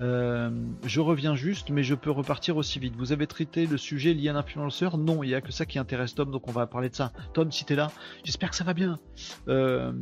Euh, 0.00 0.50
je 0.84 1.00
reviens 1.00 1.34
juste, 1.34 1.70
mais 1.70 1.82
je 1.82 1.94
peux 1.94 2.10
repartir 2.10 2.56
aussi 2.56 2.78
vite. 2.78 2.94
Vous 2.96 3.12
avez 3.12 3.26
traité 3.26 3.66
le 3.66 3.76
sujet 3.76 4.14
lié 4.14 4.28
à 4.28 4.32
l'influenceur 4.32 4.96
Non, 4.96 5.22
il 5.22 5.28
n'y 5.28 5.34
a 5.34 5.40
que 5.40 5.50
ça 5.50 5.66
qui 5.66 5.78
intéresse 5.78 6.14
Tom, 6.14 6.30
donc 6.30 6.48
on 6.48 6.52
va 6.52 6.66
parler 6.66 6.88
de 6.88 6.94
ça. 6.94 7.12
Tom, 7.34 7.50
si 7.50 7.64
t'es 7.64 7.74
là, 7.74 7.90
j'espère 8.22 8.50
que 8.50 8.56
ça 8.56 8.64
va 8.64 8.74
bien. 8.74 8.98
Euh, 9.48 9.92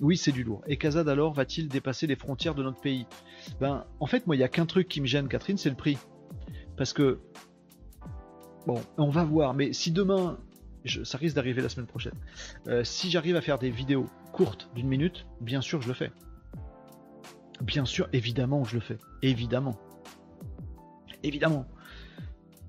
oui, 0.00 0.16
c'est 0.16 0.32
du 0.32 0.44
lourd. 0.44 0.62
Et 0.66 0.76
Kazad 0.76 1.08
alors 1.08 1.32
va-t-il 1.32 1.68
dépasser 1.68 2.06
les 2.06 2.16
frontières 2.16 2.54
de 2.54 2.62
notre 2.62 2.80
pays? 2.80 3.06
Ben, 3.60 3.84
en 4.00 4.06
fait, 4.06 4.26
moi, 4.26 4.36
il 4.36 4.40
n'y 4.40 4.44
a 4.44 4.48
qu'un 4.48 4.66
truc 4.66 4.88
qui 4.88 5.00
me 5.00 5.06
gêne, 5.06 5.28
Catherine, 5.28 5.56
c'est 5.56 5.70
le 5.70 5.76
prix. 5.76 5.96
Parce 6.76 6.92
que, 6.92 7.20
bon, 8.66 8.80
on 8.98 9.08
va 9.08 9.24
voir, 9.24 9.54
mais 9.54 9.72
si 9.72 9.90
demain, 9.90 10.38
ça 11.04 11.16
risque 11.16 11.34
d'arriver 11.34 11.62
la 11.62 11.70
semaine 11.70 11.86
prochaine, 11.86 12.14
euh, 12.68 12.84
si 12.84 13.10
j'arrive 13.10 13.36
à 13.36 13.40
faire 13.40 13.58
des 13.58 13.70
vidéos 13.70 14.06
courtes 14.32 14.68
d'une 14.74 14.88
minute, 14.88 15.26
bien 15.40 15.62
sûr, 15.62 15.80
je 15.80 15.88
le 15.88 15.94
fais. 15.94 16.12
Bien 17.62 17.84
sûr, 17.84 18.08
évidemment, 18.12 18.64
je 18.64 18.74
le 18.74 18.80
fais. 18.80 18.98
Évidemment. 19.22 19.78
Évidemment. 21.22 21.66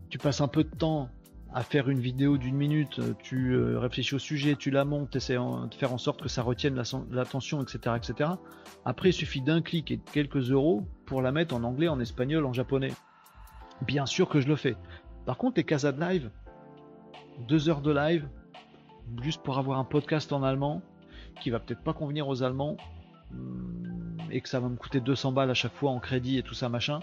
Tu 0.09 0.17
passes 0.17 0.41
un 0.41 0.47
peu 0.47 0.63
de 0.63 0.69
temps 0.69 1.09
à 1.53 1.63
faire 1.63 1.89
une 1.89 1.99
vidéo 1.99 2.37
d'une 2.37 2.55
minute, 2.55 3.01
tu 3.23 3.53
euh, 3.53 3.79
réfléchis 3.79 4.15
au 4.15 4.19
sujet, 4.19 4.55
tu 4.55 4.69
la 4.69 4.85
montes, 4.85 5.11
tu 5.11 5.17
essaies 5.17 5.35
de 5.35 5.73
faire 5.73 5.93
en 5.93 5.97
sorte 5.97 6.21
que 6.21 6.29
ça 6.29 6.43
retienne 6.43 6.81
l'attention, 7.09 7.61
etc., 7.61 7.95
etc. 7.95 8.31
Après, 8.85 9.09
il 9.09 9.13
suffit 9.13 9.41
d'un 9.41 9.61
clic 9.61 9.89
et 9.91 9.97
de 9.97 10.03
quelques 10.11 10.51
euros 10.51 10.83
pour 11.05 11.21
la 11.21 11.31
mettre 11.31 11.55
en 11.55 11.63
anglais, 11.63 11.87
en 11.87 11.99
espagnol, 11.99 12.45
en 12.45 12.53
japonais. 12.53 12.93
Bien 13.81 14.05
sûr 14.05 14.29
que 14.29 14.39
je 14.39 14.47
le 14.47 14.55
fais. 14.55 14.75
Par 15.25 15.37
contre, 15.37 15.57
les 15.57 15.63
casas 15.63 15.93
de 15.93 16.01
live, 16.01 16.29
deux 17.47 17.69
heures 17.69 17.81
de 17.81 17.91
live, 17.91 18.27
juste 19.21 19.41
pour 19.41 19.57
avoir 19.57 19.79
un 19.79 19.85
podcast 19.85 20.31
en 20.33 20.43
allemand, 20.43 20.81
qui 21.41 21.49
va 21.49 21.59
peut-être 21.59 21.83
pas 21.83 21.93
convenir 21.93 22.27
aux 22.27 22.43
Allemands, 22.43 22.77
Hmm, 23.31 23.96
et 24.31 24.41
que 24.41 24.49
ça 24.49 24.59
va 24.59 24.69
me 24.69 24.75
coûter 24.75 24.99
200 24.99 25.31
balles 25.31 25.49
à 25.49 25.53
chaque 25.53 25.73
fois 25.73 25.91
en 25.91 25.99
crédit 25.99 26.37
et 26.37 26.43
tout 26.43 26.53
ça 26.53 26.69
machin, 26.69 26.99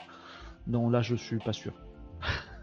non 0.67 0.91
là 0.91 1.03
je 1.03 1.15
suis 1.15 1.39
pas 1.39 1.53
sûr. 1.53 1.73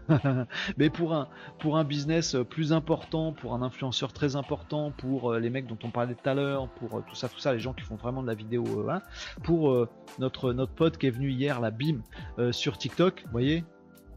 Mais 0.78 0.90
pour 0.90 1.14
un, 1.14 1.28
pour 1.58 1.76
un 1.76 1.84
business 1.84 2.36
plus 2.48 2.72
important, 2.72 3.32
pour 3.32 3.54
un 3.54 3.62
influenceur 3.62 4.12
très 4.12 4.36
important, 4.36 4.90
pour 4.90 5.32
euh, 5.32 5.38
les 5.38 5.50
mecs 5.50 5.66
dont 5.66 5.78
on 5.82 5.90
parlait 5.90 6.14
tout 6.14 6.28
à 6.28 6.34
l'heure, 6.34 6.68
pour 6.68 6.98
euh, 6.98 7.04
tout 7.06 7.14
ça, 7.14 7.28
tout 7.28 7.38
ça, 7.38 7.52
les 7.52 7.60
gens 7.60 7.72
qui 7.72 7.82
font 7.82 7.96
vraiment 7.96 8.22
de 8.22 8.26
la 8.26 8.34
vidéo, 8.34 8.64
euh, 8.64 8.90
hein, 8.90 9.02
pour 9.42 9.88
notre, 10.18 10.52
notre 10.52 10.72
pote 10.72 10.98
qui 10.98 11.06
est 11.06 11.10
venu 11.10 11.30
hier, 11.30 11.60
la 11.60 11.70
BIM, 11.70 12.02
sur 12.50 12.78
TikTok, 12.78 13.22
vous 13.24 13.32
voyez, 13.32 13.64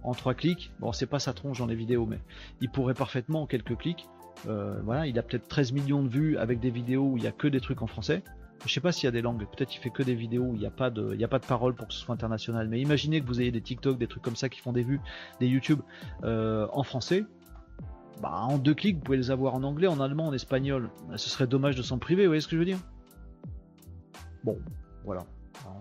en 0.04 0.14
trois 0.14 0.34
clics, 0.34 0.72
bon 0.80 0.92
c'est 0.92 1.06
pas 1.06 1.20
sa 1.20 1.34
tronche 1.34 1.60
dans 1.60 1.66
les 1.66 1.76
vidéos, 1.76 2.06
mais 2.06 2.20
il 2.62 2.70
pourrait 2.70 2.94
parfaitement 2.94 3.44
en 3.44 3.48
quelques 3.48 3.78
clics, 3.78 4.08
voilà, 4.46 5.08
il 5.08 5.18
a 5.18 5.24
peut-être 5.24 5.48
13 5.48 5.72
millions 5.72 6.04
de 6.04 6.10
vues 6.10 6.38
avec 6.38 6.60
des 6.60 6.70
vidéos 6.70 7.04
où 7.04 7.18
il 7.18 7.24
y 7.24 7.28
a 7.28 7.32
que 7.32 7.48
des 7.48 7.62
trucs 7.62 7.82
en 7.82 7.88
français, 7.88 8.24
je 8.66 8.74
sais 8.74 8.82
pas 8.82 8.92
s'il 8.92 9.06
y 9.06 9.08
a 9.08 9.12
des 9.12 9.22
langues, 9.22 9.46
peut-être 9.46 9.76
il 9.76 9.80
fait 9.80 9.90
que 9.90 10.04
des 10.04 10.16
vidéos 10.16 10.44
où 10.44 10.54
il 10.56 10.60
n'y 10.60 10.66
a 10.66 10.72
pas 10.72 10.90
de, 10.90 11.14
il 11.14 11.24
a 11.24 11.28
pas 11.28 11.40
de 11.40 11.46
parole 11.46 11.76
pour 11.76 11.88
que 11.88 11.94
ce 11.94 12.00
soit 12.00 12.14
international. 12.14 12.68
Mais 12.68 12.80
imaginez 12.80 13.22
que 13.22 13.28
vous 13.28 13.42
ayez 13.42 13.52
des 13.52 13.62
TikTok, 13.62 13.98
des 13.98 14.08
trucs 14.08 14.24
comme 14.24 14.36
ça 14.36 14.50
qui 14.50 14.60
font 14.60 14.72
des 14.72 14.84
vues, 14.84 15.02
des 15.40 15.48
YouTube 15.48 15.82
euh, 16.24 16.68
en 16.72 16.84
français. 16.84 17.26
Bah, 18.22 18.32
en 18.34 18.58
deux 18.58 18.74
clics, 18.74 18.96
vous 18.96 19.04
pouvez 19.04 19.18
les 19.18 19.30
avoir 19.30 19.56
en 19.56 19.64
anglais, 19.64 19.88
en 19.88 20.00
allemand, 20.00 20.28
en 20.28 20.34
espagnol. 20.34 20.90
Bah, 21.10 21.18
ce 21.18 21.30
serait 21.30 21.48
dommage 21.48 21.76
de 21.76 21.82
s'en 21.82 22.00
priver, 22.00 22.24
vous 22.24 22.30
voyez 22.30 22.42
ce 22.42 22.48
que 22.48 22.56
je 22.56 22.60
veux 22.60 22.66
dire? 22.66 22.80
Bon, 24.44 24.58
voilà. 25.04 25.26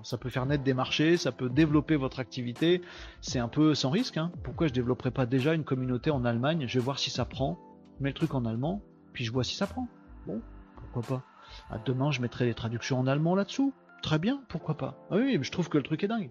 ça 0.02 0.18
peut 0.18 0.30
faire 0.30 0.46
naître 0.46 0.64
des 0.64 0.74
marchés, 0.74 1.16
ça 1.16 1.32
peut 1.32 1.48
développer 1.48 1.96
votre 1.96 2.18
activité. 2.18 2.82
C'est 3.20 3.38
un 3.38 3.48
peu 3.48 3.74
sans 3.74 3.90
risque. 3.90 4.16
Hein. 4.16 4.32
Pourquoi 4.42 4.66
je 4.66 4.72
développerais 4.72 5.10
pas 5.10 5.26
déjà 5.26 5.54
une 5.54 5.64
communauté 5.64 6.10
en 6.10 6.24
Allemagne? 6.24 6.64
Je 6.66 6.78
vais 6.78 6.84
voir 6.84 6.98
si 6.98 7.10
ça 7.10 7.24
prend. 7.24 7.58
Je 7.98 8.02
mets 8.02 8.10
le 8.10 8.14
truc 8.14 8.34
en 8.34 8.44
allemand, 8.44 8.82
puis 9.12 9.24
je 9.24 9.32
vois 9.32 9.44
si 9.44 9.54
ça 9.54 9.66
prend. 9.66 9.86
Bon, 10.26 10.40
pourquoi 10.76 11.18
pas? 11.18 11.33
Ah, 11.70 11.78
demain, 11.84 12.10
je 12.10 12.20
mettrai 12.20 12.46
les 12.46 12.54
traductions 12.54 12.98
en 12.98 13.06
allemand 13.06 13.34
là-dessous. 13.34 13.72
Très 14.02 14.18
bien, 14.18 14.42
pourquoi 14.48 14.76
pas. 14.76 15.06
Ah 15.10 15.16
oui, 15.16 15.38
mais 15.38 15.44
je 15.44 15.50
trouve 15.50 15.68
que 15.68 15.78
le 15.78 15.84
truc 15.84 16.04
est 16.04 16.08
dingue. 16.08 16.30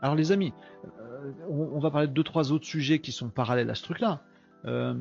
Alors 0.00 0.14
les 0.14 0.32
amis, 0.32 0.52
euh, 0.84 1.32
on, 1.48 1.80
va 1.80 1.90
parler 1.90 2.06
de 2.06 2.12
deux 2.12 2.22
trois 2.22 2.52
autres 2.52 2.66
sujets 2.66 2.98
qui 2.98 3.10
sont 3.10 3.30
parallèles 3.30 3.70
à 3.70 3.74
ce 3.74 3.82
truc-là. 3.82 4.22
Euh, 4.66 4.94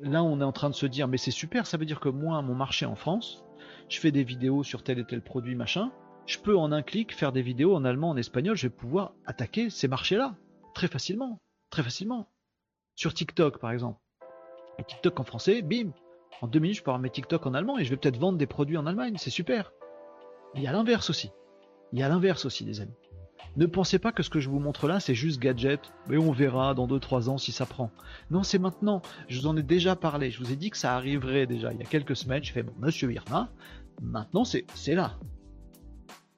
là, 0.00 0.22
on 0.22 0.40
est 0.40 0.44
en 0.44 0.52
train 0.52 0.70
de 0.70 0.74
se 0.74 0.86
dire, 0.86 1.06
mais 1.06 1.18
c'est 1.18 1.30
super, 1.30 1.66
ça 1.66 1.76
veut 1.76 1.84
dire 1.84 2.00
que 2.00 2.08
moi, 2.08 2.40
mon 2.42 2.54
marché 2.54 2.86
en 2.86 2.96
France, 2.96 3.44
je 3.88 4.00
fais 4.00 4.10
des 4.10 4.24
vidéos 4.24 4.62
sur 4.62 4.82
tel 4.82 4.98
et 4.98 5.04
tel 5.04 5.22
produit, 5.22 5.54
machin. 5.54 5.90
Je 6.26 6.38
peux 6.38 6.56
en 6.56 6.72
un 6.72 6.82
clic 6.82 7.14
faire 7.14 7.30
des 7.30 7.42
vidéos 7.42 7.74
en 7.74 7.84
allemand, 7.84 8.10
en 8.10 8.16
espagnol. 8.16 8.56
Je 8.56 8.66
vais 8.66 8.74
pouvoir 8.74 9.12
attaquer 9.26 9.70
ces 9.70 9.86
marchés-là 9.86 10.34
très 10.74 10.88
facilement, 10.88 11.38
très 11.70 11.82
facilement. 11.82 12.26
Sur 12.96 13.14
TikTok, 13.14 13.58
par 13.58 13.70
exemple. 13.70 14.00
Et 14.78 14.84
TikTok 14.84 15.20
en 15.20 15.24
français, 15.24 15.62
bim, 15.62 15.92
en 16.42 16.48
deux 16.48 16.58
minutes, 16.58 16.76
je 16.76 16.82
peux 16.82 16.90
avoir 16.90 17.00
mes 17.00 17.10
TikTok 17.10 17.46
en 17.46 17.54
allemand 17.54 17.78
et 17.78 17.84
je 17.84 17.90
vais 17.90 17.96
peut-être 17.96 18.18
vendre 18.18 18.38
des 18.38 18.46
produits 18.46 18.76
en 18.76 18.86
Allemagne. 18.86 19.14
C'est 19.18 19.30
super. 19.30 19.72
Il 20.54 20.62
y 20.62 20.66
a 20.66 20.72
l'inverse 20.72 21.10
aussi. 21.10 21.30
Il 21.92 21.98
y 21.98 22.02
a 22.02 22.08
l'inverse 22.08 22.44
aussi, 22.44 22.64
les 22.64 22.80
amis. 22.80 22.94
Ne 23.56 23.64
pensez 23.64 23.98
pas 23.98 24.12
que 24.12 24.22
ce 24.22 24.28
que 24.28 24.38
je 24.38 24.50
vous 24.50 24.58
montre 24.58 24.86
là, 24.86 25.00
c'est 25.00 25.14
juste 25.14 25.40
gadget, 25.40 25.80
mais 26.08 26.18
on 26.18 26.30
verra 26.30 26.74
dans 26.74 26.86
2-3 26.86 27.30
ans 27.30 27.38
si 27.38 27.52
ça 27.52 27.64
prend. 27.64 27.90
Non, 28.30 28.42
c'est 28.42 28.58
maintenant. 28.58 29.00
Je 29.28 29.40
vous 29.40 29.46
en 29.46 29.56
ai 29.56 29.62
déjà 29.62 29.96
parlé. 29.96 30.30
Je 30.30 30.38
vous 30.38 30.52
ai 30.52 30.56
dit 30.56 30.70
que 30.70 30.76
ça 30.76 30.94
arriverait 30.94 31.46
déjà 31.46 31.72
il 31.72 31.78
y 31.78 31.82
a 31.82 31.86
quelques 31.86 32.16
semaines. 32.16 32.44
Je 32.44 32.52
fais, 32.52 32.62
bon, 32.62 32.74
monsieur 32.78 33.10
Irma, 33.12 33.48
maintenant 34.02 34.44
c'est 34.44 34.94
là. 34.94 35.18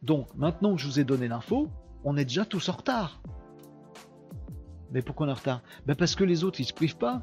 Donc, 0.03 0.29
maintenant 0.37 0.77
que 0.77 0.81
je 0.81 0.87
vous 0.87 1.01
ai 1.01 1.05
donné 1.05 1.27
l'info, 1.27 1.69
on 2.05 2.17
est 2.17 2.25
déjà 2.25 2.45
tous 2.45 2.69
en 2.69 2.73
retard. 2.73 3.21
Mais 4.93 5.03
pourquoi 5.03 5.27
on 5.27 5.31
est 5.31 5.33
en 5.33 5.37
retard? 5.37 5.63
Ben 5.87 5.97
Parce 5.97 6.15
que 6.15 6.23
les 6.23 6.45
autres, 6.45 6.61
ils 6.61 6.67
se 6.67 6.73
privent 6.73 6.97
pas. 6.97 7.23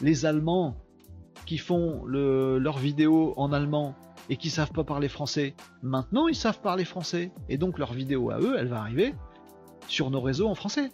Les 0.00 0.24
Allemands, 0.24 0.76
qui 1.44 1.58
font 1.58 2.04
le, 2.04 2.58
leurs 2.58 2.78
vidéos 2.78 3.34
en 3.36 3.52
allemand 3.52 3.94
et 4.30 4.36
qui 4.36 4.50
savent 4.50 4.72
pas 4.72 4.84
parler 4.84 5.08
français, 5.08 5.54
maintenant 5.82 6.28
ils 6.28 6.34
savent 6.34 6.60
parler 6.60 6.84
français. 6.84 7.32
Et 7.48 7.58
donc 7.58 7.78
leur 7.78 7.92
vidéo 7.92 8.30
à 8.30 8.40
eux, 8.40 8.56
elle 8.58 8.68
va 8.68 8.80
arriver 8.80 9.14
sur 9.88 10.10
nos 10.10 10.20
réseaux 10.20 10.48
en 10.48 10.54
français. 10.54 10.90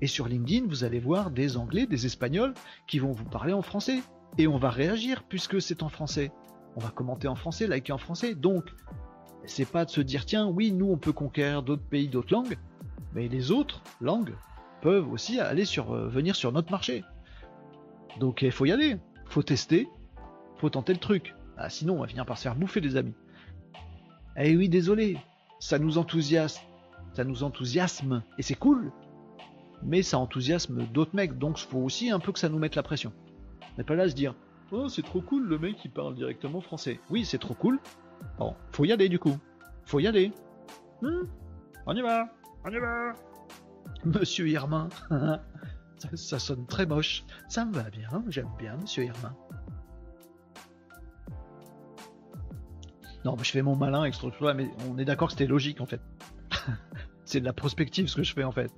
Et 0.00 0.06
sur 0.06 0.26
LinkedIn, 0.26 0.66
vous 0.68 0.84
allez 0.84 0.98
voir 0.98 1.30
des 1.30 1.56
Anglais, 1.56 1.86
des 1.86 2.06
Espagnols 2.06 2.54
qui 2.86 2.98
vont 2.98 3.12
vous 3.12 3.24
parler 3.24 3.52
en 3.52 3.62
français. 3.62 4.00
Et 4.38 4.46
on 4.46 4.58
va 4.58 4.70
réagir 4.70 5.22
puisque 5.28 5.62
c'est 5.62 5.82
en 5.82 5.88
français. 5.88 6.32
On 6.76 6.80
va 6.80 6.90
commenter 6.90 7.28
en 7.28 7.36
français, 7.36 7.66
liker 7.66 7.92
en 7.92 7.98
français. 7.98 8.34
Donc, 8.34 8.64
c'est 9.46 9.70
pas 9.70 9.84
de 9.84 9.90
se 9.90 10.00
dire 10.00 10.26
tiens, 10.26 10.46
oui, 10.46 10.72
nous 10.72 10.90
on 10.90 10.96
peut 10.96 11.12
conquérir 11.12 11.62
d'autres 11.62 11.84
pays, 11.84 12.08
d'autres 12.08 12.32
langues, 12.32 12.58
mais 13.14 13.28
les 13.28 13.50
autres 13.50 13.82
langues 14.00 14.34
peuvent 14.82 15.10
aussi 15.10 15.38
aller 15.40 15.64
sur, 15.64 15.92
euh, 15.92 16.08
venir 16.08 16.34
sur 16.34 16.52
notre 16.52 16.70
marché. 16.70 17.04
Donc 18.20 18.42
il 18.42 18.52
faut 18.52 18.64
y 18.64 18.72
aller 18.72 18.96
faut 19.34 19.42
tester, 19.42 19.88
faut 20.58 20.70
tenter 20.70 20.92
le 20.92 21.00
truc. 21.00 21.34
Ah, 21.56 21.68
sinon, 21.68 21.96
on 21.96 22.00
va 22.02 22.06
finir 22.06 22.24
par 22.24 22.38
se 22.38 22.44
faire 22.44 22.54
bouffer, 22.54 22.80
les 22.80 22.96
amis. 22.96 23.14
Eh 24.36 24.56
oui, 24.56 24.68
désolé, 24.68 25.18
ça 25.58 25.80
nous 25.80 25.98
enthousiasme, 25.98 26.62
ça 27.14 27.24
nous 27.24 27.42
enthousiasme, 27.42 28.22
et 28.38 28.42
c'est 28.42 28.54
cool, 28.54 28.92
mais 29.82 30.02
ça 30.02 30.18
enthousiasme 30.18 30.86
d'autres 30.86 31.16
mecs, 31.16 31.36
donc 31.36 31.58
faut 31.58 31.80
aussi 31.80 32.10
un 32.10 32.20
peu 32.20 32.30
que 32.30 32.38
ça 32.38 32.48
nous 32.48 32.60
mette 32.60 32.76
la 32.76 32.84
pression. 32.84 33.12
On 33.60 33.78
n'est 33.78 33.84
pas 33.84 33.96
là 33.96 34.04
à 34.04 34.08
se 34.08 34.14
dire, 34.14 34.36
oh, 34.70 34.88
c'est 34.88 35.02
trop 35.02 35.20
cool, 35.20 35.48
le 35.48 35.58
mec 35.58 35.78
qui 35.78 35.88
parle 35.88 36.14
directement 36.14 36.60
français. 36.60 37.00
Oui, 37.10 37.24
c'est 37.24 37.38
trop 37.38 37.54
cool. 37.54 37.80
Bon, 38.38 38.54
faut 38.70 38.84
y 38.84 38.92
aller 38.92 39.08
du 39.08 39.18
coup. 39.18 39.36
Faut 39.84 39.98
y 39.98 40.06
aller. 40.06 40.30
Hmm, 41.02 41.24
on 41.86 41.96
y 41.96 42.02
va, 42.02 42.28
on 42.64 42.70
y 42.70 42.78
va. 42.78 43.14
Monsieur 44.04 44.48
Irmin. 44.48 44.88
Ça, 46.14 46.38
sonne 46.38 46.66
très 46.66 46.86
moche. 46.86 47.24
Ça 47.48 47.64
me 47.64 47.72
va 47.72 47.88
bien, 47.90 48.08
j'aime 48.28 48.50
bien, 48.58 48.76
monsieur 48.76 49.04
Irma. 49.04 49.34
Non, 53.24 53.36
je 53.38 53.50
fais 53.50 53.62
mon 53.62 53.74
malin 53.74 54.02
avec 54.02 54.14
ce 54.14 54.52
mais 54.52 54.70
on 54.88 54.98
est 54.98 55.04
d'accord 55.04 55.28
que 55.28 55.32
c'était 55.32 55.46
logique 55.46 55.80
en 55.80 55.86
fait. 55.86 56.00
c'est 57.24 57.40
de 57.40 57.46
la 57.46 57.54
prospective 57.54 58.06
ce 58.06 58.16
que 58.16 58.22
je 58.22 58.34
fais 58.34 58.44
en 58.44 58.52
fait. 58.52 58.70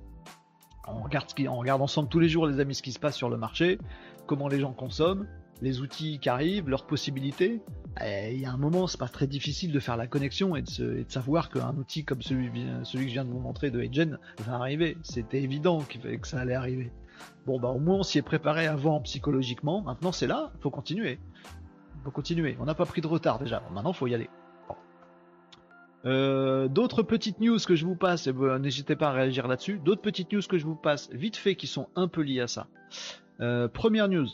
On 0.87 1.03
regarde, 1.03 1.29
ce 1.29 1.35
qui, 1.35 1.49
on 1.49 1.57
regarde 1.57 1.81
ensemble 1.81 2.07
tous 2.07 2.19
les 2.19 2.29
jours, 2.29 2.47
les 2.47 2.61
amis, 2.61 2.73
ce 2.73 2.81
qui 2.81 2.93
se 2.93 2.99
passe 2.99 3.15
sur 3.15 3.29
le 3.29 3.35
marché, 3.35 3.77
comment 4.25 4.47
les 4.47 4.61
gens 4.61 4.71
consomment, 4.71 5.27
les 5.61 5.81
outils 5.81 6.19
qui 6.19 6.29
arrivent, 6.29 6.69
leurs 6.69 6.87
possibilités. 6.87 7.61
il 8.01 8.39
y 8.39 8.45
a 8.45 8.51
un 8.51 8.57
moment, 8.57 8.87
c'est 8.87 8.99
pas 8.99 9.09
très 9.09 9.27
difficile 9.27 9.73
de 9.73 9.79
faire 9.81 9.97
la 9.97 10.07
connexion 10.07 10.55
et 10.55 10.61
de, 10.61 11.05
savoir 11.09 11.49
qu'un 11.49 11.75
outil 11.75 12.05
comme 12.05 12.21
celui, 12.21 12.49
celui 12.83 13.03
que 13.03 13.09
je 13.09 13.13
viens 13.13 13.25
de 13.25 13.31
vous 13.31 13.39
montrer 13.39 13.69
de 13.69 13.81
Agen 13.81 14.17
va 14.45 14.55
arriver. 14.55 14.97
C'était 15.03 15.41
évident 15.41 15.81
que 15.81 16.27
ça 16.27 16.39
allait 16.39 16.55
arriver. 16.55 16.89
Bon, 17.45 17.59
bah 17.59 17.69
au 17.69 17.79
moins 17.79 17.97
on 17.97 18.03
s'y 18.03 18.17
est 18.17 18.23
préparé 18.23 18.67
avant 18.67 18.99
psychologiquement. 19.01 19.81
Maintenant 19.81 20.11
c'est 20.11 20.27
là, 20.27 20.51
faut 20.59 20.69
continuer. 20.71 21.19
Faut 22.03 22.11
continuer. 22.11 22.57
On 22.59 22.65
n'a 22.65 22.75
pas 22.75 22.85
pris 22.85 23.01
de 23.01 23.07
retard 23.07 23.39
déjà. 23.39 23.59
Bon, 23.59 23.73
maintenant 23.73 23.93
faut 23.93 24.07
y 24.07 24.13
aller. 24.13 24.29
Euh, 26.05 26.67
d'autres 26.67 27.03
petites 27.03 27.39
news 27.39 27.57
que 27.57 27.75
je 27.75 27.85
vous 27.85 27.95
passe, 27.95 28.27
ben, 28.29 28.59
n'hésitez 28.59 28.95
pas 28.95 29.09
à 29.09 29.11
réagir 29.11 29.47
là-dessus. 29.47 29.79
D'autres 29.79 30.01
petites 30.01 30.31
news 30.31 30.41
que 30.41 30.57
je 30.57 30.65
vous 30.65 30.75
passe 30.75 31.09
vite 31.11 31.35
fait 31.35 31.55
qui 31.55 31.67
sont 31.67 31.89
un 31.95 32.07
peu 32.07 32.21
liées 32.21 32.41
à 32.41 32.47
ça. 32.47 32.67
Euh, 33.41 33.67
première 33.67 34.07
news. 34.07 34.27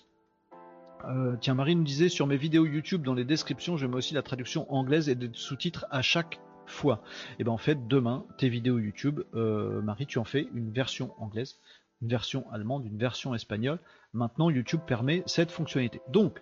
Euh, 1.06 1.36
tiens, 1.42 1.56
Marie 1.56 1.76
nous 1.76 1.84
disait 1.84 2.10
sur 2.10 2.28
mes 2.28 2.38
vidéos 2.38 2.66
YouTube, 2.66 3.04
dans 3.04 3.14
les 3.14 3.26
descriptions, 3.26 3.76
je 3.76 3.88
mets 3.88 3.96
aussi 3.96 4.14
la 4.14 4.22
traduction 4.22 4.72
anglaise 4.74 5.10
et 5.10 5.16
des 5.16 5.30
sous-titres 5.34 5.86
à 5.90 6.02
chaque 6.02 6.40
fois. 6.66 7.02
Et 7.40 7.44
ben 7.44 7.52
en 7.52 7.58
fait, 7.58 7.88
demain, 7.88 8.24
tes 8.38 8.48
vidéos 8.48 8.78
YouTube, 8.78 9.22
Marie, 9.34 10.06
tu 10.06 10.18
en 10.20 10.24
fais 10.24 10.48
une 10.54 10.72
version 10.72 11.12
anglaise 11.18 11.60
une 12.04 12.10
version 12.10 12.46
allemande, 12.52 12.86
une 12.86 12.98
version 12.98 13.34
espagnole. 13.34 13.80
Maintenant, 14.14 14.52
YouTube 14.52 14.82
permet 14.86 15.24
cette 15.26 15.50
fonctionnalité. 15.50 16.02
Donc, 16.10 16.40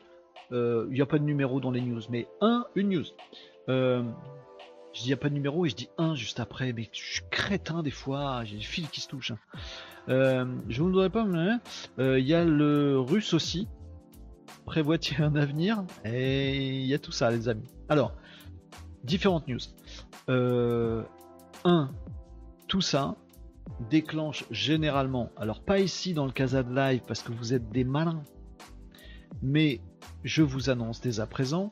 il 0.52 0.90
n'y 0.90 1.02
a 1.02 1.06
pas 1.06 1.18
de 1.18 1.24
numéro 1.24 1.62
dans 1.62 1.72
les 1.72 1.80
news, 1.80 2.02
mais 2.10 2.28
un, 2.42 2.66
une 2.76 2.90
news. 2.90 3.06
je 3.70 4.02
dis 4.94 5.04
il 5.06 5.08
n'y 5.08 5.14
a 5.14 5.18
pas 5.18 5.30
de 5.30 5.34
numéro 5.34 5.66
et 5.66 5.70
je 5.70 5.76
dis 5.76 5.90
un 5.98 6.16
juste 6.16 6.42
après, 6.42 6.74
mais 6.74 6.90
je 6.92 7.02
suis 7.02 7.22
crétin 7.32 7.84
des 7.84 7.92
fois, 7.92 8.44
j'ai 8.44 8.58
des 8.58 8.64
fils 8.64 8.90
qui 8.90 9.00
se 9.00 9.08
touchent. 9.08 9.32
Hein. 9.32 9.38
je 10.68 10.82
vous 10.82 10.90
ne 10.90 10.94
voudrais 10.94 11.10
pas, 11.10 11.26
il 11.98 12.28
y 12.28 12.34
a 12.34 12.44
le 12.44 13.00
russe 13.00 13.34
aussi, 13.34 13.70
prévoit-il 14.66 15.22
un 15.22 15.36
avenir? 15.36 15.84
Et 16.06 16.82
il 16.82 16.86
y 16.86 16.94
a 16.94 17.00
tout 17.00 17.12
ça, 17.12 17.32
les 17.32 17.50
amis. 17.50 17.68
Alors, 17.90 18.14
différentes 19.04 19.48
news. 19.48 19.60
Euh, 20.30 21.04
un, 21.64 21.92
tout 22.68 22.82
ça 22.82 23.16
déclenche 23.90 24.46
généralement, 24.52 25.30
alors 25.38 25.62
pas 25.62 25.80
ici 25.80 26.14
dans 26.14 26.26
le 26.26 26.32
Casa 26.32 26.64
de 26.64 26.74
Live 26.74 27.02
parce 27.08 27.22
que 27.22 27.32
vous 27.32 27.54
êtes 27.54 27.70
des 27.70 27.84
malins, 27.84 28.24
mais 29.42 29.82
je 30.24 30.44
vous 30.44 30.70
annonce 30.70 31.02
dès 31.02 31.20
à 31.20 31.26
présent 31.26 31.72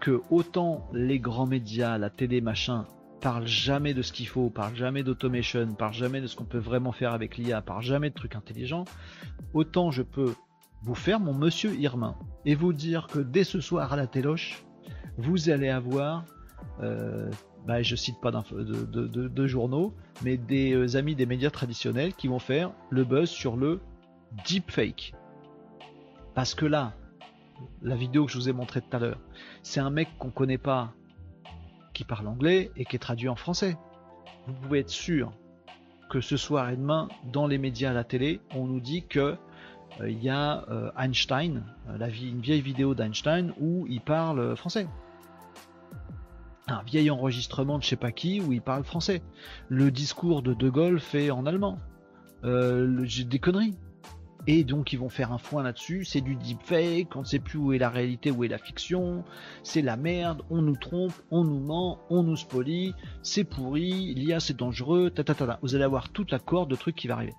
que 0.00 0.22
autant 0.30 0.88
les 0.92 1.18
grands 1.18 1.46
médias, 1.46 1.98
la 1.98 2.10
télé, 2.10 2.40
machin, 2.40 2.86
parlent 3.20 3.46
jamais 3.46 3.94
de 3.94 4.02
ce 4.02 4.12
qu'il 4.12 4.28
faut, 4.28 4.50
parlent 4.50 4.76
jamais 4.76 5.02
d'automation, 5.02 5.66
parlent 5.74 5.94
jamais 5.94 6.20
de 6.20 6.26
ce 6.26 6.36
qu'on 6.36 6.44
peut 6.44 6.58
vraiment 6.58 6.92
faire 6.92 7.12
avec 7.12 7.36
l'IA, 7.36 7.62
parlent 7.62 7.82
jamais 7.82 8.10
de 8.10 8.14
trucs 8.14 8.36
intelligents, 8.36 8.84
autant 9.54 9.90
je 9.90 10.02
peux 10.02 10.34
vous 10.82 10.94
faire 10.94 11.18
mon 11.18 11.34
monsieur 11.34 11.74
Irmin 11.74 12.16
et 12.44 12.54
vous 12.54 12.72
dire 12.72 13.06
que 13.08 13.18
dès 13.18 13.44
ce 13.44 13.60
soir 13.60 13.92
à 13.92 13.96
la 13.96 14.06
téloche, 14.06 14.64
vous 15.18 15.48
allez 15.50 15.68
avoir, 15.68 16.24
euh, 16.80 17.30
bah, 17.66 17.82
je 17.82 17.96
cite 17.96 18.20
pas 18.20 18.30
de, 18.30 19.46
journaux, 19.46 19.92
mais 20.22 20.36
des 20.36 20.72
euh, 20.72 20.96
amis 20.96 21.16
des 21.16 21.26
médias 21.26 21.50
traditionnels 21.50 22.14
qui 22.14 22.28
vont 22.28 22.38
faire 22.38 22.70
le 22.90 23.04
buzz 23.04 23.28
sur 23.28 23.56
le 23.56 23.80
deepfake. 24.46 25.14
Parce 26.34 26.54
que 26.54 26.64
là, 26.64 26.94
la 27.82 27.96
vidéo 27.96 28.26
que 28.26 28.32
je 28.32 28.38
vous 28.38 28.48
ai 28.48 28.52
montrée 28.52 28.82
tout 28.82 28.96
à 28.96 29.00
l'heure, 29.00 29.18
c'est 29.62 29.80
un 29.80 29.90
mec 29.90 30.08
qu'on 30.18 30.30
connaît 30.30 30.58
pas, 30.58 30.92
qui 31.92 32.04
parle 32.04 32.28
anglais 32.28 32.70
et 32.76 32.84
qui 32.84 32.96
est 32.96 33.00
traduit 33.00 33.28
en 33.28 33.36
français. 33.36 33.76
Vous 34.46 34.54
pouvez 34.54 34.80
être 34.80 34.90
sûr 34.90 35.32
que 36.08 36.20
ce 36.20 36.36
soir 36.36 36.70
et 36.70 36.76
demain, 36.76 37.08
dans 37.32 37.48
les 37.48 37.58
médias 37.58 37.90
à 37.90 37.94
la 37.94 38.04
télé, 38.04 38.40
on 38.54 38.66
nous 38.66 38.80
dit 38.80 39.04
que 39.08 39.36
euh, 40.00 40.10
il 40.10 40.22
y 40.22 40.28
a 40.28 40.64
euh, 40.68 40.92
Einstein, 40.96 41.64
une 41.98 42.40
vieille 42.40 42.60
vidéo 42.60 42.94
d'Einstein 42.94 43.52
où 43.58 43.86
il 43.88 44.00
parle 44.00 44.56
français. 44.56 44.86
Un 46.68 46.82
vieil 46.82 47.10
enregistrement 47.10 47.78
de 47.78 47.84
je 47.84 47.88
sais 47.88 47.96
pas 47.96 48.10
qui 48.10 48.40
où 48.40 48.52
il 48.52 48.60
parle 48.60 48.82
français. 48.82 49.22
Le 49.68 49.90
discours 49.90 50.42
de 50.42 50.52
De 50.52 50.68
Gaulle 50.68 50.98
fait 50.98 51.30
en 51.30 51.46
allemand. 51.46 51.78
J'ai 52.42 53.24
des 53.24 53.38
conneries. 53.38 53.76
Et 54.48 54.62
donc 54.62 54.92
ils 54.92 54.98
vont 54.98 55.08
faire 55.08 55.32
un 55.32 55.38
foin 55.38 55.64
là-dessus, 55.64 56.04
c'est 56.04 56.20
du 56.20 56.36
deepfake, 56.36 57.16
on 57.16 57.20
ne 57.20 57.24
sait 57.24 57.40
plus 57.40 57.58
où 57.58 57.72
est 57.72 57.78
la 57.78 57.90
réalité, 57.90 58.30
où 58.30 58.44
est 58.44 58.48
la 58.48 58.58
fiction, 58.58 59.24
c'est 59.64 59.82
la 59.82 59.96
merde, 59.96 60.42
on 60.50 60.62
nous 60.62 60.76
trompe, 60.76 61.12
on 61.32 61.42
nous 61.42 61.58
ment, 61.58 61.98
on 62.10 62.22
nous 62.22 62.36
spolie, 62.36 62.94
c'est 63.22 63.42
pourri, 63.42 64.14
l'IA 64.14 64.38
c'est 64.38 64.56
dangereux, 64.56 65.10
ta, 65.10 65.24
ta, 65.24 65.34
ta, 65.34 65.58
Vous 65.62 65.74
allez 65.74 65.82
avoir 65.82 66.10
toute 66.10 66.30
la 66.30 66.38
corde 66.38 66.70
de 66.70 66.76
trucs 66.76 66.94
qui 66.94 67.08
va 67.08 67.14
arriver. 67.14 67.34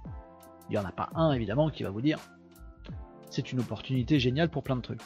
Il 0.69 0.73
n'y 0.73 0.77
en 0.77 0.83
a 0.83 0.91
pas 0.91 1.09
un 1.15 1.31
évidemment 1.31 1.69
qui 1.69 1.83
va 1.83 1.91
vous 1.91 2.01
dire 2.01 2.19
c'est 3.29 3.51
une 3.51 3.59
opportunité 3.59 4.19
géniale 4.19 4.49
pour 4.49 4.63
plein 4.63 4.75
de 4.75 4.81
trucs. 4.81 5.01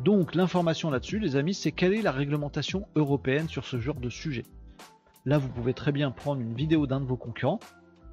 Donc 0.00 0.34
l'information 0.34 0.90
là-dessus, 0.90 1.18
les 1.18 1.36
amis, 1.36 1.54
c'est 1.54 1.72
quelle 1.72 1.94
est 1.94 2.02
la 2.02 2.12
réglementation 2.12 2.86
européenne 2.96 3.48
sur 3.48 3.64
ce 3.64 3.78
genre 3.78 4.00
de 4.00 4.10
sujet. 4.10 4.44
Là, 5.24 5.38
vous 5.38 5.48
pouvez 5.48 5.74
très 5.74 5.92
bien 5.92 6.10
prendre 6.10 6.40
une 6.40 6.54
vidéo 6.54 6.86
d'un 6.86 7.00
de 7.00 7.04
vos 7.04 7.16
concurrents, 7.16 7.60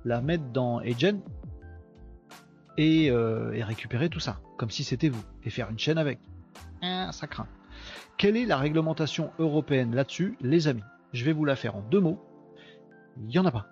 la 0.06 0.22
mettre 0.22 0.46
dans 0.54 0.78
Agent 0.80 1.20
et, 2.78 3.10
euh, 3.10 3.54
et 3.54 3.64
récupérer 3.64 4.10
tout 4.10 4.20
ça, 4.20 4.40
comme 4.58 4.70
si 4.70 4.84
c'était 4.84 5.10
vous, 5.10 5.24
et 5.44 5.50
faire 5.50 5.70
une 5.70 5.80
chaîne 5.80 5.98
avec. 5.98 6.20
Ah, 6.82 7.12
ça 7.12 7.28
craint. 7.28 7.48
Quelle 8.18 8.38
est 8.38 8.46
la 8.46 8.58
réglementation 8.58 9.32
européenne 9.40 9.96
là-dessus, 9.96 10.38
les 10.42 10.68
amis? 10.68 10.84
Je 11.14 11.26
vais 11.26 11.34
vous 11.34 11.46
la 11.46 11.56
faire 11.56 11.76
en 11.76 11.82
deux 11.82 12.00
mots. 12.00 12.20
Il 13.18 13.26
n'y 13.26 13.40
en 13.40 13.46
a 13.46 13.52
pas. 13.52 13.68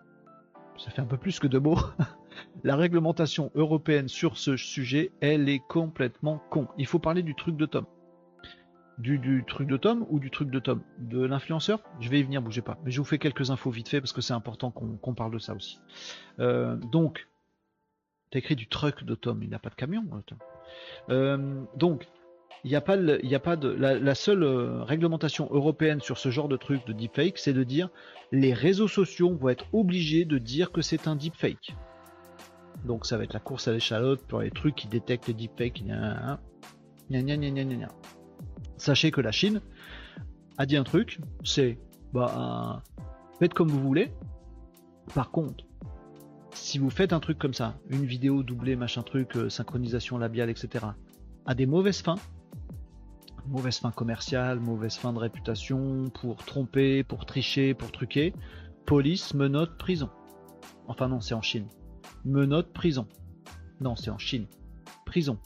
Ça 0.78 0.90
fait 0.90 1.02
un 1.02 1.06
peu 1.06 1.18
plus 1.18 1.40
que 1.40 1.48
deux 1.48 1.60
mots. 1.60 1.80
La 2.64 2.76
réglementation 2.76 3.52
européenne 3.56 4.08
sur 4.08 4.38
ce 4.38 4.58
sujet, 4.58 5.12
elle 5.22 5.50
est 5.50 5.62
complètement 5.68 6.42
con. 6.50 6.68
Il 6.78 6.86
faut 6.86 7.00
parler 7.00 7.24
du 7.24 7.36
truc 7.36 7.58
de 7.58 7.66
Tom. 7.66 7.86
Du, 8.98 9.44
truc 9.48 9.68
de 9.68 9.78
Tom 9.78 10.08
ou 10.10 10.20
du 10.20 10.32
truc 10.32 10.50
de 10.50 10.58
Tom? 10.58 10.82
De 10.98 11.24
l'influenceur? 11.24 11.82
Je 12.00 12.10
vais 12.10 12.20
y 12.20 12.24
venir, 12.24 12.42
bougez 12.42 12.64
pas. 12.64 12.80
Mais 12.84 12.90
je 12.90 13.00
vous 13.00 13.06
fais 13.06 13.20
quelques 13.20 13.52
infos 13.52 13.70
vite 13.70 13.90
fait 13.90 14.02
parce 14.02 14.12
que 14.12 14.22
c'est 14.22 14.34
important 14.34 14.72
qu'on 14.72 15.14
parle 15.14 15.32
de 15.34 15.40
ça 15.40 15.54
aussi. 15.54 15.80
Euh, 16.40 16.76
donc, 16.92 17.28
t'as 18.32 18.40
écrit 18.40 18.56
du 18.56 18.68
truc 18.68 19.04
de 19.04 19.14
Tom, 19.14 19.44
il 19.44 19.50
n'a 19.50 19.60
pas 19.60 19.70
de 19.70 19.76
camion. 19.76 20.04
Euh, 21.10 21.64
donc, 21.76 22.08
il 22.64 22.72
n'y 22.72 22.76
a 22.76 22.82
pas, 22.82 22.98
il 22.98 23.36
a 23.36 23.40
pas 23.40 23.56
la, 23.56 24.16
seule 24.16 24.44
euh, 24.44 24.84
réglementation 24.84 25.48
européenne 25.52 26.02
sur 26.02 26.18
ce 26.18 26.30
genre 26.30 26.48
de 26.48 26.58
truc 26.58 26.86
de 26.88 26.94
deepfake, 26.94 27.38
c'est 27.38 27.54
de 27.54 27.64
dire 27.64 27.90
les 28.32 28.54
réseaux 28.54 28.88
sociaux 28.88 29.34
vont 29.36 29.50
être 29.50 29.66
obligés 29.74 30.26
de 30.26 30.38
dire 30.38 30.72
que 30.72 30.82
c'est 30.82 31.08
un 31.08 31.16
deepfake. 31.16 31.76
Donc 32.86 33.06
ça 33.06 33.18
va 33.18 33.24
être 33.24 33.34
la 33.34 33.40
course 33.40 33.68
à 33.68 33.74
l'échalote 33.74 34.22
pour 34.28 34.42
les 34.42 34.52
trucs 34.52 34.76
qui 34.76 34.88
détectent 34.88 35.28
les 35.28 35.34
deepfakes. 35.34 35.84
Sachez 38.78 39.12
que 39.12 39.22
la 39.22 39.32
Chine 39.32 39.62
a 40.58 40.66
dit 40.66 40.78
un 40.78 40.84
truc, 40.84 41.20
c'est 41.44 41.78
bah 42.14 42.84
faites 43.40 43.54
comme 43.54 43.70
vous 43.70 43.82
voulez. 43.82 44.12
Par 45.14 45.32
contre, 45.32 45.66
si 46.52 46.80
vous 46.80 46.90
faites 46.90 47.14
un 47.14 47.20
truc 47.20 47.38
comme 47.38 47.54
ça, 47.54 47.78
une 47.90 48.06
vidéo 48.06 48.44
doublée, 48.44 48.76
machin 48.76 49.04
truc, 49.04 49.36
euh, 49.38 49.50
synchronisation 49.50 50.18
labiale, 50.18 50.50
etc., 50.50 50.86
à 51.46 51.56
des 51.56 51.66
mauvaises 51.66 52.02
fins, 52.02 52.18
mauvaise 53.48 53.78
fin 53.78 53.92
commerciale, 53.92 54.60
mauvaise 54.60 54.96
fin 54.96 55.14
de 55.14 55.20
réputation, 55.20 56.10
pour 56.10 56.44
tromper, 56.44 57.04
pour 57.04 57.26
tricher, 57.26 57.74
pour 57.74 57.92
truquer, 57.92 58.34
police, 58.86 59.34
menotte, 59.34 59.78
prison. 59.78 60.10
Enfin 60.88 61.08
non, 61.08 61.22
c'est 61.22 61.36
en 61.36 61.42
Chine 61.42 61.68
menottes, 62.28 62.74
prison. 62.74 63.08
Non, 63.82 63.96
c'est 63.96 64.10
en 64.10 64.18
Chine. 64.18 64.46
Prison. 65.06 65.38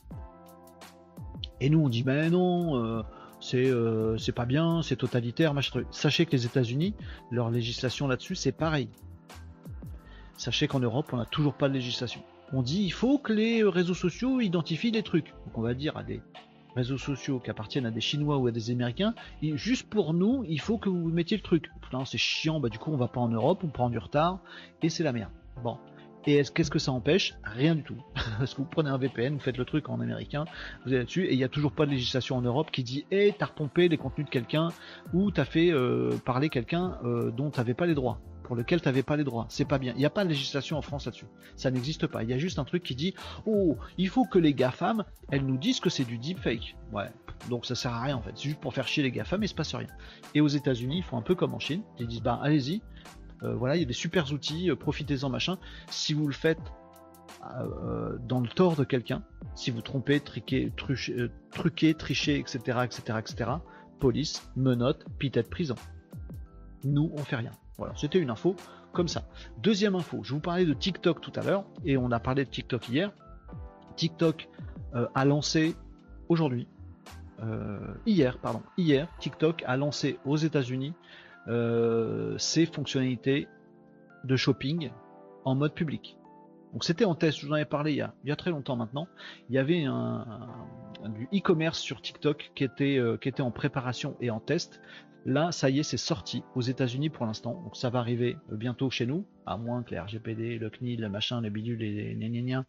Et 1.60 1.70
nous, 1.70 1.80
on 1.80 1.90
dit, 1.90 2.04
ben 2.04 2.32
non, 2.32 2.76
euh, 2.76 3.04
euh, 3.54 4.18
c'est 4.18 4.32
pas 4.32 4.46
bien, 4.46 4.82
c'est 4.82 4.96
totalitaire, 4.96 5.54
machin. 5.54 5.84
Sachez 5.92 6.26
que 6.26 6.32
les 6.32 6.46
États-Unis, 6.46 6.94
leur 7.30 7.52
législation 7.52 8.08
là-dessus, 8.08 8.36
c'est 8.36 8.52
pareil. 8.52 8.90
Sachez 10.38 10.68
qu'en 10.68 10.80
Europe, 10.80 11.10
on 11.14 11.18
n'a 11.18 11.26
toujours 11.26 11.54
pas 11.54 11.70
de 11.70 11.74
législation. 11.74 12.22
On 12.54 12.62
dit, 12.62 12.84
il 12.84 12.92
faut 12.92 13.18
que 13.18 13.32
les 13.32 13.64
réseaux 13.64 13.94
sociaux 13.94 14.42
identifient 14.42 14.92
des 14.92 15.04
trucs. 15.04 15.34
Donc 15.46 15.58
on 15.58 15.62
va 15.62 15.74
dire 15.74 15.96
à 15.98 16.04
des 16.04 16.22
réseaux 16.76 16.98
sociaux 16.98 17.40
qui 17.40 17.50
appartiennent 17.50 17.86
à 17.86 17.92
des 17.92 18.02
Chinois 18.02 18.38
ou 18.38 18.48
à 18.48 18.52
des 18.52 18.72
Américains, 18.72 19.14
et 19.42 19.56
juste 19.58 19.90
pour 19.90 20.14
nous, 20.14 20.44
il 20.48 20.60
faut 20.60 20.78
que 20.78 20.90
vous 20.90 21.10
mettiez 21.10 21.38
le 21.38 21.44
truc. 21.44 21.70
c'est 22.06 22.18
chiant, 22.18 22.60
bah 22.60 22.70
du 22.70 22.80
coup 22.80 22.92
on 22.92 22.98
va 22.98 23.08
pas 23.08 23.20
en 23.20 23.28
Europe, 23.28 23.62
on 23.64 23.68
prend 23.68 23.90
du 23.90 23.98
retard, 23.98 24.40
et 24.82 24.90
c'est 24.90 25.04
la 25.04 25.12
merde. 25.12 25.32
Bon, 25.64 25.78
et 26.26 26.44
qu'est-ce 26.54 26.72
que 26.72 26.80
ça 26.80 26.92
empêche? 26.92 27.36
Rien 27.44 27.76
du 27.76 27.84
tout. 27.84 27.98
Parce 28.38 28.54
que 28.54 28.58
vous 28.62 28.68
prenez 28.70 28.90
un 28.90 28.98
VPN, 28.98 29.34
vous 29.34 29.40
faites 29.40 29.58
le 29.58 29.66
truc 29.66 29.90
en 29.90 30.00
américain, 30.00 30.46
vous 30.86 30.94
êtes 30.94 31.00
là-dessus, 31.00 31.26
et 31.26 31.34
il 31.34 31.38
n'y 31.38 31.44
a 31.44 31.50
toujours 31.50 31.72
pas 31.72 31.86
de 31.86 31.92
législation 31.92 32.38
en 32.38 32.42
Europe 32.42 32.70
qui 32.72 32.84
dit 32.84 33.06
Hé, 33.12 33.34
t'as 33.38 33.48
repompé 33.48 33.88
les 33.88 33.98
contenus 33.98 34.26
de 34.26 34.32
quelqu'un, 34.32 34.70
ou 35.14 35.32
t'as 35.32 35.46
fait 35.46 35.72
euh, 35.72 36.12
parler 36.26 36.50
quelqu'un 36.50 37.00
euh, 37.04 37.32
dont 37.32 37.50
t'avais 37.50 37.74
pas 37.74 37.86
les 37.86 37.96
droits, 37.96 38.20
pour 38.44 38.56
lequel 38.56 38.82
t'avais 38.82 39.04
pas 39.04 39.18
les 39.18 39.24
droits. 39.24 39.46
C'est 39.50 39.66
pas 39.66 39.80
bien. 39.80 39.94
Il 39.96 40.00
n'y 40.00 40.06
a 40.06 40.10
pas 40.10 40.24
de 40.24 40.30
législation 40.30 40.78
en 40.78 40.82
France 40.82 41.06
là-dessus. 41.06 41.28
Ça 41.56 41.72
n'existe 41.72 42.08
pas. 42.08 42.24
Il 42.24 42.30
y 42.30 42.34
a 42.34 42.38
juste 42.38 42.60
un 42.60 42.66
truc 42.66 42.84
qui 42.84 42.96
dit 42.96 43.16
Oh, 43.46 43.78
il 43.98 44.10
faut 44.10 44.26
que 44.26 44.40
les 44.40 44.54
GAFAM, 44.54 45.04
elles 45.32 45.46
nous 45.46 45.58
disent 45.58 45.80
que 45.80 45.90
c'est 45.90 46.06
du 46.06 46.18
deepfake. 46.18 46.76
Ouais. 46.92 47.10
Donc 47.50 47.66
ça 47.66 47.74
sert 47.74 47.94
à 47.94 48.02
rien 48.02 48.18
en 48.18 48.22
fait. 48.22 48.32
C'est 48.36 48.50
juste 48.50 48.60
pour 48.60 48.74
faire 48.74 48.88
chier 48.88 49.04
les 49.04 49.12
GAFAM, 49.12 49.40
mais 49.40 49.48
il 49.48 49.50
se 49.50 49.56
passe 49.56 49.74
rien. 49.74 49.88
Et 50.36 50.42
aux 50.42 50.48
États-Unis, 50.48 50.98
ils 50.98 51.04
font 51.04 51.18
un 51.18 51.22
peu 51.22 51.34
comme 51.34 51.54
en 51.54 51.60
Chine. 51.60 51.82
Ils 52.00 52.08
disent 52.08 52.22
Bah, 52.22 52.40
allez-y, 52.44 52.82
voilà, 53.42 53.76
il 53.76 53.80
y 53.80 53.84
a 53.84 53.88
des 53.88 53.94
super 53.94 54.32
outils, 54.32 54.70
euh, 54.70 54.76
profitez-en 54.76 55.30
machin. 55.30 55.58
Si 55.90 56.14
vous 56.14 56.28
le 56.28 56.34
faites 56.34 56.62
euh, 57.56 58.18
dans 58.28 58.40
le 58.40 58.48
tort 58.48 58.76
de 58.76 58.84
quelqu'un, 58.84 59.24
si 59.56 59.72
vous 59.72 59.82
trompez, 59.82 60.20
triquez, 60.20 60.72
truquez, 60.76 61.94
trichez, 61.96 62.38
etc., 62.38 62.60
etc., 62.84 63.20
etc., 63.20 63.52
police, 64.00 64.50
menotte, 64.56 65.06
peut-être 65.20 65.50
prison. 65.50 65.76
Nous, 66.84 67.12
on 67.14 67.24
fait 67.24 67.36
rien. 67.36 67.52
Voilà, 67.78 67.94
c'était 67.96 68.20
une 68.20 68.30
info 68.30 68.56
comme 68.94 69.08
ça. 69.08 69.28
Deuxième 69.60 69.96
info, 69.96 70.22
je 70.24 70.34
vous 70.34 70.40
parlais 70.40 70.66
de 70.66 70.74
TikTok 70.74 71.22
tout 71.22 71.32
à 71.36 71.44
l'heure, 71.44 71.66
et 71.86 71.98
on 71.98 72.12
a 72.12 72.20
parlé 72.20 72.46
de 72.46 72.50
TikTok 72.50 72.90
hier. 72.90 73.12
TikTok 73.96 74.50
a 74.94 75.26
lancé 75.26 75.76
aujourd'hui, 76.28 76.68
hier, 78.06 78.38
pardon, 78.40 78.62
hier, 78.78 79.08
TikTok 79.20 79.64
a 79.66 79.78
lancé 79.78 80.20
aux 80.26 80.38
États-Unis 80.38 80.94
euh, 81.48 82.38
ces 82.38 82.66
fonctionnalités 82.66 83.48
de 84.24 84.36
shopping 84.36 84.92
en 85.46 85.56
mode 85.56 85.74
public. 85.74 86.18
Donc 86.74 86.84
c'était 86.84 87.06
en 87.06 87.16
test, 87.16 87.40
je 87.40 87.46
vous 87.46 87.52
en 87.52 87.56
avais 87.56 87.66
parlé 87.66 87.92
il 87.92 87.98
y 87.98 88.02
a, 88.02 88.14
il 88.24 88.30
y 88.30 88.32
a 88.32 88.36
très 88.36 88.52
longtemps 88.52 88.76
maintenant. 88.76 89.08
Il 89.50 89.56
y 89.56 89.58
avait 89.58 89.84
un, 89.84 90.26
du 91.10 91.28
e-commerce 91.34 91.80
sur 91.80 92.02
TikTok 92.02 92.52
qui 92.56 92.64
était, 92.64 92.98
euh, 92.98 93.18
qui 93.18 93.28
était 93.28 93.42
en 93.42 93.52
préparation 93.52 94.16
et 94.22 94.30
en 94.32 94.40
test. 94.40 94.80
Là, 95.26 95.52
ça 95.52 95.70
y 95.70 95.80
est, 95.80 95.84
c'est 95.84 95.98
sorti 95.98 96.44
aux 96.56 96.62
États-Unis 96.62 97.10
pour 97.10 97.26
l'instant. 97.26 97.62
Donc 97.64 97.78
ça 97.78 97.90
va 97.90 98.00
arriver 98.00 98.38
euh, 98.52 98.56
bientôt 98.56 98.90
chez 98.90 99.06
nous, 99.06 99.26
à 99.46 99.56
moins 99.56 99.84
que 99.84 99.92
les 99.92 100.00
RGPD, 100.00 100.58
le 100.58 100.70
CNIL, 100.70 101.02
le 101.02 101.10
machin, 101.10 101.42
les 101.42 101.52
bidules, 101.52 101.78
les 101.78 102.16
gna 102.16 102.66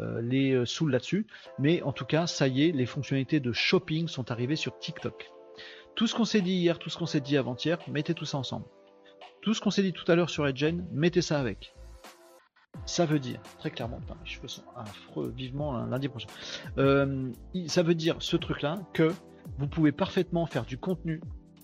euh, 0.00 0.20
les 0.20 0.52
euh, 0.52 0.66
saoulent 0.66 0.90
là-dessus. 0.90 1.26
Mais 1.58 1.82
en 1.82 1.92
tout 1.92 2.04
cas, 2.04 2.26
ça 2.26 2.46
y 2.46 2.68
est, 2.68 2.72
les 2.72 2.86
fonctionnalités 2.86 3.40
de 3.40 3.52
shopping 3.52 4.06
sont 4.06 4.30
arrivées 4.30 4.56
sur 4.56 4.78
TikTok. 4.78 5.30
Tout 5.96 6.06
ce 6.06 6.14
qu'on 6.14 6.24
s'est 6.24 6.40
dit 6.40 6.54
hier, 6.54 6.78
tout 6.78 6.90
ce 6.90 6.98
qu'on 6.98 7.06
s'est 7.06 7.20
dit 7.20 7.36
avant-hier, 7.36 7.78
mettez 7.88 8.14
tout 8.14 8.24
ça 8.24 8.38
ensemble. 8.38 8.66
Tout 9.42 9.54
ce 9.54 9.60
qu'on 9.60 9.70
s'est 9.70 9.82
dit 9.82 9.92
tout 9.92 10.10
à 10.10 10.16
l'heure 10.16 10.30
sur 10.30 10.46
Edgen, 10.46 10.84
mettez 10.92 11.22
ça 11.22 11.38
avec. 11.38 11.74
Ça 12.86 13.06
veut 13.06 13.20
dire, 13.20 13.40
très 13.58 13.70
clairement, 13.70 14.00
putain, 14.00 14.16
mes 14.20 14.28
cheveux 14.28 14.48
sont 14.48 14.64
affreux, 14.76 15.32
vivement 15.36 15.86
lundi 15.86 16.08
prochain. 16.08 16.28
Euh, 16.78 17.30
ça 17.66 17.82
veut 17.82 17.94
dire, 17.94 18.16
ce 18.18 18.36
truc-là, 18.36 18.80
que 18.92 19.12
vous 19.58 19.68
pouvez 19.68 19.92
parfaitement 19.92 20.46
faire 20.46 20.64
du 20.64 20.78
contenu. 20.78 21.20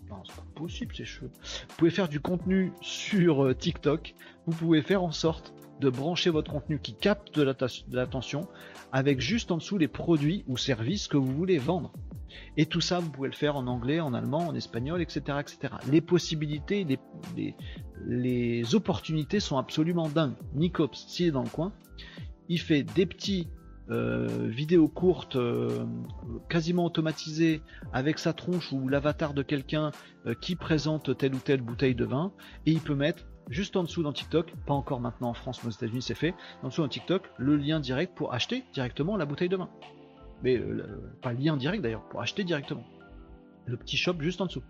Non, 0.09 0.23
c'est 0.25 0.37
pas 0.37 0.47
possible 0.55 0.95
ces 0.95 1.05
cheveux. 1.05 1.31
Vous 1.43 1.77
pouvez 1.77 1.91
faire 1.91 2.09
du 2.09 2.21
contenu 2.21 2.73
sur 2.81 3.45
euh, 3.45 3.55
TikTok. 3.55 4.15
Vous 4.47 4.57
pouvez 4.57 4.83
faire 4.83 5.03
en 5.03 5.13
sorte 5.13 5.55
de 5.81 5.91
brancher 5.91 6.31
votre 6.31 6.53
contenu 6.53 6.79
qui 6.79 6.95
capte 6.95 7.35
de 7.39 7.55
l'attention 7.93 8.47
avec 8.93 9.21
juste 9.21 9.51
en 9.51 9.57
dessous 9.57 9.79
les 9.79 9.89
produits 9.89 10.45
ou 10.47 10.57
services 10.57 11.09
que 11.09 11.17
vous 11.17 11.35
voulez 11.35 11.59
vendre. 11.59 11.93
Et 12.57 12.67
tout 12.67 12.81
ça, 12.81 13.01
vous 13.01 13.11
pouvez 13.11 13.29
le 13.29 13.35
faire 13.35 13.57
en 13.57 13.67
anglais, 13.67 14.01
en 14.01 14.15
allemand, 14.15 14.49
en 14.49 14.55
espagnol, 14.55 15.01
etc. 15.01 15.39
etc. 15.41 15.75
Les 15.91 16.01
possibilités, 16.01 16.87
les, 18.07 18.75
opportunités 18.75 19.41
sont 19.41 19.59
absolument 19.59 20.09
dingues. 20.09 20.35
Nicops, 20.55 21.07
s'il 21.09 21.27
est 21.27 21.31
dans 21.33 21.43
le 21.43 21.49
coin, 21.49 21.73
il 22.49 22.61
fait 22.61 22.83
des 22.83 23.07
petits 23.07 23.49
euh, 23.91 24.29
vidéos 24.49 24.89
courtes, 24.89 25.37
euh, 25.37 25.85
quasiment 26.49 26.85
automatisées, 26.85 27.63
avec 27.93 28.19
sa 28.19 28.33
tronche 28.33 28.73
ou 28.73 28.89
l'avatar 28.89 29.35
de 29.35 29.43
quelqu'un 29.43 29.91
euh, 30.27 30.35
qui 30.41 30.55
présente 30.55 31.17
telle 31.17 31.35
ou 31.35 31.39
telle 31.39 31.61
bouteille 31.61 31.97
de 31.97 32.05
vin, 32.05 32.33
et 32.67 32.73
il 32.73 32.81
peut 32.81 32.95
mettre 32.95 33.25
juste 33.51 33.77
en 33.77 33.83
dessous 33.83 34.03
dans 34.03 34.13
TikTok, 34.13 34.55
pas 34.67 34.75
encore 34.75 35.01
maintenant 35.01 35.29
en 35.29 35.35
France, 35.35 35.63
mais 35.63 35.69
aux 35.69 35.73
États-Unis 35.73 36.03
c'est 36.03 36.15
fait, 36.15 36.35
en 36.63 36.69
dessous 36.69 36.81
dans 36.81 36.89
TikTok, 36.89 37.31
le 37.37 37.57
lien 37.57 37.81
direct 37.81 38.17
pour 38.17 38.33
acheter 38.33 38.65
directement 38.73 39.17
la 39.19 39.27
bouteille 39.27 39.51
de 39.51 39.57
vin 39.57 39.69
mais 40.43 40.57
euh, 40.57 41.13
pas 41.23 41.33
lien 41.33 41.57
direct 41.57 41.83
d'ailleurs, 41.83 42.05
pour 42.09 42.21
acheter 42.21 42.45
directement. 42.45 42.85
Le 43.67 43.77
petit 43.77 43.97
shop 43.97 44.15
juste 44.21 44.41
en 44.41 44.47
dessous. 44.47 44.63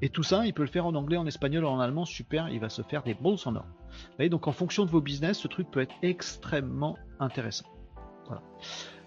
Et 0.00 0.10
tout 0.10 0.22
ça, 0.22 0.46
il 0.46 0.54
peut 0.54 0.62
le 0.62 0.68
faire 0.68 0.86
en 0.86 0.94
anglais, 0.94 1.16
en 1.16 1.26
espagnol, 1.26 1.64
en 1.64 1.80
allemand, 1.80 2.04
super, 2.04 2.48
il 2.48 2.60
va 2.60 2.68
se 2.68 2.82
faire 2.82 3.02
des 3.02 3.14
balls 3.14 3.36
en 3.46 3.56
or. 3.56 3.66
Vous 3.66 4.16
voyez, 4.16 4.28
donc 4.28 4.46
en 4.46 4.52
fonction 4.52 4.84
de 4.84 4.90
vos 4.90 5.00
business, 5.00 5.38
ce 5.38 5.48
truc 5.48 5.70
peut 5.70 5.80
être 5.80 5.94
extrêmement 6.02 6.96
intéressant. 7.18 7.66
Voilà. 8.26 8.42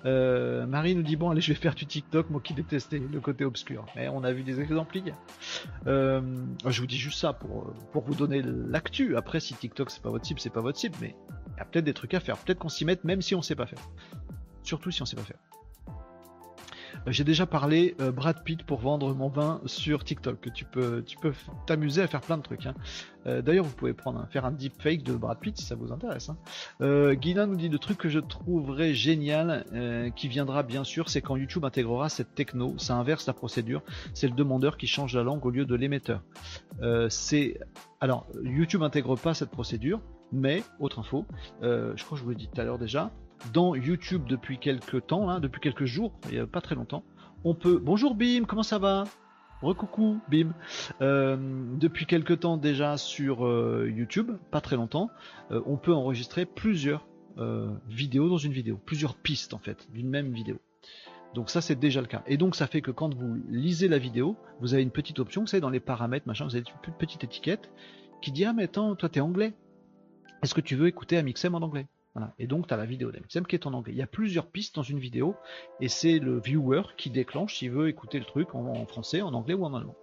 Euh, 0.06 0.66
Marie 0.66 0.96
nous 0.96 1.04
dit 1.04 1.16
bon 1.16 1.30
allez 1.30 1.42
je 1.42 1.54
vais 1.54 1.60
faire 1.60 1.76
du 1.76 1.86
TikTok 1.86 2.30
moi 2.30 2.42
qui 2.44 2.54
détestais 2.54 3.00
le 3.00 3.20
côté 3.20 3.46
obscur. 3.46 3.86
Mais 3.96 4.08
on 4.10 4.24
a 4.24 4.32
vu 4.32 4.44
des 4.44 4.60
exemples 4.60 4.98
hier 4.98 5.16
euh, 5.88 6.22
je 6.68 6.82
vous 6.82 6.88
dis 6.88 6.98
juste 6.98 7.20
ça 7.20 7.34
pour, 7.34 7.74
pour 7.92 8.04
vous 8.04 8.16
donner 8.16 8.42
l'actu. 8.42 9.16
Après 9.16 9.40
si 9.40 9.54
TikTok 9.54 9.92
c'est 9.92 10.02
pas 10.02 10.10
votre 10.10 10.26
cible 10.26 10.40
c'est 10.40 10.50
pas 10.50 10.62
votre 10.62 10.78
cible 10.78 10.96
mais 11.02 11.16
il 11.56 11.58
y 11.58 11.62
a 11.62 11.66
peut-être 11.66 11.86
des 11.86 11.94
trucs 11.94 12.14
à 12.14 12.20
faire. 12.20 12.38
Peut-être 12.38 12.60
qu'on 12.60 12.70
s'y 12.70 12.86
mette 12.86 13.04
même 13.04 13.22
si 13.22 13.36
on 13.36 13.42
sait 13.42 13.56
pas 13.56 13.66
faire. 13.66 13.80
Surtout 14.64 14.92
si 14.92 15.02
on 15.02 15.06
sait 15.06 15.16
pas 15.16 15.24
faire 15.24 15.31
j'ai 17.08 17.24
déjà 17.24 17.46
parlé 17.46 17.96
euh, 18.00 18.12
Brad 18.12 18.44
Pitt 18.44 18.64
pour 18.64 18.80
vendre 18.80 19.14
mon 19.14 19.30
vin 19.30 19.62
sur 19.66 20.04
TikTok. 20.04 20.54
Tu 20.54 20.66
peux, 20.66 21.04
tu 21.04 21.18
peux 21.18 21.34
t'amuser 21.66 22.02
à 22.02 22.08
faire 22.08 22.22
plein 22.22 22.38
de 22.38 22.44
trucs. 22.44 22.66
Hein. 22.66 22.76
Euh, 23.26 23.42
d'ailleurs, 23.42 23.66
vous 23.66 23.74
pouvez 23.74 23.94
prendre, 23.94 24.28
faire 24.30 24.46
un 24.46 24.52
deepfake 24.52 25.04
de 25.04 25.14
Brad 25.14 25.40
Pitt 25.40 25.58
si 25.58 25.66
ça 25.66 25.76
vous 25.76 25.92
intéresse. 25.92 26.30
Hein. 26.30 27.14
Guina 27.14 27.46
nous 27.46 27.56
dit 27.56 27.70
le 27.70 27.80
truc 27.80 27.98
que 27.98 28.10
je 28.10 28.20
trouverais 28.20 28.94
génial, 28.94 29.66
qui 30.16 30.28
viendra 30.28 30.64
bien 30.64 30.84
sûr, 30.84 31.10
c'est 31.10 31.22
quand 31.22 31.36
YouTube 31.36 31.66
intégrera 31.66 32.10
cette 32.10 32.36
techno. 32.36 32.76
Ça 32.78 32.96
inverse 32.96 33.26
la 33.28 33.34
procédure. 33.34 33.82
C'est 34.14 34.28
le 34.28 34.34
demandeur 34.34 34.78
qui 34.78 34.88
change 34.88 35.16
la 35.16 35.24
langue 35.24 35.46
au 35.46 35.50
lieu 35.50 35.66
de 35.66 35.76
l'émetteur. 35.76 36.22
c'est 37.10 37.60
alors 38.00 38.28
YouTube 38.44 38.84
intègre 38.84 39.16
pas 39.16 39.34
cette 39.34 39.52
procédure, 39.52 40.02
mais 40.32 40.64
autre 40.80 41.00
info, 41.00 41.26
je 41.62 42.04
crois 42.04 42.16
que 42.16 42.18
je 42.18 42.24
vous 42.24 42.30
l'ai 42.32 42.36
dit 42.36 42.50
tout 42.54 42.60
à 42.60 42.64
l'heure 42.64 42.80
déjà, 42.80 43.12
dans 43.54 43.76
YouTube 43.76 44.24
depuis 44.28 44.58
quelques 44.58 45.08
temps, 45.08 45.30
hein, 45.30 45.40
depuis 45.40 45.62
quelques 45.62 45.86
jours, 45.86 46.14
il 46.26 46.34
n'y 46.34 46.40
a 46.40 46.48
pas 46.48 46.62
très 46.62 46.76
longtemps. 46.76 47.04
On 47.44 47.56
peut. 47.56 47.80
Bonjour 47.84 48.16
Bim, 48.16 48.44
comment 48.48 48.64
ça 48.64 48.78
va? 48.78 49.06
Recoucou 49.62 50.20
Bim. 50.30 50.54
Euh, 51.02 51.38
depuis 51.78 52.06
quelques 52.06 52.42
temps 52.42 52.58
déjà 52.58 52.98
sur 52.98 53.46
euh, 53.46 53.92
YouTube, 53.96 54.32
pas 54.50 54.62
très 54.62 54.76
longtemps, 54.76 55.10
euh, 55.52 55.62
on 55.66 55.78
peut 55.78 55.94
enregistrer 55.94 56.46
plusieurs 56.46 57.08
vidéos 57.88 58.30
dans 58.30 58.38
une 58.38 58.52
vidéo, 58.52 58.78
plusieurs 58.86 59.16
pistes 59.16 59.54
en 59.54 59.58
fait 59.58 59.88
d'une 59.94 60.10
même 60.10 60.32
vidéo. 60.32 60.58
Donc 61.34 61.50
ça 61.50 61.62
c'est 61.62 61.80
déjà 61.80 62.02
le 62.02 62.06
cas. 62.06 62.22
Et 62.28 62.38
donc 62.38 62.56
ça 62.56 62.68
fait 62.68 62.82
que 62.82 62.92
quand 62.92 63.16
vous 63.16 63.38
lisez 63.50 63.88
la 63.88 63.98
vidéo, 63.98 64.36
vous 64.60 64.74
avez 64.74 64.84
une 64.84 64.92
petite 64.92 65.18
option, 65.18 65.42
vous 65.42 65.48
savez 65.48 65.62
dans 65.62 65.70
les 65.70 65.80
paramètres, 65.80 66.28
machin, 66.28 66.44
vous 66.44 66.56
avez 66.56 66.66
une 66.86 66.94
petite 66.94 67.24
étiquette 67.24 67.72
qui 68.22 68.32
dit 68.32 68.44
ah 68.46 68.54
mais 68.54 68.64
attends, 68.64 68.96
toi 68.96 69.10
t'es 69.10 69.22
anglais. 69.22 69.54
Est-ce 70.44 70.54
que 70.54 70.62
tu 70.62 70.76
veux 70.76 70.88
écouter 70.88 71.18
Amixem 71.18 71.56
en 71.56 71.62
anglais? 71.62 71.88
Et 72.38 72.48
donc, 72.48 72.68
tu 72.68 72.74
as 72.74 72.78
la 72.78 72.86
vidéo 72.86 73.12
d'Amixem 73.12 73.46
qui 73.46 73.56
est 73.56 73.66
en 73.66 73.74
anglais. 73.74 73.94
Il 73.94 73.98
y 73.98 74.02
a 74.02 74.08
plusieurs 74.08 74.48
pistes 74.48 74.76
dans 74.76 74.84
une 74.84 75.00
vidéo, 75.00 75.36
et 75.80 75.88
c'est 75.88 76.20
le 76.20 76.40
viewer 76.40 76.82
qui 76.98 77.10
déclenche 77.10 77.58
s'il 77.58 77.72
veut 77.72 77.88
écouter 77.88 78.20
le 78.20 78.26
truc 78.26 78.54
en, 78.54 78.86
français, 78.86 79.22
en 79.22 79.34
anglais 79.34 79.54
ou 79.54 79.64
en 79.64 79.74
allemand. 79.74 79.96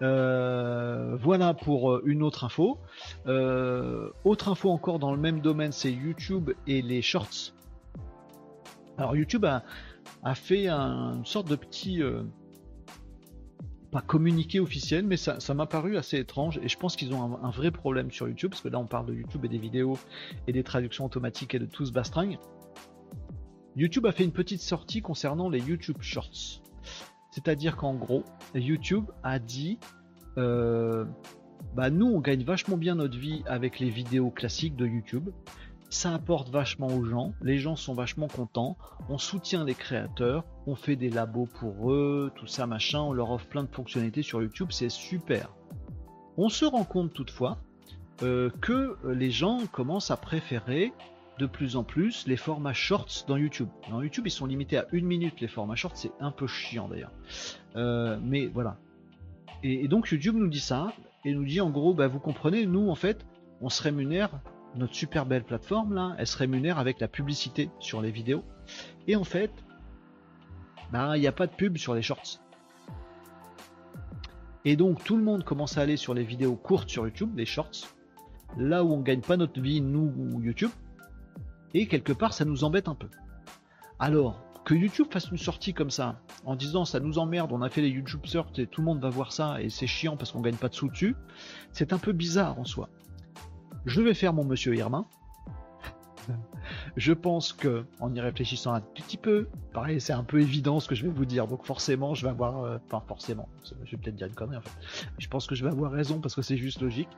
Euh, 0.00 1.16
voilà 1.20 1.54
pour 1.54 1.92
euh, 1.92 2.02
une 2.06 2.22
autre 2.22 2.44
info. 2.44 2.78
Euh, 3.26 4.10
autre 4.24 4.48
info 4.48 4.70
encore 4.70 4.98
dans 4.98 5.12
le 5.12 5.20
même 5.20 5.40
domaine, 5.40 5.72
c'est 5.72 5.92
YouTube 5.92 6.50
et 6.66 6.82
les 6.82 7.02
shorts. 7.02 7.52
Alors 8.98 9.14
YouTube 9.14 9.44
a, 9.44 9.62
fait 10.34 10.68
une 10.68 11.24
sorte 11.24 11.48
de 11.48 11.56
petit 11.56 12.02
pas 13.92 14.00
communiqué 14.00 14.58
officiel, 14.58 15.04
mais 15.04 15.18
ça, 15.18 15.54
m'a 15.54 15.66
paru 15.66 15.98
assez 15.98 16.18
étrange 16.18 16.58
et 16.62 16.68
je 16.68 16.78
pense 16.78 16.96
qu'ils 16.96 17.12
ont 17.12 17.38
un, 17.44 17.50
vrai 17.50 17.70
problème 17.70 18.10
sur 18.10 18.26
YouTube 18.26 18.50
parce 18.50 18.62
que 18.62 18.68
là 18.68 18.78
on 18.78 18.86
parle 18.86 19.04
de 19.04 19.12
YouTube 19.12 19.44
et 19.44 19.48
des 19.48 19.58
vidéos 19.58 19.98
et 20.46 20.52
des 20.52 20.64
traductions 20.64 21.04
automatiques 21.04 21.54
et 21.54 21.58
de 21.58 21.66
tout 21.66 21.84
ce 21.84 21.92
bastringue. 21.92 22.38
YouTube 23.76 24.06
a 24.06 24.12
fait 24.12 24.24
une 24.24 24.32
petite 24.32 24.62
sortie 24.62 25.02
concernant 25.02 25.50
les 25.50 25.60
YouTube 25.60 25.98
Shorts. 26.00 26.62
C'est-à-dire 27.30 27.76
qu'en 27.76 27.94
gros, 27.94 28.24
YouTube 28.54 29.04
a 29.22 29.38
dit 29.38 29.78
euh, 30.38 31.04
bah 31.74 31.90
nous 31.90 32.06
on 32.06 32.20
gagne 32.20 32.44
vachement 32.44 32.78
bien 32.78 32.94
notre 32.94 33.18
vie 33.18 33.42
avec 33.44 33.78
les 33.78 33.90
vidéos 33.90 34.30
classiques 34.30 34.74
de 34.74 34.86
YouTube 34.86 35.28
ça 35.92 36.14
apporte 36.14 36.48
vachement 36.48 36.86
aux 36.86 37.04
gens, 37.04 37.34
les 37.42 37.58
gens 37.58 37.76
sont 37.76 37.92
vachement 37.92 38.26
contents, 38.26 38.78
on 39.10 39.18
soutient 39.18 39.62
les 39.62 39.74
créateurs, 39.74 40.44
on 40.66 40.74
fait 40.74 40.96
des 40.96 41.10
labos 41.10 41.44
pour 41.44 41.92
eux, 41.92 42.32
tout 42.34 42.46
ça 42.46 42.66
machin, 42.66 43.00
on 43.00 43.12
leur 43.12 43.30
offre 43.30 43.46
plein 43.46 43.62
de 43.62 43.68
fonctionnalités 43.68 44.22
sur 44.22 44.40
YouTube, 44.40 44.68
c'est 44.70 44.88
super. 44.88 45.54
On 46.38 46.48
se 46.48 46.64
rend 46.64 46.84
compte 46.84 47.12
toutefois 47.12 47.58
euh, 48.22 48.48
que 48.62 48.96
les 49.04 49.30
gens 49.30 49.66
commencent 49.70 50.10
à 50.10 50.16
préférer 50.16 50.94
de 51.38 51.44
plus 51.44 51.76
en 51.76 51.84
plus 51.84 52.26
les 52.26 52.38
formats 52.38 52.72
shorts 52.72 53.24
dans 53.28 53.36
YouTube. 53.36 53.68
Dans 53.90 54.00
YouTube, 54.00 54.26
ils 54.26 54.30
sont 54.30 54.46
limités 54.46 54.78
à 54.78 54.86
une 54.92 55.04
minute 55.04 55.42
les 55.42 55.48
formats 55.48 55.76
shorts, 55.76 55.96
c'est 55.96 56.12
un 56.20 56.30
peu 56.30 56.46
chiant 56.46 56.88
d'ailleurs. 56.88 57.12
Euh, 57.76 58.18
mais 58.22 58.46
voilà. 58.46 58.78
Et, 59.62 59.88
donc 59.88 60.10
YouTube 60.10 60.36
nous 60.36 60.48
dit 60.48 60.60
ça, 60.60 60.94
et 61.26 61.34
nous 61.34 61.44
dit 61.44 61.60
en 61.60 61.68
gros, 61.68 61.92
bah, 61.92 62.08
vous 62.08 62.18
comprenez, 62.18 62.64
nous 62.64 62.88
en 62.88 62.94
fait, 62.94 63.26
on 63.60 63.68
se 63.68 63.82
rémunère 63.82 64.30
notre 64.76 64.94
super 64.94 65.26
belle 65.26 65.44
plateforme 65.44 65.94
là, 65.94 66.14
elle 66.18 66.26
se 66.26 66.36
rémunère 66.36 66.78
avec 66.78 67.00
la 67.00 67.08
publicité 67.08 67.70
sur 67.78 68.00
les 68.00 68.10
vidéos. 68.10 68.44
Et 69.06 69.16
en 69.16 69.24
fait, 69.24 69.52
bah 70.92 71.16
il 71.16 71.20
n'y 71.20 71.26
a 71.26 71.32
pas 71.32 71.46
de 71.46 71.52
pub 71.52 71.76
sur 71.76 71.94
les 71.94 72.02
shorts. 72.02 72.40
Et 74.64 74.76
donc 74.76 75.02
tout 75.04 75.16
le 75.16 75.22
monde 75.22 75.44
commence 75.44 75.78
à 75.78 75.82
aller 75.82 75.96
sur 75.96 76.14
les 76.14 76.24
vidéos 76.24 76.54
courtes 76.54 76.88
sur 76.88 77.04
YouTube, 77.04 77.36
les 77.36 77.46
shorts, 77.46 77.88
là 78.56 78.84
où 78.84 78.92
on 78.92 79.00
gagne 79.00 79.20
pas 79.20 79.36
notre 79.36 79.60
vie, 79.60 79.80
nous 79.80 80.12
ou 80.16 80.40
YouTube. 80.40 80.70
Et 81.74 81.86
quelque 81.86 82.12
part 82.12 82.32
ça 82.32 82.44
nous 82.44 82.64
embête 82.64 82.88
un 82.88 82.94
peu. 82.94 83.08
Alors, 83.98 84.40
que 84.64 84.74
YouTube 84.74 85.08
fasse 85.10 85.30
une 85.30 85.38
sortie 85.38 85.74
comme 85.74 85.90
ça, 85.90 86.20
en 86.44 86.54
disant 86.54 86.84
ça 86.84 87.00
nous 87.00 87.18
emmerde, 87.18 87.52
on 87.52 87.62
a 87.62 87.68
fait 87.68 87.80
les 87.80 87.88
YouTube 87.88 88.20
Shorts 88.24 88.52
et 88.58 88.66
tout 88.66 88.80
le 88.80 88.84
monde 88.84 89.00
va 89.00 89.08
voir 89.08 89.32
ça 89.32 89.60
et 89.60 89.70
c'est 89.70 89.86
chiant 89.86 90.16
parce 90.16 90.32
qu'on 90.32 90.40
gagne 90.40 90.56
pas 90.56 90.68
de 90.68 90.74
sous 90.74 90.88
dessus, 90.88 91.16
c'est 91.72 91.92
un 91.92 91.98
peu 91.98 92.12
bizarre 92.12 92.58
en 92.58 92.64
soi. 92.64 92.88
Je 93.84 94.00
vais 94.00 94.14
faire 94.14 94.32
mon 94.32 94.44
monsieur 94.44 94.74
Irmin. 94.74 95.06
Je 96.96 97.12
pense 97.12 97.52
que, 97.52 97.84
en 98.00 98.14
y 98.14 98.20
réfléchissant 98.20 98.72
un 98.74 98.80
petit 98.80 99.16
peu, 99.16 99.48
pareil, 99.72 100.00
c'est 100.00 100.12
un 100.12 100.22
peu 100.22 100.40
évident 100.40 100.78
ce 100.78 100.88
que 100.88 100.94
je 100.94 101.04
vais 101.04 101.12
vous 101.12 101.24
dire, 101.24 101.48
donc 101.48 101.64
forcément, 101.64 102.14
je 102.14 102.24
vais 102.24 102.30
avoir, 102.30 102.62
euh, 102.62 102.78
enfin 102.86 103.02
forcément, 103.06 103.48
je 103.84 103.90
vais 103.90 103.96
peut-être 103.96 104.14
dire 104.14 104.28
une 104.28 104.34
connerie 104.34 104.58
en 104.58 104.60
fait. 104.60 104.70
Je 105.18 105.28
pense 105.28 105.46
que 105.46 105.54
je 105.54 105.64
vais 105.64 105.70
avoir 105.70 105.90
raison 105.90 106.20
parce 106.20 106.34
que 106.34 106.42
c'est 106.42 106.56
juste 106.56 106.80
logique. 106.80 107.08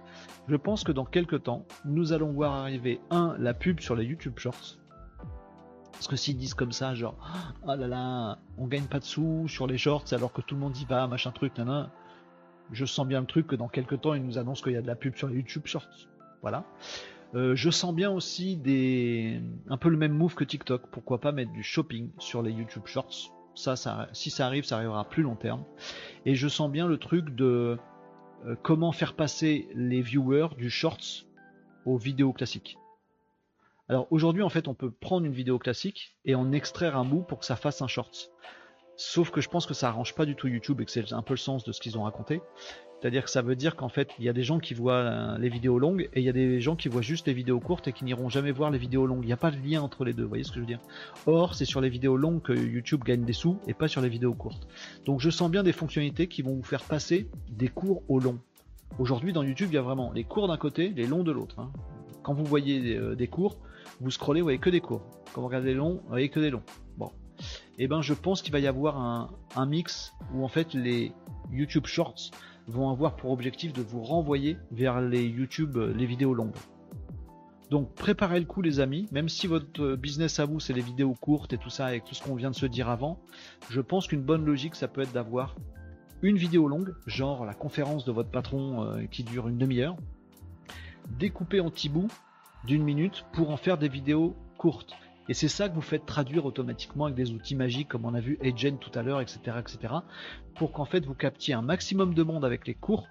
Je 0.48 0.56
pense 0.56 0.84
que 0.84 0.92
dans 0.92 1.04
quelques 1.04 1.42
temps, 1.42 1.66
nous 1.84 2.12
allons 2.12 2.32
voir 2.32 2.54
arriver 2.54 3.00
un 3.10 3.36
la 3.38 3.52
pub 3.52 3.80
sur 3.80 3.94
les 3.94 4.04
YouTube 4.04 4.38
Shorts. 4.38 4.78
Parce 5.92 6.08
que 6.08 6.16
s'ils 6.16 6.36
disent 6.36 6.54
comme 6.54 6.72
ça, 6.72 6.94
genre, 6.94 7.16
oh 7.66 7.74
là 7.74 7.86
là, 7.86 8.38
on 8.58 8.66
gagne 8.66 8.84
pas 8.84 8.98
de 8.98 9.04
sous 9.04 9.46
sur 9.48 9.66
les 9.66 9.78
shorts 9.78 10.12
alors 10.12 10.32
que 10.32 10.40
tout 10.40 10.54
le 10.54 10.60
monde 10.60 10.76
y 10.76 10.84
va, 10.84 11.06
machin 11.06 11.30
truc, 11.30 11.56
nan, 11.58 11.88
je 12.72 12.84
sens 12.84 13.06
bien 13.06 13.20
le 13.20 13.26
truc 13.26 13.46
que 13.46 13.56
dans 13.56 13.68
quelques 13.68 14.00
temps, 14.00 14.14
ils 14.14 14.24
nous 14.24 14.38
annoncent 14.38 14.62
qu'il 14.62 14.72
y 14.72 14.76
a 14.76 14.82
de 14.82 14.86
la 14.86 14.96
pub 14.96 15.14
sur 15.16 15.28
les 15.28 15.36
YouTube 15.36 15.66
Shorts. 15.66 16.08
Voilà. 16.44 16.66
Euh, 17.34 17.56
je 17.56 17.70
sens 17.70 17.94
bien 17.94 18.10
aussi 18.10 18.58
des 18.58 19.40
un 19.70 19.78
peu 19.78 19.88
le 19.88 19.96
même 19.96 20.12
move 20.12 20.34
que 20.34 20.44
TikTok. 20.44 20.90
Pourquoi 20.90 21.18
pas 21.18 21.32
mettre 21.32 21.52
du 21.52 21.62
shopping 21.62 22.10
sur 22.18 22.42
les 22.42 22.52
YouTube 22.52 22.82
Shorts? 22.84 23.32
Ça, 23.54 23.76
si 24.12 24.28
ça 24.30 24.44
arrive, 24.44 24.64
ça 24.64 24.76
arrivera 24.76 25.00
à 25.00 25.04
plus 25.04 25.22
long 25.22 25.36
terme. 25.36 25.64
Et 26.26 26.34
je 26.34 26.46
sens 26.46 26.70
bien 26.70 26.86
le 26.86 26.98
truc 26.98 27.34
de 27.34 27.78
euh, 28.44 28.56
comment 28.62 28.92
faire 28.92 29.14
passer 29.14 29.68
les 29.74 30.02
viewers 30.02 30.48
du 30.58 30.68
shorts 30.68 31.24
aux 31.86 31.96
vidéos 31.96 32.34
classiques. 32.34 32.76
Alors 33.88 34.06
aujourd'hui, 34.10 34.42
en 34.42 34.50
fait, 34.50 34.68
on 34.68 34.74
peut 34.74 34.90
prendre 34.90 35.24
une 35.24 35.32
vidéo 35.32 35.58
classique 35.58 36.18
et 36.26 36.34
en 36.34 36.52
extraire 36.52 36.94
un 36.94 37.06
bout 37.06 37.22
pour 37.22 37.38
que 37.38 37.46
ça 37.46 37.56
fasse 37.56 37.80
un 37.80 37.88
shorts. 37.88 38.28
Sauf 38.96 39.30
que 39.30 39.40
je 39.40 39.48
pense 39.48 39.64
que 39.64 39.74
ça 39.74 39.88
arrange 39.88 40.14
pas 40.14 40.26
du 40.26 40.36
tout 40.36 40.46
YouTube 40.46 40.82
et 40.82 40.84
que 40.84 40.90
c'est 40.90 41.10
un 41.14 41.22
peu 41.22 41.32
le 41.32 41.38
sens 41.38 41.64
de 41.64 41.72
ce 41.72 41.80
qu'ils 41.80 41.96
ont 41.96 42.02
raconté. 42.02 42.42
C'est-à-dire 43.04 43.24
que 43.24 43.30
ça 43.30 43.42
veut 43.42 43.54
dire 43.54 43.76
qu'en 43.76 43.90
fait, 43.90 44.12
il 44.18 44.24
y 44.24 44.30
a 44.30 44.32
des 44.32 44.44
gens 44.44 44.58
qui 44.58 44.72
voient 44.72 44.94
euh, 44.94 45.36
les 45.36 45.50
vidéos 45.50 45.78
longues 45.78 46.08
et 46.14 46.20
il 46.20 46.24
y 46.24 46.30
a 46.30 46.32
des 46.32 46.62
gens 46.62 46.74
qui 46.74 46.88
voient 46.88 47.02
juste 47.02 47.26
les 47.26 47.34
vidéos 47.34 47.60
courtes 47.60 47.86
et 47.86 47.92
qui 47.92 48.02
n'iront 48.06 48.30
jamais 48.30 48.50
voir 48.50 48.70
les 48.70 48.78
vidéos 48.78 49.04
longues. 49.04 49.24
Il 49.24 49.26
n'y 49.26 49.32
a 49.34 49.36
pas 49.36 49.50
de 49.50 49.58
lien 49.58 49.82
entre 49.82 50.06
les 50.06 50.14
deux, 50.14 50.22
vous 50.22 50.30
voyez 50.30 50.42
ce 50.42 50.48
que 50.48 50.54
je 50.54 50.60
veux 50.60 50.66
dire? 50.66 50.80
Or, 51.26 51.54
c'est 51.54 51.66
sur 51.66 51.82
les 51.82 51.90
vidéos 51.90 52.16
longues 52.16 52.40
que 52.40 52.54
YouTube 52.54 53.04
gagne 53.04 53.26
des 53.26 53.34
sous 53.34 53.58
et 53.66 53.74
pas 53.74 53.88
sur 53.88 54.00
les 54.00 54.08
vidéos 54.08 54.32
courtes. 54.32 54.66
Donc 55.04 55.20
je 55.20 55.28
sens 55.28 55.50
bien 55.50 55.62
des 55.62 55.74
fonctionnalités 55.74 56.28
qui 56.28 56.40
vont 56.40 56.54
vous 56.54 56.62
faire 56.62 56.82
passer 56.82 57.28
des 57.50 57.68
cours 57.68 58.02
au 58.08 58.20
long. 58.20 58.38
Aujourd'hui, 58.98 59.34
dans 59.34 59.42
YouTube, 59.42 59.68
il 59.70 59.74
y 59.74 59.78
a 59.78 59.82
vraiment 59.82 60.10
les 60.10 60.24
cours 60.24 60.48
d'un 60.48 60.56
côté, 60.56 60.88
les 60.96 61.06
longs 61.06 61.24
de 61.24 61.32
l'autre. 61.32 61.58
Hein. 61.58 61.70
Quand 62.22 62.32
vous 62.32 62.46
voyez 62.46 62.96
euh, 62.96 63.14
des, 63.14 63.28
cours, 63.28 63.58
vous 64.00 64.10
scrollez, 64.10 64.40
vous 64.40 64.46
voyez 64.46 64.58
que 64.58 64.70
des 64.70 64.80
cours. 64.80 65.02
Quand 65.34 65.42
vous 65.42 65.48
regardez 65.48 65.68
les 65.68 65.74
longs, 65.74 66.00
vous 66.04 66.08
voyez 66.08 66.30
que 66.30 66.40
des 66.40 66.48
longs. 66.48 66.62
Bon. 66.96 67.10
Et 67.76 67.84
eh 67.84 67.86
ben, 67.86 68.00
je 68.00 68.14
pense 68.14 68.40
qu'il 68.40 68.52
va 68.52 68.60
y 68.60 68.66
avoir 68.66 68.98
un, 68.98 69.30
un 69.56 69.66
mix 69.66 70.14
où 70.32 70.42
en 70.42 70.48
fait 70.48 70.72
les 70.72 71.12
YouTube 71.52 71.84
Shorts 71.84 72.30
vont 72.66 72.90
avoir 72.90 73.16
pour 73.16 73.30
objectif 73.30 73.72
de 73.72 73.82
vous 73.82 74.02
renvoyer 74.02 74.56
vers 74.70 75.00
les 75.00 75.24
YouTube, 75.24 75.76
euh, 75.76 75.92
les 75.92 76.06
vidéos 76.06 76.34
longues. 76.34 76.54
Donc 77.70 77.94
préparez 77.94 78.38
le 78.40 78.46
coup 78.46 78.62
les 78.62 78.80
amis, 78.80 79.08
même 79.10 79.28
si 79.28 79.46
votre 79.46 79.82
euh, 79.82 79.96
business 79.96 80.38
à 80.38 80.44
vous 80.44 80.60
c'est 80.60 80.72
les 80.72 80.82
vidéos 80.82 81.14
courtes 81.14 81.52
et 81.52 81.58
tout 81.58 81.70
ça 81.70 81.86
avec 81.86 82.04
tout 82.04 82.14
ce 82.14 82.22
qu'on 82.22 82.34
vient 82.34 82.50
de 82.50 82.56
se 82.56 82.66
dire 82.66 82.88
avant, 82.88 83.18
je 83.70 83.80
pense 83.80 84.06
qu'une 84.06 84.22
bonne 84.22 84.44
logique 84.44 84.74
ça 84.74 84.88
peut 84.88 85.02
être 85.02 85.12
d'avoir 85.12 85.56
une 86.22 86.36
vidéo 86.36 86.68
longue, 86.68 86.94
genre 87.06 87.44
la 87.44 87.54
conférence 87.54 88.04
de 88.04 88.12
votre 88.12 88.30
patron 88.30 88.84
euh, 88.84 89.04
qui 89.10 89.24
dure 89.24 89.48
une 89.48 89.58
demi-heure, 89.58 89.96
découpée 91.18 91.60
en 91.60 91.70
petits 91.70 91.88
bouts 91.88 92.10
d'une 92.64 92.82
minute 92.82 93.26
pour 93.32 93.50
en 93.50 93.56
faire 93.56 93.76
des 93.76 93.88
vidéos 93.88 94.34
courtes. 94.56 94.94
Et 95.28 95.34
c'est 95.34 95.48
ça 95.48 95.68
que 95.68 95.74
vous 95.74 95.80
faites 95.80 96.04
traduire 96.04 96.44
automatiquement 96.44 97.06
avec 97.06 97.16
des 97.16 97.30
outils 97.30 97.56
magiques 97.56 97.88
comme 97.88 98.04
on 98.04 98.14
a 98.14 98.20
vu 98.20 98.38
Agent 98.42 98.76
tout 98.76 98.90
à 98.94 99.02
l'heure, 99.02 99.20
etc., 99.20 99.56
etc., 99.58 99.94
pour 100.54 100.72
qu'en 100.72 100.84
fait 100.84 101.04
vous 101.06 101.14
captiez 101.14 101.54
un 101.54 101.62
maximum 101.62 102.14
de 102.14 102.22
monde 102.22 102.44
avec 102.44 102.66
les 102.66 102.74
cours 102.74 103.08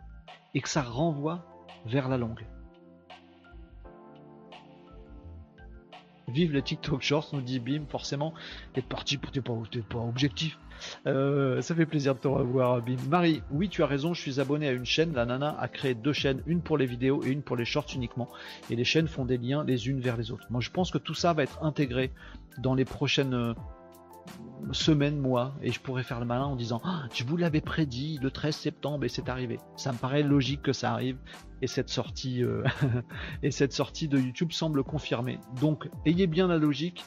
et 0.53 0.61
que 0.61 0.70
ça 0.70 0.84
renvoie 0.84 1.45
vers 1.86 2.07
la 2.09 2.18
longue. 2.18 2.45
Vive 6.28 6.53
le 6.53 6.61
TikTok 6.61 7.01
Shorts, 7.01 7.30
nous 7.34 7.41
dit 7.41 7.59
Bim, 7.59 7.86
forcément. 7.89 8.34
T'es 8.74 8.82
parti 8.82 9.18
pour 9.18 9.32
t'es 9.32 9.41
pas, 9.41 9.53
pas 9.89 9.99
objectif. 9.99 10.57
Euh, 11.08 11.62
ça 11.62 11.76
fait 11.76 11.86
plaisir 11.86 12.16
de 12.16 12.20
te 12.20 12.28
revoir, 12.28 12.82
Bim. 12.82 12.98
Marie, 13.10 13.42
oui, 13.52 13.70
tu 13.70 13.84
as 13.84 13.88
raison, 13.88 14.14
je 14.14 14.22
suis 14.22 14.40
abonné 14.40 14.68
à 14.68 14.72
une 14.72 14.86
chaîne. 14.86 15.14
La 15.14 15.26
nana 15.26 15.56
a 15.60 15.68
créé 15.68 15.94
deux 15.94 16.14
chaînes, 16.14 16.42
une 16.46 16.62
pour 16.62 16.78
les 16.78 16.86
vidéos 16.86 17.24
et 17.24 17.30
une 17.30 17.42
pour 17.42 17.56
les 17.56 17.66
shorts 17.66 17.88
uniquement. 17.96 18.30
Et 18.70 18.76
les 18.76 18.84
chaînes 18.84 19.08
font 19.08 19.26
des 19.26 19.38
liens 19.38 19.64
les 19.64 19.88
unes 19.88 20.00
vers 20.00 20.18
les 20.18 20.32
autres. 20.32 20.46
Moi, 20.50 20.62
je 20.62 20.70
pense 20.70 20.92
que 20.92 20.98
tout 20.98 21.14
ça 21.14 21.34
va 21.34 21.44
être 21.44 21.64
intégré 21.64 22.12
dans 22.60 22.76
les 22.76 22.86
prochaines 22.86 23.34
euh, 23.34 23.54
semaine, 24.72 25.20
mois, 25.20 25.56
et 25.62 25.72
je 25.72 25.80
pourrais 25.80 26.04
faire 26.04 26.20
le 26.20 26.26
malin 26.26 26.46
en 26.46 26.56
disant 26.56 26.82
ah, 26.84 27.04
Je 27.14 27.24
vous 27.24 27.38
l'avais 27.38 27.62
prédit 27.62 28.20
le 28.22 28.32
13 28.32 28.56
septembre 28.56 29.06
et 29.06 29.10
c'est 29.10 29.30
arrivé. 29.30 29.60
Ça 29.76 29.92
me 29.92 29.98
paraît 29.98 30.24
logique 30.24 30.62
que 30.62 30.74
ça 30.74 30.92
arrive 30.92 31.18
et 31.62 31.68
cette 31.68 31.90
sortie, 31.90 32.44
euh, 32.44 32.64
et 33.44 33.52
cette 33.52 33.74
sortie 33.74 34.08
de 34.08 34.18
YouTube 34.18 34.52
semble 34.52 34.84
confirmer. 34.84 35.40
Donc 35.60 35.90
ayez 36.06 36.28
bien 36.28 36.48
la 36.48 36.58
logique. 36.58 37.04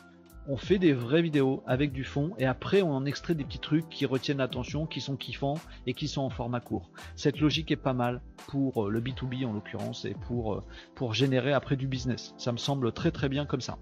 On 0.48 0.56
fait 0.56 0.78
des 0.78 0.92
vraies 0.92 1.22
vidéos 1.22 1.64
avec 1.66 1.92
du 1.92 2.04
fond 2.04 2.32
et 2.38 2.46
après 2.46 2.80
on 2.80 2.92
en 2.92 3.04
extrait 3.04 3.34
des 3.34 3.42
petits 3.42 3.58
trucs 3.58 3.88
qui 3.88 4.06
retiennent 4.06 4.38
l'attention, 4.38 4.86
qui 4.86 5.00
sont 5.00 5.16
kiffants 5.16 5.58
et 5.88 5.94
qui 5.94 6.06
sont 6.06 6.22
en 6.22 6.30
format 6.30 6.60
court. 6.60 6.88
Cette 7.16 7.40
logique 7.40 7.72
est 7.72 7.76
pas 7.76 7.94
mal 7.94 8.20
pour 8.46 8.86
euh, 8.86 8.90
le 8.90 9.00
B2B 9.00 9.44
en 9.44 9.52
l'occurrence 9.52 10.04
et 10.04 10.14
pour, 10.14 10.54
euh, 10.54 10.62
pour 10.94 11.14
générer 11.14 11.52
après 11.52 11.74
du 11.74 11.88
business. 11.88 12.32
Ça 12.38 12.52
me 12.52 12.58
semble 12.58 12.92
très 12.92 13.10
très 13.10 13.28
bien 13.28 13.44
comme 13.44 13.60
ça. 13.60 13.76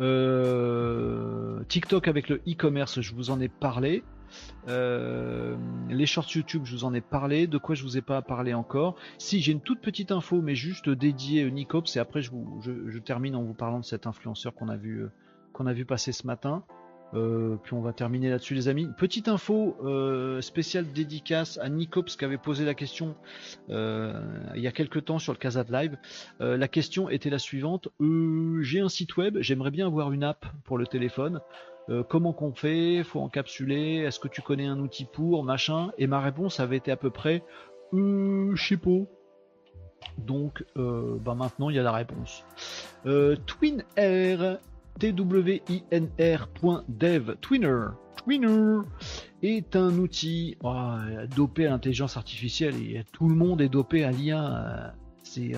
Euh, 0.00 1.62
TikTok 1.68 2.08
avec 2.08 2.28
le 2.28 2.42
e-commerce, 2.48 3.00
je 3.00 3.14
vous 3.14 3.30
en 3.30 3.40
ai 3.40 3.48
parlé. 3.48 4.02
Les 4.66 6.06
shorts 6.06 6.30
YouTube, 6.34 6.62
je 6.64 6.72
vous 6.72 6.84
en 6.84 6.92
ai 6.92 7.00
parlé. 7.00 7.46
De 7.46 7.56
quoi 7.56 7.76
je 7.76 7.84
vous 7.84 7.96
ai 7.96 8.02
pas 8.02 8.20
parlé 8.20 8.52
encore? 8.52 8.96
Si 9.18 9.40
j'ai 9.40 9.52
une 9.52 9.60
toute 9.60 9.80
petite 9.80 10.10
info, 10.10 10.42
mais 10.42 10.56
juste 10.56 10.90
dédiée 10.90 11.48
Nicops, 11.52 11.94
et 11.94 12.00
après 12.00 12.20
je, 12.20 12.32
vous, 12.32 12.60
je, 12.62 12.98
termine 12.98 13.36
en 13.36 13.44
vous 13.44 13.54
parlant 13.54 13.78
de 13.78 13.84
cet 13.84 14.08
influenceur 14.08 14.52
qu'on 14.52 14.68
a 14.68 14.76
vu 14.76 15.06
qu'on 15.56 15.66
a 15.66 15.72
vu 15.72 15.86
passer 15.86 16.12
ce 16.12 16.26
matin. 16.26 16.62
Euh, 17.14 17.56
puis 17.62 17.72
on 17.72 17.80
va 17.80 17.92
terminer 17.92 18.28
là-dessus 18.28 18.54
les 18.54 18.68
amis. 18.68 18.88
Petite 18.98 19.28
info 19.28 19.76
euh, 19.84 20.40
spéciale 20.40 20.92
dédicace 20.92 21.58
à 21.58 21.68
Nicops 21.68 22.16
qui 22.16 22.24
avait 22.24 22.36
posé 22.36 22.64
la 22.64 22.74
question 22.74 23.14
euh, 23.70 24.20
il 24.54 24.60
y 24.60 24.66
a 24.66 24.72
quelques 24.72 25.04
temps 25.04 25.18
sur 25.18 25.32
le 25.32 25.38
Kazad 25.38 25.70
Live. 25.70 25.96
la 26.40 26.68
question 26.68 27.08
était 27.08 27.30
la 27.30 27.38
suivante. 27.38 27.88
J'ai 28.60 28.80
un 28.80 28.88
site 28.88 29.16
web, 29.16 29.38
j'aimerais 29.40 29.70
bien 29.70 29.86
avoir 29.86 30.12
une 30.12 30.24
app 30.24 30.44
pour 30.64 30.78
le 30.78 30.86
téléphone. 30.86 31.40
comment 32.08 32.32
qu'on 32.32 32.52
fait? 32.52 33.02
Faut 33.04 33.20
encapsuler 33.20 33.98
Est-ce 33.98 34.18
que 34.18 34.28
tu 34.28 34.42
connais 34.42 34.66
un 34.66 34.78
outil 34.80 35.06
pour? 35.06 35.44
Machin. 35.44 35.92
Et 35.98 36.06
ma 36.06 36.20
réponse 36.20 36.60
avait 36.60 36.76
été 36.76 36.90
à 36.90 36.96
peu 36.96 37.10
près 37.10 37.42
je 37.92 38.56
sais 38.56 38.76
pas. 38.76 39.06
Donc 40.18 40.64
bah 40.74 41.34
maintenant 41.34 41.70
il 41.70 41.76
y 41.76 41.78
a 41.78 41.82
la 41.82 41.92
réponse. 41.92 42.44
Twin 43.46 43.84
Air 43.96 44.58
twinr.dev, 44.98 46.54
Twinner, 47.40 47.86
Twinner 48.16 48.78
est 49.42 49.76
un 49.76 49.98
outil 49.98 50.56
oh, 50.62 50.96
dopé 51.34 51.66
à 51.66 51.70
l'intelligence 51.70 52.16
artificielle 52.16 52.76
et 52.76 53.04
tout 53.12 53.28
le 53.28 53.34
monde 53.34 53.60
est 53.60 53.68
dopé 53.68 54.04
à 54.04 54.10
l'IA. 54.10 54.94
C'est 55.22 55.52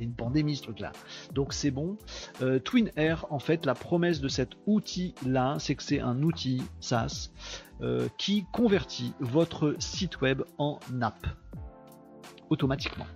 une 0.00 0.12
pandémie 0.12 0.54
ce 0.54 0.62
truc-là. 0.64 0.92
Donc 1.32 1.54
c'est 1.54 1.70
bon. 1.70 1.96
Euh, 2.42 2.58
TwinR, 2.58 3.26
en 3.30 3.38
fait, 3.38 3.66
la 3.66 3.74
promesse 3.74 4.20
de 4.20 4.28
cet 4.28 4.50
outil-là, 4.66 5.56
c'est 5.58 5.74
que 5.74 5.82
c'est 5.82 6.00
un 6.00 6.22
outil 6.22 6.62
SaaS 6.80 7.30
euh, 7.80 8.08
qui 8.18 8.44
convertit 8.52 9.14
votre 9.18 9.74
site 9.78 10.20
web 10.20 10.42
en 10.58 10.78
app 11.00 11.26
automatiquement. 12.50 13.06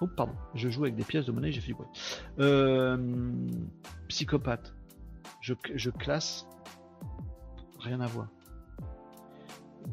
Oh 0.00 0.06
pardon, 0.06 0.32
je 0.54 0.70
joue 0.70 0.84
avec 0.84 0.96
des 0.96 1.04
pièces 1.04 1.26
de 1.26 1.32
monnaie, 1.32 1.52
j'ai 1.52 1.60
fait 1.60 1.74
euh, 2.38 2.96
Psychopathe 4.08 4.74
je, 5.74 5.90
classe, 5.90 6.46
rien 7.78 8.00
à 8.00 8.06
voir. 8.06 8.28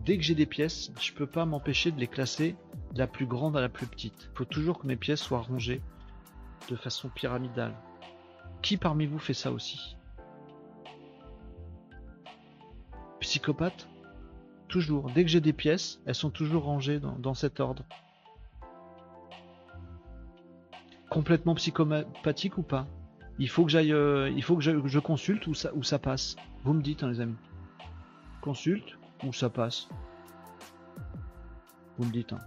Dès 0.06 0.18
que 0.18 0.24
j'ai 0.24 0.36
des 0.36 0.46
pièces, 0.46 0.92
je 1.00 1.14
peux 1.14 1.28
pas 1.28 1.46
m'empêcher 1.46 1.92
de 1.92 2.00
les 2.00 2.08
classer 2.08 2.56
de 2.94 3.00
la 3.00 3.08
plus 3.08 3.26
grande 3.26 3.58
à 3.58 3.62
la 3.62 3.70
plus 3.70 3.88
petite. 3.88 4.30
Il 4.32 4.38
faut 4.38 4.46
toujours 4.46 4.80
que 4.80 4.88
mes 4.88 4.96
pièces 4.96 5.22
soient 5.22 5.42
rangées 5.42 5.82
de 6.70 6.76
façon 6.76 7.10
pyramidale. 7.10 7.74
Qui 8.62 8.78
parmi 8.78 9.06
vous 9.06 9.20
fait 9.20 9.34
ça 9.34 9.52
aussi? 9.52 9.98
Psychopathe? 13.20 13.88
Toujours. 14.68 15.10
Dès 15.12 15.24
que 15.24 15.30
j'ai 15.30 15.42
des 15.42 15.54
pièces, 15.54 16.02
elles 16.06 16.16
sont 16.16 16.30
toujours 16.30 16.64
rangées 16.64 17.00
dans 17.00 17.34
cet 17.34 17.60
ordre. 17.60 17.84
Complètement 21.10 21.56
psychopathique 21.56 22.58
ou 22.58 22.64
pas? 22.64 22.88
Il 23.40 23.50
faut 23.50 23.66
que 23.66 23.72
j'aille, 23.72 23.94
euh, 23.94 24.30
il 24.30 24.44
faut 24.44 24.56
que 24.56 24.64
je, 24.64 25.00
consulte 25.00 25.48
où 25.48 25.54
ça, 25.54 25.72
où 25.76 25.84
ça 25.84 26.00
passe. 26.00 26.36
Vous 26.64 26.74
me 26.74 26.82
dites, 26.82 27.04
hein, 27.04 27.10
les 27.10 27.22
amis. 27.22 27.36
Consulte 28.42 28.98
où 29.24 29.34
ça 29.34 29.50
passe. 29.50 29.90
Vous 31.98 32.06
me 32.06 32.12
dites. 32.12 32.34
Hein. 32.34 32.40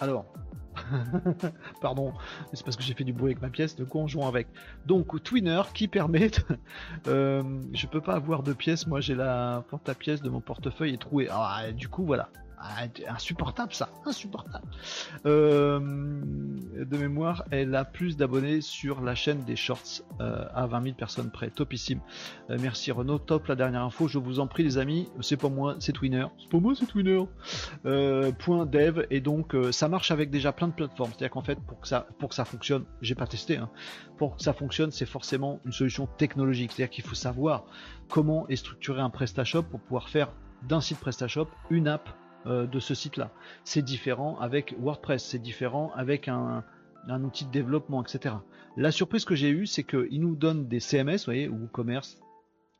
Alors, 0.00 0.26
pardon, 1.80 2.12
c'est 2.52 2.64
parce 2.64 2.76
que 2.76 2.82
j'ai 2.82 2.94
fait 2.94 3.04
du 3.04 3.12
bruit 3.12 3.32
avec 3.32 3.42
ma 3.42 3.50
pièce, 3.50 3.76
de 3.76 3.84
quoi 3.84 4.02
on 4.02 4.26
avec. 4.26 4.48
Donc, 4.86 5.22
Twinner 5.22 5.62
qui 5.74 5.88
permet, 5.88 6.30
euh, 7.06 7.42
je 7.72 7.86
peux 7.86 8.00
pas 8.00 8.14
avoir 8.14 8.42
de 8.42 8.52
pièces, 8.52 8.86
moi 8.86 9.00
j'ai 9.00 9.14
la 9.14 9.64
porte 9.68 9.88
à 9.88 9.94
pièce 9.94 10.22
de 10.22 10.30
mon 10.30 10.40
portefeuille 10.40 10.94
est 10.94 11.00
trouée. 11.00 11.28
Ah, 11.30 11.70
du 11.72 11.88
coup, 11.88 12.04
voilà. 12.04 12.30
Ah, 12.64 12.84
insupportable 13.08 13.74
ça, 13.74 13.88
insupportable. 14.06 14.68
Euh, 15.26 15.80
de 15.80 16.96
mémoire, 16.96 17.42
elle 17.50 17.74
a 17.74 17.84
plus 17.84 18.16
d'abonnés 18.16 18.60
sur 18.60 19.00
la 19.00 19.16
chaîne 19.16 19.42
des 19.42 19.56
shorts 19.56 20.02
euh, 20.20 20.44
à 20.54 20.66
20 20.66 20.82
000 20.82 20.94
personnes 20.94 21.30
près. 21.32 21.50
Topissime. 21.50 22.00
Euh, 22.50 22.58
merci 22.60 22.92
Renaud. 22.92 23.18
Top 23.18 23.48
la 23.48 23.56
dernière 23.56 23.82
info. 23.82 24.06
Je 24.06 24.18
vous 24.18 24.38
en 24.38 24.46
prie 24.46 24.62
les 24.62 24.78
amis. 24.78 25.08
C'est 25.22 25.36
pas 25.36 25.48
moi, 25.48 25.74
c'est 25.80 25.92
Twinner. 25.92 26.26
C'est 26.38 26.50
pas 26.50 26.60
moi, 26.60 26.74
c'est 26.78 26.86
Twinner. 26.86 27.24
point 28.38 28.66
dev 28.66 29.06
et 29.10 29.20
donc 29.20 29.56
ça 29.72 29.88
marche 29.88 30.12
avec 30.12 30.30
déjà 30.30 30.52
plein 30.52 30.68
de 30.68 30.72
plateformes. 30.72 31.10
C'est-à-dire 31.10 31.30
qu'en 31.30 31.42
fait 31.42 31.58
pour 31.58 31.80
que 31.80 31.88
ça 31.88 32.06
pour 32.20 32.28
que 32.28 32.36
ça 32.36 32.44
fonctionne, 32.44 32.84
j'ai 33.00 33.16
pas 33.16 33.26
testé. 33.26 33.56
Hein, 33.56 33.70
pour 34.18 34.36
que 34.36 34.42
ça 34.42 34.52
fonctionne, 34.52 34.92
c'est 34.92 35.06
forcément 35.06 35.58
une 35.64 35.72
solution 35.72 36.06
technologique. 36.06 36.70
C'est-à-dire 36.70 36.90
qu'il 36.90 37.04
faut 37.04 37.16
savoir 37.16 37.64
comment 38.08 38.46
est 38.48 38.56
structuré 38.56 39.00
un 39.00 39.10
PrestaShop 39.10 39.64
pour 39.64 39.80
pouvoir 39.80 40.08
faire 40.08 40.28
d'un 40.68 40.80
site 40.80 41.00
PrestaShop 41.00 41.48
une 41.70 41.88
app 41.88 42.08
euh, 42.46 42.66
de 42.66 42.80
ce 42.80 42.94
site-là. 42.94 43.30
C'est 43.64 43.82
différent 43.82 44.38
avec 44.40 44.74
WordPress, 44.78 45.24
c'est 45.24 45.38
différent 45.38 45.92
avec 45.94 46.28
un, 46.28 46.64
outil 47.08 47.44
de 47.44 47.50
développement, 47.50 48.02
etc. 48.02 48.36
La 48.76 48.90
surprise 48.90 49.24
que 49.24 49.34
j'ai 49.34 49.50
eue, 49.50 49.66
c'est 49.66 49.84
qu'il 49.84 50.20
nous 50.20 50.34
donne 50.34 50.66
des 50.66 50.80
CMS, 50.80 51.18
vous 51.18 51.24
voyez, 51.26 51.48
ou 51.48 51.68
commerce, 51.68 52.18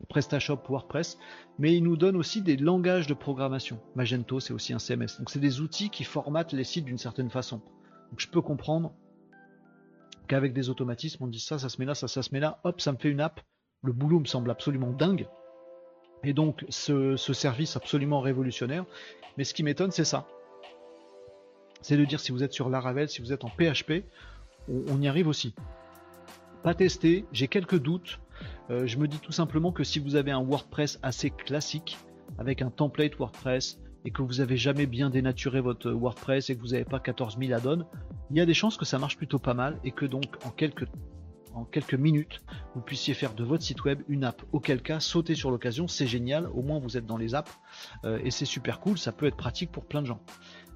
PrestaShop, 0.08 0.60
WordPress, 0.68 1.18
mais 1.58 1.76
il 1.76 1.82
nous 1.84 1.96
donne 1.96 2.16
aussi 2.16 2.42
des 2.42 2.56
langages 2.56 3.06
de 3.06 3.14
programmation. 3.14 3.78
Magento, 3.94 4.40
c'est 4.40 4.52
aussi 4.52 4.72
un 4.72 4.78
CMS. 4.78 5.18
Donc 5.18 5.30
c'est 5.30 5.38
des 5.38 5.60
outils 5.60 5.90
qui 5.90 6.04
formatent 6.04 6.52
les 6.52 6.64
sites 6.64 6.84
d'une 6.84 6.98
certaine 6.98 7.30
façon. 7.30 7.58
Donc 8.10 8.18
je 8.18 8.28
peux 8.28 8.42
comprendre 8.42 8.94
qu'avec 10.28 10.52
des 10.52 10.70
automatismes, 10.70 11.24
on 11.24 11.26
dit 11.26 11.40
ça, 11.40 11.58
ça 11.58 11.68
se 11.68 11.80
met 11.80 11.86
là, 11.86 11.94
ça, 11.94 12.08
ça 12.08 12.22
se 12.22 12.32
met 12.32 12.40
là, 12.40 12.60
hop, 12.64 12.80
ça 12.80 12.92
me 12.92 12.96
fait 12.96 13.10
une 13.10 13.20
app. 13.20 13.40
Le 13.82 13.92
boulot 13.92 14.20
me 14.20 14.24
semble 14.24 14.50
absolument 14.50 14.90
dingue. 14.92 15.26
Et 16.24 16.32
donc 16.32 16.64
ce, 16.68 17.16
service 17.16 17.76
absolument 17.76 18.20
révolutionnaire. 18.20 18.84
Mais 19.36 19.44
ce 19.44 19.54
qui 19.54 19.62
m'étonne, 19.62 19.90
c'est 19.90 20.04
ça. 20.04 20.26
C'est 21.80 21.96
de 21.96 22.04
dire 22.04 22.20
si 22.20 22.32
vous 22.32 22.42
êtes 22.42 22.52
sur 22.52 22.68
Laravel, 22.68 23.08
si 23.08 23.20
vous 23.20 23.32
êtes 23.32 23.44
en 23.44 23.48
PHP, 23.48 24.04
on, 24.68 25.00
y 25.00 25.08
arrive 25.08 25.26
aussi. 25.26 25.54
Pas 26.62 26.74
testé, 26.74 27.24
j'ai 27.32 27.48
quelques 27.48 27.78
doutes. 27.78 28.20
Euh, 28.70 28.86
je 28.86 28.98
me 28.98 29.08
dis 29.08 29.18
tout 29.18 29.32
simplement 29.32 29.72
que 29.72 29.82
si 29.82 29.98
vous 29.98 30.14
avez 30.14 30.30
un 30.30 30.42
WordPress 30.42 31.00
assez 31.02 31.30
classique, 31.30 31.98
avec 32.38 32.62
un 32.62 32.70
template 32.70 33.16
WordPress, 33.16 33.80
et 34.04 34.10
que 34.10 34.22
vous 34.22 34.40
avez 34.40 34.56
jamais 34.56 34.86
bien 34.86 35.10
dénaturé 35.10 35.60
votre 35.60 35.90
WordPress 35.90 36.50
et 36.50 36.56
que 36.56 36.60
vous 36.60 36.68
n'avez 36.68 36.84
pas 36.84 37.00
14 37.00 37.38
000 37.38 37.52
add-ons, 37.52 37.84
il 38.30 38.36
y 38.36 38.40
a 38.40 38.46
des 38.46 38.54
chances 38.54 38.76
que 38.76 38.84
ça 38.84 38.98
marche 38.98 39.16
plutôt 39.16 39.38
pas 39.38 39.54
mal 39.54 39.78
et 39.84 39.92
que 39.92 40.06
donc 40.06 40.24
en 40.44 40.50
quelques 40.50 40.86
en 41.54 41.64
quelques 41.64 41.94
minutes, 41.94 42.42
vous 42.74 42.80
puissiez 42.80 43.14
faire 43.14 43.34
de 43.34 43.44
votre 43.44 43.62
site 43.62 43.84
web 43.84 44.02
une 44.08 44.24
app. 44.24 44.42
Auquel 44.52 44.82
cas, 44.82 45.00
sautez 45.00 45.34
sur 45.34 45.50
l'occasion, 45.50 45.88
c'est 45.88 46.06
génial, 46.06 46.48
au 46.54 46.62
moins 46.62 46.78
vous 46.78 46.96
êtes 46.96 47.06
dans 47.06 47.16
les 47.16 47.34
apps, 47.34 47.52
euh, 48.04 48.18
et 48.24 48.30
c'est 48.30 48.44
super 48.44 48.80
cool, 48.80 48.98
ça 48.98 49.12
peut 49.12 49.26
être 49.26 49.36
pratique 49.36 49.70
pour 49.70 49.84
plein 49.84 50.02
de 50.02 50.06
gens. 50.06 50.20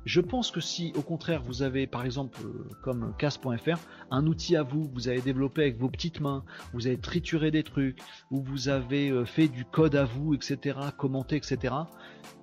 Je 0.04 0.20
pense 0.20 0.52
que 0.52 0.60
si 0.60 0.92
au 0.94 1.02
contraire 1.02 1.42
vous 1.42 1.62
avez 1.62 1.88
par 1.88 2.04
exemple 2.04 2.38
euh, 2.44 2.68
comme 2.82 3.12
cas.fr 3.18 3.80
un 4.12 4.26
outil 4.26 4.54
à 4.54 4.62
vous, 4.62 4.88
vous 4.94 5.08
avez 5.08 5.20
développé 5.20 5.62
avec 5.62 5.78
vos 5.78 5.88
petites 5.88 6.20
mains, 6.20 6.44
vous 6.72 6.86
avez 6.86 6.98
trituré 6.98 7.50
des 7.50 7.64
trucs, 7.64 7.98
ou 8.30 8.40
vous 8.40 8.68
avez 8.68 9.10
euh, 9.10 9.24
fait 9.24 9.48
du 9.48 9.64
code 9.64 9.96
à 9.96 10.04
vous, 10.04 10.32
etc., 10.32 10.78
commenté, 10.96 11.36
etc., 11.36 11.74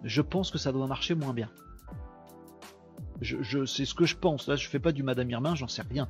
je 0.03 0.21
pense 0.21 0.51
que 0.51 0.57
ça 0.57 0.73
doit 0.73 0.87
marcher 0.87 1.15
moins 1.15 1.33
bien. 1.33 1.49
Je, 3.21 3.65
c'est 3.65 3.85
ce 3.85 3.93
que 3.93 4.05
je 4.05 4.15
pense. 4.15 4.47
Là, 4.47 4.55
je 4.55 4.67
fais 4.67 4.79
pas 4.79 4.91
du 4.91 5.03
Madame 5.03 5.29
Irma, 5.29 5.55
j'en 5.55 5.67
sais 5.67 5.83
rien. 5.89 6.07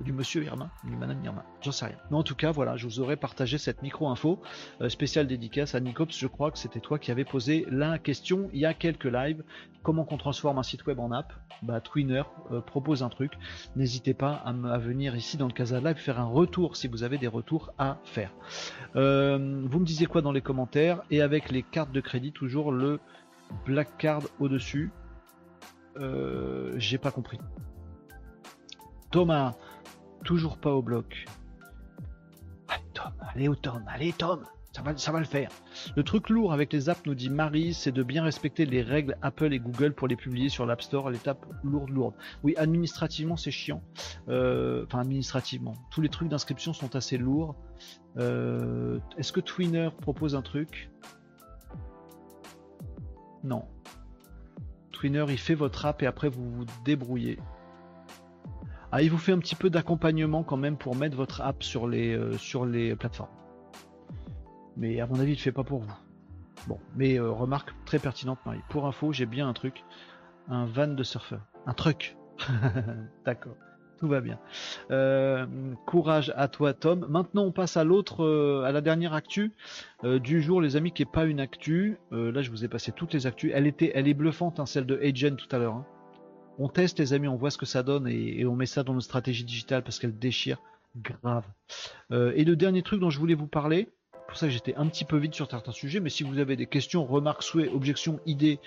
Du 0.00 0.12
Monsieur 0.12 0.44
Irma, 0.44 0.70
du 0.84 0.96
Madame 0.96 1.22
Irma, 1.24 1.44
j'en 1.62 1.72
sais 1.72 1.86
rien. 1.86 1.96
Mais 2.10 2.16
en 2.16 2.22
tout 2.22 2.34
cas, 2.34 2.50
voilà, 2.50 2.76
je 2.76 2.86
vous 2.86 3.00
aurais 3.00 3.16
partagé 3.16 3.58
cette 3.58 3.82
micro-info 3.82 4.40
euh, 4.80 4.88
spéciale 4.88 5.26
dédicace 5.26 5.74
à 5.74 5.80
Nicops. 5.80 6.16
Je 6.16 6.26
crois 6.26 6.50
que 6.50 6.58
c'était 6.58 6.80
toi 6.80 6.98
qui 6.98 7.10
avais 7.10 7.24
posé 7.24 7.66
la 7.70 7.98
question 7.98 8.48
il 8.52 8.60
y 8.60 8.66
a 8.66 8.74
quelques 8.74 9.04
lives. 9.04 9.42
Comment 9.82 10.04
qu'on 10.04 10.16
transforme 10.16 10.58
un 10.58 10.62
site 10.62 10.86
web 10.86 10.98
en 10.98 11.12
app? 11.12 11.32
Bah, 11.62 11.80
Twinner 11.80 12.22
euh, 12.52 12.60
propose 12.60 13.02
un 13.02 13.08
truc. 13.08 13.32
N'hésitez 13.76 14.14
pas 14.14 14.32
à, 14.44 14.78
venir 14.78 15.16
ici 15.16 15.36
dans 15.36 15.46
le 15.46 15.52
Casa 15.52 15.80
Live 15.80 15.96
faire 15.96 16.20
un 16.20 16.26
retour 16.26 16.76
si 16.76 16.88
vous 16.88 17.02
avez 17.02 17.18
des 17.18 17.26
retours 17.26 17.72
à 17.78 17.98
faire. 18.04 18.30
Euh, 18.96 19.38
vous 19.64 19.80
me 19.80 19.84
disiez 19.84 20.06
quoi 20.06 20.22
dans 20.22 20.32
les 20.32 20.40
commentaires? 20.40 21.02
Et 21.10 21.20
avec 21.20 21.50
les 21.50 21.62
cartes 21.62 21.92
de 21.92 22.00
crédit, 22.00 22.32
toujours 22.32 22.72
le 22.72 23.00
black 23.66 23.96
card 23.98 24.22
au-dessus. 24.40 24.90
Euh, 25.96 26.74
j'ai 26.76 26.98
pas 26.98 27.10
compris. 27.10 27.38
Thomas, 29.10 29.54
toujours 30.24 30.58
pas 30.58 30.72
au 30.72 30.82
bloc. 30.82 31.24
Allez 32.68 32.84
Tom, 32.92 33.12
allez 33.20 33.48
Tom, 33.60 33.84
allez 33.88 34.12
Tom, 34.12 34.44
ça 34.72 34.82
va, 34.82 34.96
ça 34.96 35.12
va 35.12 35.18
le 35.18 35.24
faire. 35.24 35.50
Le 35.96 36.02
truc 36.02 36.28
lourd 36.28 36.52
avec 36.52 36.72
les 36.72 36.88
apps, 36.88 37.00
nous 37.06 37.14
dit 37.14 37.30
Marie, 37.30 37.72
c'est 37.72 37.92
de 37.92 38.02
bien 38.02 38.22
respecter 38.22 38.66
les 38.66 38.82
règles 38.82 39.16
Apple 39.22 39.52
et 39.52 39.58
Google 39.58 39.94
pour 39.94 40.08
les 40.08 40.16
publier 40.16 40.50
sur 40.50 40.66
l'App 40.66 40.82
Store, 40.82 41.10
l'étape 41.10 41.46
lourde, 41.64 41.90
lourde. 41.90 42.14
Oui, 42.44 42.54
administrativement, 42.56 43.36
c'est 43.36 43.50
chiant. 43.50 43.82
Euh, 44.28 44.84
enfin, 44.86 45.00
administrativement. 45.00 45.74
Tous 45.90 46.00
les 46.00 46.08
trucs 46.08 46.28
d'inscription 46.28 46.72
sont 46.72 46.94
assez 46.96 47.16
lourds. 47.16 47.56
Euh, 48.18 48.98
est-ce 49.16 49.32
que 49.32 49.40
Twinner 49.40 49.90
propose 50.00 50.34
un 50.34 50.42
truc? 50.42 50.90
Non. 53.42 53.64
Twinner, 54.98 55.26
il 55.28 55.38
fait 55.38 55.54
votre 55.54 55.86
app 55.86 56.02
et 56.02 56.06
après 56.06 56.28
vous 56.28 56.50
vous 56.50 56.64
débrouillez. 56.84 57.38
Ah, 58.90 59.00
il 59.00 59.10
vous 59.12 59.18
fait 59.18 59.30
un 59.30 59.38
petit 59.38 59.54
peu 59.54 59.70
d'accompagnement 59.70 60.42
quand 60.42 60.56
même 60.56 60.76
pour 60.76 60.96
mettre 60.96 61.16
votre 61.16 61.40
app 61.40 61.62
sur 61.62 61.86
les, 61.86 62.16
euh, 62.16 62.36
sur 62.36 62.66
les 62.66 62.96
plateformes. 62.96 63.30
Mais 64.76 65.00
à 65.00 65.06
mon 65.06 65.20
avis, 65.20 65.32
il 65.32 65.36
ne 65.36 65.40
fait 65.40 65.52
pas 65.52 65.62
pour 65.62 65.80
vous. 65.80 65.94
Bon, 66.66 66.80
mais 66.96 67.16
euh, 67.16 67.30
remarque 67.30 67.72
très 67.84 68.00
pertinente, 68.00 68.40
Marie. 68.44 68.62
Pour 68.70 68.86
info, 68.86 69.12
j'ai 69.12 69.26
bien 69.26 69.48
un 69.48 69.52
truc. 69.52 69.84
Un 70.48 70.66
van 70.66 70.88
de 70.88 71.02
surfeur. 71.04 71.42
Un 71.66 71.74
truc. 71.74 72.16
D'accord 73.24 73.54
tout 73.98 74.08
va 74.08 74.20
bien. 74.20 74.38
Euh, 74.90 75.46
courage 75.86 76.32
à 76.36 76.48
toi, 76.48 76.72
Tom. 76.72 77.06
Maintenant, 77.08 77.44
on 77.44 77.52
passe 77.52 77.76
à 77.76 77.84
l'autre, 77.84 78.24
euh, 78.24 78.62
à 78.64 78.72
la 78.72 78.80
dernière 78.80 79.12
actu 79.12 79.52
euh, 80.04 80.18
du 80.18 80.40
jour, 80.40 80.60
les 80.60 80.76
amis, 80.76 80.92
qui 80.92 81.02
est 81.02 81.12
pas 81.12 81.24
une 81.24 81.40
actu. 81.40 81.98
là, 82.10 82.42
je 82.42 82.50
vous 82.50 82.64
ai 82.64 82.68
passé 82.68 82.92
toutes 82.92 83.12
les 83.12 83.26
actus. 83.26 83.50
Elle 83.54 83.66
était, 83.66 83.92
elle 83.94 84.08
est 84.08 84.14
bluffante, 84.14 84.60
hein, 84.60 84.66
celle 84.66 84.86
de 84.86 84.98
Agent 85.02 85.36
tout 85.36 85.48
à 85.54 85.58
l'heure. 85.58 85.74
Hein. 85.74 85.86
On 86.58 86.68
teste, 86.68 86.98
les 86.98 87.12
amis, 87.12 87.28
on 87.28 87.36
voit 87.36 87.50
ce 87.50 87.58
que 87.58 87.66
ça 87.66 87.82
donne 87.82 88.08
et, 88.08 88.44
on 88.44 88.56
met 88.56 88.66
ça 88.66 88.82
dans 88.82 88.94
nos 88.94 89.00
stratégies 89.00 89.44
digitales 89.44 89.82
parce 89.82 89.98
qu'elle 89.98 90.18
déchire 90.18 90.58
grave. 90.96 91.44
et 92.10 92.44
le 92.44 92.56
dernier 92.56 92.82
truc 92.82 93.00
dont 93.00 93.10
je 93.10 93.18
voulais 93.20 93.34
vous 93.34 93.46
parler, 93.46 93.88
pour 94.26 94.36
ça 94.36 94.46
que 94.46 94.52
j'étais 94.52 94.74
un 94.74 94.86
petit 94.88 95.04
peu 95.04 95.16
vite 95.16 95.34
sur 95.34 95.48
certains 95.48 95.70
sujets, 95.70 96.00
mais 96.00 96.10
si 96.10 96.24
vous 96.24 96.38
avez 96.38 96.56
des 96.56 96.66
questions, 96.66 97.04
remarques, 97.04 97.44
souhaits, 97.44 97.70
objections, 97.72 98.18
idées, 98.26 98.58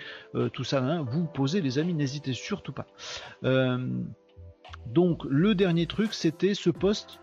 tout 0.54 0.64
ça, 0.64 0.82
hein, 0.82 1.02
vous 1.02 1.26
posez 1.26 1.60
les 1.60 1.80
amis, 1.80 1.94
n'hésitez 1.94 2.32
surtout 2.32 2.72
pas. 2.72 2.88
Donc 4.88 5.24
le 5.26 5.56
dernier 5.56 5.86
truc, 5.86 6.14
c'était 6.14 6.54
ce 6.54 6.70
post 6.70 7.20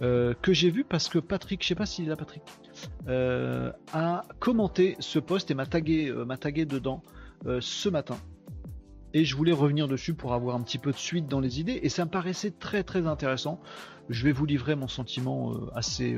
euh, 0.00 0.34
que 0.42 0.52
j'ai 0.52 0.70
vu 0.70 0.84
parce 0.84 1.08
que 1.08 1.18
Patrick, 1.18 1.62
je 1.62 1.68
sais 1.68 1.74
pas 1.74 1.86
s'il 1.86 2.06
est 2.06 2.08
là 2.08 2.16
Patrick, 2.16 2.42
euh, 3.08 3.72
a 3.92 4.24
commenté 4.38 4.96
ce 5.00 5.18
post 5.18 5.50
et 5.50 5.54
m'a 5.54 5.66
tagué, 5.66 6.08
euh, 6.08 6.24
m'a 6.24 6.36
tagué 6.36 6.64
dedans 6.64 7.02
ce 7.60 7.88
matin. 7.88 8.16
Et 9.14 9.24
je 9.24 9.36
voulais 9.36 9.52
revenir 9.52 9.88
dessus 9.88 10.14
pour 10.14 10.34
avoir 10.34 10.56
un 10.56 10.62
petit 10.62 10.78
peu 10.78 10.92
de 10.92 10.96
suite 10.96 11.28
dans 11.28 11.40
les 11.40 11.60
idées 11.60 11.80
et 11.82 11.88
ça 11.88 12.04
me 12.04 12.10
paraissait 12.10 12.50
très 12.50 12.82
très 12.82 13.06
intéressant. 13.06 13.60
Je 14.08 14.24
vais 14.24 14.32
vous 14.32 14.46
livrer 14.46 14.74
mon 14.74 14.88
sentiment 14.88 15.54
assez 15.74 16.16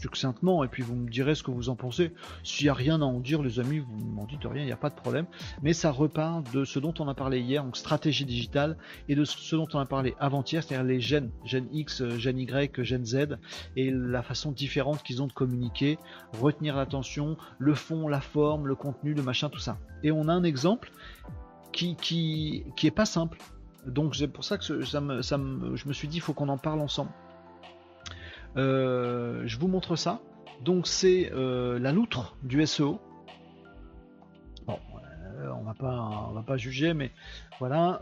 succinctement 0.00 0.64
et 0.64 0.68
puis 0.68 0.82
vous 0.82 0.96
me 0.96 1.08
direz 1.08 1.34
ce 1.34 1.42
que 1.42 1.50
vous 1.50 1.68
en 1.68 1.76
pensez. 1.76 2.12
S'il 2.42 2.66
n'y 2.66 2.70
a 2.70 2.74
rien 2.74 3.00
à 3.00 3.04
en 3.04 3.20
dire, 3.20 3.42
les 3.42 3.60
amis, 3.60 3.78
vous 3.78 4.04
m'en 4.06 4.24
dites 4.24 4.44
rien, 4.44 4.62
il 4.62 4.66
n'y 4.66 4.72
a 4.72 4.76
pas 4.76 4.90
de 4.90 4.94
problème. 4.94 5.26
Mais 5.62 5.72
ça 5.72 5.90
repart 5.90 6.52
de 6.52 6.64
ce 6.64 6.78
dont 6.78 6.94
on 6.98 7.08
a 7.08 7.14
parlé 7.14 7.40
hier, 7.40 7.62
donc 7.62 7.76
stratégie 7.76 8.24
digitale, 8.24 8.76
et 9.08 9.14
de 9.14 9.24
ce 9.24 9.56
dont 9.56 9.68
on 9.72 9.78
a 9.78 9.86
parlé 9.86 10.14
avant-hier, 10.18 10.62
c'est-à-dire 10.62 10.86
les 10.86 11.00
gènes, 11.00 11.30
gènes 11.44 11.68
X, 11.72 12.02
gènes 12.16 12.38
Y, 12.38 12.82
gènes 12.82 13.06
Z, 13.06 13.38
et 13.76 13.90
la 13.90 14.22
façon 14.22 14.52
différente 14.52 15.02
qu'ils 15.02 15.22
ont 15.22 15.26
de 15.26 15.32
communiquer, 15.32 15.98
retenir 16.40 16.76
l'attention, 16.76 17.36
le 17.58 17.74
fond, 17.74 18.08
la 18.08 18.20
forme, 18.20 18.66
le 18.66 18.74
contenu, 18.74 19.14
le 19.14 19.22
machin, 19.22 19.48
tout 19.48 19.60
ça. 19.60 19.78
Et 20.02 20.12
on 20.12 20.28
a 20.28 20.32
un 20.32 20.44
exemple 20.44 20.90
qui, 21.72 21.96
qui, 21.96 22.64
qui 22.76 22.86
est 22.86 22.92
pas 22.92 23.06
simple. 23.06 23.38
Donc 23.86 24.14
c'est 24.14 24.28
pour 24.28 24.44
ça 24.44 24.58
que 24.58 24.84
ça 24.84 25.00
me, 25.00 25.22
ça 25.22 25.38
me, 25.38 25.76
je 25.76 25.88
me 25.88 25.92
suis 25.92 26.08
dit, 26.08 26.18
il 26.18 26.20
faut 26.20 26.34
qu'on 26.34 26.48
en 26.48 26.58
parle 26.58 26.80
ensemble. 26.80 27.10
Euh, 28.56 29.42
je 29.46 29.58
vous 29.58 29.68
montre 29.68 29.96
ça. 29.96 30.20
Donc 30.62 30.86
c'est 30.86 31.30
euh, 31.32 31.78
la 31.78 31.92
loutre 31.92 32.36
du 32.42 32.64
SEO. 32.66 33.00
Bon, 34.66 34.78
euh, 35.38 35.50
on 35.58 35.62
va 35.62 35.74
pas, 35.74 36.26
on 36.28 36.32
va 36.32 36.42
pas 36.42 36.56
juger, 36.56 36.94
mais 36.94 37.12
voilà. 37.58 38.00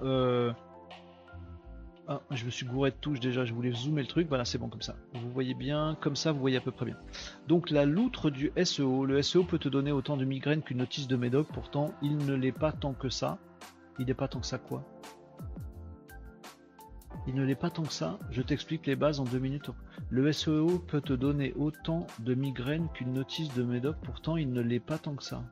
Ah, 2.10 2.22
je 2.30 2.46
me 2.46 2.50
suis 2.50 2.64
gouré 2.64 2.90
de 2.90 2.96
touche 2.96 3.20
déjà, 3.20 3.44
je 3.44 3.52
voulais 3.52 3.70
zoomer 3.70 4.00
le 4.00 4.08
truc, 4.08 4.28
voilà 4.28 4.46
c'est 4.46 4.56
bon 4.56 4.70
comme 4.70 4.80
ça. 4.80 4.96
Vous 5.12 5.30
voyez 5.30 5.52
bien, 5.52 5.94
comme 6.00 6.16
ça 6.16 6.32
vous 6.32 6.40
voyez 6.40 6.56
à 6.56 6.60
peu 6.62 6.70
près 6.70 6.86
bien. 6.86 6.96
Donc 7.48 7.68
la 7.68 7.84
loutre 7.84 8.30
du 8.30 8.50
SEO, 8.64 9.04
le 9.04 9.20
SEO 9.20 9.44
peut 9.44 9.58
te 9.58 9.68
donner 9.68 9.92
autant 9.92 10.16
de 10.16 10.24
migraines 10.24 10.62
qu'une 10.62 10.78
notice 10.78 11.06
de 11.06 11.16
médoc, 11.16 11.48
pourtant 11.52 11.92
il 12.00 12.16
ne 12.16 12.32
l'est 12.32 12.50
pas 12.50 12.72
tant 12.72 12.94
que 12.94 13.10
ça. 13.10 13.36
Il 13.98 14.06
n'est 14.06 14.14
pas 14.14 14.26
tant 14.26 14.40
que 14.40 14.46
ça 14.46 14.56
quoi? 14.56 14.84
Il 17.26 17.34
ne 17.34 17.44
l'est 17.44 17.54
pas 17.54 17.68
tant 17.68 17.82
que 17.82 17.92
ça. 17.92 18.18
Je 18.30 18.40
t'explique 18.40 18.86
les 18.86 18.96
bases 18.96 19.20
en 19.20 19.24
deux 19.24 19.38
minutes. 19.38 19.70
Le 20.08 20.32
SEO 20.32 20.78
peut 20.78 21.02
te 21.02 21.12
donner 21.12 21.52
autant 21.58 22.06
de 22.20 22.32
migraines 22.32 22.88
qu'une 22.94 23.12
notice 23.12 23.52
de 23.52 23.64
médoc, 23.64 23.96
pourtant 24.02 24.38
il 24.38 24.50
ne 24.54 24.62
l'est 24.62 24.80
pas 24.80 24.96
tant 24.96 25.14
que 25.14 25.24
ça. 25.24 25.44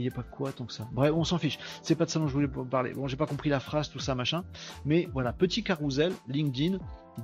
Il 0.00 0.04
n'est 0.04 0.10
pas 0.10 0.22
quoi 0.22 0.50
tant 0.52 0.64
que 0.64 0.72
ça. 0.72 0.88
Bref, 0.92 1.12
on 1.14 1.24
s'en 1.24 1.36
fiche. 1.36 1.58
C'est 1.82 1.94
pas 1.94 2.06
de 2.06 2.10
ça 2.10 2.18
dont 2.18 2.26
je 2.26 2.32
voulais 2.32 2.48
parler. 2.48 2.94
Bon, 2.94 3.06
j'ai 3.06 3.18
pas 3.18 3.26
compris 3.26 3.50
la 3.50 3.60
phrase, 3.60 3.90
tout 3.90 3.98
ça, 3.98 4.14
machin. 4.14 4.44
Mais 4.86 5.10
voilà, 5.12 5.34
petit 5.34 5.62
carousel, 5.62 6.12
LinkedIn, 6.26 6.78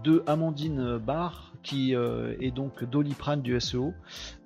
de 0.04 0.22
Amandine 0.26 0.98
Barr, 0.98 1.52
qui 1.62 1.94
euh, 1.94 2.36
est 2.38 2.50
donc 2.50 2.84
Doliprane 2.84 3.42
du 3.42 3.58
SEO. 3.60 3.94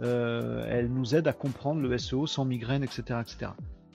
Euh, 0.01 0.65
elle 0.69 0.93
nous 0.93 1.15
aide 1.15 1.27
à 1.27 1.32
comprendre 1.32 1.81
le 1.81 1.98
SEO 1.98 2.27
sans 2.27 2.44
migraine, 2.44 2.85
etc. 2.85 3.19
etc. 3.20 3.52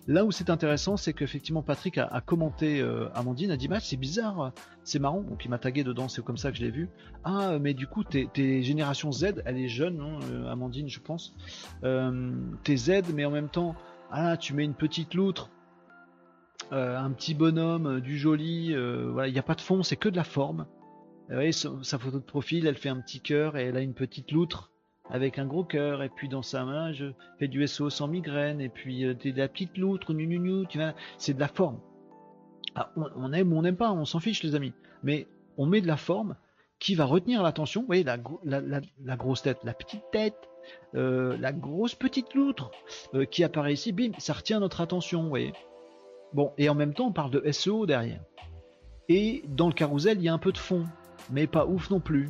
Là 0.08 0.24
où 0.24 0.32
c'est 0.32 0.52
intéressant, 0.52 0.98
c'est 0.98 1.14
qu'effectivement 1.14 1.64
Patrick 1.64 1.98
a, 1.98 2.22
commenté 2.24 2.80
euh, 2.80 3.08
Amandine, 3.16 3.50
a 3.50 3.58
dit 3.58 3.68
bah 3.68 3.80
c'est 3.80 3.98
bizarre, 3.98 4.52
c'est 4.84 5.00
marrant, 5.00 5.22
donc 5.22 5.44
il 5.46 5.50
m'a 5.50 5.58
tagué 5.58 5.84
dedans, 5.84 6.08
c'est 6.08 6.24
comme 6.24 6.38
ça 6.38 6.52
que 6.52 6.58
je 6.58 6.64
l'ai 6.64 6.70
vu. 6.70 6.90
Ah 7.24 7.58
mais 7.60 7.74
du 7.74 7.88
coup 7.88 8.04
t'es, 8.04 8.30
génération 8.62 9.12
Z, 9.12 9.42
elle 9.46 9.58
est 9.58 9.68
jeune, 9.68 10.00
hein, 10.00 10.20
Amandine 10.48 10.90
je 10.90 11.00
pense. 11.00 11.34
T'es 11.82 12.78
Z 12.78 12.92
mais 13.16 13.26
en 13.26 13.32
même 13.32 13.50
temps, 13.50 13.76
ah 14.12 14.38
tu 14.38 14.54
mets 14.54 14.64
une 14.64 14.76
petite 14.76 15.14
loutre. 15.14 15.50
un 16.72 17.12
petit 17.12 17.34
bonhomme, 17.34 18.00
du 18.00 18.18
joli, 18.18 18.74
voilà, 18.74 19.28
il 19.28 19.34
n'y 19.34 19.40
a 19.40 19.44
pas 19.44 19.56
de 19.56 19.62
fond, 19.62 19.84
c'est 19.84 19.98
que 19.98 20.10
de 20.10 20.16
la 20.16 20.24
forme. 20.24 20.66
Vous 21.30 21.36
voyez, 21.36 21.52
sa 21.52 22.00
photo 22.00 22.20
de 22.20 22.24
profil, 22.24 22.68
elle 22.68 22.78
fait 22.78 22.90
un 22.90 23.00
petit 23.02 23.20
cœur 23.20 23.58
et 23.58 23.64
elle 23.66 23.78
a 23.78 23.82
une 23.82 23.96
petite 23.96 24.32
loutre 24.32 24.72
avec 25.10 25.38
un 25.38 25.46
gros 25.46 25.64
cœur, 25.64 26.04
et 26.04 26.10
puis 26.10 26.28
dans 26.28 26.42
sa 26.42 26.66
main, 26.66 26.92
je 26.92 27.06
fais 27.38 27.48
du 27.48 27.66
SO 27.68 27.90
sans 27.90 28.08
migraine, 28.08 28.60
et 28.60 28.70
puis 28.70 29.06
euh, 29.06 29.14
la 29.24 29.48
petite 29.48 29.78
loutre, 29.78 30.14
nu, 30.14 30.26
nu, 30.26 30.40
nu, 30.40 30.66
tu 30.68 30.78
vois, 30.80 30.94
c'est 31.18 31.34
de 31.34 31.40
la 31.40 31.48
forme. 31.48 31.80
Ah, 32.76 32.92
on, 32.96 33.32
aime 33.32 33.54
ou 33.54 33.58
on 33.58 33.62
n'aime 33.62 33.78
pas, 33.78 33.92
on 33.92 34.06
s'en 34.06 34.20
fiche 34.20 34.44
les 34.44 34.56
amis, 34.56 34.74
mais 35.04 35.28
on 35.58 35.66
met 35.66 35.82
de 35.82 35.88
la 35.88 35.98
forme 35.98 36.36
qui 36.80 36.96
va 36.96 37.06
retenir 37.06 37.42
l'attention, 37.42 37.82
vous 37.82 37.88
voyez, 37.88 38.04
la, 38.04 38.18
grosse 39.16 39.44
tête, 39.44 39.60
la 39.64 39.74
petite 39.74 40.04
tête, 40.12 40.36
euh, 40.96 41.38
la 41.40 41.52
grosse 41.52 41.96
petite 41.96 42.34
loutre 42.34 42.72
euh, 43.14 43.26
qui 43.26 43.44
apparaît 43.44 43.74
ici, 43.74 43.92
bim, 43.92 44.12
ça 44.18 44.34
retient 44.34 44.60
notre 44.60 44.82
attention, 44.82 45.24
vous 45.24 45.30
voyez. 45.30 45.54
Bon, 46.34 46.52
et 46.58 46.70
en 46.70 46.76
même 46.76 46.94
temps, 46.94 47.08
on 47.08 47.14
parle 47.14 47.32
de 47.32 47.52
SEO 47.52 47.86
derrière. 47.86 48.22
Et 49.10 49.44
dans 49.48 49.68
le 49.68 49.74
carrousel, 49.74 50.18
il 50.18 50.24
y 50.24 50.30
a 50.30 50.34
un 50.34 50.40
peu 50.40 50.52
de 50.52 50.58
fond, 50.58 50.86
mais 51.30 51.48
pas 51.48 51.66
ouf 51.66 51.90
non 51.90 52.00
plus. 52.00 52.30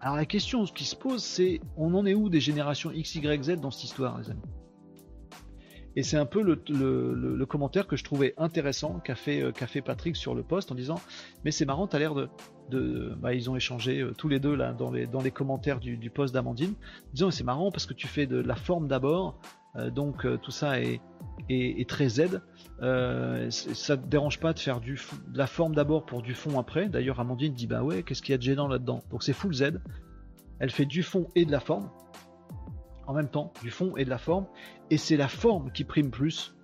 Alors 0.00 0.16
la 0.16 0.26
question 0.26 0.64
qui 0.64 0.84
se 0.84 0.96
pose, 0.96 1.22
c'est 1.22 1.60
on 1.76 1.94
en 1.94 2.04
est 2.06 2.14
où 2.14 2.28
des 2.28 2.40
générations 2.40 2.90
X, 2.90 3.14
Y, 3.14 3.60
dans 3.60 3.70
cette 3.70 3.84
histoire, 3.84 4.18
les 4.18 4.30
amis? 4.30 4.40
Et 5.94 6.02
c'est 6.02 6.16
un 6.16 6.26
peu 6.26 6.42
le, 6.42 7.46
commentaire 7.46 7.86
que 7.86 7.96
je 7.96 8.04
trouvais 8.04 8.34
intéressant 8.38 9.00
qu'a 9.00 9.14
fait, 9.14 9.42
euh, 9.42 9.52
fait, 9.52 9.82
Patrick 9.82 10.16
sur 10.16 10.34
le 10.34 10.42
post 10.42 10.72
en 10.72 10.74
disant 10.74 11.00
Mais 11.44 11.50
c'est 11.50 11.66
marrant, 11.66 11.86
t'as 11.86 11.98
l'air 11.98 12.14
de. 12.14 12.28
de 12.70 13.14
bah, 13.20 13.34
ils 13.34 13.50
ont 13.50 13.56
échangé 13.56 14.00
euh, 14.00 14.12
tous 14.16 14.28
les 14.28 14.40
deux 14.40 14.54
là 14.54 14.72
dans 14.72 14.90
les, 14.90 15.06
dans 15.06 15.20
les 15.20 15.30
commentaires 15.30 15.80
du, 15.80 15.96
du 15.96 16.10
post 16.10 16.32
d'Amandine, 16.32 16.74
disant 17.12 17.30
C'est 17.30 17.44
marrant 17.44 17.70
parce 17.70 17.86
que 17.86 17.94
tu 17.94 18.06
fais 18.06 18.26
de 18.26 18.38
la 18.38 18.54
forme 18.54 18.88
d'abord, 18.88 19.38
euh, 19.76 19.90
donc 19.90 20.26
tout 20.40 20.50
ça 20.50 20.80
est, 20.80 21.00
est, 21.50 21.88
très 21.88 22.08
Z. 22.08 22.40
Ça 22.80 23.96
te 23.96 24.06
dérange 24.06 24.40
pas 24.40 24.54
de 24.54 24.58
faire 24.58 24.80
du, 24.80 24.98
de 25.28 25.38
la 25.38 25.46
forme 25.46 25.74
d'abord 25.74 26.06
pour 26.06 26.22
du 26.22 26.34
fond 26.34 26.58
après? 26.58 26.88
D'ailleurs, 26.88 27.20
Amandine 27.20 27.52
dit 27.52 27.66
bah 27.66 27.82
ouais, 27.82 28.02
qu'est-ce 28.02 28.22
qu'il 28.22 28.32
y 28.32 28.34
a 28.34 28.38
de 28.38 28.42
gênant 28.42 28.68
là-dedans? 28.68 29.02
Donc 29.10 29.22
c'est 29.22 29.34
full 29.34 29.52
Z. 29.52 29.80
Elle 30.58 30.70
fait 30.70 30.86
du 30.86 31.02
fond 31.02 31.26
et 31.34 31.44
de 31.44 31.50
la 31.50 31.60
forme 31.60 31.90
en 33.12 33.14
même 33.14 33.28
temps, 33.28 33.52
du 33.62 33.70
fond 33.70 33.94
et 33.96 34.04
de 34.04 34.10
la 34.10 34.18
forme. 34.18 34.46
Et 34.90 34.96
c'est 34.96 35.18
la 35.18 35.28
forme 35.28 35.70
qui 35.70 35.84
prime 35.84 36.10
plus. 36.10 36.54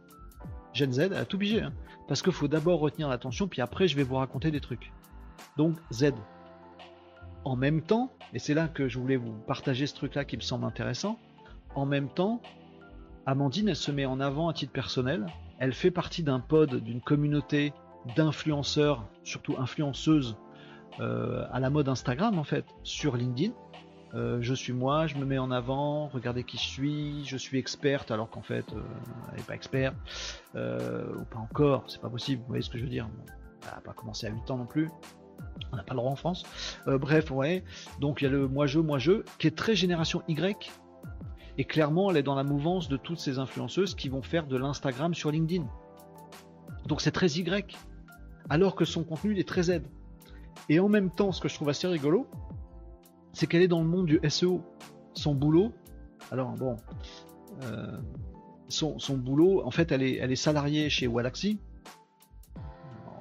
Gen 0.73 0.93
Z, 0.93 1.13
a 1.13 1.25
tout 1.25 1.37
obligé, 1.37 1.63
hein, 1.63 1.73
parce 2.09 2.23
qu'il 2.23 2.33
faut 2.33 2.49
d'abord 2.49 2.81
retenir 2.81 3.09
l'attention, 3.09 3.49
puis 3.49 3.61
après 3.61 3.87
je 3.87 3.97
vais 3.97 4.03
vous 4.03 4.17
raconter 4.17 4.51
des 4.51 4.61
trucs. 4.61 4.93
Donc 5.57 5.77
Z. 5.93 6.13
En 7.45 7.57
même 7.57 7.83
temps, 7.83 8.13
et 8.33 8.39
c'est 8.39 8.55
là 8.55 8.69
que 8.69 8.89
je 8.89 8.99
voulais 8.99 9.17
vous 9.17 9.33
partager 9.47 9.87
ce 9.87 9.95
truc-là 9.95 10.25
qui 10.25 10.37
me 10.37 10.43
semble 10.43 10.65
intéressant, 10.65 11.19
en 11.75 11.85
même 11.85 12.09
temps, 12.09 12.41
Amandine, 13.27 13.69
elle 13.69 13.77
se 13.77 13.93
met 13.93 14.07
en 14.07 14.21
avant 14.21 14.49
à 14.49 14.55
titre 14.55 14.73
personnel. 14.73 15.27
Elle 15.59 15.75
fait 15.75 15.91
partie 15.91 16.23
d'un 16.23 16.41
pod, 16.41 16.77
d'une 16.77 17.03
communauté 17.03 17.75
d'influenceurs, 18.17 19.07
surtout 19.23 19.57
influenceuses, 19.59 20.39
euh, 21.01 21.45
à 21.53 21.61
la 21.61 21.69
mode 21.69 21.89
Instagram 21.89 22.39
en 22.39 22.45
fait, 22.45 22.65
sur 22.85 23.17
LinkedIn. 23.17 23.53
Euh, 24.15 24.39
je 24.41 24.55
suis 24.55 24.73
moi, 24.73 25.07
je 25.07 25.17
me 25.17 25.25
mets 25.25 25.39
en 25.39 25.51
avant, 25.51 26.09
regardez 26.09 26.45
qui 26.45 26.57
je 26.57 26.67
suis, 26.67 27.25
je 27.27 27.37
suis 27.37 27.59
experte 27.59 28.11
alors 28.11 28.31
qu'en 28.31 28.43
fait 28.43 28.65
euh, 28.73 28.81
elle 29.31 29.39
n'est 29.39 29.45
pas 29.45 29.55
experte, 29.55 29.97
ou 30.55 31.25
pas 31.25 31.39
encore, 31.39 31.85
c'est 31.89 32.01
pas 32.01 32.09
possible, 32.09 32.41
vous 32.43 32.49
voyez 32.49 32.63
ce 32.63 32.71
que 32.71 32.79
je 32.79 32.85
veux 32.85 32.91
dire. 32.91 33.07
elle 33.65 33.75
n'a 33.75 33.81
pas 33.81 33.93
commencé 33.93 34.27
à 34.27 34.31
8 34.31 34.51
ans 34.51 34.57
non 34.57 34.67
plus, 34.67 34.89
on 35.73 35.77
n'a 35.77 35.83
pas 35.83 35.93
le 35.93 35.99
droit 35.99 36.11
en 36.11 36.17
France. 36.17 36.45
bref, 36.87 37.31
ouais, 37.31 37.65
donc 38.01 38.23
il 38.23 38.25
y 38.25 38.27
a 38.29 38.31
le 38.31 38.49
moi-je, 38.49 38.79
moi-je, 38.79 39.23
qui 39.39 39.47
est 39.47 39.57
très 39.57 39.77
génération 39.77 40.23
Y, 40.27 40.73
et 41.59 41.65
clairement, 41.65 42.11
elle 42.11 42.17
est 42.17 42.23
dans 42.23 42.37
la 42.37 42.45
mouvance 42.45 42.89
de 42.89 42.97
toutes 42.97 43.19
ces 43.19 43.41
influenceuses 43.41 43.97
qui 43.97 44.09
vont 44.09 44.23
faire 44.23 44.47
de 44.47 44.57
l'Instagram 44.57 45.13
sur 45.13 45.33
LinkedIn. 45.33 45.67
Donc 46.87 47.01
c'est 47.01 47.11
très 47.11 47.27
Y. 47.27 47.77
Alors 48.49 48.77
que 48.77 48.85
son 48.85 49.03
contenu 49.03 49.37
est 49.39 49.47
très 49.47 49.65
Z. 49.65 49.83
Et 50.69 50.79
en 50.79 50.89
même 50.89 51.11
temps, 51.11 51.33
ce 51.33 51.41
que 51.41 51.49
je 51.49 51.55
trouve 51.55 51.69
assez 51.69 51.89
rigolo, 51.89 52.29
c'est 53.33 53.47
qu'elle 53.47 53.63
est 53.63 53.69
dans 53.69 53.81
le 53.81 53.89
monde 53.89 54.07
du 54.07 54.21
SEO. 54.29 54.63
Son 55.15 55.35
boulot, 55.35 55.73
alors 56.31 56.53
bon, 56.53 56.77
euh, 57.63 57.99
son, 58.69 58.99
boulot, 59.17 59.63
en 59.65 59.71
fait, 59.71 59.93
elle 59.93 60.03
est, 60.03 60.17
elle 60.17 60.31
est 60.31 60.37
salariée 60.37 60.91
chez 60.91 61.07
Walaxy. 61.07 61.59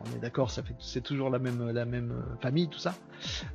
On 0.05 0.15
est 0.15 0.19
d'accord, 0.19 0.51
c'est 0.79 1.01
toujours 1.01 1.29
la 1.29 1.39
même, 1.39 1.71
la 1.71 1.85
même 1.85 2.23
famille, 2.41 2.69
tout 2.69 2.79
ça. 2.79 2.95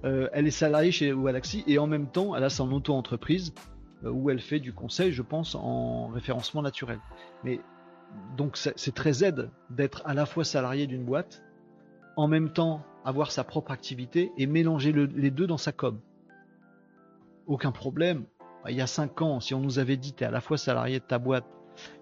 Euh, 0.05 0.29
elle 0.33 0.47
est 0.47 0.51
salariée 0.51 0.93
chez 0.93 1.13
Walaxy 1.13 1.65
et 1.67 1.79
en 1.79 1.87
même 1.87 2.09
temps, 2.09 2.35
elle 2.37 2.45
a 2.45 2.51
son 2.51 2.71
auto-entreprise 2.73 3.55
euh, 4.05 4.11
où 4.11 4.31
elle 4.31 4.41
fait 4.41 4.61
du 4.61 4.73
conseil, 4.73 5.13
je 5.13 5.23
pense, 5.23 5.55
en 5.55 6.09
référencement 6.09 6.63
naturel. 6.63 6.99
Mais 7.45 7.61
donc 8.37 8.57
c'est 8.59 8.95
très 8.95 9.13
Z 9.13 9.49
d'être 9.71 10.03
à 10.05 10.13
la 10.13 10.27
fois 10.27 10.45
salarié 10.45 10.87
d'une 10.87 11.05
boîte, 11.05 11.43
en 12.17 12.29
même 12.29 12.53
temps 12.53 12.85
avoir 13.05 13.31
sa 13.31 13.43
propre 13.43 13.71
activité 13.71 14.33
et 14.37 14.47
mélanger 14.47 14.93
les 14.93 15.31
deux 15.31 15.47
dans 15.47 15.57
sa 15.57 15.73
com. 15.73 15.99
Aucun 17.47 17.73
problème. 17.73 18.25
Il 18.69 18.77
y 18.77 18.81
a 18.81 18.87
5 18.87 19.21
ans, 19.23 19.41
si 19.41 19.55
on 19.55 19.61
nous 19.61 19.79
avait 19.79 19.97
dit 19.97 20.13
tu 20.13 20.23
es 20.23 20.27
à 20.27 20.31
la 20.31 20.41
fois 20.41 20.57
salarié 20.57 21.01
de 21.01 21.05
ta 21.05 21.19
boîte 21.19 21.45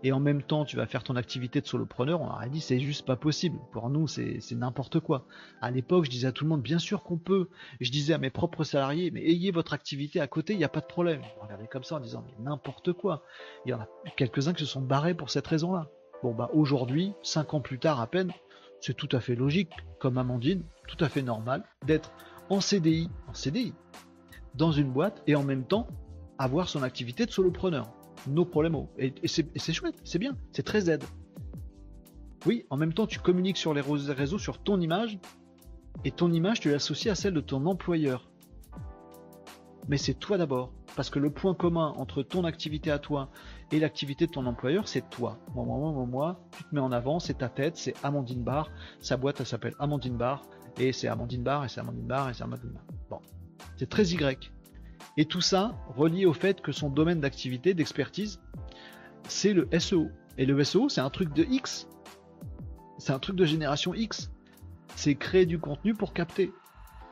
et 0.03 0.13
en 0.13 0.21
même 0.21 0.43
temps 0.43 0.65
tu 0.65 0.77
vas 0.77 0.87
faire 0.87 1.03
ton 1.03 1.17
activité 1.17 1.61
de 1.61 1.67
solopreneur, 1.67 2.21
on 2.21 2.29
aurait 2.29 2.51
dit 2.51 2.61
c'est 2.61 2.81
juste 2.81 3.07
pas 3.07 3.17
possible. 3.17 3.59
Pour 3.73 3.89
nous, 3.89 4.07
c'est 4.07 4.41
n'importe 4.53 5.01
quoi. 5.01 5.25
À 5.63 5.71
l'époque, 5.71 6.05
je 6.05 6.11
disais 6.11 6.27
à 6.27 6.33
tout 6.33 6.45
le 6.45 6.51
monde, 6.51 6.61
bien 6.61 6.79
sûr 6.79 7.03
qu'on 7.03 7.17
peut. 7.17 7.49
Je 7.81 7.91
disais 7.91 8.13
à 8.13 8.19
mes 8.19 8.31
propres 8.31 8.65
salariés, 8.65 9.11
mais 9.11 9.23
ayez 9.23 9.53
votre 9.53 9.73
activité 9.73 10.21
à 10.21 10.27
côté, 10.27 10.53
il 10.53 10.59
n'y 10.59 10.65
a 10.65 10.69
pas 10.69 10.81
de 10.81 10.87
problème. 10.87 11.23
On 11.39 11.45
regardait 11.45 11.69
comme 11.69 11.85
ça 11.85 11.97
en 11.97 12.01
disant, 12.01 12.25
mais 12.27 12.45
n'importe 12.45 12.93
quoi. 12.93 13.23
Il 13.65 13.71
y 13.71 13.75
en 13.75 13.81
a 13.81 13.89
quelques-uns 14.17 14.53
qui 14.53 14.65
se 14.65 14.71
sont 14.71 14.83
barrés 14.83 15.15
pour 15.15 15.31
cette 15.31 15.47
raison-là. 15.47 15.89
Bon, 16.23 16.35
bah 16.35 16.51
aujourd'hui, 16.53 17.15
cinq 17.23 17.55
ans 17.55 17.63
plus 17.63 17.79
tard 17.79 18.01
à 18.01 18.07
peine, 18.07 18.33
c'est 18.81 18.95
tout 18.95 19.09
à 19.13 19.21
fait 19.21 19.35
logique, 19.35 19.73
comme 19.99 20.19
Amandine, 20.19 20.65
tout 20.87 21.03
à 21.03 21.09
fait 21.09 21.23
normal, 21.23 21.65
d'être 21.87 22.13
en 22.51 22.61
CDI, 22.61 23.09
en 23.29 23.33
CDI, 23.35 23.73
dans 24.55 24.73
une 24.73 24.91
boîte 24.91 25.23
et 25.27 25.35
en 25.35 25.43
même 25.43 25.65
temps 25.65 25.87
avoir 26.39 26.69
son 26.69 26.83
activité 26.83 27.27
de 27.27 27.31
solopreneur 27.31 27.91
nos 28.27 28.45
problèmes. 28.45 28.87
Et, 28.99 29.13
c'est 29.27 29.73
chouette, 29.73 29.97
c'est 30.05 30.19
bien, 30.19 30.37
c'est 30.53 30.63
très 30.63 30.83
Z. 30.83 30.99
Oui, 32.47 32.65
en 32.71 32.77
même 32.77 32.93
temps, 32.93 33.07
tu 33.07 33.19
communiques 33.19 33.57
sur 33.57 33.75
les 33.75 33.81
réseaux 33.81 34.39
sur 34.39 34.59
ton 34.63 34.81
image, 34.81 35.19
et 36.05 36.11
ton 36.11 36.33
image, 36.33 36.61
tu 36.61 36.71
l'associes 36.71 37.11
à 37.11 37.15
celle 37.15 37.35
de 37.35 37.41
ton 37.41 37.67
employeur. 37.67 38.31
Mais 39.89 39.97
c'est 39.97 40.15
toi 40.15 40.39
d'abord, 40.39 40.73
parce 40.95 41.11
que 41.11 41.19
le 41.19 41.31
point 41.31 41.55
commun 41.55 41.93
entre 41.97 42.23
ton 42.23 42.45
activité 42.45 42.91
à 42.91 42.99
toi 42.99 43.31
et 43.73 43.81
l'activité 43.81 44.27
de 44.27 44.31
ton 44.31 44.47
employeur, 44.47 44.89
c'est 44.89 45.09
toi. 45.11 45.39
Moi, 45.55 45.65
moi, 45.65 45.93
moi, 45.93 46.07
moi, 46.07 46.41
tu 46.57 46.65
te 46.65 46.75
mets 46.75 46.81
en 46.81 46.93
avant, 46.93 47.19
c'est 47.19 47.39
ta 47.39 47.49
tête, 47.49 47.77
c'est 47.77 47.95
Amandine 48.05 48.43
Bar, 48.43 48.71
sa 49.01 49.17
boîte, 49.17 49.41
elle 49.41 49.47
s'appelle 49.47 49.75
Amandine 49.79 50.17
Bar, 50.17 50.43
et 50.79 50.93
c'est 50.93 51.09
Amandine 51.09 51.43
Bar, 51.43 51.65
et 51.65 51.69
c'est 51.69 51.81
Amandine 51.81 52.07
Bar, 52.07 52.31
et 52.31 52.35
c'est 52.35 52.45
Amandine 52.45 52.71
Bar. 52.71 52.85
Bon, 53.11 53.21
c'est 53.77 53.89
très 53.89 54.09
Y. 54.09 54.53
Et 55.17 55.25
tout 55.25 55.41
ça 55.41 55.75
relié 55.97 56.27
au 56.27 56.33
fait 56.33 56.61
que 56.61 56.73
son 56.73 56.89
domaine 56.89 57.21
d'activité, 57.21 57.75
d'expertise, 57.75 58.41
c'est 59.29 59.53
le 59.53 59.69
SEO. 59.79 60.09
Et 60.39 60.47
le 60.47 60.63
SEO, 60.65 60.89
c'est 60.89 61.01
un 61.01 61.11
truc 61.11 61.33
de 61.35 61.45
X. 61.45 61.89
C'est 62.99 63.13
un 63.13 63.19
truc 63.19 63.37
de 63.37 63.45
génération 63.45 63.95
X. 63.95 64.31
C'est 64.97 65.15
créer 65.15 65.47
du 65.47 65.59
contenu 65.59 65.95
pour 65.95 66.13
capter. 66.13 66.53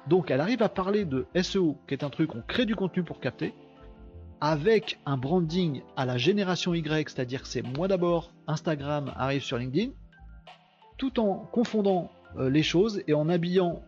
Donc 0.06 0.30
elle 0.30 0.40
arrive 0.40 0.62
à 0.62 0.68
parler 0.68 1.04
de 1.04 1.26
SEO, 1.40 1.76
qui 1.86 1.94
est 1.94 2.04
un 2.04 2.10
truc, 2.10 2.34
on 2.34 2.40
crée 2.40 2.66
du 2.66 2.74
contenu 2.76 3.02
pour 3.02 3.20
capter, 3.20 3.52
avec 4.40 4.98
un 5.04 5.16
branding 5.16 5.82
à 5.96 6.06
la 6.06 6.16
génération 6.16 6.72
Y, 6.72 7.10
c'est-à-dire 7.10 7.42
que 7.42 7.48
c'est 7.48 7.62
moi 7.62 7.88
d'abord, 7.88 8.32
Instagram 8.46 9.12
arrive 9.16 9.42
sur 9.42 9.58
LinkedIn, 9.58 9.92
tout 10.96 11.20
en 11.20 11.46
confondant 11.52 12.10
euh, 12.36 12.48
les 12.48 12.62
choses 12.62 13.02
et 13.06 13.14
en 13.14 13.28
habillant 13.28 13.82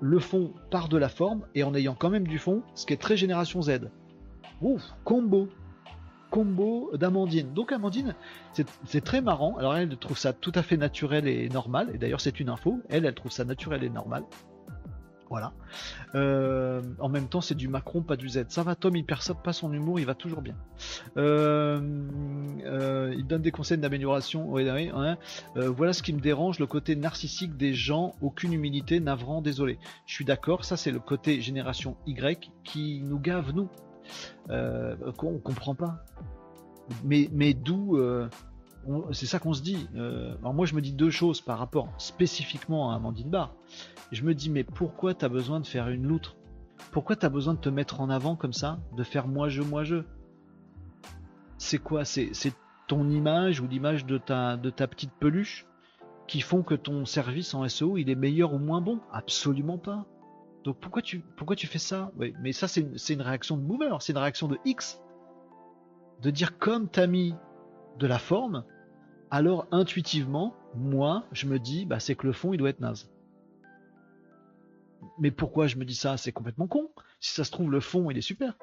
le 0.00 0.18
fond 0.18 0.52
part 0.70 0.88
de 0.88 0.96
la 0.96 1.08
forme 1.08 1.42
et 1.54 1.62
en 1.62 1.74
ayant 1.74 1.94
quand 1.94 2.10
même 2.10 2.26
du 2.26 2.38
fond, 2.38 2.62
ce 2.74 2.86
qui 2.86 2.92
est 2.92 2.98
très 2.98 3.16
génération 3.16 3.62
Z. 3.62 3.90
Ouf, 4.60 4.82
combo 5.04 5.48
combo 6.30 6.90
d'Amandine. 6.94 7.52
Donc 7.54 7.72
Amandine, 7.72 8.14
c'est 8.84 9.04
très 9.04 9.20
marrant. 9.20 9.56
Alors 9.56 9.76
elle 9.76 9.96
trouve 9.96 10.18
ça 10.18 10.32
tout 10.32 10.52
à 10.54 10.62
fait 10.62 10.76
naturel 10.76 11.26
et 11.26 11.48
normal. 11.48 11.90
Et 11.94 11.98
d'ailleurs 11.98 12.20
c'est 12.20 12.40
une 12.40 12.48
info. 12.48 12.80
Elle, 12.88 13.06
elle 13.06 13.14
trouve 13.14 13.32
ça 13.32 13.44
naturel 13.44 13.82
et 13.84 13.90
normal. 13.90 14.24
Voilà. 15.30 15.52
Euh, 16.14 16.80
en 16.98 17.08
même 17.08 17.28
temps, 17.28 17.40
c'est 17.40 17.54
du 17.54 17.68
Macron, 17.68 18.02
pas 18.02 18.16
du 18.16 18.28
Z. 18.28 18.46
Ça 18.48 18.62
va, 18.62 18.74
Tom, 18.74 18.96
il 18.96 19.04
perd 19.04 19.22
pas 19.42 19.52
son 19.52 19.72
humour, 19.72 20.00
il 20.00 20.06
va 20.06 20.14
toujours 20.14 20.40
bien. 20.40 20.56
Euh, 21.16 21.80
euh, 22.64 23.14
il 23.16 23.26
donne 23.26 23.42
des 23.42 23.50
conseils 23.50 23.78
d'amélioration. 23.78 24.56
Hein. 24.58 25.16
voilà 25.54 25.92
ce 25.92 26.02
qui 26.02 26.12
me 26.12 26.20
dérange, 26.20 26.58
le 26.58 26.66
côté 26.66 26.96
narcissique 26.96 27.56
des 27.56 27.74
gens, 27.74 28.14
aucune 28.22 28.52
humilité, 28.52 29.00
navrant, 29.00 29.42
désolé. 29.42 29.78
Je 30.06 30.14
suis 30.14 30.24
d'accord, 30.24 30.64
ça 30.64 30.76
c'est 30.76 30.90
le 30.90 31.00
côté 31.00 31.40
génération 31.40 31.96
Y 32.06 32.50
qui 32.64 33.02
nous 33.04 33.18
gave, 33.18 33.52
nous. 33.52 33.68
qu'on 35.16 35.38
comprend 35.38 35.74
pas. 35.74 36.04
Mais, 37.04 37.28
mais 37.32 37.52
d'où 37.52 37.98
c'est 39.12 39.26
ça 39.26 39.38
qu'on 39.38 39.52
se 39.52 39.62
dit. 39.62 39.88
alors 39.94 40.54
moi 40.54 40.66
je 40.66 40.74
me 40.74 40.80
dis 40.80 40.92
deux 40.92 41.10
choses 41.10 41.40
par 41.40 41.58
rapport 41.58 41.88
spécifiquement 41.98 42.90
à 42.90 42.96
Amandine 42.96 43.30
Barr 43.30 43.54
je 44.12 44.22
me 44.22 44.34
dis, 44.34 44.50
mais 44.50 44.64
pourquoi 44.64 45.14
tu 45.14 45.24
as 45.24 45.28
besoin 45.28 45.60
de 45.60 45.66
faire 45.66 45.88
une 45.88 46.06
loutre? 46.06 46.36
Pourquoi 46.92 47.16
tu 47.16 47.26
as 47.26 47.28
besoin 47.28 47.54
de 47.54 47.58
te 47.58 47.68
mettre 47.68 48.00
en 48.00 48.08
avant 48.08 48.36
comme 48.36 48.52
ça 48.52 48.78
De 48.96 49.02
faire 49.02 49.28
moi-je, 49.28 49.62
moi-je 49.62 49.96
C'est 51.58 51.78
quoi? 51.78 52.04
C'est 52.04 52.32
ton 52.86 53.08
image 53.10 53.60
ou 53.60 53.66
l'image 53.66 54.06
de 54.06 54.16
ta, 54.16 54.56
petite 54.56 55.12
peluche 55.20 55.66
qui 56.26 56.40
font 56.40 56.62
que 56.62 56.74
ton 56.74 57.04
service 57.04 57.54
en 57.54 57.66
SEO 57.68 57.96
il 57.96 58.10
est 58.10 58.14
meilleur 58.14 58.54
ou 58.54 58.58
moins 58.58 58.80
bon? 58.80 59.00
Absolument 59.12 59.78
pas. 59.78 60.06
Donc 60.64 60.78
pourquoi 60.80 61.02
tu, 61.02 61.20
pourquoi 61.36 61.56
tu 61.56 61.66
fais 61.66 61.78
ça? 61.78 62.10
Mais 62.42 62.52
ça 62.52 62.68
c'est 62.68 62.80
une, 62.80 62.96
une, 63.10 63.22
réaction 63.22 63.56
de 63.56 63.62
boomer, 63.62 64.00
c'est 64.00 64.12
une 64.12 64.18
réaction 64.18 64.48
de 64.48 64.58
X. 64.64 65.02
De 66.22 66.30
dire 66.30 66.58
comme 66.58 66.88
t'as 66.88 67.06
mis 67.06 67.34
de 67.98 68.06
la 68.06 68.18
forme, 68.18 68.64
alors 69.30 69.66
intuitivement, 69.70 70.54
moi, 70.74 71.24
je 71.32 71.46
me 71.46 71.58
dis, 71.58 71.84
bah, 71.84 72.00
c'est 72.00 72.14
que 72.14 72.26
le 72.26 72.32
fond, 72.32 72.52
il 72.52 72.58
doit 72.58 72.70
être 72.70 72.80
naze. 72.80 73.10
Mais 75.18 75.30
pourquoi 75.30 75.66
je 75.66 75.76
me 75.76 75.84
dis 75.84 75.94
ça? 75.94 76.16
C'est 76.16 76.32
complètement 76.32 76.66
con. 76.66 76.90
Si 77.20 77.34
ça 77.34 77.44
se 77.44 77.50
trouve, 77.50 77.70
le 77.70 77.80
fond, 77.80 78.10
il 78.10 78.18
est 78.18 78.22
super. 78.22 78.56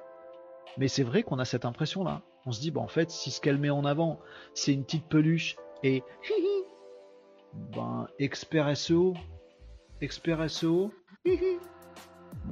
Mais 0.77 0.87
c'est 0.87 1.03
vrai 1.03 1.23
qu'on 1.23 1.39
a 1.39 1.45
cette 1.45 1.65
impression-là. 1.65 2.21
On 2.45 2.51
se 2.51 2.61
dit, 2.61 2.71
bah, 2.71 2.81
en 2.81 2.87
fait, 2.87 3.11
si 3.11 3.31
ce 3.31 3.41
qu'elle 3.41 3.57
met 3.57 3.69
en 3.69 3.85
avant, 3.85 4.19
c'est 4.53 4.73
une 4.73 4.83
petite 4.83 5.07
peluche 5.07 5.55
et 5.83 6.03
ben, 7.75 8.07
expert 8.19 8.75
SEO, 8.75 9.13
SEO, 10.47 10.91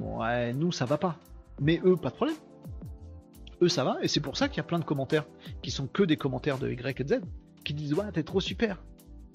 ouais, 0.00 0.52
nous, 0.54 0.72
ça 0.72 0.84
va 0.84 0.98
pas. 0.98 1.18
Mais 1.60 1.80
eux, 1.84 1.96
pas 1.96 2.10
de 2.10 2.14
problème. 2.14 2.36
Eux, 3.62 3.68
ça 3.68 3.84
va, 3.84 3.98
et 4.02 4.08
c'est 4.08 4.20
pour 4.20 4.36
ça 4.36 4.48
qu'il 4.48 4.56
y 4.56 4.60
a 4.60 4.64
plein 4.64 4.80
de 4.80 4.84
commentaires 4.84 5.26
qui 5.62 5.70
sont 5.70 5.86
que 5.86 6.02
des 6.02 6.16
commentaires 6.16 6.58
de 6.58 6.70
Y 6.70 7.00
et 7.00 7.06
Z 7.06 7.20
qui 7.64 7.74
disent 7.74 7.94
Ouais, 7.94 8.10
t'es 8.12 8.22
trop 8.22 8.40
super. 8.40 8.82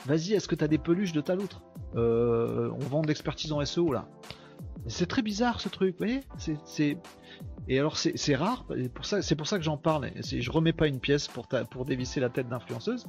Vas-y, 0.06 0.34
est-ce 0.34 0.48
que 0.48 0.56
t'as 0.56 0.68
des 0.68 0.78
peluches 0.78 1.12
de 1.12 1.22
ta 1.22 1.36
loutre 1.36 1.62
euh, 1.96 2.72
On 2.74 2.86
vend 2.86 3.02
de 3.02 3.08
l'expertise 3.08 3.52
en 3.52 3.64
SEO 3.66 3.92
là. 3.92 4.08
C'est 4.88 5.08
très 5.08 5.22
bizarre 5.22 5.60
ce 5.60 5.70
truc, 5.70 5.96
vous 6.00 6.06
voyez? 6.06 6.22
Et 7.68 7.78
alors 7.78 7.98
c'est, 7.98 8.36
rare, 8.36 8.66
c'est 9.22 9.36
pour 9.36 9.46
ça 9.46 9.58
que 9.58 9.64
j'en 9.64 9.78
parle. 9.78 10.10
Je 10.22 10.52
remets 10.52 10.74
pas 10.74 10.88
une 10.88 11.00
pièce 11.00 11.28
pour, 11.28 11.48
pour 11.70 11.86
dévisser 11.86 12.20
la 12.20 12.30
tête 12.30 12.50
d'influenceuse. 12.50 13.06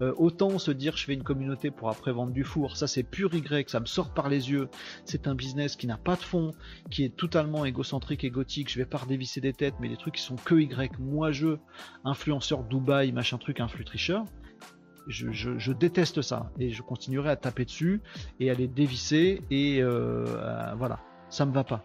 Euh, 0.00 0.14
autant 0.16 0.58
se 0.58 0.70
dire 0.70 0.96
je 0.96 1.04
fais 1.04 1.12
une 1.12 1.24
communauté 1.24 1.70
pour 1.70 1.90
après 1.90 2.12
vendre 2.12 2.32
du 2.32 2.44
four, 2.44 2.76
ça 2.76 2.86
c'est 2.86 3.02
pur 3.02 3.34
Y, 3.34 3.68
ça 3.68 3.80
me 3.80 3.86
sort 3.86 4.14
par 4.14 4.28
les 4.28 4.50
yeux. 4.50 4.68
C'est 5.04 5.26
un 5.26 5.34
business 5.34 5.76
qui 5.76 5.86
n'a 5.86 5.98
pas 5.98 6.16
de 6.16 6.22
fond, 6.22 6.52
qui 6.90 7.04
est 7.04 7.14
totalement 7.14 7.64
égocentrique 7.64 8.24
et 8.24 8.30
gothique. 8.30 8.70
Je 8.72 8.78
vais 8.78 8.86
pas 8.86 8.98
redévisser 8.98 9.40
des 9.40 9.52
têtes, 9.52 9.74
mais 9.80 9.88
des 9.88 9.96
trucs 9.96 10.14
qui 10.14 10.22
sont 10.22 10.36
que 10.36 10.54
Y. 10.54 10.98
Moi 10.98 11.32
je, 11.32 11.58
influenceur 12.04 12.64
Dubaï, 12.64 13.12
machin 13.12 13.36
truc, 13.38 13.60
influ 13.60 13.84
tricheur 13.84 14.24
je, 15.08 15.72
déteste 15.72 16.22
ça 16.22 16.50
et 16.58 16.70
je 16.70 16.82
continuerai 16.82 17.30
à 17.30 17.36
taper 17.36 17.64
dessus 17.64 18.02
et 18.40 18.50
à 18.50 18.54
les 18.54 18.68
dévisser 18.68 19.42
et 19.50 19.82
euh, 19.82 20.24
voilà, 20.76 21.00
ça 21.30 21.46
me 21.46 21.52
va 21.52 21.64
pas. 21.64 21.82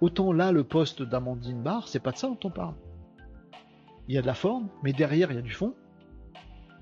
Autant 0.00 0.32
là, 0.32 0.52
le 0.52 0.64
poste 0.64 1.02
d'Amandine 1.02 1.62
Barr, 1.62 1.88
c'est 1.88 2.00
pas 2.00 2.12
de 2.12 2.16
ça 2.16 2.28
dont 2.28 2.38
on 2.44 2.50
parle. 2.50 2.74
Il 4.08 4.14
y 4.14 4.18
a 4.18 4.22
de 4.22 4.26
la 4.26 4.34
forme, 4.34 4.68
mais 4.82 4.92
derrière 4.92 5.30
il 5.30 5.36
y 5.36 5.38
a 5.38 5.42
du 5.42 5.52
fond 5.52 5.74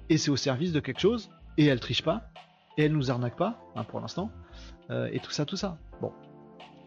et 0.09 0.17
c'est 0.17 0.31
au 0.31 0.37
service 0.37 0.73
de 0.73 0.81
quelque 0.81 1.01
chose 1.01 1.31
et 1.57 1.67
elle 1.67 1.81
triche 1.81 2.03
pas 2.03 2.31
et 2.77 2.85
elle 2.85 2.93
nous 2.93 3.11
arnaque 3.11 3.37
pas 3.37 3.59
hein, 3.75 3.85
pour 3.85 4.01
l'instant 4.01 4.31
euh, 4.91 5.09
et 5.13 5.21
tout 5.21 5.31
ça, 5.31 5.45
tout 5.45 5.57
ça. 5.57 5.79
Bon. 6.01 6.13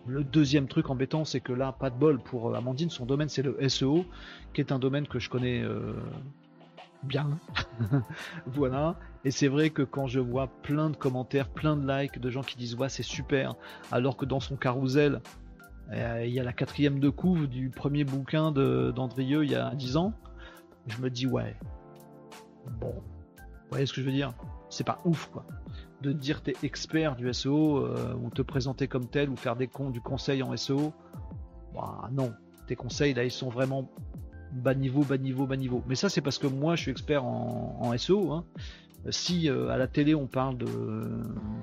Le 0.07 0.23
deuxième 0.23 0.68
truc 0.68 0.90
embêtant, 0.90 1.26
c'est 1.26 1.41
que 1.41 1.53
là, 1.53 1.72
pas 1.72 1.91
de 1.91 1.95
bol 1.95 2.19
pour 2.19 2.56
Amandine, 2.56 2.90
son 2.90 3.06
domaine 3.06 3.30
c'est 3.30 3.44
le 3.44 3.57
SEO, 3.69 4.06
qui 4.53 4.61
est 4.61 4.72
un 4.72 4.80
domaine 4.80 5.07
que 5.07 5.19
je 5.19 5.30
connais 5.30 5.61
euh, 5.61 5.94
bien. 7.03 7.40
voilà. 8.45 8.95
Et 9.23 9.32
c'est 9.32 9.48
vrai 9.48 9.69
que 9.69 9.82
quand 9.82 10.07
je 10.07 10.19
vois 10.19 10.48
plein 10.64 10.90
de 10.90 10.95
commentaires, 10.95 11.49
plein 11.49 11.76
de 11.76 11.88
likes, 11.88 12.19
de 12.19 12.30
gens 12.30 12.41
qui 12.41 12.57
disent 12.57 12.76
ouais 12.76 12.90
c'est 12.90 13.03
super, 13.03 13.56
alors 13.91 14.18
que 14.18 14.26
dans 14.26 14.40
son 14.40 14.56
carrousel, 14.56 15.22
euh, 15.91 16.23
il 16.26 16.34
y 16.34 16.40
a 16.40 16.44
la 16.44 16.53
quatrième 16.53 16.99
de 16.99 17.10
couve 17.10 17.48
du 17.48 17.69
premier 17.69 18.03
bouquin 18.03 18.52
d'Andrieux 18.52 19.44
il 19.44 19.52
y 19.52 19.56
a 19.56 19.73
10 19.76 19.98
ans, 19.98 20.14
je 20.88 20.99
me 21.02 21.10
dis 21.10 21.28
ouais. 21.28 21.56
Bon. 22.80 22.94
Vous 22.94 23.76
voyez 23.76 23.86
ce 23.86 23.94
que 23.94 24.02
je 24.02 24.06
veux 24.06 24.11
dire? 24.11 24.34
C'est 24.69 24.84
pas 24.86 24.99
ouf 25.06 25.28
quoi. 25.28 25.45
De 26.02 26.11
dire 26.11 26.41
t'es 26.41 26.56
expert 26.64 27.15
du 27.15 27.32
SEO, 27.34 27.86
euh, 27.86 28.15
ou 28.15 28.30
te 28.30 28.41
présenter 28.41 28.88
comme 28.88 29.07
tel, 29.07 29.30
ou 29.30 29.36
faire 29.36 29.56
des 29.56 29.68
cons 29.68 29.91
du 29.91 30.02
conseil 30.02 30.41
en 30.44 30.56
SEO. 30.57 30.94
Bah 31.73 32.10
non. 32.11 32.34
Tes 32.68 32.76
conseils 32.76 33.14
là 33.14 33.23
ils 33.23 33.32
sont 33.32 33.49
vraiment 33.49 33.90
bas 34.52 34.73
niveau, 34.73 35.03
bas 35.03 35.18
niveau, 35.18 35.45
bas 35.45 35.57
niveau. 35.57 35.84
Mais 35.88 35.95
ça, 35.95 36.10
c'est 36.10 36.22
parce 36.22 36.38
que 36.38 36.48
moi, 36.48 36.76
je 36.76 36.84
suis 36.84 36.91
expert 36.91 37.23
en, 37.26 37.98
SEO. 37.98 38.32
Hein. 38.32 38.45
Si 39.10 39.49
euh, 39.49 39.69
à 39.69 39.78
la 39.78 39.88
télé 39.88 40.14
on 40.14 40.28
parle 40.28 40.57
de 40.60 40.68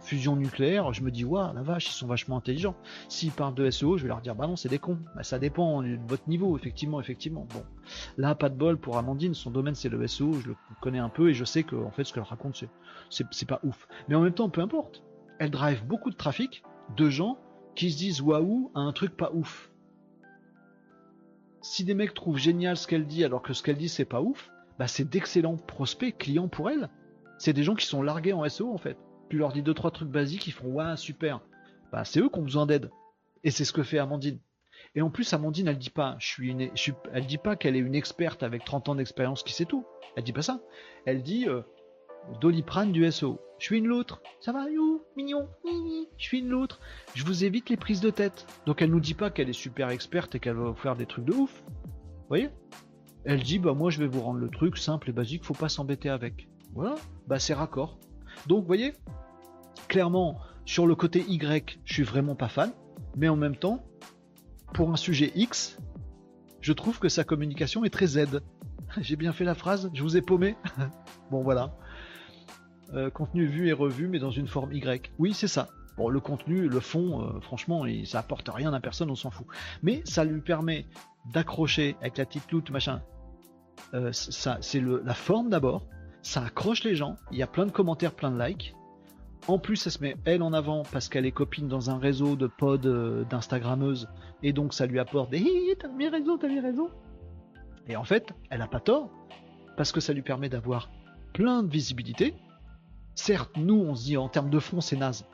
fusion 0.03 0.35
nucléaire, 0.35 0.93
je 0.93 1.03
me 1.03 1.11
dis 1.13 1.25
waouh 1.25 1.55
la 1.55 1.63
vache 1.63 1.89
ils 1.89 1.93
sont 1.93 2.09
vachement 2.09 2.37
intelligents. 2.37 2.75
S'ils 3.09 3.31
parlent 3.31 3.55
de 3.55 3.71
SEO, 3.71 3.97
je 3.97 4.03
vais 4.03 4.09
leur 4.09 4.21
dire 4.21 4.35
bah 4.35 4.49
non 4.49 4.57
c'est 4.57 4.69
des 4.69 4.81
cons. 4.81 4.99
Bah, 5.15 5.23
ça 5.23 5.39
dépend 5.39 5.83
de 5.83 5.99
votre 6.09 6.29
niveau 6.29 6.57
effectivement 6.59 7.01
effectivement. 7.01 7.47
Bon 7.55 7.63
là 8.17 8.35
pas 8.35 8.49
de 8.49 8.57
bol 8.57 8.77
pour 8.77 8.99
Amandine, 8.99 9.35
son 9.35 9.53
domaine 9.53 9.77
c'est 9.77 9.89
le 9.89 10.05
SEO, 10.09 10.33
je 10.33 10.49
le 10.49 10.57
connais 10.81 10.99
un 10.99 11.09
peu 11.09 11.31
et 11.31 11.35
je 11.35 11.45
sais 11.45 11.63
que 11.63 11.77
en 11.77 11.93
fait 11.93 12.03
ce 12.03 12.13
qu'elle 12.13 12.25
raconte 12.25 12.65
c'est 13.09 13.47
pas 13.49 13.61
ouf. 13.63 13.87
Mais 14.09 14.17
en 14.17 14.21
même 14.21 14.35
temps 14.35 14.49
peu 14.49 14.61
importe, 14.61 15.05
elle 15.39 15.51
drive 15.51 15.87
beaucoup 15.87 16.11
de 16.11 16.17
trafic 16.17 16.65
de 16.97 17.09
gens 17.09 17.39
qui 17.77 17.93
se 17.93 17.99
disent 17.99 18.21
waouh 18.21 18.73
à 18.75 18.81
un 18.81 18.93
truc 18.93 19.17
pas 19.17 19.31
ouf 19.33 19.71
si 21.61 21.85
des 21.85 21.95
mecs 21.95 22.15
trouvent 22.15 22.39
génial 22.39 22.77
ce 22.77 22.87
qu'elle 22.87 23.07
dit 23.07 23.25
alors 23.25 23.43
que 23.43 23.53
ce 23.53 23.63
qu'elle 23.63 23.77
dit 23.77 23.89
c'est 23.89 24.05
pas 24.05 24.21
ouf, 24.21 24.51
bah 24.79 24.87
c'est 24.87 25.09
d'excellents 25.09 25.57
prospects, 25.57 26.17
clients 26.17 26.49
pour 26.49 26.71
elle. 26.71 26.89
C'est 27.39 27.53
des 27.53 27.63
gens 27.63 27.75
qui 27.75 27.87
sont 27.87 28.03
largués 28.03 28.33
en 28.33 28.49
SEO 28.49 28.73
en 28.73 28.79
fait. 28.79 28.97
Tu 29.29 29.39
leur 29.39 29.53
dis 29.53 29.63
deux 29.63 29.75
trois 29.75 29.91
trucs 29.91 30.09
basiques, 30.09 30.47
ils 30.47 30.53
font 30.53 30.69
ouais 30.69 30.97
super. 30.97 31.41
Bah 31.93 32.05
c'est 32.05 32.21
eux 32.21 32.29
qui 32.29 32.39
ont 32.39 32.43
besoin 32.43 32.67
d'aide. 32.67 32.91
Et 33.45 33.51
c'est 33.51 33.65
ce 33.65 33.73
que 33.73 33.83
fait 33.83 33.99
Amandine. 33.99 34.41
Et 34.95 35.03
en 35.03 35.11
plus 35.11 35.33
Amandine 35.33 35.69
elle 35.69 35.79
dit 35.79 35.91
pas, 35.91 36.17
je 36.19 36.27
suis 36.27 36.51
une, 36.51 36.71
elle 37.13 37.27
dit 37.27 37.39
pas 37.39 37.57
qu'elle 37.57 37.77
est 37.77 37.81
une 37.81 37.95
experte 37.95 38.43
avec 38.43 38.65
30 38.65 38.89
ans 38.89 38.95
d'expérience 38.95 39.43
qui 39.43 39.53
sait 39.53 39.65
tout. 39.65 39.85
Elle 40.17 40.25
dit 40.25 40.33
pas 40.33 40.43
ça. 40.43 40.61
Elle 41.05 41.23
dit 41.23 41.49
euh, 41.49 41.63
Doliprane 42.41 42.93
du 42.93 43.11
SEO. 43.11 43.41
Je 43.59 43.65
suis 43.65 43.79
une 43.79 43.87
loutre. 43.87 44.23
Ça 44.41 44.53
va, 44.53 44.71
you, 44.71 45.03
mignon. 45.17 45.49
Je 46.17 46.25
suis 46.25 46.39
une 46.39 46.49
loutre. 46.49 46.81
Je 47.15 47.25
vous 47.25 47.45
évite 47.45 47.71
les 47.71 47.77
prises 47.77 48.01
de 48.01 48.11
tête. 48.11 48.47
Donc 48.67 48.83
elle 48.83 48.91
nous 48.91 49.01
dit 49.01 49.15
pas 49.15 49.31
qu'elle 49.31 49.49
est 49.49 49.53
super 49.53 49.91
experte 49.91 50.35
et 50.35 50.41
qu'elle 50.41 50.57
va 50.57 50.71
vous 50.71 50.77
faire 50.77 50.97
des 50.97 51.07
trucs 51.07 51.25
de 51.25 51.33
ouf. 51.33 51.63
Vous 51.67 52.29
voyez? 52.29 52.51
Elle 53.25 53.43
dit 53.43 53.59
bah 53.59 53.75
moi 53.75 53.91
je 53.91 53.99
vais 53.99 54.07
vous 54.07 54.21
rendre 54.21 54.39
le 54.39 54.49
truc 54.49 54.79
simple 54.79 55.11
et 55.11 55.13
basique, 55.13 55.45
faut 55.45 55.55
pas 55.55 55.69
s'embêter 55.69 56.09
avec. 56.09 56.49
Voilà, 56.75 56.95
bah 57.27 57.39
c'est 57.39 57.55
raccord. 57.55 57.99
Donc 58.47 58.61
vous 58.61 58.67
voyez, 58.67 58.93
clairement 59.89 60.39
sur 60.65 60.87
le 60.87 60.95
côté 60.95 61.25
Y, 61.27 61.81
je 61.85 61.93
suis 61.93 62.03
vraiment 62.03 62.35
pas 62.35 62.49
fan, 62.49 62.73
mais 63.17 63.29
en 63.29 63.37
même 63.37 63.57
temps, 63.57 63.85
pour 64.75 64.91
un 64.91 64.97
sujet 64.97 65.33
X, 65.35 65.79
je 66.61 66.73
trouve 66.73 66.99
que 66.99 67.09
sa 67.09 67.25
communication 67.25 67.85
est 67.85 67.91
très 67.91 68.07
Z. 68.07 68.43
J'ai 69.01 69.17
bien 69.17 69.33
fait 69.33 69.45
la 69.45 69.55
phrase, 69.55 69.91
je 69.95 70.03
vous 70.03 70.17
ai 70.17 70.23
paumé. 70.23 70.57
bon 71.31 71.43
voilà. 71.43 71.75
Euh, 72.95 73.11
contenu 73.11 73.45
vu 73.45 73.69
et 73.69 73.73
revu, 73.73 74.09
mais 74.09 74.19
dans 74.19 74.31
une 74.31 74.47
forme 74.47 74.73
Y. 74.73 75.13
Oui, 75.19 75.35
c'est 75.35 75.49
ça. 75.49 75.69
Bon, 75.99 76.09
le 76.09 76.21
contenu, 76.21 76.69
le 76.69 76.81
fond, 76.81 77.23
euh, 77.23 77.41
franchement, 77.41 77.85
ça 78.05 78.21
apporte 78.21 78.49
rien 78.49 78.73
à 78.73 78.81
personne, 78.81 79.11
on 79.11 79.15
s'en 79.15 79.31
fout. 79.31 79.47
Mais 79.83 80.01
ça 80.05 80.25
lui 80.25 80.41
permet 80.41 80.87
d'accrocher 81.33 81.97
avec 82.01 82.17
la 82.17 82.25
petite 82.25 82.51
loot, 82.51 82.71
machin. 82.71 83.03
Euh, 83.95 84.13
ça, 84.13 84.59
c'est 84.61 84.81
la 84.81 85.15
forme 85.15 85.51
d'abord. 85.51 85.85
Ça 86.23 86.45
accroche 86.45 86.83
les 86.85 86.95
gens. 86.95 87.17
Il 87.31 87.39
y 87.39 87.43
a 87.43 87.47
plein 87.47 87.67
de 87.67 87.71
commentaires, 87.71 88.15
plein 88.15 88.31
de 88.31 88.43
likes. 88.43 88.75
En 89.47 89.59
plus, 89.59 89.77
ça 89.77 89.91
se 89.91 90.01
met 90.01 90.17
elle 90.25 90.43
en 90.43 90.53
avant 90.53 90.83
parce 90.91 91.09
qu'elle 91.09 91.27
est 91.27 91.33
copine 91.33 91.69
dans 91.69 91.91
un 91.91 91.99
réseau 91.99 92.37
de 92.37 92.47
pods 92.47 93.25
d'instagrammeuses 93.31 94.09
et 94.43 94.53
donc 94.53 94.75
ça 94.75 94.85
lui 94.85 94.99
apporte 94.99 95.31
des 95.31 95.77
t'as 95.79 95.89
mis 95.89 96.09
raison, 96.09 96.37
t'as 96.37 96.49
mis 96.49 96.61
raison. 96.61 96.91
Et 97.87 97.97
en 97.97 98.05
fait, 98.05 98.33
elle 98.51 98.61
a 98.63 98.67
pas 98.67 98.81
tort 98.81 99.11
parce 99.77 99.93
que 99.93 100.01
ça 100.01 100.13
lui 100.13 100.23
permet 100.23 100.49
d'avoir 100.49 100.91
plein 101.33 101.63
de 101.63 101.71
visibilité, 101.71 102.35
Certes, 103.19 103.57
nous, 103.57 103.75
on 103.75 103.97
se 103.97 104.05
dit 104.05 104.17
en 104.17 104.29
termes 104.29 104.49
de 104.49 104.61
fond, 104.61 104.81
c'est 104.81 104.95
naze. 104.95 105.27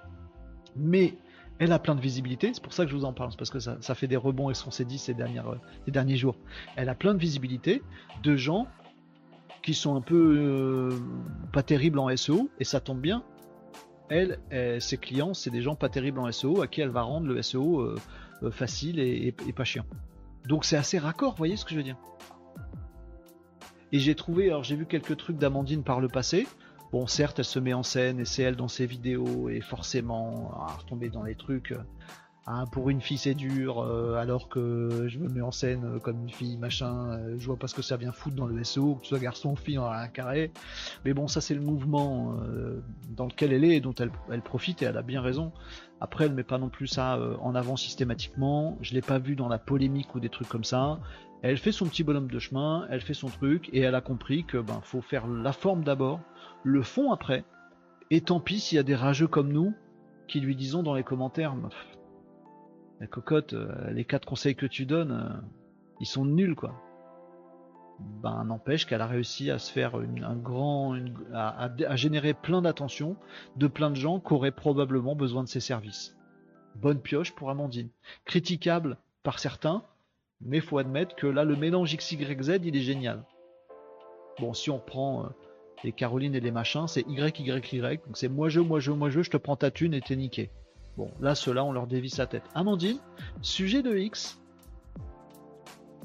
Mais 0.75 1.19
elle 1.59 1.71
a 1.71 1.79
plein 1.79 1.95
de 1.95 2.01
visibilité, 2.01 2.51
c'est 2.55 2.63
pour 2.63 2.73
ça 2.73 2.87
que 2.87 2.91
je 2.91 2.97
vous 2.97 3.05
en 3.05 3.13
parle, 3.13 3.33
parce 3.37 3.51
que 3.51 3.59
ça, 3.59 3.95
fait 3.95 4.07
des 4.07 4.17
rebonds 4.17 4.49
et 4.49 4.55
ce 4.55 4.65
qu'on 4.65 4.71
s'est 4.71 4.87
dit 4.87 4.97
ces, 4.97 5.15
ces 5.85 5.91
derniers 5.93 6.17
jours. 6.17 6.37
Elle 6.77 6.89
a 6.89 6.95
plein 6.95 7.13
de 7.13 7.19
visibilité 7.19 7.83
de 8.23 8.37
gens 8.37 8.69
qui 9.63 9.75
sont 9.75 9.97
un 9.97 10.01
peu 10.01 10.35
euh, 10.39 10.99
pas 11.53 11.63
terribles 11.63 11.99
en 11.99 12.09
SEO, 12.17 12.49
et 12.59 12.65
ça 12.65 12.81
tombe 12.81 13.01
bien. 13.03 13.23
Elle, 14.09 14.41
ses 14.81 14.97
clients, 14.97 15.35
c'est 15.35 15.51
des 15.51 15.61
gens 15.61 15.75
pas 15.75 15.91
terribles 15.91 16.21
en 16.21 16.33
SEO 16.33 16.63
à 16.63 16.67
qui 16.67 16.81
elle 16.81 16.89
va 16.89 17.03
rendre 17.03 17.27
le 17.27 17.43
SEO 17.43 17.81
euh, 17.81 17.97
euh, 18.45 18.51
facile 18.51 18.99
et, 18.99 19.33
pas 19.55 19.65
chiant. 19.65 19.85
Donc 20.49 20.65
c'est 20.65 20.79
assez 20.79 20.99
raccord, 20.99 21.33
vous 21.33 21.39
voyez 21.39 21.59
ce 21.59 21.67
que 21.67 21.73
je 21.73 21.77
veux 21.77 21.83
dire? 21.83 21.99
Et 23.93 23.99
j'ai 23.99 24.15
trouvé, 24.15 24.47
alors 24.49 24.65
j'ai 24.65 24.75
vu 24.75 24.87
quelques 24.87 25.19
trucs 25.19 25.37
d'Amandine 25.37 25.83
par 25.83 26.01
le 26.01 26.09
passé. 26.09 26.47
Bon, 26.95 27.09
certes, 27.09 27.41
elle 27.41 27.45
se 27.45 27.59
met 27.59 27.75
en 27.75 27.83
scène 27.83 28.21
et 28.21 28.25
c'est 28.25 28.45
elle 28.45 28.55
dans 28.55 28.69
ses 28.69 28.87
vidéos 28.87 29.49
et 29.49 29.61
forcément 29.61 30.53
à 30.65 30.75
retomber 30.75 31.09
dans 31.09 31.25
les 31.25 31.35
trucs. 31.35 31.73
Euh, 31.73 31.83
hein, 32.47 32.67
pour 32.71 32.89
une 32.89 33.01
fille 33.01 33.19
c'est 33.19 33.35
dur, 33.35 33.81
euh, 33.81 34.15
alors 34.15 34.49
que 34.49 35.07
je 35.09 35.19
me 35.19 35.29
mets 35.29 35.41
en 35.41 35.51
scène 35.51 35.99
comme 36.05 36.23
une 36.23 36.31
fille, 36.31 36.57
machin, 36.57 37.09
euh, 37.09 37.35
je 37.37 37.47
vois 37.47 37.57
pas 37.57 37.67
ce 37.67 37.75
que 37.75 37.83
ça 37.83 37.97
vient 37.97 38.13
foutre 38.13 38.37
dans 38.37 38.47
le 38.47 38.63
SEO, 38.63 38.95
que 38.95 39.03
ce 39.03 39.09
soit 39.09 39.19
garçon 39.19 39.55
ou 39.55 39.57
fille 39.57 39.77
en 39.77 39.91
un 39.91 40.07
carré. 40.07 40.53
Mais 41.05 41.15
bon, 41.15 41.27
ça 41.27 41.41
c'est 41.41 41.55
le 41.55 41.63
mouvement 41.63 42.37
dans 43.11 43.27
lequel 43.27 43.53
elle 43.53 43.65
est 43.65 43.79
et 43.79 43.81
dont 43.81 43.95
elle, 43.99 44.43
profite 44.43 44.81
et 44.83 44.85
elle 44.85 44.97
a 44.97 45.03
bien 45.03 45.21
raison. 45.21 45.51
Après, 46.01 46.27
elle 46.27 46.35
met 46.35 46.45
pas 46.45 46.59
non 46.59 46.69
plus 46.69 46.87
ça 46.87 47.19
en 47.41 47.57
avant 47.57 47.77
systématiquement. 47.77 48.79
Je 48.83 48.95
l'ai 48.95 49.01
pas 49.01 49.19
vu 49.19 49.35
dans 49.35 49.49
la 49.49 49.59
polémique 49.59 50.15
ou 50.15 50.21
des 50.21 50.29
trucs 50.29 50.49
comme 50.49 50.63
ça. 50.63 51.01
Elle 51.43 51.59
fait 51.59 51.73
son 51.73 51.87
petit 51.87 52.05
bonhomme 52.05 52.31
de 52.31 52.39
chemin, 52.39 52.87
elle 52.89 53.03
fait 53.03 53.15
son 53.15 53.29
truc 53.29 53.69
et 53.73 53.81
elle 53.81 53.95
a 53.95 54.01
compris 54.01 54.45
que 54.45 54.57
ben 54.57 54.81
faut 54.83 55.03
faire 55.03 55.27
la 55.27 55.53
forme 55.53 55.85
d'abord 55.85 56.21
le 56.65 56.83
fond 56.83 57.13
après, 57.13 57.45
Et 58.11 58.23
tant 58.23 58.41
pis 58.41 58.59
s'il 58.59 58.77
y 58.77 58.79
a 58.79 58.83
des 58.83 58.95
rageux 58.95 59.29
comme 59.29 59.53
nous 59.53 59.75
qui 60.27 60.41
lui 60.41 60.57
disons 60.57 60.83
dans 60.83 60.95
les 60.95 61.05
commentaires 61.05 61.55
La 63.01 63.07
cocotte, 63.07 63.53
euh, 63.53 63.91
les 63.91 64.05
quatre 64.05 64.27
conseils 64.27 64.57
que 64.57 64.67
tu 64.67 64.87
donnes, 64.87 65.13
euh, 65.13 65.41
ils 66.01 66.07
sont 66.07 66.25
nuls 66.25 66.57
quoi. 66.57 66.75
Ben 68.01 68.45
n'empêche 68.45 68.87
qu'elle 68.87 69.03
a 69.03 69.07
réussi 69.07 69.51
à 69.51 69.59
se 69.59 69.71
faire 69.71 69.95
un 69.95 70.37
grand, 70.37 70.97
à, 71.33 71.97
générer 71.97 72.35
plein 72.35 72.63
d'attention 72.63 73.17
de 73.57 73.69
plein 73.69 73.91
de 73.91 73.95
gens 73.95 74.19
qui 74.19 74.33
auraient 74.33 74.51
probablement 74.51 75.15
besoin 75.15 75.45
de 75.45 75.49
ses 75.49 75.61
services. 75.61 76.17
Bonne 76.75 77.01
pioche 77.01 77.33
pour 77.35 77.51
Amandine. 77.51 77.91
Critiquable 78.25 78.99
par 79.23 79.39
certains, 79.39 79.85
mais 80.41 80.61
faut 80.61 80.79
admettre 80.79 81.15
que 81.15 81.29
là 81.29 81.45
le 81.45 81.55
mélange 81.55 81.97
XYZ 81.97 82.59
il 82.65 82.75
est 82.75 82.81
génial. 82.81 83.25
Bon 84.41 84.55
si 84.55 84.71
on 84.71 84.81
prend 84.81 85.27
euh, 85.27 85.29
les 85.83 85.93
Caroline 85.93 86.35
et 86.35 86.41
les 86.41 86.51
machins, 86.51 86.87
c'est 86.87 87.05
YYY, 87.09 87.99
donc 88.07 88.17
c'est 88.17 88.29
moi 88.29 88.49
je, 88.49 88.61
moi 88.61 88.81
je, 88.81 88.91
moi 88.93 89.11
je, 89.11 89.23
je 89.23 89.31
te 89.31 89.37
prends 89.37 89.57
ta 89.57 89.71
thune 89.71 89.95
et 89.95 90.01
t'es 90.01 90.17
niqué. 90.17 90.51
Bon, 90.97 91.11
là, 91.21 91.35
ceux-là, 91.35 91.65
on 91.65 91.73
leur 91.73 91.87
dévie 91.87 92.11
sa 92.11 92.27
tête. 92.27 92.45
Amandine, 92.55 92.99
sujet 93.43 93.83
de 93.83 93.97
X, 93.97 94.39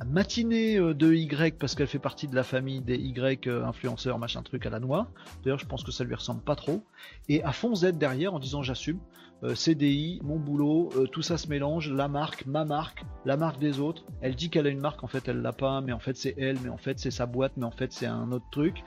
matinée 0.05 0.77
euh, 0.77 0.93
de 0.93 1.13
Y 1.13 1.57
parce 1.57 1.75
qu'elle 1.75 1.87
fait 1.87 1.99
partie 1.99 2.27
de 2.27 2.35
la 2.35 2.43
famille 2.43 2.81
des 2.81 2.95
Y 2.95 3.47
euh, 3.47 3.65
influenceurs, 3.65 4.17
machin 4.17 4.41
truc 4.41 4.65
à 4.65 4.69
la 4.69 4.79
noix. 4.79 5.07
D'ailleurs, 5.43 5.59
je 5.59 5.65
pense 5.65 5.83
que 5.83 5.91
ça 5.91 6.03
lui 6.03 6.15
ressemble 6.15 6.41
pas 6.41 6.55
trop. 6.55 6.83
Et 7.27 7.43
à 7.43 7.51
fond 7.51 7.75
Z 7.75 7.93
derrière 7.93 8.33
en 8.33 8.39
disant 8.39 8.63
j'assume. 8.63 8.99
Euh, 9.41 9.55
CDI, 9.55 10.19
mon 10.21 10.37
boulot, 10.37 10.89
tout 11.13 11.21
ça 11.21 11.37
se 11.37 11.47
mélange, 11.47 11.89
la 11.89 12.09
marque, 12.09 12.45
ma 12.45 12.65
marque, 12.65 13.05
la 13.23 13.37
marque 13.37 13.57
des 13.57 13.79
autres. 13.79 14.03
Elle 14.19 14.35
dit 14.35 14.49
qu'elle 14.49 14.67
a 14.67 14.69
une 14.69 14.81
marque, 14.81 15.01
en 15.01 15.07
fait 15.07 15.29
elle 15.29 15.41
l'a 15.41 15.53
pas, 15.53 15.79
mais 15.79 15.93
en 15.93 15.99
fait 15.99 16.17
c'est 16.17 16.35
elle, 16.37 16.57
mais 16.61 16.67
en 16.67 16.77
fait 16.77 16.99
c'est 16.99 17.11
sa 17.11 17.25
boîte, 17.25 17.53
mais 17.55 17.63
en 17.63 17.71
fait 17.71 17.93
c'est 17.93 18.05
un 18.05 18.33
autre 18.33 18.47
truc. 18.51 18.83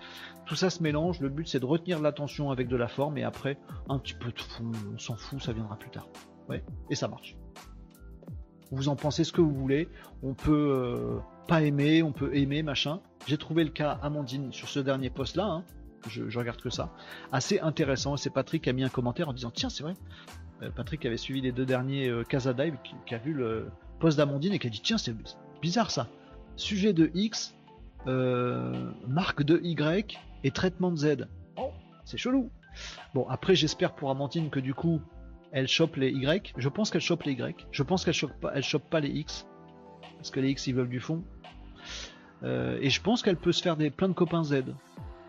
Tout 0.52 0.56
ça 0.56 0.68
se 0.68 0.82
mélange, 0.82 1.18
le 1.20 1.30
but 1.30 1.48
c'est 1.48 1.60
de 1.60 1.64
retenir 1.64 1.98
l'attention 1.98 2.50
avec 2.50 2.68
de 2.68 2.76
la 2.76 2.86
forme 2.86 3.16
et 3.16 3.24
après 3.24 3.56
un 3.88 3.98
petit 3.98 4.12
peu 4.12 4.30
de 4.30 4.38
fond, 4.38 4.70
on 4.92 4.98
s'en 4.98 5.16
fout, 5.16 5.40
ça 5.40 5.54
viendra 5.54 5.78
plus 5.78 5.88
tard. 5.88 6.06
Ouais, 6.46 6.62
et 6.90 6.94
ça 6.94 7.08
marche. 7.08 7.38
Vous 8.70 8.90
en 8.90 8.94
pensez 8.94 9.24
ce 9.24 9.32
que 9.32 9.40
vous 9.40 9.54
voulez. 9.54 9.88
On 10.22 10.34
peut 10.34 10.52
euh, 10.52 11.20
pas 11.48 11.62
aimer, 11.62 12.02
on 12.02 12.12
peut 12.12 12.36
aimer, 12.36 12.62
machin. 12.62 13.00
J'ai 13.26 13.38
trouvé 13.38 13.64
le 13.64 13.70
cas 13.70 13.98
Amandine 14.02 14.52
sur 14.52 14.68
ce 14.68 14.78
dernier 14.78 15.08
post-là. 15.08 15.46
Hein. 15.46 15.64
Je, 16.06 16.38
regarde 16.38 16.60
que 16.60 16.68
ça. 16.68 16.92
Assez 17.32 17.58
intéressant. 17.58 18.18
C'est 18.18 18.28
Patrick 18.28 18.64
qui 18.64 18.68
a 18.68 18.74
mis 18.74 18.84
un 18.84 18.90
commentaire 18.90 19.30
en 19.30 19.32
disant 19.32 19.52
Tiens, 19.52 19.70
c'est 19.70 19.84
vrai. 19.84 19.94
Euh, 20.60 20.68
Patrick 20.70 21.06
avait 21.06 21.16
suivi 21.16 21.40
les 21.40 21.52
deux 21.52 21.64
derniers 21.64 22.08
euh, 22.10 22.24
Casa 22.24 22.52
Dive, 22.52 22.76
qui, 23.06 23.14
a 23.14 23.18
vu 23.18 23.32
le 23.32 23.70
post 24.00 24.18
d'Amandine 24.18 24.52
et 24.52 24.58
qui 24.58 24.66
a 24.66 24.70
dit 24.70 24.82
Tiens, 24.82 24.98
c'est 24.98 25.16
bizarre 25.62 25.90
ça. 25.90 26.08
Sujet 26.56 26.92
de 26.92 27.10
X, 27.14 27.54
marque 28.04 29.44
de 29.44 29.58
Y 29.62 30.20
et 30.44 30.50
traitement 30.50 30.90
de 30.90 30.96
Z. 30.96 31.28
Oh, 31.56 31.70
c'est 32.04 32.18
chelou. 32.18 32.50
Bon, 33.14 33.26
après, 33.28 33.54
j'espère 33.54 33.94
pour 33.94 34.10
Amandine 34.10 34.50
que 34.50 34.60
du 34.60 34.74
coup, 34.74 35.00
elle 35.52 35.68
chope 35.68 35.96
les 35.96 36.10
Y. 36.10 36.54
Je 36.56 36.68
pense 36.68 36.90
qu'elle 36.90 37.02
chope 37.02 37.22
les 37.24 37.32
Y. 37.32 37.66
Je 37.70 37.82
pense 37.82 38.04
qu'elle 38.04 38.14
chope 38.14 38.32
pas, 38.40 38.52
elle 38.54 38.62
chope 38.62 38.88
pas 38.88 39.00
les 39.00 39.10
X. 39.10 39.46
Parce 40.16 40.30
que 40.30 40.40
les 40.40 40.50
X 40.50 40.66
ils 40.66 40.74
veulent 40.74 40.88
du 40.88 41.00
fond. 41.00 41.22
Euh, 42.42 42.78
et 42.80 42.90
je 42.90 43.00
pense 43.00 43.22
qu'elle 43.22 43.36
peut 43.36 43.52
se 43.52 43.62
faire 43.62 43.76
des 43.76 43.90
plein 43.90 44.08
de 44.08 44.14
copains 44.14 44.44
Z. 44.44 44.62
Vous 44.64 44.72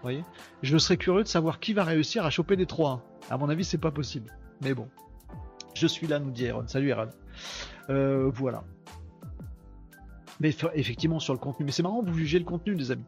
voyez? 0.01 0.23
Je 0.61 0.77
serais 0.77 0.97
curieux 0.97 1.23
de 1.23 1.27
savoir 1.27 1.59
qui 1.59 1.73
va 1.73 1.83
réussir 1.83 2.25
à 2.25 2.29
choper 2.29 2.55
les 2.55 2.65
trois. 2.65 3.03
À 3.29 3.37
mon 3.37 3.49
avis, 3.49 3.63
c'est 3.63 3.77
pas 3.77 3.91
possible. 3.91 4.31
Mais 4.61 4.73
bon. 4.73 4.87
Je 5.73 5.87
suis 5.87 6.07
là, 6.07 6.19
nous 6.19 6.31
dit 6.31 6.47
Aaron. 6.47 6.67
Salut 6.67 6.91
Aaron. 6.91 7.09
Euh, 7.89 8.29
voilà. 8.33 8.63
Mais 10.39 10.55
effectivement, 10.73 11.19
sur 11.19 11.33
le 11.33 11.39
contenu. 11.39 11.65
Mais 11.65 11.71
c'est 11.71 11.83
marrant, 11.83 12.01
vous 12.01 12.13
jugez 12.13 12.39
le 12.39 12.45
contenu, 12.45 12.73
les 12.73 12.91
amis. 12.91 13.05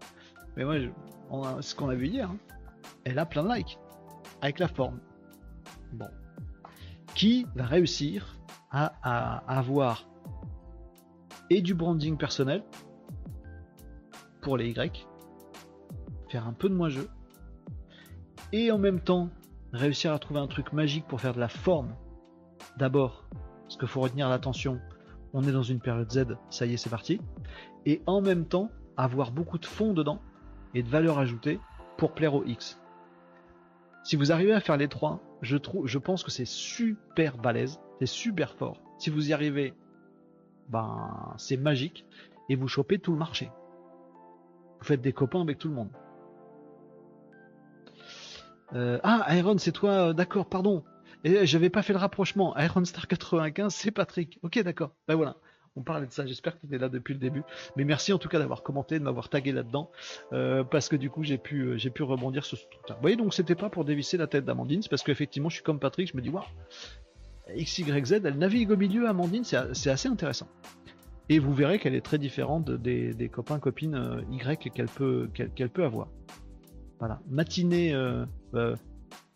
Mais 0.58 0.64
moi, 0.64 1.62
ce 1.62 1.76
qu'on 1.76 1.90
a 1.90 1.96
vu 1.96 2.08
hier, 2.08 2.30
hein. 2.30 2.38
elle 3.04 3.20
a 3.20 3.26
plein 3.26 3.44
de 3.44 3.54
likes. 3.54 3.80
Avec 4.42 4.60
la 4.60 4.68
forme. 4.68 5.00
Bon 5.94 6.08
qui 7.16 7.48
va 7.56 7.66
réussir 7.66 8.36
à, 8.70 9.38
avoir 9.48 10.06
et 11.50 11.62
du 11.62 11.74
branding 11.74 12.18
personnel 12.18 12.62
pour 14.42 14.58
les 14.58 14.72
Y, 14.72 15.08
faire 16.30 16.46
un 16.46 16.52
peu 16.52 16.68
de 16.68 16.76
moins 16.76 16.90
jeu, 16.90 17.10
et 18.52 18.70
en 18.70 18.78
même 18.78 19.00
temps 19.00 19.30
réussir 19.72 20.12
à 20.12 20.20
trouver 20.20 20.42
un 20.42 20.48
truc 20.48 20.74
magique 20.74 21.08
pour 21.08 21.22
faire 21.22 21.34
de 21.34 21.40
la 21.40 21.48
forme. 21.48 21.96
D'abord, 22.78 23.24
parce 23.64 23.78
qu'il 23.78 23.88
faut 23.88 24.02
retenir 24.02 24.28
l'attention, 24.28 24.82
on 25.34 25.44
est 25.44 25.54
dans 25.54 25.64
une 25.64 25.80
période 25.80 26.12
Z, 26.12 26.36
ça 26.50 26.66
y 26.66 26.74
est, 26.74 26.78
c'est 26.78 26.90
parti. 26.90 27.22
Et 27.86 28.02
en 28.08 28.20
même 28.20 28.46
temps, 28.46 28.70
avoir 28.98 29.32
beaucoup 29.32 29.58
de 29.58 29.66
fond 29.66 29.94
dedans 29.94 30.20
de 30.84 30.90
valeur 30.90 31.20
ajoutée 31.20 31.60
pour 31.98 32.14
plaire 32.14 32.36
aux 32.36 32.44
X. 32.44 32.80
Si 34.04 34.16
vous 34.16 34.32
arrivez 34.32 34.54
à 34.54 34.60
faire 34.60 34.78
les 34.78 34.88
trois, 34.88 35.20
je, 35.42 35.58
trouve, 35.58 35.88
je 35.88 35.98
pense 35.98 36.24
que 36.24 36.32
c'est 36.32 36.46
super 36.46 37.38
balèze, 37.38 37.80
c'est 38.00 38.06
super 38.06 38.54
fort. 38.54 38.82
Si 39.00 39.10
vous 39.10 39.30
y 39.30 39.34
arrivez, 39.34 39.74
ben 40.70 41.34
c'est 41.38 41.58
magique 41.58 42.06
et 42.50 42.56
vous 42.56 42.68
chopez 42.68 43.00
tout 43.00 43.12
le 43.12 43.18
marché. 43.18 43.50
Vous 44.80 44.86
faites 44.86 45.02
des 45.02 45.14
copains 45.14 45.42
avec 45.42 45.58
tout 45.58 45.70
le 45.70 45.76
monde. 45.76 45.90
Euh, 48.74 49.00
ah, 49.04 49.26
Iron, 49.36 49.58
c'est 49.58 49.72
toi, 49.72 50.10
euh, 50.10 50.14
d'accord, 50.14 50.48
pardon. 50.48 50.84
Et 51.24 51.46
j'avais 51.48 51.70
pas 51.70 51.82
fait 51.82 51.94
le 51.94 52.00
rapprochement. 52.00 52.56
Iron 52.58 52.86
Star 52.86 53.08
95, 53.08 53.74
c'est 53.74 53.92
Patrick. 53.92 54.38
Ok, 54.44 54.60
d'accord. 54.62 54.92
Ben 55.08 55.16
voilà 55.16 55.38
on 55.76 55.82
parlait 55.82 56.08
de 56.08 56.12
ça. 56.12 56.26
J'espère 56.26 56.60
que 56.60 56.66
tu 56.66 56.78
là 56.78 56.90
depuis 56.90 57.14
le 57.14 57.20
début. 57.20 57.44
Mais 57.76 57.84
merci 57.84 58.14
en 58.14 58.18
tout 58.18 58.30
cas 58.30 58.40
d'avoir 58.40 58.64
commenté, 58.64 59.00
de 59.00 59.04
m'avoir 59.04 59.30
tagué 59.30 59.52
là-dedans, 59.52 59.92
euh, 60.34 60.64
parce 60.64 60.90
que 60.90 60.96
du 60.96 61.10
coup 61.10 61.24
j'ai 61.24 61.38
pu 61.38 61.62
euh, 61.62 61.78
j'ai 61.78 61.90
pu 61.90 62.04
rebondir 62.04 62.46
sur 62.46 62.58
ce 62.58 62.66
truc-là. 62.66 62.96
Vous 62.96 63.02
voyez 63.02 63.16
donc 63.16 63.34
c'était 63.34 63.56
pas 63.56 63.70
pour 63.70 63.86
dévisser 63.86 64.18
la 64.18 64.28
tête 64.28 64.46
d'Amandine, 64.46 64.82
c'est 64.82 64.90
parce 64.90 65.04
qu'effectivement 65.04 65.50
je 65.50 65.56
suis 65.56 65.64
comme 65.64 65.80
Patrick, 65.80 66.10
je 66.12 66.18
me 66.18 66.22
dis 66.22 66.30
waouh, 66.30 66.44
XYZ, 67.56 68.22
elle 68.24 68.38
navigue 68.38 68.72
au 68.72 68.78
milieu, 68.78 69.08
Amandine, 69.08 69.44
c'est 69.44 69.90
assez 69.90 70.08
intéressant. 70.08 70.48
Et 71.28 71.40
vous 71.40 71.54
verrez 71.54 71.80
qu'elle 71.80 71.96
est 71.96 72.06
très 72.06 72.20
différente 72.20 72.70
des, 72.70 73.30
copains 73.32 73.60
copines 73.60 73.96
euh, 73.96 74.22
Y 74.30 74.72
qu'elle 75.56 75.70
peut 75.70 75.84
avoir. 75.84 76.08
Voilà, 77.00 77.20
matinée 77.28 77.94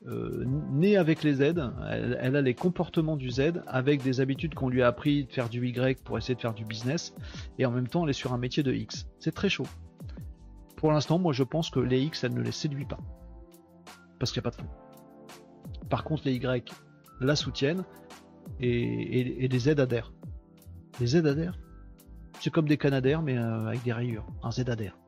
née 0.06 0.98
avec 0.98 1.24
les 1.24 1.36
Z, 1.36 1.42
elle, 1.90 2.36
a 2.36 2.42
les 2.42 2.54
comportements 2.54 3.18
du 3.18 3.30
Z 3.30 3.62
avec 3.68 4.02
des 4.02 4.22
habitudes 4.22 4.56
qu'on 4.56 4.70
lui 4.70 4.82
a 4.82 4.88
appris 4.88 5.26
de 5.26 5.32
faire 5.32 5.50
du 5.50 5.68
Y 5.68 6.02
pour 6.04 6.18
essayer 6.18 6.36
de 6.36 6.42
faire 6.42 6.54
du 6.54 6.66
business, 6.66 7.14
et 7.58 7.66
en 7.66 7.72
même 7.72 7.88
temps 7.88 8.04
elle 8.04 8.12
est 8.12 8.14
sur 8.14 8.34
un 8.34 8.38
métier 8.38 8.64
de 8.64 8.74
X. 8.74 9.08
C'est 9.20 9.34
très 9.34 9.50
chaud. 9.50 9.68
Pour 10.78 10.92
l'instant, 10.92 11.20
moi 11.20 11.34
je 11.34 11.44
pense 11.44 11.70
que 11.70 11.80
les 11.80 12.02
X, 12.02 12.24
elle 12.24 12.34
ne 12.34 12.42
les 12.42 12.54
séduit 12.54 12.86
pas. 12.86 13.00
Parce 14.20 14.32
qu'il 14.32 14.42
n'y 14.42 14.48
a 14.48 14.52
pas 14.52 14.56
de 14.56 14.62
fond. 14.62 14.70
Par 15.90 16.04
contre, 16.04 16.24
les 16.26 16.36
Y 16.36 16.72
la 17.20 17.36
soutiennent 17.36 17.84
et, 18.60 19.48
les 19.48 19.60
Z 19.60 19.80
adhèrent. 19.80 20.14
Les 21.00 21.08
Z 21.08 21.16
adhèrent 21.26 21.58
C'est 22.40 22.50
comme 22.50 22.68
des 22.68 22.78
Canadaires 22.78 23.22
mais 23.22 23.38
euh, 23.38 23.68
avec 23.68 23.84
des 23.84 23.94
rayures. 23.94 24.28
Un 24.44 24.52
Z 24.52 24.70
adhère. 24.70 24.99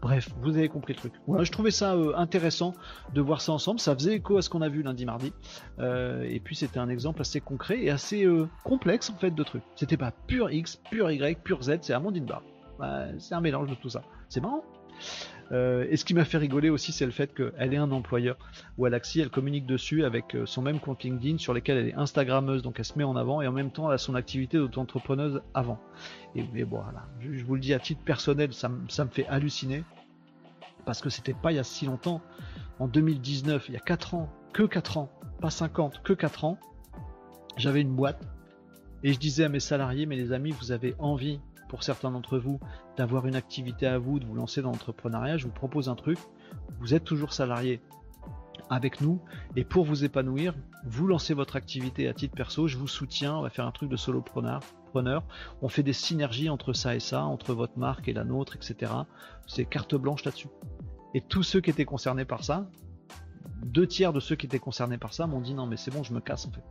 Bref, 0.00 0.28
vous 0.42 0.56
avez 0.56 0.68
compris 0.68 0.92
le 0.92 0.98
truc. 0.98 1.12
je 1.26 1.50
trouvais 1.50 1.72
ça 1.72 1.94
euh, 1.94 2.14
intéressant 2.16 2.72
de 3.14 3.20
voir 3.20 3.40
ça 3.40 3.52
ensemble. 3.52 3.80
Ça 3.80 3.94
faisait 3.94 4.14
écho 4.14 4.36
à 4.36 4.42
ce 4.42 4.48
qu'on 4.48 4.62
a 4.62 4.68
vu 4.68 4.82
lundi, 4.82 5.04
mardi. 5.04 5.32
Euh, 5.80 6.22
et 6.22 6.38
puis 6.38 6.54
c'était 6.54 6.78
un 6.78 6.88
exemple 6.88 7.20
assez 7.20 7.40
concret 7.40 7.82
et 7.82 7.90
assez 7.90 8.24
euh, 8.24 8.48
complexe 8.64 9.10
en 9.10 9.16
fait 9.16 9.32
de 9.32 9.42
trucs. 9.42 9.64
C'était 9.74 9.96
pas 9.96 10.12
pur 10.12 10.50
X, 10.50 10.76
pur 10.90 11.10
Y, 11.10 11.42
pur 11.42 11.62
Z, 11.62 11.78
c'est 11.82 11.92
Amandine 11.92 12.26
Bar. 12.26 12.42
C'est 13.18 13.34
un 13.34 13.40
mélange 13.40 13.68
de 13.68 13.74
tout 13.74 13.88
ça. 13.88 14.02
C'est 14.28 14.40
marrant. 14.40 14.62
Et 15.50 15.96
ce 15.96 16.04
qui 16.04 16.14
m'a 16.14 16.24
fait 16.24 16.38
rigoler 16.38 16.68
aussi, 16.68 16.92
c'est 16.92 17.06
le 17.06 17.12
fait 17.12 17.34
qu'elle 17.34 17.72
est 17.72 17.78
un 17.78 17.90
employeur. 17.90 18.36
Ou 18.76 18.84
Alexis, 18.84 19.20
elle 19.20 19.30
communique 19.30 19.66
dessus 19.66 20.04
avec 20.04 20.36
son 20.44 20.62
même 20.62 20.78
compte 20.78 21.02
LinkedIn 21.02 21.38
sur 21.38 21.54
lequel 21.54 21.78
elle 21.78 21.88
est 21.88 21.94
Instagrammeuse, 21.94 22.62
donc 22.62 22.78
elle 22.78 22.84
se 22.84 22.98
met 22.98 23.04
en 23.04 23.16
avant 23.16 23.40
et 23.40 23.46
en 23.46 23.52
même 23.52 23.70
temps 23.70 23.88
elle 23.88 23.94
a 23.94 23.98
son 23.98 24.14
activité 24.14 24.58
d'auto-entrepreneuse 24.58 25.40
avant. 25.54 25.80
Et 26.34 26.44
mais 26.52 26.64
voilà, 26.64 27.06
je, 27.20 27.42
vous 27.44 27.54
le 27.54 27.60
dis 27.60 27.72
à 27.72 27.78
titre 27.78 28.02
personnel, 28.02 28.52
ça, 28.52 28.70
ça 28.88 29.04
me 29.04 29.10
fait 29.10 29.26
halluciner 29.26 29.84
parce 30.84 31.02
que 31.02 31.10
c'était 31.10 31.34
pas 31.34 31.52
il 31.52 31.56
y 31.56 31.58
a 31.58 31.64
si 31.64 31.86
longtemps. 31.86 32.22
En 32.78 32.88
2019, 32.88 33.68
il 33.68 33.74
y 33.74 33.76
a 33.76 33.80
4 33.80 34.14
ans, 34.14 34.32
que 34.52 34.62
4 34.62 34.98
ans, 34.98 35.10
pas 35.40 35.50
50, 35.50 36.02
que 36.02 36.12
4 36.12 36.44
ans, 36.44 36.58
j'avais 37.56 37.80
une 37.80 37.94
boîte 37.94 38.22
et 39.02 39.12
je 39.12 39.18
disais 39.18 39.44
à 39.44 39.48
mes 39.48 39.60
salariés, 39.60 40.06
mais 40.06 40.16
les 40.16 40.32
amis, 40.32 40.52
vous 40.52 40.72
avez 40.72 40.94
envie, 40.98 41.40
pour 41.68 41.82
certains 41.82 42.10
d'entre 42.10 42.38
vous, 42.38 42.58
d'avoir 42.96 43.26
une 43.26 43.36
activité 43.36 43.86
à 43.86 43.98
vous, 43.98 44.18
de 44.18 44.26
vous 44.26 44.34
lancer 44.34 44.62
dans 44.62 44.70
l'entrepreneuriat, 44.70 45.36
je 45.36 45.46
vous 45.46 45.52
propose 45.52 45.88
un 45.88 45.94
truc, 45.94 46.18
vous 46.80 46.94
êtes 46.94 47.04
toujours 47.04 47.32
salarié 47.32 47.80
avec 48.70 49.00
nous 49.00 49.20
et 49.56 49.64
pour 49.64 49.84
vous 49.84 50.04
épanouir, 50.04 50.54
vous 50.84 51.06
lancez 51.06 51.34
votre 51.34 51.56
activité 51.56 52.08
à 52.08 52.14
titre 52.14 52.34
perso, 52.34 52.68
je 52.68 52.76
vous 52.76 52.88
soutiens, 52.88 53.36
on 53.36 53.42
va 53.42 53.50
faire 53.50 53.66
un 53.66 53.70
truc 53.70 53.88
de 53.90 53.96
solopreneur, 53.96 54.60
on 55.62 55.68
fait 55.68 55.82
des 55.82 55.92
synergies 55.92 56.48
entre 56.48 56.72
ça 56.72 56.94
et 56.94 57.00
ça, 57.00 57.24
entre 57.24 57.54
votre 57.54 57.78
marque 57.78 58.08
et 58.08 58.12
la 58.12 58.24
nôtre, 58.24 58.56
etc. 58.56 58.92
C'est 59.46 59.64
carte 59.64 59.94
blanche 59.94 60.24
là-dessus. 60.24 60.48
Et 61.14 61.20
tous 61.20 61.42
ceux 61.42 61.60
qui 61.60 61.70
étaient 61.70 61.84
concernés 61.84 62.24
par 62.24 62.44
ça, 62.44 62.68
deux 63.62 63.86
tiers 63.86 64.12
de 64.12 64.20
ceux 64.20 64.36
qui 64.36 64.46
étaient 64.46 64.58
concernés 64.58 64.98
par 64.98 65.14
ça 65.14 65.26
m'ont 65.26 65.40
dit 65.40 65.54
non 65.54 65.66
mais 65.66 65.76
c'est 65.76 65.90
bon, 65.90 66.02
je 66.02 66.12
me 66.12 66.20
casse 66.20 66.46
en 66.46 66.50
fait. 66.50 66.64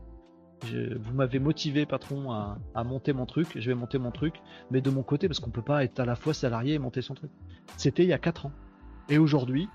Vous 0.64 1.14
m'avez 1.14 1.40
motivé 1.40 1.86
patron 1.86 2.32
à, 2.32 2.84
monter 2.84 3.14
mon 3.14 3.26
truc, 3.26 3.48
je 3.56 3.70
vais 3.70 3.76
monter 3.76 3.98
mon 3.98 4.12
truc, 4.12 4.42
mais 4.72 4.82
de 4.82 4.90
mon 4.90 5.04
côté 5.04 5.28
parce 5.28 5.40
qu'on 5.40 5.52
peut 5.52 5.62
pas 5.62 5.84
être 5.84 6.00
à 6.00 6.06
la 6.06 6.16
fois 6.16 6.34
salarié 6.34 6.76
et 6.76 6.80
monter 6.80 7.02
son 7.02 7.14
truc. 7.14 7.32
C'était 7.78 8.04
il 8.04 8.10
y 8.10 8.14
a 8.14 8.18
4 8.18 8.48
ans. 8.48 8.52
Et 9.10 9.18
aujourd'hui, 9.18 9.70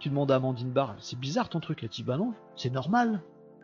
Tu 0.00 0.08
demandes 0.10 0.30
à 0.30 0.36
Amandine 0.36 0.70
Barr, 0.70 0.96
c'est 0.98 1.18
bizarre 1.18 1.48
ton 1.48 1.60
truc. 1.60 1.82
Elle 1.82 1.88
dit, 1.88 2.02
bah 2.02 2.16
non, 2.16 2.34
c'est 2.56 2.70
normal. 2.70 3.22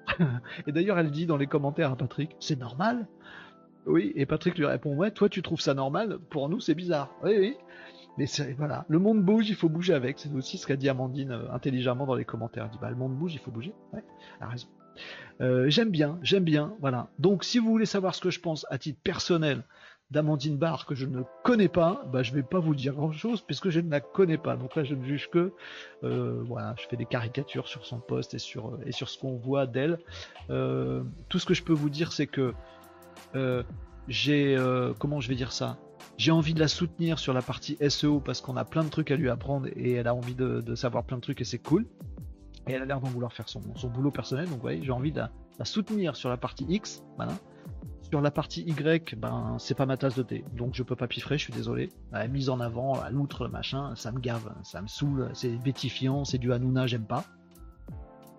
et 0.66 0.72
d'ailleurs, 0.72 0.98
elle 0.98 1.10
dit 1.10 1.26
dans 1.26 1.36
les 1.36 1.46
commentaires 1.46 1.92
à 1.92 1.96
Patrick, 1.96 2.36
c'est 2.40 2.58
normal. 2.58 3.06
Oui, 3.86 4.12
et 4.14 4.26
Patrick 4.26 4.56
lui 4.56 4.66
répond, 4.66 4.94
ouais, 4.94 5.10
toi 5.10 5.28
tu 5.28 5.42
trouves 5.42 5.60
ça 5.60 5.74
normal, 5.74 6.18
pour 6.30 6.48
nous 6.48 6.60
c'est 6.60 6.74
bizarre. 6.74 7.10
Oui, 7.24 7.36
oui. 7.38 7.56
Mais 8.18 8.26
voilà, 8.58 8.84
le 8.88 8.98
monde 8.98 9.22
bouge, 9.22 9.48
il 9.48 9.54
faut 9.54 9.68
bouger 9.68 9.94
avec. 9.94 10.18
C'est 10.18 10.32
aussi 10.34 10.58
ce 10.58 10.66
qu'a 10.66 10.76
dit 10.76 10.88
Amandine 10.88 11.30
euh, 11.30 11.52
intelligemment 11.52 12.06
dans 12.06 12.14
les 12.14 12.24
commentaires. 12.24 12.64
Elle 12.64 12.70
dit, 12.70 12.78
bah 12.80 12.90
le 12.90 12.96
monde 12.96 13.14
bouge, 13.14 13.34
il 13.34 13.38
faut 13.38 13.50
bouger. 13.50 13.72
Elle 13.92 14.02
a 14.40 14.48
raison. 14.48 14.66
Euh, 15.40 15.70
j'aime 15.70 15.90
bien, 15.90 16.18
j'aime 16.22 16.44
bien, 16.44 16.74
voilà. 16.80 17.08
Donc 17.18 17.44
si 17.44 17.58
vous 17.58 17.70
voulez 17.70 17.86
savoir 17.86 18.14
ce 18.14 18.20
que 18.20 18.30
je 18.30 18.40
pense 18.40 18.66
à 18.70 18.78
titre 18.78 19.00
personnel 19.02 19.62
d'Amandine 20.10 20.56
Barr 20.56 20.86
que 20.86 20.94
je 20.94 21.06
ne 21.06 21.22
connais 21.44 21.68
pas, 21.68 22.04
bah, 22.12 22.22
je 22.22 22.32
vais 22.34 22.42
pas 22.42 22.58
vous 22.58 22.74
dire 22.74 22.94
grand 22.94 23.12
chose 23.12 23.42
puisque 23.42 23.70
je 23.70 23.80
ne 23.80 23.90
la 23.90 24.00
connais 24.00 24.38
pas. 24.38 24.56
Donc 24.56 24.74
là, 24.76 24.84
je 24.84 24.94
ne 24.94 25.04
juge 25.04 25.30
que, 25.30 25.52
euh, 26.02 26.42
voilà, 26.44 26.74
je 26.78 26.86
fais 26.88 26.96
des 26.96 27.06
caricatures 27.06 27.68
sur 27.68 27.86
son 27.86 28.00
poste 28.00 28.34
et 28.34 28.38
sur, 28.38 28.78
ce 28.90 29.18
qu'on 29.18 29.36
voit 29.36 29.66
d'elle. 29.66 29.98
Euh, 30.50 31.02
tout 31.28 31.38
ce 31.38 31.46
que 31.46 31.54
je 31.54 31.62
peux 31.62 31.72
vous 31.72 31.90
dire, 31.90 32.12
c'est 32.12 32.26
que 32.26 32.52
j'ai, 34.08 34.56
comment 34.98 35.20
je 35.20 35.28
vais 35.28 35.36
dire 35.36 35.52
ça? 35.52 35.78
J'ai 36.20 36.32
envie 36.32 36.52
de 36.52 36.60
la 36.60 36.68
soutenir 36.68 37.18
sur 37.18 37.32
la 37.32 37.40
partie 37.40 37.78
SEO 37.88 38.20
parce 38.20 38.42
qu'on 38.42 38.56
a 38.58 38.64
plein 38.66 38.84
de 38.84 38.90
trucs 38.90 39.10
à 39.10 39.16
lui 39.16 39.30
apprendre 39.30 39.68
et 39.74 39.92
elle 39.92 40.06
a 40.06 40.14
envie 40.14 40.34
de, 40.34 40.74
savoir 40.74 41.04
plein 41.04 41.16
de 41.16 41.22
trucs 41.22 41.40
et 41.40 41.44
c'est 41.44 41.58
cool. 41.58 41.86
Elle 42.72 42.82
a 42.82 42.84
l'air 42.84 43.00
d'en 43.00 43.08
vouloir 43.08 43.32
faire 43.32 43.48
son, 43.48 43.60
son 43.74 43.88
boulot 43.88 44.10
personnel, 44.10 44.48
donc 44.48 44.62
ouais, 44.64 44.80
j'ai 44.82 44.92
envie 44.92 45.12
de 45.12 45.20
la, 45.20 45.64
soutenir 45.64 46.16
sur 46.16 46.28
la 46.28 46.36
partie 46.36 46.64
X, 46.68 47.02
voilà. 47.16 47.32
Sur 48.02 48.20
la 48.20 48.30
partie 48.32 48.62
Y, 48.62 49.14
ben 49.14 49.56
c'est 49.58 49.76
pas 49.76 49.86
ma 49.86 49.96
tasse 49.96 50.16
de 50.16 50.22
thé, 50.22 50.44
donc 50.56 50.74
je 50.74 50.82
peux 50.82 50.96
pas 50.96 51.06
piffrer, 51.06 51.38
je 51.38 51.44
suis 51.44 51.52
désolé. 51.52 51.90
La 52.10 52.26
mise 52.26 52.50
en 52.50 52.58
avant, 52.58 52.94
à 52.94 53.10
l'outre, 53.10 53.46
machin, 53.46 53.94
ça 53.94 54.10
me 54.10 54.18
gave, 54.18 54.52
ça 54.64 54.82
me 54.82 54.88
saoule, 54.88 55.30
c'est 55.32 55.56
bétifiant, 55.62 56.24
c'est 56.24 56.38
du 56.38 56.52
Hanouna, 56.52 56.86
j'aime 56.86 57.06
pas. 57.06 57.24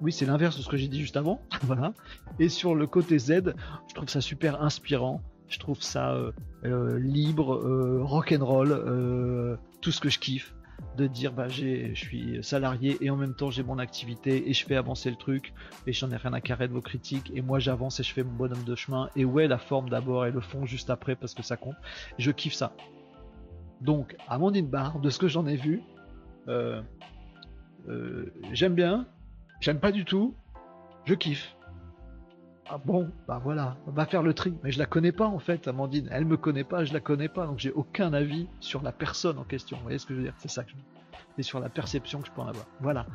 Oui, 0.01 0.11
c'est 0.11 0.25
l'inverse 0.25 0.57
de 0.57 0.61
ce 0.61 0.67
que 0.67 0.77
j'ai 0.77 0.87
dit 0.87 0.99
juste 0.99 1.15
avant, 1.15 1.41
voilà. 1.63 1.93
Et 2.39 2.49
sur 2.49 2.75
le 2.75 2.85
côté 2.87 3.17
Z, 3.17 3.53
je 3.87 3.93
trouve 3.93 4.09
ça 4.09 4.19
super 4.19 4.61
inspirant, 4.61 5.21
je 5.47 5.59
trouve 5.59 5.81
ça 5.81 6.13
euh, 6.13 6.31
euh, 6.65 6.99
libre, 6.99 7.55
euh, 7.55 8.01
rock'n'roll, 8.03 9.57
tout 9.81 9.91
ce 9.91 10.01
que 10.01 10.09
je 10.09 10.19
kiffe 10.19 10.53
de 10.97 11.07
dire 11.07 11.31
bah 11.31 11.47
j'ai 11.47 11.93
je 11.95 11.99
suis 11.99 12.43
salarié 12.43 12.97
et 13.01 13.09
en 13.09 13.15
même 13.15 13.33
temps 13.33 13.49
j'ai 13.49 13.63
mon 13.63 13.79
activité 13.79 14.49
et 14.49 14.53
je 14.53 14.65
fais 14.65 14.75
avancer 14.75 15.09
le 15.09 15.15
truc 15.15 15.53
et 15.87 15.93
j'en 15.93 16.11
ai 16.11 16.17
rien 16.17 16.33
à 16.33 16.41
carrer 16.41 16.67
de 16.67 16.73
vos 16.73 16.81
critiques 16.81 17.31
et 17.33 17.41
moi 17.41 17.59
j'avance 17.59 17.99
et 17.99 18.03
je 18.03 18.13
fais 18.13 18.23
mon 18.23 18.33
bonhomme 18.33 18.63
de 18.63 18.75
chemin. 18.75 19.09
Et 19.15 19.25
ouais 19.25 19.47
la 19.47 19.57
forme 19.57 19.89
d'abord 19.89 20.25
et 20.25 20.31
le 20.31 20.41
fond 20.41 20.65
juste 20.65 20.89
après 20.89 21.15
parce 21.15 21.33
que 21.33 21.43
ça 21.43 21.57
compte. 21.57 21.75
Je 22.17 22.31
kiffe 22.31 22.53
ça. 22.53 22.73
Donc 23.79 24.15
Amandine 24.27 24.67
Barre 24.67 24.99
de 24.99 25.09
ce 25.09 25.19
que 25.19 25.27
j'en 25.27 25.45
ai 25.47 25.55
vu 25.55 25.81
euh, 26.47 26.81
euh, 27.87 28.33
j'aime 28.51 28.75
bien 28.75 29.07
j'aime 29.59 29.79
pas 29.79 29.91
du 29.91 30.05
tout 30.05 30.35
je 31.05 31.13
kiffe 31.13 31.55
ah 32.69 32.77
bon, 32.77 33.11
bah 33.27 33.39
voilà, 33.43 33.77
on 33.88 33.91
va 33.91 34.05
faire 34.05 34.23
le 34.23 34.33
tri. 34.33 34.53
Mais 34.63 34.71
je 34.71 34.79
la 34.79 34.85
connais 34.85 35.11
pas 35.11 35.25
en 35.25 35.39
fait, 35.39 35.67
Amandine. 35.67 36.07
Elle 36.11 36.25
me 36.25 36.38
connaît 36.38 36.63
pas, 36.63 36.85
je 36.85 36.93
la 36.93 36.99
connais 36.99 37.27
pas, 37.27 37.45
donc 37.45 37.59
j'ai 37.59 37.71
aucun 37.71 38.13
avis 38.13 38.47
sur 38.59 38.81
la 38.81 38.91
personne 38.91 39.38
en 39.38 39.43
question. 39.43 39.77
Vous 39.77 39.83
voyez 39.83 39.97
ce 39.97 40.05
que 40.05 40.13
je 40.13 40.19
veux 40.19 40.25
dire? 40.25 40.35
C'est 40.38 40.49
ça 40.49 40.63
que 40.63 40.71
je 40.71 40.75
et 41.38 41.43
sur 41.43 41.60
la 41.60 41.69
perception 41.69 42.22
que 42.22 42.27
je 42.27 42.31
peux 42.31 42.41
en 42.41 42.48
avoir. 42.48 42.65
Voilà. 42.80 43.06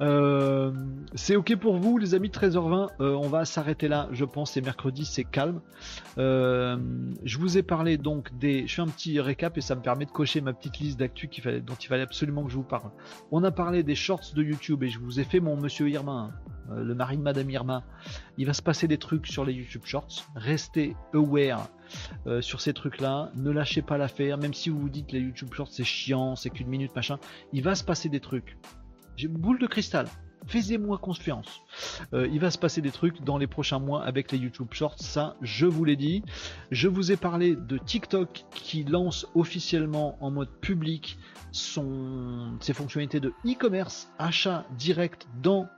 Euh, 0.00 0.72
c'est 1.14 1.36
ok 1.36 1.56
pour 1.56 1.76
vous, 1.76 1.98
les 1.98 2.14
amis, 2.14 2.28
13h20. 2.28 2.88
Euh, 3.00 3.14
on 3.14 3.28
va 3.28 3.44
s'arrêter 3.44 3.88
là, 3.88 4.08
je 4.12 4.24
pense. 4.24 4.52
C'est 4.52 4.60
mercredi, 4.60 5.04
c'est 5.04 5.24
calme. 5.24 5.60
Euh, 6.18 6.76
je 7.24 7.38
vous 7.38 7.58
ai 7.58 7.62
parlé 7.62 7.98
donc 7.98 8.36
des. 8.38 8.66
Je 8.66 8.74
fais 8.74 8.82
un 8.82 8.88
petit 8.88 9.20
récap 9.20 9.56
et 9.58 9.60
ça 9.60 9.74
me 9.74 9.82
permet 9.82 10.06
de 10.06 10.10
cocher 10.10 10.40
ma 10.40 10.52
petite 10.52 10.78
liste 10.78 10.98
d'actu 10.98 11.28
dont 11.60 11.74
il 11.74 11.86
fallait 11.86 12.02
absolument 12.02 12.44
que 12.44 12.50
je 12.50 12.56
vous 12.56 12.62
parle. 12.62 12.90
On 13.30 13.44
a 13.44 13.50
parlé 13.50 13.82
des 13.82 13.94
shorts 13.94 14.32
de 14.34 14.42
YouTube 14.42 14.82
et 14.82 14.88
je 14.88 14.98
vous 14.98 15.20
ai 15.20 15.24
fait 15.24 15.40
mon 15.40 15.56
monsieur 15.56 15.88
Irma, 15.88 16.30
hein, 16.68 16.74
le 16.76 16.94
mari 16.94 17.16
de 17.16 17.22
Madame 17.22 17.50
Irma. 17.50 17.84
Il 18.38 18.46
va 18.46 18.52
se 18.52 18.62
passer 18.62 18.88
des 18.88 18.98
trucs 18.98 19.26
sur 19.26 19.44
les 19.44 19.52
YouTube 19.52 19.82
Shorts. 19.84 20.26
Restez 20.34 20.96
aware 21.14 21.68
euh, 22.26 22.40
sur 22.40 22.60
ces 22.60 22.72
trucs-là. 22.72 23.30
Ne 23.36 23.50
lâchez 23.50 23.82
pas 23.82 23.98
l'affaire, 23.98 24.38
même 24.38 24.54
si 24.54 24.70
vous 24.70 24.78
vous 24.80 24.88
dites 24.88 25.12
les 25.12 25.20
YouTube 25.20 25.52
Shorts 25.52 25.68
c'est 25.70 25.84
chiant, 25.84 26.36
c'est 26.36 26.50
qu'une 26.50 26.68
minute, 26.68 26.94
machin. 26.94 27.18
Il 27.52 27.62
va 27.62 27.74
se 27.74 27.84
passer 27.84 28.08
des 28.08 28.20
trucs. 28.20 28.56
Boule 29.28 29.58
de 29.58 29.66
cristal. 29.66 30.06
Faites-moi 30.46 30.98
confiance. 30.98 31.62
Euh, 32.12 32.28
il 32.30 32.38
va 32.38 32.50
se 32.50 32.58
passer 32.58 32.80
des 32.80 32.92
trucs 32.92 33.22
dans 33.24 33.36
les 33.36 33.48
prochains 33.48 33.80
mois 33.80 34.04
avec 34.04 34.30
les 34.30 34.38
YouTube 34.38 34.68
Shorts, 34.70 35.00
ça 35.00 35.36
je 35.42 35.66
vous 35.66 35.84
l'ai 35.84 35.96
dit. 35.96 36.22
Je 36.70 36.86
vous 36.86 37.10
ai 37.10 37.16
parlé 37.16 37.56
de 37.56 37.78
TikTok 37.78 38.44
qui 38.54 38.84
lance 38.84 39.26
officiellement 39.34 40.16
en 40.20 40.30
mode 40.30 40.50
public 40.60 41.18
ses 41.52 42.74
fonctionnalités 42.74 43.18
de 43.18 43.32
e-commerce, 43.46 44.08
achat 44.18 44.66
direct 44.78 45.26
dans 45.42 45.68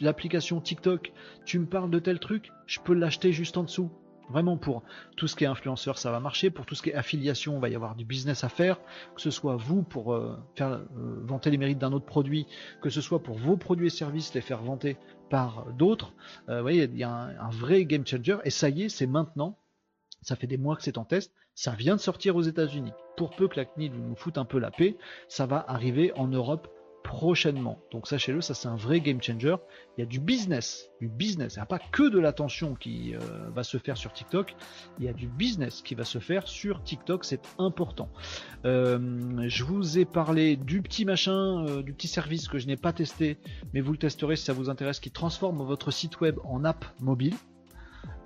l'application 0.00 0.60
TikTok. 0.60 1.12
Tu 1.44 1.58
me 1.58 1.66
parles 1.66 1.90
de 1.90 1.98
tel 1.98 2.18
truc, 2.18 2.52
je 2.66 2.80
peux 2.80 2.94
l'acheter 2.94 3.32
juste 3.32 3.56
en 3.56 3.64
dessous. 3.64 3.90
Vraiment 4.28 4.56
pour 4.56 4.82
tout 5.16 5.28
ce 5.28 5.36
qui 5.36 5.44
est 5.44 5.46
influenceur, 5.46 5.98
ça 5.98 6.10
va 6.10 6.20
marcher. 6.20 6.50
Pour 6.50 6.66
tout 6.66 6.74
ce 6.74 6.82
qui 6.82 6.90
est 6.90 6.94
affiliation, 6.94 7.56
on 7.56 7.60
va 7.60 7.68
y 7.68 7.74
avoir 7.74 7.94
du 7.94 8.04
business 8.04 8.44
à 8.44 8.48
faire. 8.48 8.78
Que 9.14 9.20
ce 9.20 9.30
soit 9.30 9.56
vous 9.56 9.82
pour 9.82 10.14
euh, 10.14 10.36
faire 10.56 10.70
euh, 10.70 11.20
vanter 11.22 11.50
les 11.50 11.58
mérites 11.58 11.78
d'un 11.78 11.92
autre 11.92 12.06
produit, 12.06 12.46
que 12.82 12.90
ce 12.90 13.00
soit 13.00 13.22
pour 13.22 13.36
vos 13.36 13.56
produits 13.56 13.86
et 13.86 13.90
services 13.90 14.34
les 14.34 14.40
faire 14.40 14.62
vanter 14.62 14.96
par 15.30 15.66
d'autres. 15.72 16.12
Euh, 16.48 16.56
vous 16.56 16.62
voyez, 16.62 16.84
il 16.84 16.98
y 16.98 17.04
a 17.04 17.10
un, 17.10 17.50
vrai 17.50 17.84
game 17.84 18.06
changer. 18.06 18.38
Et 18.44 18.50
ça 18.50 18.68
y 18.68 18.82
est, 18.82 18.88
c'est 18.88 19.06
maintenant. 19.06 19.58
Ça 20.22 20.34
fait 20.34 20.46
des 20.48 20.58
mois 20.58 20.76
que 20.76 20.82
c'est 20.82 20.98
en 20.98 21.04
test. 21.04 21.32
Ça 21.54 21.72
vient 21.72 21.96
de 21.96 22.00
sortir 22.00 22.36
aux 22.36 22.42
États-Unis. 22.42 22.92
Pour 23.16 23.30
peu 23.30 23.48
que 23.48 23.56
la 23.56 23.64
CNIL 23.64 23.92
nous 23.92 24.16
foute 24.16 24.38
un 24.38 24.44
peu 24.44 24.58
la 24.58 24.70
paix, 24.70 24.96
ça 25.28 25.46
va 25.46 25.64
arriver 25.68 26.12
en 26.16 26.26
Europe 26.26 26.68
prochainement. 27.06 27.78
Donc 27.92 28.08
sachez-le, 28.08 28.40
ça 28.40 28.52
c'est 28.52 28.66
un 28.66 28.74
vrai 28.74 29.00
game 29.00 29.22
changer. 29.22 29.54
Il 29.96 30.00
y 30.00 30.02
a 30.02 30.06
du 30.06 30.18
business, 30.18 30.90
du 31.00 31.08
business. 31.08 31.54
Il 31.54 31.58
n'y 31.60 31.62
a 31.62 31.66
pas 31.66 31.78
que 31.78 32.08
de 32.10 32.18
l'attention 32.18 32.74
qui 32.74 33.14
euh, 33.14 33.18
va 33.54 33.62
se 33.62 33.78
faire 33.78 33.96
sur 33.96 34.12
TikTok. 34.12 34.56
Il 34.98 35.04
y 35.04 35.08
a 35.08 35.12
du 35.12 35.28
business 35.28 35.82
qui 35.82 35.94
va 35.94 36.04
se 36.04 36.18
faire 36.18 36.48
sur 36.48 36.82
TikTok. 36.82 37.24
C'est 37.24 37.42
important. 37.58 38.08
Euh, 38.64 38.98
je 39.46 39.62
vous 39.62 39.98
ai 39.98 40.04
parlé 40.04 40.56
du 40.56 40.82
petit 40.82 41.04
machin, 41.04 41.64
euh, 41.66 41.82
du 41.82 41.92
petit 41.92 42.08
service 42.08 42.48
que 42.48 42.58
je 42.58 42.66
n'ai 42.66 42.76
pas 42.76 42.92
testé, 42.92 43.38
mais 43.72 43.80
vous 43.80 43.92
le 43.92 43.98
testerez 43.98 44.34
si 44.34 44.44
ça 44.44 44.52
vous 44.52 44.68
intéresse, 44.68 44.98
qui 44.98 45.12
transforme 45.12 45.62
votre 45.62 45.92
site 45.92 46.20
web 46.20 46.38
en 46.44 46.64
app 46.64 46.84
mobile. 47.00 47.34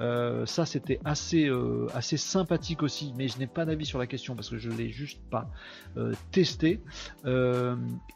Euh, 0.01 0.47
ça 0.47 0.65
c'était 0.65 0.99
assez, 1.05 1.47
euh, 1.47 1.87
assez 1.95 2.17
sympathique 2.17 2.83
aussi, 2.83 3.13
mais 3.17 3.29
je 3.29 3.39
n'ai 3.39 3.47
pas 3.47 3.65
d'avis 3.65 3.85
sur 3.85 3.99
la 3.99 4.07
question 4.07 4.35
parce 4.35 4.49
que 4.49 4.57
je 4.57 4.71
l'ai 4.71 4.91
juste 4.91 5.21
pas 5.31 5.51
euh, 5.97 6.15
testé. 6.31 6.81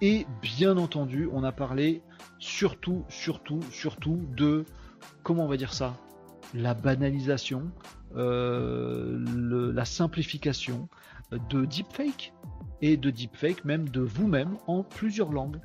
et 0.01 0.27
bien 0.43 0.77
entendu, 0.77 1.29
on 1.33 1.45
a 1.45 1.53
parlé 1.53 2.03
surtout, 2.39 3.05
surtout, 3.09 3.61
surtout 3.71 4.21
de 4.37 4.65
comment 5.23 5.45
on 5.45 5.49
va 5.49 5.57
dire 5.57 5.75
ça, 5.75 5.95
la 6.55 6.75
banalisation, 6.75 7.71
la 8.15 9.85
simplification 9.85 10.89
de 11.51 11.65
deepfake 11.65 12.33
et 12.81 12.97
de 12.97 13.11
deepfake 13.11 13.65
même 13.65 13.89
de 13.89 14.01
vous-même 14.01 14.57
en 14.67 14.83
plusieurs 14.83 15.33
langues. 15.33 15.61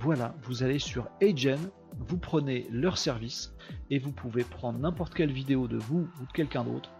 Voilà, 0.00 0.32
vous 0.42 0.62
allez 0.62 0.78
sur 0.78 1.08
Agen, 1.20 1.58
vous 1.98 2.18
prenez 2.18 2.68
leur 2.70 2.98
service 2.98 3.52
et 3.90 3.98
vous 3.98 4.12
pouvez 4.12 4.44
prendre 4.44 4.78
n'importe 4.78 5.12
quelle 5.12 5.32
vidéo 5.32 5.66
de 5.66 5.76
vous 5.76 6.08
ou 6.20 6.26
de 6.26 6.32
quelqu'un 6.32 6.62
d'autre, 6.62 6.92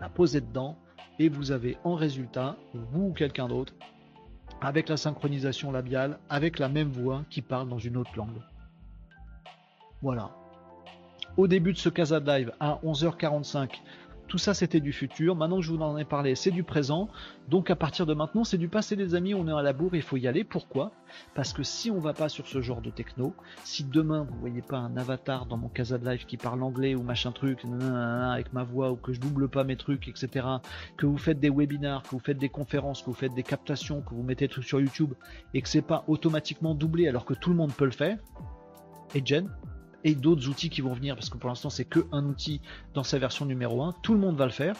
la 0.00 0.08
poser 0.08 0.40
dedans 0.40 0.76
et 1.20 1.28
vous 1.28 1.52
avez 1.52 1.76
en 1.84 1.94
résultat, 1.94 2.56
vous 2.74 3.10
ou 3.10 3.12
quelqu'un 3.12 3.46
d'autre, 3.46 3.72
avec 4.60 4.88
la 4.88 4.96
synchronisation 4.96 5.70
labiale, 5.70 6.18
avec 6.28 6.58
la 6.58 6.68
même 6.68 6.90
voix 6.90 7.24
qui 7.30 7.40
parle 7.40 7.68
dans 7.68 7.78
une 7.78 7.96
autre 7.96 8.16
langue. 8.16 8.42
Voilà. 10.02 10.32
Au 11.36 11.46
début 11.46 11.72
de 11.72 11.78
ce 11.78 11.88
Casa 11.88 12.18
Live 12.18 12.52
à 12.58 12.80
11h45, 12.84 13.70
tout 14.26 14.38
ça, 14.38 14.54
c'était 14.54 14.80
du 14.80 14.92
futur. 14.92 15.36
Maintenant 15.36 15.56
que 15.56 15.62
je 15.62 15.70
vous 15.70 15.80
en 15.80 15.96
ai 15.98 16.04
parlé, 16.04 16.34
c'est 16.34 16.50
du 16.50 16.64
présent. 16.64 17.08
Donc 17.48 17.70
à 17.70 17.76
partir 17.76 18.06
de 18.06 18.14
maintenant, 18.14 18.44
c'est 18.44 18.58
du 18.58 18.68
passé, 18.68 18.96
les 18.96 19.14
amis. 19.14 19.34
On 19.34 19.46
est 19.46 19.52
à 19.52 19.62
la 19.62 19.72
bourre, 19.72 19.94
il 19.94 20.02
faut 20.02 20.16
y 20.16 20.26
aller. 20.26 20.44
Pourquoi? 20.44 20.92
Parce 21.34 21.52
que 21.52 21.62
si 21.62 21.90
on 21.90 21.98
va 21.98 22.14
pas 22.14 22.28
sur 22.28 22.46
ce 22.46 22.60
genre 22.60 22.80
de 22.80 22.90
techno, 22.90 23.34
si 23.64 23.84
demain 23.84 24.26
vous 24.28 24.38
voyez 24.40 24.62
pas 24.62 24.78
un 24.78 24.96
avatar 24.96 25.46
dans 25.46 25.56
mon 25.56 25.68
Casa 25.68 25.98
de 25.98 26.08
Live 26.08 26.24
qui 26.26 26.36
parle 26.36 26.62
anglais 26.62 26.94
ou 26.94 27.02
machin 27.02 27.32
truc, 27.32 27.60
avec 27.64 28.52
ma 28.52 28.64
voix, 28.64 28.90
ou 28.92 28.96
que 28.96 29.12
je 29.12 29.20
double 29.20 29.48
pas 29.48 29.64
mes 29.64 29.76
trucs, 29.76 30.08
etc., 30.08 30.46
que 30.96 31.06
vous 31.06 31.18
faites 31.18 31.38
des 31.38 31.50
webinars, 31.50 32.02
que 32.02 32.10
vous 32.10 32.18
faites 32.18 32.38
des 32.38 32.48
conférences, 32.48 33.02
que 33.02 33.06
vous 33.06 33.14
faites 33.14 33.34
des 33.34 33.42
captations, 33.42 34.00
que 34.02 34.14
vous 34.14 34.22
mettez 34.22 34.46
des 34.46 34.52
trucs 34.52 34.64
sur 34.64 34.80
YouTube, 34.80 35.14
et 35.52 35.62
que 35.62 35.68
c'est 35.68 35.82
pas 35.82 36.04
automatiquement 36.08 36.74
doublé 36.74 37.08
alors 37.08 37.24
que 37.24 37.34
tout 37.34 37.50
le 37.50 37.56
monde 37.56 37.72
peut 37.72 37.84
le 37.84 37.90
faire, 37.90 38.18
et 39.14 39.24
Jen, 39.24 39.48
et 40.04 40.14
d'autres 40.14 40.48
outils 40.48 40.70
qui 40.70 40.80
vont 40.80 40.92
venir, 40.92 41.16
parce 41.16 41.30
que 41.30 41.38
pour 41.38 41.48
l'instant 41.48 41.70
c'est 41.70 41.84
que 41.84 42.06
un 42.12 42.24
outil 42.26 42.60
dans 42.92 43.02
sa 43.02 43.18
version 43.18 43.46
numéro 43.46 43.82
1, 43.82 43.92
tout 44.02 44.12
le 44.12 44.20
monde 44.20 44.36
va 44.36 44.44
le 44.44 44.52
faire. 44.52 44.76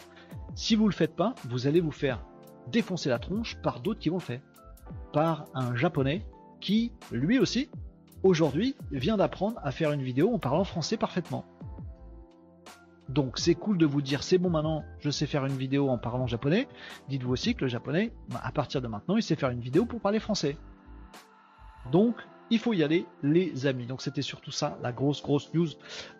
Si 0.55 0.75
vous 0.75 0.87
le 0.87 0.93
faites 0.93 1.15
pas, 1.15 1.35
vous 1.49 1.67
allez 1.67 1.81
vous 1.81 1.91
faire 1.91 2.23
défoncer 2.71 3.09
la 3.09 3.19
tronche 3.19 3.57
par 3.61 3.79
d'autres 3.79 3.99
qui 3.99 4.09
vont 4.09 4.17
le 4.17 4.21
faire. 4.21 4.41
Par 5.13 5.45
un 5.53 5.75
japonais 5.75 6.25
qui, 6.61 6.91
lui 7.11 7.39
aussi, 7.39 7.69
aujourd'hui, 8.23 8.75
vient 8.91 9.17
d'apprendre 9.17 9.59
à 9.63 9.71
faire 9.71 9.91
une 9.91 10.01
vidéo 10.01 10.33
en 10.33 10.39
parlant 10.39 10.63
français 10.63 10.97
parfaitement. 10.97 11.45
Donc 13.09 13.37
c'est 13.37 13.53
cool 13.53 13.77
de 13.77 13.85
vous 13.85 14.01
dire 14.01 14.23
c'est 14.23 14.39
bon 14.39 14.49
maintenant 14.49 14.83
je 14.99 15.11
sais 15.11 15.27
faire 15.27 15.45
une 15.45 15.55
vidéo 15.55 15.89
en 15.89 15.97
parlant 15.97 16.25
japonais. 16.25 16.67
Dites-vous 17.07 17.31
aussi 17.31 17.53
que 17.53 17.61
le 17.61 17.67
japonais, 17.67 18.11
bah, 18.29 18.41
à 18.43 18.51
partir 18.51 18.81
de 18.81 18.87
maintenant, 18.87 19.15
il 19.15 19.23
sait 19.23 19.35
faire 19.35 19.51
une 19.51 19.59
vidéo 19.59 19.85
pour 19.85 20.01
parler 20.01 20.19
français. 20.19 20.57
Donc 21.91 22.15
il 22.49 22.59
faut 22.59 22.73
y 22.73 22.83
aller, 22.83 23.05
les 23.23 23.65
amis. 23.65 23.85
Donc 23.85 24.01
c'était 24.01 24.21
surtout 24.21 24.51
ça, 24.51 24.77
la 24.83 24.91
grosse 24.91 25.21
grosse 25.21 25.53
news 25.53 25.67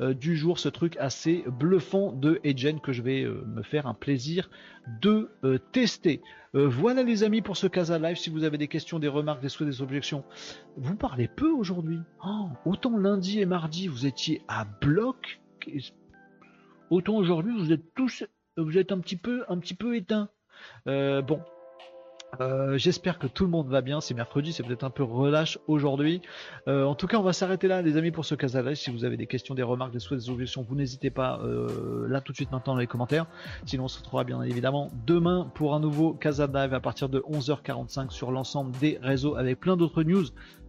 euh, 0.01 0.13
du 0.13 0.35
jour, 0.35 0.59
ce 0.59 0.69
truc 0.69 0.97
assez 0.97 1.43
bluffant 1.47 2.11
de 2.11 2.39
Edgen 2.43 2.79
que 2.79 2.91
je 2.91 3.01
vais 3.01 3.23
euh, 3.23 3.43
me 3.45 3.61
faire 3.61 3.87
un 3.87 3.93
plaisir 3.93 4.49
de 5.01 5.29
euh, 5.43 5.57
tester. 5.71 6.21
voilà 6.53 7.03
les 7.03 7.23
amis 7.23 7.41
pour 7.41 7.57
ce 7.57 7.67
Casa 7.67 7.99
Live. 7.99 8.17
Si 8.17 8.29
vous 8.29 8.43
avez 8.43 8.57
des 8.57 8.67
questions, 8.67 8.99
des 8.99 9.07
remarques, 9.07 9.41
des 9.41 9.49
souhaits, 9.49 9.69
des 9.69 9.81
objections, 9.81 10.23
vous 10.77 10.95
parlez 10.95 11.27
peu 11.27 11.49
aujourd'hui. 11.49 11.99
Oh, 12.25 12.49
autant 12.65 12.97
lundi 12.97 13.39
et 13.39 13.45
mardi 13.45 13.87
vous 13.87 14.05
étiez 14.05 14.41
à 14.47 14.65
bloc, 14.65 15.41
autant 16.89 17.15
aujourd'hui 17.15 17.53
vous 17.57 17.71
êtes 17.71 17.93
tous, 17.93 18.23
vous 18.57 18.77
êtes 18.77 18.91
un 18.91 18.99
petit 18.99 19.17
peu, 19.17 19.43
un 19.49 19.57
petit 19.57 19.73
peu 19.73 19.95
éteints. 19.95 20.29
bon, 20.85 21.41
euh, 22.41 22.77
j'espère 22.77 23.19
que 23.19 23.27
tout 23.27 23.45
le 23.45 23.49
monde 23.49 23.67
va 23.67 23.81
bien. 23.81 24.01
C'est 24.01 24.13
mercredi, 24.13 24.53
c'est 24.53 24.63
peut-être 24.63 24.83
un 24.83 24.89
peu 24.89 25.03
relâche 25.03 25.59
aujourd'hui. 25.67 26.21
Euh, 26.67 26.85
en 26.85 26.95
tout 26.95 27.07
cas, 27.07 27.17
on 27.17 27.23
va 27.23 27.33
s'arrêter 27.33 27.67
là, 27.67 27.81
les 27.81 27.97
amis, 27.97 28.11
pour 28.11 28.25
ce 28.25 28.35
Casa 28.35 28.61
Live. 28.61 28.75
Si 28.75 28.91
vous 28.91 29.05
avez 29.05 29.17
des 29.17 29.27
questions, 29.27 29.55
des 29.55 29.63
remarques, 29.63 29.91
des 29.93 29.99
souhaits, 29.99 30.19
des 30.19 30.29
objections, 30.29 30.65
vous 30.67 30.75
n'hésitez 30.75 31.09
pas 31.09 31.39
euh, 31.43 32.07
là 32.07 32.21
tout 32.21 32.31
de 32.31 32.37
suite 32.37 32.51
maintenant 32.51 32.73
dans 32.73 32.79
les 32.79 32.87
commentaires. 32.87 33.25
Sinon, 33.65 33.85
on 33.85 33.87
se 33.87 33.99
retrouvera 33.99 34.23
bien 34.23 34.41
évidemment 34.41 34.89
demain 35.05 35.51
pour 35.55 35.73
un 35.73 35.79
nouveau 35.79 36.13
Casa 36.13 36.47
Live 36.47 36.73
à 36.73 36.79
partir 36.79 37.09
de 37.09 37.19
11h45 37.19 38.11
sur 38.11 38.31
l'ensemble 38.31 38.71
des 38.79 38.99
réseaux 39.01 39.35
avec 39.35 39.59
plein 39.59 39.77
d'autres 39.77 40.03
news, 40.03 40.25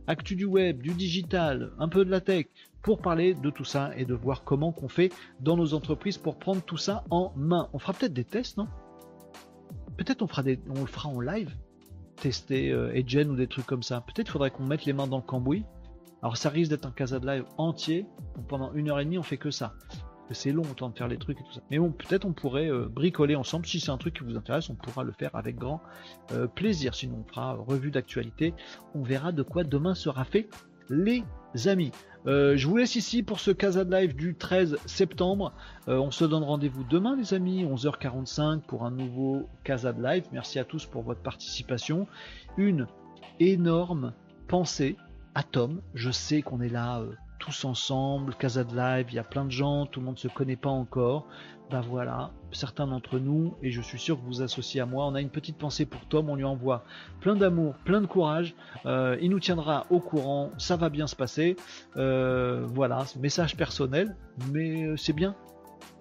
actu 0.06 0.36
du 0.36 0.44
web, 0.44 0.80
du 0.80 0.93
digital, 0.93 1.72
un 1.78 1.88
peu 1.88 2.05
de 2.05 2.10
la 2.10 2.20
tech, 2.20 2.47
pour 2.82 3.01
parler 3.01 3.34
de 3.34 3.51
tout 3.51 3.64
ça 3.64 3.90
et 3.97 4.05
de 4.05 4.14
voir 4.14 4.44
comment 4.44 4.70
qu'on 4.70 4.88
fait 4.88 5.12
dans 5.40 5.56
nos 5.56 5.74
entreprises 5.74 6.18
pour 6.18 6.38
prendre 6.38 6.62
tout 6.62 6.76
ça 6.76 7.05
en 7.10 7.32
main. 7.36 7.68
On 7.72 7.78
fera 7.78 7.93
peut-être 7.93 8.12
des 8.12 8.24
tests, 8.24 8.59
non? 8.59 8.68
Peut-être 9.97 10.23
on 10.23 10.28
on 10.70 10.81
le 10.81 10.86
fera 10.86 11.09
en 11.09 11.20
live, 11.20 11.55
tester 12.16 12.70
euh, 12.70 12.93
ou 13.28 13.36
des 13.36 13.47
trucs 13.47 13.66
comme 13.66 13.82
ça. 13.82 14.01
Peut-être 14.01 14.31
faudrait 14.31 14.51
qu'on 14.51 14.64
mette 14.64 14.85
les 14.85 14.93
mains 14.93 15.06
dans 15.06 15.18
le 15.18 15.23
cambouis. 15.23 15.64
Alors 16.23 16.36
ça 16.36 16.48
risque 16.48 16.70
d'être 16.70 16.86
un 16.86 16.90
casa 16.90 17.18
de 17.18 17.27
live 17.27 17.44
entier. 17.59 18.06
pendant 18.48 18.73
une 18.74 18.90
heure 18.90 19.01
et 19.01 19.05
demie, 19.05 19.18
on 19.18 19.23
fait 19.23 19.36
que 19.36 19.51
ça. 19.51 19.74
C'est 20.32 20.51
long 20.51 20.64
autant 20.68 20.89
de 20.89 20.98
faire 20.98 21.06
les 21.06 21.18
trucs 21.18 21.40
et 21.40 21.44
tout 21.44 21.52
ça. 21.52 21.60
Mais 21.70 21.78
bon, 21.78 21.93
peut-être 21.93 22.24
on 22.24 22.32
pourrait 22.32 22.68
euh, 22.68 22.89
bricoler 22.89 23.36
ensemble. 23.36 23.64
Si 23.64 23.78
c'est 23.78 23.90
un 23.90 23.97
truc 23.97 24.14
qui 24.18 24.24
vous 24.24 24.36
intéresse, 24.36 24.68
on 24.70 24.74
pourra 24.74 25.05
le 25.05 25.12
faire 25.12 25.31
avec 25.35 25.56
grand 25.56 25.81
euh, 26.32 26.48
plaisir. 26.48 26.94
Sinon, 26.97 27.24
on 27.24 27.28
fera 27.28 27.52
revue 27.52 27.93
d'actualité. 27.93 28.52
On 28.94 29.02
verra 29.02 29.31
de 29.31 29.44
quoi 29.44 29.62
demain 29.62 29.94
sera 29.94 30.24
fait, 30.24 30.48
les 30.90 31.24
amis. 31.66 31.92
Euh, 32.26 32.56
je 32.56 32.66
vous 32.66 32.76
laisse 32.76 32.96
ici 32.96 33.22
pour 33.22 33.38
ce 33.38 33.52
Casa 33.52 33.84
de 33.84 33.94
Live 33.94 34.16
du 34.16 34.34
13 34.34 34.78
septembre. 34.86 35.52
Euh, 35.88 35.98
on 35.98 36.10
se 36.10 36.24
donne 36.24 36.42
rendez-vous 36.42 36.82
demain, 36.82 37.16
les 37.16 37.34
amis, 37.34 37.64
11h45 37.64 38.62
pour 38.62 38.84
un 38.84 38.90
nouveau 38.90 39.48
Casa 39.62 39.92
de 39.92 40.02
Live. 40.02 40.24
Merci 40.32 40.58
à 40.58 40.64
tous 40.64 40.86
pour 40.86 41.02
votre 41.02 41.20
participation. 41.20 42.08
Une 42.56 42.88
énorme 43.38 44.12
pensée 44.48 44.96
à 45.34 45.44
Tom. 45.44 45.80
Je 45.94 46.10
sais 46.10 46.42
qu'on 46.42 46.60
est 46.60 46.68
là 46.68 47.00
euh, 47.00 47.12
tous 47.47 47.64
ensemble, 47.64 48.35
Casa 48.35 48.64
de 48.64 48.74
Live, 48.74 49.06
il 49.10 49.14
y 49.14 49.18
a 49.20 49.24
plein 49.24 49.44
de 49.44 49.52
gens, 49.52 49.86
tout 49.86 50.01
le 50.01 50.06
monde 50.06 50.16
ne 50.16 50.20
se 50.20 50.28
connaît 50.28 50.56
pas 50.56 50.68
encore 50.68 51.28
bah 51.70 51.81
voilà, 51.81 52.31
certains 52.52 52.86
d'entre 52.86 53.18
nous, 53.18 53.55
et 53.60 53.73
je 53.73 53.81
suis 53.81 53.98
sûr 53.98 54.16
que 54.16 54.20
vous 54.20 54.28
vous 54.28 54.43
associez 54.43 54.81
à 54.81 54.86
moi, 54.86 55.05
on 55.06 55.14
a 55.14 55.20
une 55.20 55.31
petite 55.31 55.59
pensée 55.59 55.85
pour 55.85 56.06
Tom, 56.06 56.31
on 56.31 56.36
lui 56.36 56.44
envoie 56.44 56.85
plein 57.20 57.35
d'amour, 57.35 57.74
plein 57.85 58.01
de 58.01 58.06
courage, 58.06 58.55
euh, 58.85 59.16
il 59.20 59.31
nous 59.31 59.40
tiendra 59.40 59.85
au 59.90 59.98
courant, 59.98 60.51
ça 60.59 60.77
va 60.77 60.90
bien 60.90 61.09
se 61.09 61.16
passer, 61.16 61.56
euh, 61.97 62.64
voilà, 62.73 63.05
message 63.18 63.56
personnel, 63.56 64.16
mais 64.52 64.85
euh, 64.85 64.97
c'est 64.97 65.12
bien. 65.12 65.35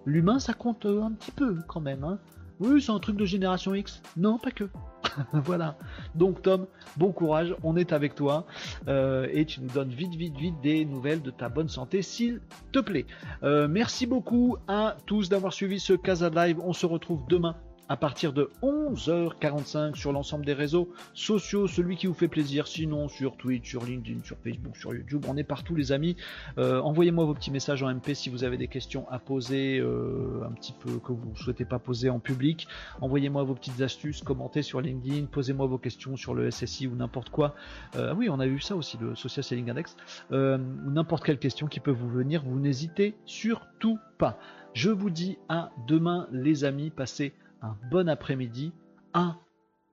L'humain, 0.05 0.37
ça 0.37 0.53
compte 0.53 0.85
un 0.85 1.13
petit 1.13 1.31
peu 1.31 1.57
quand 1.67 1.81
même, 1.81 2.03
hein. 2.03 2.19
Oui, 2.59 2.81
c'est 2.81 2.91
un 2.91 2.99
truc 2.99 3.17
de 3.17 3.25
génération 3.25 3.73
X. 3.73 4.01
Non, 4.15 4.37
pas 4.37 4.51
que. 4.51 4.69
voilà. 5.33 5.77
Donc 6.15 6.41
Tom, 6.41 6.67
bon 6.97 7.11
courage, 7.11 7.55
on 7.63 7.75
est 7.75 7.93
avec 7.93 8.15
toi 8.15 8.45
euh, 8.87 9.27
et 9.31 9.45
tu 9.45 9.61
nous 9.61 9.69
donnes 9.69 9.89
vite, 9.89 10.15
vite, 10.15 10.37
vite 10.37 10.55
des 10.61 10.85
nouvelles 10.85 11.21
de 11.21 11.31
ta 11.31 11.49
bonne 11.49 11.69
santé, 11.69 12.01
s'il 12.01 12.41
te 12.71 12.79
plaît. 12.79 13.05
Euh, 13.43 13.67
merci 13.67 14.05
beaucoup 14.05 14.57
à 14.67 14.95
tous 15.05 15.29
d'avoir 15.29 15.53
suivi 15.53 15.79
ce 15.79 15.93
Casa 15.93 16.29
Live. 16.29 16.59
On 16.63 16.73
se 16.73 16.85
retrouve 16.85 17.21
demain 17.27 17.55
à 17.87 17.97
partir 17.97 18.33
de 18.33 18.49
11h45 18.63 19.95
sur 19.95 20.11
l'ensemble 20.11 20.45
des 20.45 20.53
réseaux 20.53 20.89
sociaux, 21.13 21.67
celui 21.67 21.97
qui 21.97 22.07
vous 22.07 22.13
fait 22.13 22.27
plaisir, 22.27 22.67
sinon 22.67 23.07
sur 23.07 23.37
Twitch, 23.37 23.69
sur 23.69 23.85
LinkedIn, 23.85 24.23
sur 24.23 24.37
Facebook, 24.37 24.75
sur 24.75 24.93
YouTube, 24.93 25.25
on 25.27 25.37
est 25.37 25.43
partout 25.43 25.75
les 25.75 25.91
amis. 25.91 26.15
Euh, 26.57 26.79
envoyez-moi 26.81 27.25
vos 27.25 27.33
petits 27.33 27.51
messages 27.51 27.83
en 27.83 27.93
MP 27.93 28.13
si 28.13 28.29
vous 28.29 28.43
avez 28.43 28.57
des 28.57 28.67
questions 28.67 29.07
à 29.09 29.19
poser, 29.19 29.79
euh, 29.79 30.43
un 30.47 30.51
petit 30.51 30.73
peu 30.73 30.97
que 30.99 31.11
vous 31.11 31.31
ne 31.31 31.35
souhaitez 31.35 31.65
pas 31.65 31.79
poser 31.79 32.09
en 32.09 32.19
public. 32.19 32.67
Envoyez-moi 33.01 33.43
vos 33.43 33.53
petites 33.53 33.81
astuces, 33.81 34.21
commentez 34.21 34.63
sur 34.63 34.81
LinkedIn, 34.81 35.25
posez-moi 35.25 35.67
vos 35.67 35.77
questions 35.77 36.17
sur 36.17 36.33
le 36.33 36.49
SSI 36.49 36.87
ou 36.87 36.95
n'importe 36.95 37.29
quoi. 37.29 37.55
Euh, 37.95 38.13
oui, 38.15 38.29
on 38.29 38.39
a 38.39 38.47
vu 38.47 38.59
ça 38.59 38.75
aussi, 38.75 38.97
le 38.99 39.15
Social 39.15 39.43
Selling 39.43 39.69
Index, 39.69 39.95
n'importe 40.31 41.23
quelle 41.23 41.39
question 41.39 41.67
qui 41.67 41.79
peut 41.79 41.91
vous 41.91 42.09
venir, 42.09 42.43
vous 42.45 42.59
n'hésitez 42.59 43.15
surtout 43.25 43.99
pas. 44.17 44.39
Je 44.73 44.89
vous 44.89 45.09
dis 45.09 45.37
à 45.47 45.71
demain 45.87 46.27
les 46.31 46.65
amis, 46.65 46.89
passez 46.89 47.33
un 47.65 47.77
bon 47.89 48.07
après-midi. 48.09 48.73
Un 49.13 49.37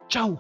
ciao 0.08 0.38